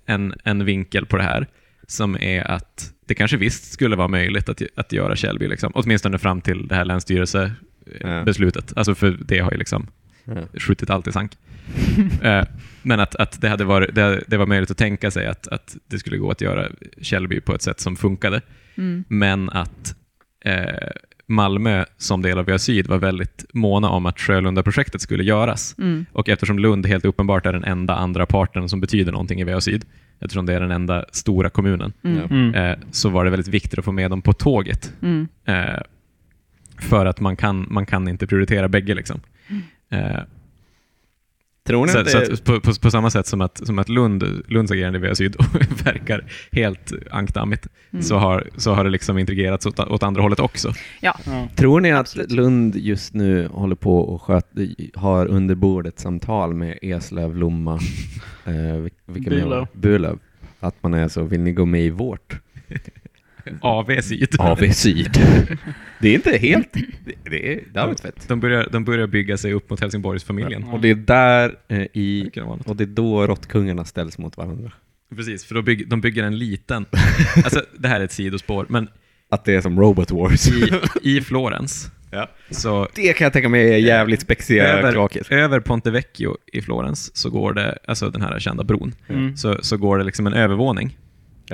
en, 0.06 0.34
en 0.44 0.66
vinkel 0.66 1.06
på 1.06 1.18
det 1.18 1.24
här 1.24 1.48
som 1.88 2.16
är 2.22 2.52
att 2.52 2.94
det 3.06 3.14
kanske 3.16 3.38
visst 3.38 3.72
skulle 3.72 3.96
vara 3.96 4.08
möjligt 4.08 4.50
att, 4.50 4.62
att 4.76 4.92
göra 4.94 5.16
Källby, 5.16 5.48
liksom, 5.48 5.72
åtminstone 5.76 6.18
fram 6.18 6.42
till 6.42 6.68
det 6.68 6.76
här 6.76 6.82
Ja. 6.82 6.86
länsstyrelsebeslutet. 6.86 8.74
Alltså 8.76 8.96
för 8.96 9.18
det 9.26 9.40
har 9.40 9.52
ju 9.52 9.58
liksom 9.58 9.88
Ja. 10.24 10.48
skjutit 10.60 10.90
allt 10.90 11.08
i 11.08 11.12
sank. 11.12 11.32
Eh, 12.24 12.46
Men 12.82 13.00
att, 13.00 13.16
att 13.16 13.42
det, 13.42 13.50
hade 13.50 13.64
varit, 13.64 13.96
det, 13.96 14.24
det 14.28 14.38
var 14.38 14.46
möjligt 14.46 14.72
att 14.72 14.78
tänka 14.78 15.12
sig 15.12 15.28
att, 15.28 15.48
att 15.48 15.78
det 15.88 16.00
skulle 16.00 16.18
gå 16.18 16.32
att 16.32 16.42
göra 16.42 16.68
Källby 17.02 17.42
på 17.42 17.56
ett 17.56 17.62
sätt 17.62 17.80
som 17.80 17.96
funkade. 17.96 18.42
Mm. 18.76 19.04
Men 19.08 19.50
att 19.50 19.96
eh, 20.46 20.66
Malmö 21.32 21.86
som 21.98 22.22
del 22.22 22.38
av 22.38 22.46
VA 22.46 22.60
Syd 22.60 22.88
var 22.88 22.98
väldigt 22.98 23.46
måna 23.54 23.90
om 23.90 24.06
att 24.06 24.20
Sjölunda-projektet 24.20 25.02
skulle 25.02 25.24
göras. 25.24 25.76
Mm. 25.78 26.06
Och 26.14 26.30
eftersom 26.30 26.60
Lund 26.60 26.86
helt 26.86 27.06
uppenbart 27.06 27.46
är 27.46 27.54
den 27.54 27.64
enda 27.64 27.96
andra 27.96 28.26
parten 28.26 28.70
som 28.70 28.82
betyder 28.82 29.12
någonting 29.12 29.42
i 29.42 29.44
VA 29.44 29.62
Syd, 29.62 29.86
eftersom 30.20 30.46
det 30.46 30.54
är 30.54 30.60
den 30.60 30.72
enda 30.72 31.06
stora 31.12 31.50
kommunen, 31.50 31.94
Mm. 32.04 32.24
Mm. 32.24 32.56
eh, 32.56 32.78
så 32.92 33.10
var 33.10 33.26
det 33.26 33.32
väldigt 33.32 33.48
viktigt 33.54 33.80
att 33.80 33.86
få 33.86 33.92
med 33.92 34.10
dem 34.12 34.22
på 34.22 34.34
tåget. 34.34 34.94
Mm. 35.02 35.28
Eh, 35.46 35.82
för 36.80 37.06
att 37.06 37.20
man 37.20 37.36
kan, 37.36 37.68
man 37.70 37.86
kan 37.86 38.08
inte 38.08 38.28
prioritera 38.28 38.68
bägge. 38.68 38.94
Liksom. 38.96 39.20
Eh, 39.90 40.20
Tror 41.68 41.86
ni 41.86 41.92
så, 41.92 42.00
att 42.00 42.10
så 42.10 42.18
att 42.18 42.44
på, 42.44 42.60
på, 42.60 42.74
på 42.82 42.92
samma 42.92 43.10
sätt 43.10 43.28
som 43.28 43.42
att, 43.42 43.68
som 43.68 43.80
att 43.80 43.90
Lund, 43.90 44.44
Lunds 44.48 44.72
agerande 44.72 45.00
i 45.00 45.02
VA 45.02 45.16
Syd 45.16 45.36
verkar 45.84 46.26
helt 46.52 46.94
ankdammigt, 47.12 47.68
Mm. 47.94 48.04
så, 48.04 48.18
har, 48.18 48.50
så 48.58 48.74
har 48.74 48.84
det 48.84 48.90
liksom 48.90 49.18
integrerats 49.18 49.66
åt, 49.66 49.80
åt 49.80 50.04
andra 50.04 50.22
hållet 50.22 50.40
också. 50.40 50.74
Ja. 51.02 51.18
Tror 51.56 51.82
ni 51.82 51.92
att 51.92 52.00
Absolut. 52.00 52.32
Lund 52.32 52.76
just 52.76 53.14
nu 53.14 53.48
håller 53.48 53.76
på 53.76 53.98
och 54.00 54.22
sköt, 54.22 54.46
har 54.96 55.26
under 55.26 55.56
bordet 55.56 56.00
samtal 56.00 56.54
med 56.54 56.80
Eslöv, 56.82 57.36
Lomma, 57.36 57.80
eh? 58.46 58.86
Burlöv? 59.74 60.20
Att 60.60 60.84
man 60.84 60.94
är 60.94 61.08
så, 61.08 61.24
vill 61.24 61.40
ni 61.42 61.52
gå 61.52 61.66
med 61.66 61.82
i 61.86 61.90
vårt 61.90 62.36
AV 63.62 64.02
Syd. 64.02 64.36
AV 64.40 64.70
Syd? 64.72 65.10
det 66.00 66.10
är 66.10 66.14
inte 66.14 66.38
helt... 66.38 66.74
Det, 67.24 67.54
är, 67.54 67.60
det 67.74 67.80
har 67.80 67.88
varit 67.88 68.00
fett. 68.00 68.28
De 68.28 68.40
börjar, 68.40 68.68
de 68.72 68.86
börjar 68.86 69.08
bygga 69.08 69.38
sig 69.38 69.54
upp 69.54 69.70
mot 69.70 69.80
Helsingborgsfamiljen. 69.80 70.64
Och 70.64 70.80
det 70.82 70.90
är 70.90 70.96
där 70.96 71.56
eh, 71.68 71.82
i... 71.94 72.30
Och 72.66 72.76
det 72.76 72.84
är 72.84 72.88
då 72.88 73.28
råttkungarna 73.28 73.86
ställs 73.86 74.18
mot 74.18 74.38
varandra. 74.38 74.72
Precis, 75.16 75.46
för 75.46 75.56
då 75.56 75.62
bygg, 75.62 75.90
de 75.90 76.02
bygger 76.02 76.24
en 76.24 76.38
liten... 76.38 76.86
Alltså, 77.36 77.62
det 77.80 77.88
här 77.88 78.00
är 78.00 78.04
ett 78.06 78.12
sidospår, 78.12 78.66
men 78.70 78.88
Att 79.30 79.46
det 79.46 79.54
är 79.56 79.62
som 79.62 79.80
Robot 79.80 80.12
Wars. 80.12 80.48
i, 80.52 80.72
i 81.02 81.22
Florens, 81.22 81.92
Ja. 82.14 82.30
så 82.50 82.88
Det 82.96 83.14
kan 83.14 83.26
jag 83.26 83.34
tänka 83.34 83.50
mig 83.50 83.74
är 83.74 83.78
jävligt 83.78 84.22
spexiga 84.22 84.68
över, 84.68 84.92
kloaker. 84.92 85.34
över 85.34 85.60
Ponte 85.60 85.92
Vecchio 85.92 86.38
i 86.54 86.62
Florens 86.62 87.16
så 87.18 87.30
går 87.30 87.54
det, 87.54 87.78
alltså 87.88 88.10
den 88.10 88.22
här 88.22 88.40
kända 88.40 88.64
bron, 88.64 88.94
Mm. 89.10 89.38
så, 89.38 89.58
så 89.62 89.78
går 89.78 89.98
det 89.98 90.04
liksom 90.04 90.28
en 90.28 90.34
övervåning 90.34 90.98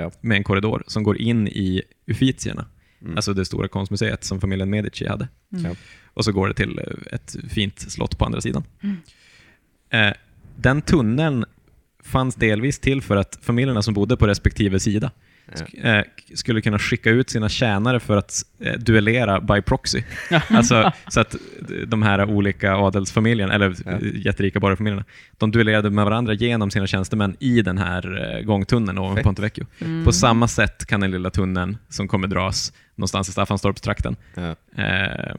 Ja. 0.02 0.10
med 0.20 0.36
en 0.36 0.44
korridor 0.44 0.82
som 0.86 1.02
går 1.02 1.18
in 1.20 1.48
i 1.48 1.82
Uffizierna, 2.06 2.66
Mm. 3.02 3.16
alltså 3.16 3.34
det 3.34 3.44
stora 3.44 3.68
konstmuseet 3.68 4.24
som 4.24 4.40
familjen 4.40 4.70
Medici 4.70 5.06
hade. 5.08 5.28
Mm. 5.52 5.64
Ja. 5.64 5.76
Och 6.14 6.24
så 6.24 6.32
går 6.32 6.48
det 6.48 6.54
till 6.54 6.78
eh, 6.78 7.14
ett 7.14 7.36
fint 7.50 7.78
slott 7.80 8.18
på 8.18 8.24
andra 8.24 8.40
sidan. 8.40 8.64
Eh, 9.90 10.12
den 10.56 10.82
tunneln 10.82 11.44
fanns 12.02 12.34
delvis 12.34 12.78
till 12.78 13.02
för 13.02 13.16
att 13.16 13.38
familjerna 13.42 13.82
som 13.82 13.94
bodde 13.94 14.16
på 14.16 14.26
respektive 14.26 14.80
sida 14.80 15.10
sk- 15.54 15.98
eh, 15.98 16.04
skulle 16.34 16.60
kunna 16.60 16.78
skicka 16.78 17.10
ut 17.10 17.30
sina 17.30 17.48
tjänare 17.48 18.00
för 18.00 18.16
att 18.16 18.42
eh, 18.60 18.72
duellera 18.72 19.40
by 19.40 19.62
proxy. 19.62 20.02
alltså, 20.48 20.92
så 21.08 21.20
att 21.20 21.36
de 21.86 22.02
här 22.02 22.24
olika 22.30 22.76
adelsfamiljerna, 22.76 23.54
eller 23.54 23.74
Ja. 23.84 23.92
eh, 23.92 23.98
jätterika 24.26 24.60
borgarfamiljerna, 24.60 25.04
de 25.38 25.50
duellerade 25.50 25.90
med 25.90 26.04
varandra 26.04 26.34
genom 26.34 26.70
sina 26.70 26.86
tjänstemän 26.86 27.36
i 27.40 27.62
den 27.62 27.78
här 27.78 28.42
gångtunneln 28.42 28.98
ovanför. 28.98 29.22
Ponte 29.22 29.42
Vecchio. 29.42 29.66
Mm. 29.78 30.04
På 30.04 30.12
samma 30.12 30.48
sätt 30.48 30.86
kan 30.86 31.00
den 31.00 31.10
lilla 31.10 31.30
tunneln 31.30 31.76
som 31.88 32.08
kommer 32.08 32.28
dras 32.28 32.72
någonstans 32.94 33.28
i 33.28 33.32
Staffanstorpstrakten, 33.32 34.16
Ja. 34.34 34.56
eh, 34.82 35.34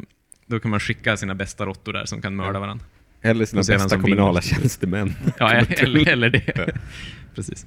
då 0.47 0.59
kan 0.59 0.71
man 0.71 0.79
skicka 0.79 1.17
sina 1.17 1.35
bästa 1.35 1.65
råttor 1.65 1.93
där 1.93 2.05
som 2.05 2.21
kan 2.21 2.35
mörda 2.35 2.59
varandra. 2.59 2.85
Eller 3.21 3.45
sina 3.45 3.61
bästa 3.67 3.97
kommunala 3.99 4.39
vinner. 4.41 4.41
tjänstemän. 4.41 5.13
Ja, 5.39 5.51
eller, 5.69 6.09
eller 6.09 6.29
det. 6.29 6.43
Ja. 6.55 6.65
Precis. 7.35 7.65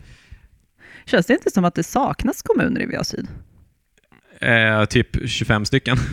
Känns 1.05 1.27
det 1.27 1.33
inte 1.35 1.51
som 1.51 1.65
att 1.65 1.75
det 1.75 1.83
saknas 1.83 2.43
kommuner 2.43 2.81
i 2.83 2.87
VA 2.87 3.05
Syd? 3.05 3.29
Eh, 4.41 4.85
typ 4.85 5.29
25 5.31 5.65
stycken. 5.65 5.97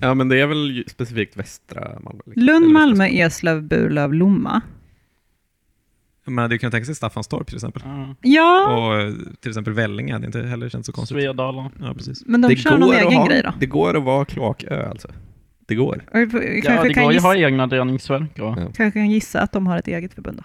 Ja, 0.00 0.14
men 0.14 0.28
det 0.28 0.40
är 0.40 0.46
väl 0.46 0.84
specifikt 0.86 1.36
västra 1.36 1.80
Malmö? 2.00 2.20
liksom. 2.26 2.42
Lund, 2.42 2.66
Malmö, 2.70 3.06
Eslöv, 3.06 3.62
Burlöv, 3.62 4.14
Lomma. 4.14 4.60
Hade 6.36 6.54
ju 6.54 6.58
kunnat 6.58 6.72
tänka 6.72 6.84
sig 6.86 6.94
Staffanstorp 6.94 7.46
till 7.46 7.56
exempel. 7.56 7.82
Ja. 7.84 8.14
Ja, 8.22 8.76
Och 8.76 9.00
eh, 9.00 9.12
till 9.40 9.50
exempel 9.50 9.72
Vellinge 9.72 10.12
hade 10.12 10.26
inte 10.26 10.42
heller 10.42 10.68
känts 10.68 10.86
så 10.86 10.92
konstigt. 10.92 11.16
Svedala. 11.16 11.70
Ja, 11.80 11.94
precis. 11.94 12.22
men 12.26 12.40
de 12.40 12.56
kör 12.56 12.78
någon 12.78 12.94
egen 12.94 13.12
ha, 13.12 13.26
grej 13.26 13.42
då. 13.42 13.52
Det 13.60 13.66
går 13.66 13.96
att 13.96 14.02
vara 14.02 14.24
kloakö 14.24 14.88
alltså. 14.88 15.08
Det 15.66 15.74
går. 15.74 16.04
Och 16.12 16.18
Ja, 16.20 16.82
det 16.82 16.94
kan 16.94 17.04
går 17.04 17.12
ju 17.12 17.20
ha 17.20 17.36
egna 17.36 17.66
reningsverk. 17.66 18.30
Och, 18.38 18.58
Ja. 18.58 18.72
kanske 18.76 18.90
kan 18.90 19.10
gissa 19.10 19.40
att 19.40 19.52
de 19.52 19.66
har 19.66 19.78
ett 19.78 19.88
eget 19.88 20.14
förbund 20.14 20.36
då. 20.36 20.42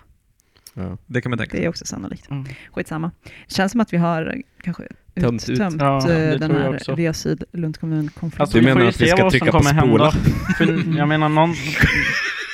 Ja. 0.73 0.97
Det 1.05 1.21
kan 1.21 1.29
man 1.29 1.37
tänka 1.39 1.51
Det 1.51 1.57
sig. 1.57 1.65
är 1.65 1.69
också 1.69 1.85
sannolikt. 1.85 2.29
Mm. 2.31 2.45
Skitsamma. 2.71 3.11
Det 3.47 3.53
känns 3.53 3.71
som 3.71 3.81
att 3.81 3.93
vi 3.93 3.97
har 3.97 4.41
kanske 4.63 4.83
Tömt 5.19 5.49
ut. 5.49 5.59
Ja, 5.59 5.69
det 6.07 6.33
eh, 6.33 6.39
den 6.39 6.51
jag 6.51 6.59
här. 6.59 7.05
VA 7.07 7.13
Syd 7.13 7.43
Lund 7.51 7.77
kommun-konflikten. 7.79 8.41
Alltså, 8.41 8.57
Du 8.57 8.63
menar 8.65 8.81
att 8.81 9.01
vi 9.01 9.07
se 9.07 9.11
ska 9.15 9.23
vad 9.23 9.31
som 9.33 9.39
trycka 9.39 9.51
på 9.51 9.57
kommer 9.63 9.81
spola? 9.81 10.09
hända. 10.09 10.29
För, 10.57 10.97
jag 10.97 11.07
menar, 11.07 11.29
någon, 11.29 11.53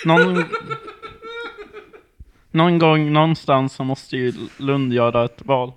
någon, 0.05 0.43
någon 2.51 2.79
gång 2.79 3.13
någonstans 3.13 3.73
så 3.73 3.83
måste 3.83 4.17
ju 4.17 4.33
Lund 4.57 4.93
göra 4.93 5.25
ett 5.25 5.41
val. 5.45 5.73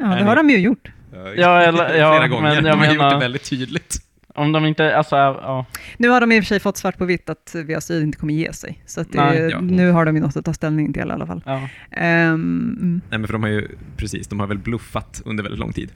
ja, 0.00 0.06
det 0.06 0.24
har 0.24 0.36
de 0.36 0.50
ju 0.50 0.58
gjort. 0.58 0.88
Ja, 1.36 1.60
eller, 1.62 1.94
ja 1.98 2.12
Flera 2.12 2.28
gånger. 2.28 2.54
men 2.54 2.64
de 2.64 2.68
jag 2.68 2.76
har 2.76 2.84
gjort 2.86 2.92
det 2.98 3.04
menar, 3.04 3.20
väldigt 3.20 3.50
tydligt. 3.50 3.96
Om 4.36 4.52
de 4.52 4.66
inte, 4.66 4.96
alltså, 4.96 5.16
ja. 5.16 5.66
Nu 5.96 6.08
har 6.08 6.20
de 6.20 6.32
i 6.32 6.40
och 6.40 6.44
för 6.44 6.48
sig 6.48 6.60
fått 6.60 6.76
svart 6.76 6.98
på 6.98 7.04
vitt 7.04 7.30
att 7.30 7.54
VA 7.68 7.80
Syd 7.80 8.02
inte 8.02 8.18
kommer 8.18 8.34
ge 8.34 8.52
sig. 8.52 8.82
Så 8.86 9.00
att 9.00 9.12
det, 9.12 9.24
Nej, 9.24 9.38
ja. 9.38 9.60
nu 9.60 9.90
har 9.90 10.04
de 10.04 10.16
ju 10.16 10.22
något 10.22 10.36
att 10.36 10.44
ta 10.44 10.52
ställning 10.54 10.92
till 10.92 11.08
i 11.08 11.12
alla 11.12 11.26
fall. 11.26 11.42
ja. 11.46 11.68
Mm. 11.90 13.00
Nej, 13.10 13.18
men 13.18 13.26
för 13.26 13.32
de 13.32 13.42
har 13.42 13.50
ju, 13.50 13.68
precis, 13.96 14.28
de 14.28 14.40
har 14.40 14.46
väl 14.46 14.58
bluffat 14.58 15.22
under 15.24 15.42
väldigt 15.42 15.60
lång 15.60 15.72
tid. 15.72 15.90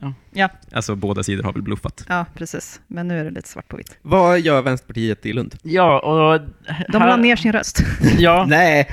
Ja. 0.00 0.12
Ja. 0.32 0.48
Alltså 0.72 0.94
båda 0.94 1.22
sidor 1.22 1.42
har 1.42 1.52
väl 1.52 1.62
bluffat. 1.62 2.04
ja, 2.08 2.26
precis. 2.34 2.80
Men 2.86 3.08
nu 3.08 3.20
är 3.20 3.24
det 3.24 3.30
lite 3.30 3.48
svart 3.48 3.68
på 3.68 3.76
vitt. 3.76 3.98
Vad 4.02 4.40
gör 4.40 4.62
Vänsterpartiet 4.62 5.26
i 5.26 5.32
Lund? 5.32 5.54
Ja, 5.62 5.98
och... 6.00 6.40
De 6.88 6.98
la 7.02 7.16
ner 7.16 7.36
sin 7.36 7.52
röst. 7.52 7.82
Ja, 8.18 8.44
Nej! 8.48 8.88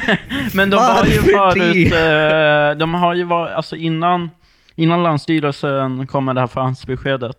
men 0.54 0.70
de 0.70 0.76
var 0.76 1.04
ju 1.04 1.12
förut... 1.18 1.92
eh, 1.92 2.78
De 2.78 2.94
har 2.94 3.14
ju 3.14 3.24
varit, 3.24 3.52
alltså 3.54 3.76
innan, 3.76 4.30
innan 4.74 5.02
Länsstyrelsen 5.02 6.06
kom 6.06 6.24
med 6.24 6.34
det 6.36 6.40
här 6.40 6.46
förhandsbeskedet, 6.48 7.36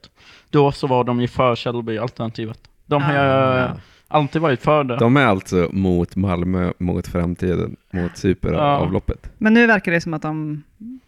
då 0.53 0.71
så 0.71 0.87
var 0.87 1.03
de 1.03 1.21
ju 1.21 1.27
för 1.27 1.55
Källby-alternativet. 1.55 2.59
De 2.85 3.01
har 3.01 3.13
ju 3.13 3.19
Ah. 3.19 3.71
alltid 4.07 4.41
varit 4.41 4.61
för 4.61 4.83
det. 4.83 4.97
De 4.97 5.17
är 5.17 5.25
alltså 5.25 5.69
mot 5.71 6.15
Malmö, 6.15 6.71
mot 6.77 7.07
framtiden, 7.07 7.75
mot 7.91 8.17
superavloppet. 8.17 9.29
Men 9.37 9.53
nu 9.53 9.67
verkar 9.67 9.91
det 9.91 10.01
som 10.01 10.13
att 10.13 10.21
de 10.21 10.63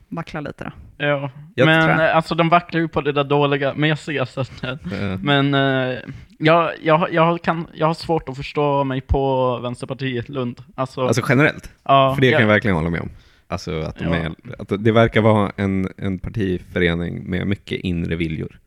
vacklar 0.10 0.42
lite 0.42 0.64
då. 0.64 0.72
Ja. 1.06 1.32
Jag 1.56 1.66
Men 1.66 2.00
eh, 2.00 2.16
alltså 2.16 2.36
de 2.36 2.50
vacklar 2.50 2.82
ju 2.82 2.88
på 2.88 3.02
det 3.02 3.12
där 3.12 3.24
dåliga, 3.24 3.74
mesiga 3.74 4.26
sättet. 4.26 4.80
Eh, 4.94 5.18
Men 5.22 5.54
eh, 5.54 5.98
jag, 6.40 6.72
jag, 6.82 7.14
jag, 7.14 7.42
kan, 7.42 7.68
jag 7.74 7.88
har 7.88 7.94
svårt 7.94 8.30
att 8.30 8.38
förstå 8.38 8.84
mig 8.84 9.02
på 9.02 9.58
Vänsterpartiet 9.60 10.30
Lund. 10.30 10.62
Alltså, 10.76 11.02
Alltså 11.02 11.22
generellt, 11.30 11.70
ja, 11.84 12.14
för 12.16 12.22
det 12.22 12.28
kan 12.28 12.34
jag, 12.34 12.42
jag 12.42 12.48
verkligen 12.48 12.76
hålla 12.76 12.90
med 12.90 13.02
om. 13.02 13.10
Alltså 13.48 13.80
att, 13.80 14.00
de 14.00 14.06
Ja. 14.06 14.16
är, 14.16 14.32
att 14.60 14.84
det 14.84 14.92
verkar 14.92 15.22
vara 15.22 15.52
en, 15.56 15.90
en 15.98 16.20
partiförening 16.20 17.24
med 17.30 17.48
mycket 17.48 17.80
inre 17.80 18.16
viljor, 18.16 18.60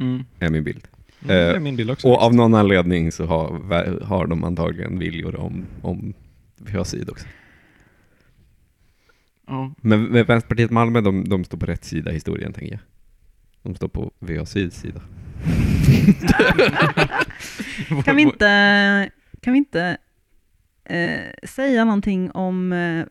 mm. 0.00 0.24
är 0.38 0.50
min 0.50 0.64
bild. 0.64 0.88
Mm, 1.22 1.28
det 1.28 1.34
är 1.34 1.54
Eh, 1.54 1.60
min 1.60 1.76
bild 1.76 1.90
också. 1.90 2.08
Och 2.08 2.22
av 2.22 2.34
någon 2.34 2.54
anledning 2.54 3.12
så 3.12 3.26
har, 3.26 4.04
har 4.04 4.26
de 4.26 4.44
antagligen 4.44 4.98
viljor 4.98 5.36
om, 5.36 5.64
om 5.82 6.14
vi 6.56 6.76
har 6.76 6.84
syd 6.84 7.10
också. 7.10 7.26
ja. 9.46 9.72
Men 9.76 10.04
men 10.04 10.24
Vänsterpartiet 10.24 10.70
Malmö, 10.70 11.00
de, 11.00 11.28
de 11.28 11.44
står 11.44 11.58
på 11.58 11.66
rätt 11.66 11.84
sida 11.84 12.10
i 12.10 12.14
historien, 12.14 12.52
tänker 12.52 12.72
jag. 12.72 12.80
De 13.62 13.74
står 13.74 13.88
på 13.88 14.10
VA 14.18 14.46
Syds 14.46 14.76
sida. 14.76 15.00
Kan 18.04 18.16
vi 18.16 18.22
inte, 18.22 19.10
kan 19.40 19.52
vi 19.52 19.58
inte 19.58 19.96
eh, 20.84 21.30
säga 21.44 21.84
någonting 21.84 22.30
om 22.30 22.72
eh, 22.72 23.04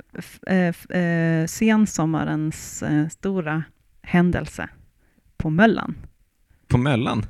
eh, 0.48 1.00
eh, 1.00 1.46
sensommarens 1.46 2.84
eh, 2.84 3.08
stora 3.08 3.64
händelse 4.02 4.70
på 5.38 5.50
Möllan? 5.50 5.96
På 6.70 6.78
Möllan? 6.78 7.26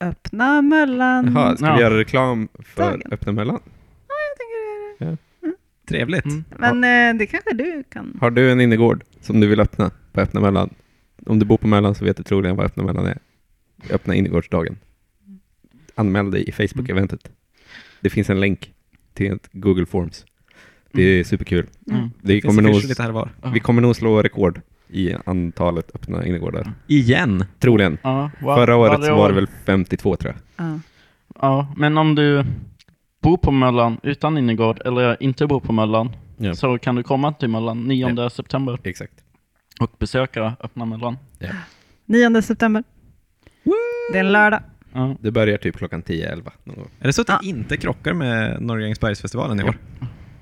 Öppna 0.00 0.62
Möllan. 0.62 1.32
Jaha, 1.34 1.56
ska 1.56 1.66
Ja. 1.66 1.74
vi 1.74 1.80
göra 1.80 1.98
reklam 1.98 2.48
för 2.58 2.82
Dagen. 2.82 3.02
Öppna 3.12 3.32
Mellan? 3.32 3.60
Jag 4.98 5.06
tänker 5.08 5.16
det. 5.16 5.16
Trevligt. 5.88 6.24
Mm. 6.24 6.44
Men 6.58 6.84
eh, 7.14 7.18
det 7.18 7.26
kanske 7.26 7.52
du 7.54 7.84
kan. 7.92 8.18
Har 8.20 8.30
du 8.30 8.52
en 8.52 8.60
innergård 8.60 9.04
som 9.20 9.40
du 9.40 9.46
vill 9.46 9.60
öppna 9.60 9.90
på 10.12 10.20
Öppna 10.20 10.40
Mellan? 10.40 10.74
Om 11.26 11.38
du 11.38 11.46
bor 11.46 11.56
på 11.56 11.66
Mellan 11.66 11.94
så 11.94 12.04
vet 12.04 12.16
du 12.16 12.22
troligen 12.22 12.56
vad 12.56 12.66
Öppna 12.66 12.82
Mellan 12.82 13.06
är. 13.06 13.18
Öppna 13.90 14.14
innergårdsdagen. 14.14 14.78
Anmäl 15.94 16.30
dig 16.30 16.48
i 16.48 16.52
Facebook-eventet. 16.52 17.30
Det 18.00 18.10
finns 18.10 18.30
en 18.30 18.40
länk 18.40 18.72
till 19.14 19.32
ett 19.32 19.48
Google 19.52 19.86
Forms. 19.86 20.24
Det 20.92 21.02
är 21.02 21.24
superkul. 21.24 21.66
Mm. 21.90 22.10
Det 22.22 22.40
kommer 22.40 22.62
det 22.62 22.68
nog, 22.68 22.76
affischer 22.76 22.88
lite 22.88 23.02
här 23.02 23.08
och 23.08 23.14
var. 23.14 23.30
Ja. 23.42 23.50
vi 23.50 23.60
kommer 23.60 23.82
nog 23.82 23.96
slå 23.96 24.22
rekord 24.22 24.60
i 24.92 25.14
antalet 25.26 25.90
öppna 25.94 26.26
innergårdar. 26.26 26.72
Igen? 26.86 27.44
Troligen. 27.58 27.98
Ja, 28.02 28.30
var- 28.42 28.56
Förra 28.56 28.76
året 28.76 29.04
så 29.04 29.14
var 29.14 29.28
det 29.28 29.34
väl 29.34 29.46
52 29.66 30.16
tror 30.16 30.34
jag. 30.56 30.66
Ja. 30.66 30.78
Ja, 31.40 31.72
men 31.76 31.98
om 31.98 32.14
du 32.14 32.44
bor 33.22 33.36
på 33.36 33.50
Möllan 33.50 34.00
utan 34.02 34.38
innergård 34.38 34.80
eller 34.84 35.22
inte 35.22 35.46
bor 35.46 35.60
på 35.60 35.72
Möllan 35.72 36.10
Ja. 36.36 36.54
så 36.54 36.78
kan 36.78 36.94
du 36.94 37.02
komma 37.02 37.32
till 37.32 37.48
Möllan 37.48 37.84
9 37.84 38.08
Ja. 38.16 38.30
september 38.30 38.78
Exakt. 38.84 39.14
och 39.80 39.90
besöka 39.98 40.56
Öppna 40.60 40.84
Möllan. 40.84 41.18
9 42.06 42.42
september. 42.42 42.84
Det 44.12 44.18
är 44.18 44.24
en 44.24 44.32
lördag. 44.32 44.60
Ja. 44.92 45.16
Det 45.20 45.30
börjar 45.30 45.58
typ 45.58 45.76
klockan 45.76 46.02
10-11 46.02 46.50
någon 46.64 46.76
gång. 46.76 46.88
Är 47.00 47.06
det 47.06 47.12
så 47.12 47.20
att 47.20 47.26
det 47.26 47.38
Ja. 47.42 47.48
inte 47.48 47.76
krockar 47.76 48.14
med 48.14 48.62
Norrgängsbergsfestivalen 48.62 49.60
i 49.60 49.64
år? 49.64 49.78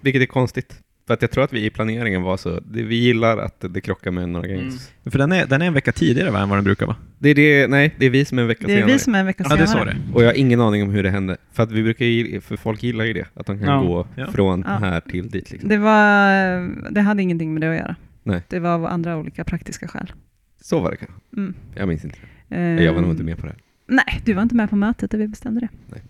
Vilket 0.01 0.23
är 0.23 0.27
konstigt. 0.27 0.81
För 1.09 1.15
att 1.15 1.23
jag 1.23 1.31
tror 1.31 1.45
att 1.45 1.53
vi 1.53 1.65
i 1.65 1.71
planeringen 1.71 2.23
var 2.23 2.37
så, 2.37 2.61
det, 2.61 2.83
vi 2.83 2.95
gillar 2.97 3.39
att 3.39 3.65
det 3.75 3.81
krockar 3.81 4.11
med 4.11 4.29
Norra 4.29 4.47
Games. 4.47 4.93
För 5.05 5.19
den 5.19 5.33
är, 5.33 5.47
den 5.47 5.63
är 5.63 5.67
en 5.67 5.73
vecka 5.75 5.93
tidigare 5.93 6.31
va, 6.31 6.41
än 6.43 6.49
vad 6.49 6.59
den 6.59 6.65
brukar 6.65 6.87
vara. 6.87 6.97
Det 7.19 7.29
är 7.29 7.35
det, 7.35 7.67
nej, 7.67 7.95
det 7.99 8.07
är 8.07 8.11
vi 8.11 8.25
som 8.25 8.39
är 8.39 8.43
en 8.43 8.49
vecka 8.49 8.67
Det 8.67 8.73
är 8.73 8.77
senare. 8.77 8.93
vi 8.93 8.99
som 8.99 9.15
är 9.15 9.21
en 9.21 9.27
vecka 9.27 9.45
Ja, 9.49 9.57
det 9.57 9.63
är 9.63 9.67
senare. 9.67 9.91
så 9.91 10.09
det. 10.09 10.15
Och 10.15 10.23
jag 10.23 10.27
har 10.29 10.35
ingen 10.35 10.61
aning 10.61 10.83
om 10.83 10.91
hur 10.91 11.03
det 11.03 11.11
hände. 11.11 11.37
För 11.53 11.63
att 11.63 11.73
vi 11.73 11.83
brukar 11.83 12.41
för 12.41 12.57
folk 12.57 12.83
gillar 12.83 13.05
ju 13.05 13.13
det, 13.13 13.27
att 13.35 13.47
de 13.47 13.59
kan 13.59 13.69
Ja. 13.69 13.81
gå 13.83 14.07
Ja. 14.17 14.27
från 14.33 14.65
Ja. 14.67 14.73
här 14.87 15.01
till 15.01 15.29
dit. 15.31 15.51
Liksom. 15.51 15.69
Det, 15.69 15.79
var, 15.79 16.91
det 16.91 17.01
hade 17.01 17.23
ingenting 17.23 17.55
med 17.55 17.63
det 17.63 17.71
att 17.71 17.77
göra. 17.77 17.97
Nej. 18.23 18.43
Det 18.49 18.59
var 18.59 18.71
av 18.71 18.87
andra 18.87 19.17
olika 19.17 19.45
praktiska 19.45 19.89
skäl. 19.89 20.13
Så 20.61 20.81
var 20.81 20.91
det 20.91 20.97
kanske. 20.97 21.17
Mm. 21.37 21.55
Jag 21.75 21.89
minns 21.89 22.05
inte. 22.05 22.19
Eh, 22.51 22.61
Jag 22.85 22.93
var 22.93 23.01
nog 23.01 23.11
inte 23.11 23.23
med 23.25 23.39
på 23.39 23.47
det. 23.47 23.53
här. 23.53 23.61
Nej, 23.87 24.21
du 24.25 24.33
var 24.35 24.43
inte 24.43 24.55
med 24.55 24.71
på 24.71 24.77
mötet 24.77 25.11
där 25.11 25.19
vi 25.19 25.29
bestämde 25.29 25.61
det. 25.61 25.69
Nej. 25.87 26.03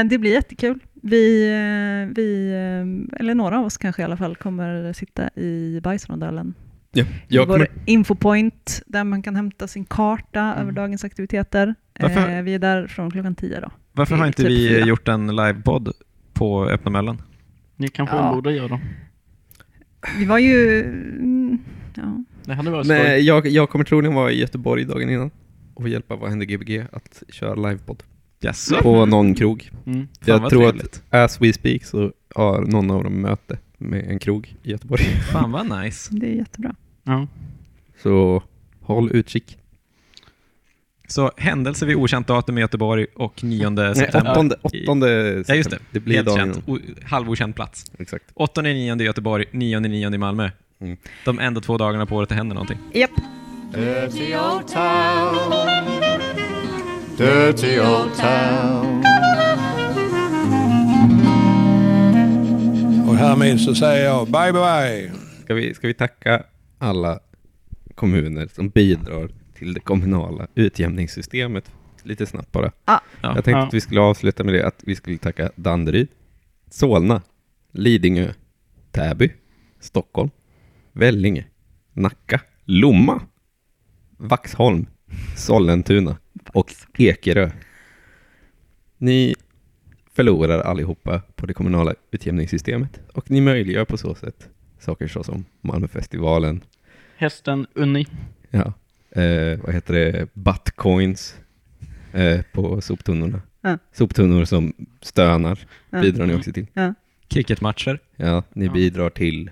Eh, 0.00 0.04
det 0.08 0.18
blir 0.18 0.30
jättekul. 0.32 0.78
Vi, 1.06 1.44
eh, 1.48 2.14
vi, 2.16 2.48
eh, 2.52 3.20
eller 3.20 3.34
några 3.34 3.58
av 3.58 3.64
oss 3.66 3.76
kanske 3.78 4.02
i 4.02 4.04
alla 4.04 4.16
fall, 4.16 4.36
kommer 4.36 4.92
sitta 4.92 5.30
i 5.34 5.80
bajsrondellen. 5.82 6.54
Ja. 6.92 7.04
Jag 7.28 7.46
vår 7.46 7.54
kommer, 7.54 7.68
infopoint 7.86 8.82
där 8.86 9.04
man 9.04 9.22
kan 9.22 9.36
hämta 9.36 9.68
sin 9.68 9.84
karta 9.84 10.40
Mm. 10.40 10.58
över 10.58 10.72
dagens 10.72 11.04
aktiviteter. 11.04 11.74
Varför- 12.00 12.30
Eh, 12.30 12.42
vi 12.42 12.54
är 12.54 12.58
där 12.58 12.86
från 12.86 13.10
klockan 13.10 13.34
10 13.34 13.60
då. 13.60 13.70
Varför 13.92 14.16
har 14.16 14.26
inte 14.26 14.42
typ 14.42 14.50
vi 14.50 14.68
fyra. 14.68 14.86
gjort 14.86 15.08
en 15.08 15.36
livepodd 15.36 15.92
på 16.32 16.64
Öppna 16.66 16.90
Möllan? 16.90 17.22
Ni 17.76 17.88
kanske 17.88 18.16
Ja. 18.16 18.32
borde 18.34 18.52
göra. 18.52 18.80
Vi 20.18 20.24
var 20.24 20.38
ju... 20.38 20.80
mm, 20.82 21.58
Ja. 21.94 22.24
Det 22.44 22.54
hade 22.54 22.70
varit 22.70 22.86
nej, 22.86 23.20
jag, 23.20 23.46
jag 23.46 23.70
kommer 23.70 23.84
troligen 23.84 24.14
vara 24.14 24.30
i 24.32 24.40
Göteborg 24.40 24.84
dagen 24.84 25.10
innan 25.10 25.30
och 25.74 25.88
hjälpa 25.88 26.16
Vad 26.16 26.30
händer 26.30 26.46
Gbg 26.46 26.84
att 26.92 27.22
köra 27.28 27.54
livepodd 27.54 28.02
Jaså? 28.44 28.82
på 28.82 29.06
någon 29.06 29.34
krog. 29.34 29.70
Mm. 29.86 30.08
Jag 30.24 30.50
tror 30.50 30.60
trevligt. 30.62 31.02
att 31.10 31.24
as 31.24 31.40
we 31.40 31.52
speak 31.52 31.84
så 31.84 32.12
har 32.34 32.60
någon 32.62 32.90
av 32.90 33.04
dem 33.04 33.20
möte 33.20 33.58
med 33.78 34.10
en 34.10 34.18
krog 34.18 34.56
i 34.62 34.70
Göteborg. 34.70 35.02
Fan 35.32 35.52
vad 35.52 35.80
nice. 35.84 36.14
Det 36.14 36.26
är 36.26 36.34
jättebra. 36.34 36.74
Ja. 37.04 37.26
Så 38.02 38.42
håll 38.80 39.10
utkik. 39.12 39.58
Så 41.08 41.32
händelse 41.36 41.86
vid 41.86 41.96
okänt 41.96 42.26
datum 42.26 42.58
i 42.58 42.60
Göteborg 42.60 43.06
och 43.14 43.44
9 43.44 43.70
Nej, 43.70 43.94
september. 43.94 44.30
åttonde, 44.32 44.56
åttonde 44.62 45.44
Ja 45.48 45.54
just 45.54 45.70
det, 45.70 45.78
Det 45.90 46.00
blir 46.00 46.16
helt 46.16 46.26
dagen 46.28 46.54
känt. 46.54 46.68
O, 46.68 46.78
halvokänd 47.04 47.54
plats. 47.54 47.84
Exakt. 47.98 48.24
8 48.34 48.62
9 48.62 48.96
i 48.96 49.04
Göteborg, 49.04 49.44
9 49.50 49.80
9 49.80 50.14
i 50.14 50.18
Malmö. 50.18 50.50
Mm. 50.80 50.96
De 51.24 51.38
enda 51.38 51.60
två 51.60 51.78
dagarna 51.78 52.06
på 52.06 52.16
året 52.16 52.28
det 52.28 52.34
händer 52.34 52.54
någonting. 52.54 52.78
Japp. 52.92 53.10
Town. 54.72 55.83
Dirty 57.18 57.80
old 57.80 58.14
town. 58.16 59.04
Och 63.08 63.16
härmed 63.16 63.60
så 63.60 63.74
säger 63.74 64.04
jag 64.04 64.26
bye 64.26 64.52
bye. 64.52 65.12
Ska 65.44 65.54
vi, 65.54 65.74
ska 65.74 65.86
vi 65.86 65.94
tacka 65.94 66.42
alla 66.78 67.20
kommuner 67.94 68.46
som 68.46 68.68
bidrar 68.68 69.28
till 69.58 69.74
det 69.74 69.80
kommunala 69.80 70.46
utjämningssystemet 70.54 71.70
lite 72.02 72.26
snabbt 72.26 72.52
bara? 72.52 72.72
Ja. 72.84 73.00
Ja. 73.20 73.34
Jag 73.34 73.34
tänkte 73.34 73.50
Ja. 73.50 73.66
att 73.66 73.74
vi 73.74 73.80
skulle 73.80 74.00
avsluta 74.00 74.44
med 74.44 74.54
det, 74.54 74.66
att 74.66 74.82
vi 74.86 74.94
skulle 74.96 75.18
tacka 75.18 75.50
Danderyd, 75.56 76.08
Solna, 76.70 77.22
Lidingö, 77.72 78.32
Täby, 78.92 79.32
Stockholm, 79.80 80.30
Vellinge, 80.92 81.44
Nacka, 81.92 82.40
Lomma, 82.64 83.20
Vaxholm, 84.16 84.86
Sollentuna 85.36 86.16
och 86.54 86.74
Ekerö. 86.98 87.50
Ni 88.98 89.34
förlorar 90.12 90.58
allihopa 90.60 91.22
på 91.36 91.46
det 91.46 91.54
kommunala 91.54 91.94
utjämningssystemet. 92.10 93.00
Och 93.12 93.30
ni 93.30 93.40
möjliggör 93.40 93.84
på 93.84 93.96
så 93.96 94.14
sätt 94.14 94.48
saker 94.78 95.08
såsom 95.08 95.44
Malmöfestivalen, 95.60 96.60
Hästen 97.16 97.66
Unni. 97.74 98.06
ja, 98.50 98.72
eh, 99.10 99.58
vad 99.64 99.74
heter 99.74 99.94
det, 99.94 100.28
buttcoins 100.34 101.36
eh, 102.12 102.40
på 102.52 102.80
soptunnorna. 102.80 103.42
Ja. 103.60 103.78
Soptunnor 103.92 104.44
som 104.44 104.72
stönar 105.00 105.58
Ja. 105.90 106.00
bidrar 106.00 106.26
ni 106.26 106.34
också 106.34 106.52
till. 106.52 106.66
Cricketmatcher. 107.28 107.98
Ja, 108.16 108.42
ni 108.52 108.66
Ja. 108.66 108.72
bidrar 108.72 109.10
till, 109.10 109.50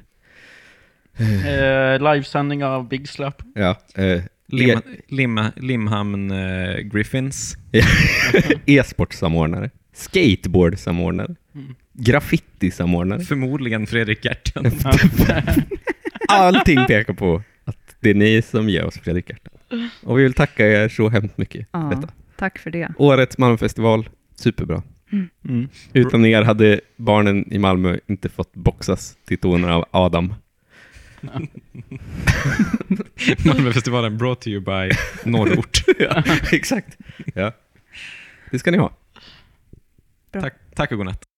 Eh, 1.18 2.12
livesändning 2.14 2.64
av 2.64 2.88
Big 2.88 3.08
Slap. 3.08 3.42
ja, 3.54 3.76
eh, 3.94 4.22
Lim, 4.52 4.80
Lim, 5.08 5.40
Limhamn 5.56 6.30
eh, 6.30 6.76
Griffins. 6.78 7.56
e-sportsamordnare, 8.66 9.70
skateboardsamordnare, 9.94 11.34
Mm. 11.54 11.74
graffitisamordnare. 11.92 13.20
Förmodligen 13.20 13.86
Fredrik 13.86 14.24
Gerten. 14.24 14.64
Allting 16.28 16.86
pekar 16.86 17.14
på 17.14 17.42
att 17.64 17.96
det 18.00 18.10
är 18.10 18.14
ni 18.14 18.42
som 18.42 18.68
ger 18.68 18.84
oss 18.84 18.98
Fredrik 18.98 19.30
Gerten. 19.30 19.52
Och 20.02 20.18
vi 20.18 20.22
vill 20.22 20.32
tacka 20.34 20.66
er 20.68 20.88
så 20.88 21.08
hemskt 21.08 21.38
mycket 21.38 21.66
Ja, 21.72 21.92
detta. 21.94 22.12
tack 22.36 22.58
för 22.58 22.70
det. 22.70 22.88
Årets 22.96 23.38
Malmöfestival, 23.38 24.08
superbra. 24.34 24.82
Mm. 25.48 25.68
Utan 25.92 26.24
er 26.26 26.42
hade 26.42 26.80
barnen 26.96 27.52
i 27.52 27.58
Malmö 27.58 27.98
inte 28.06 28.28
fått 28.28 28.54
boxas 28.54 29.16
till 29.28 29.38
toner 29.38 29.68
av 29.68 29.84
Adam. 29.90 30.34
Malmöfestivalen 33.44 34.18
brought 34.18 34.40
to 34.40 34.50
you 34.50 34.60
by 34.60 34.90
Norrort. 35.24 35.84
ja, 35.98 36.22
exakt. 36.52 36.98
Ja. 37.34 37.52
Det 38.50 38.58
ska 38.58 38.70
ni 38.70 38.78
ha. 38.78 38.92
tack, 40.32 40.54
tack 40.74 40.92
och 40.92 40.98
godnatt. 40.98 41.31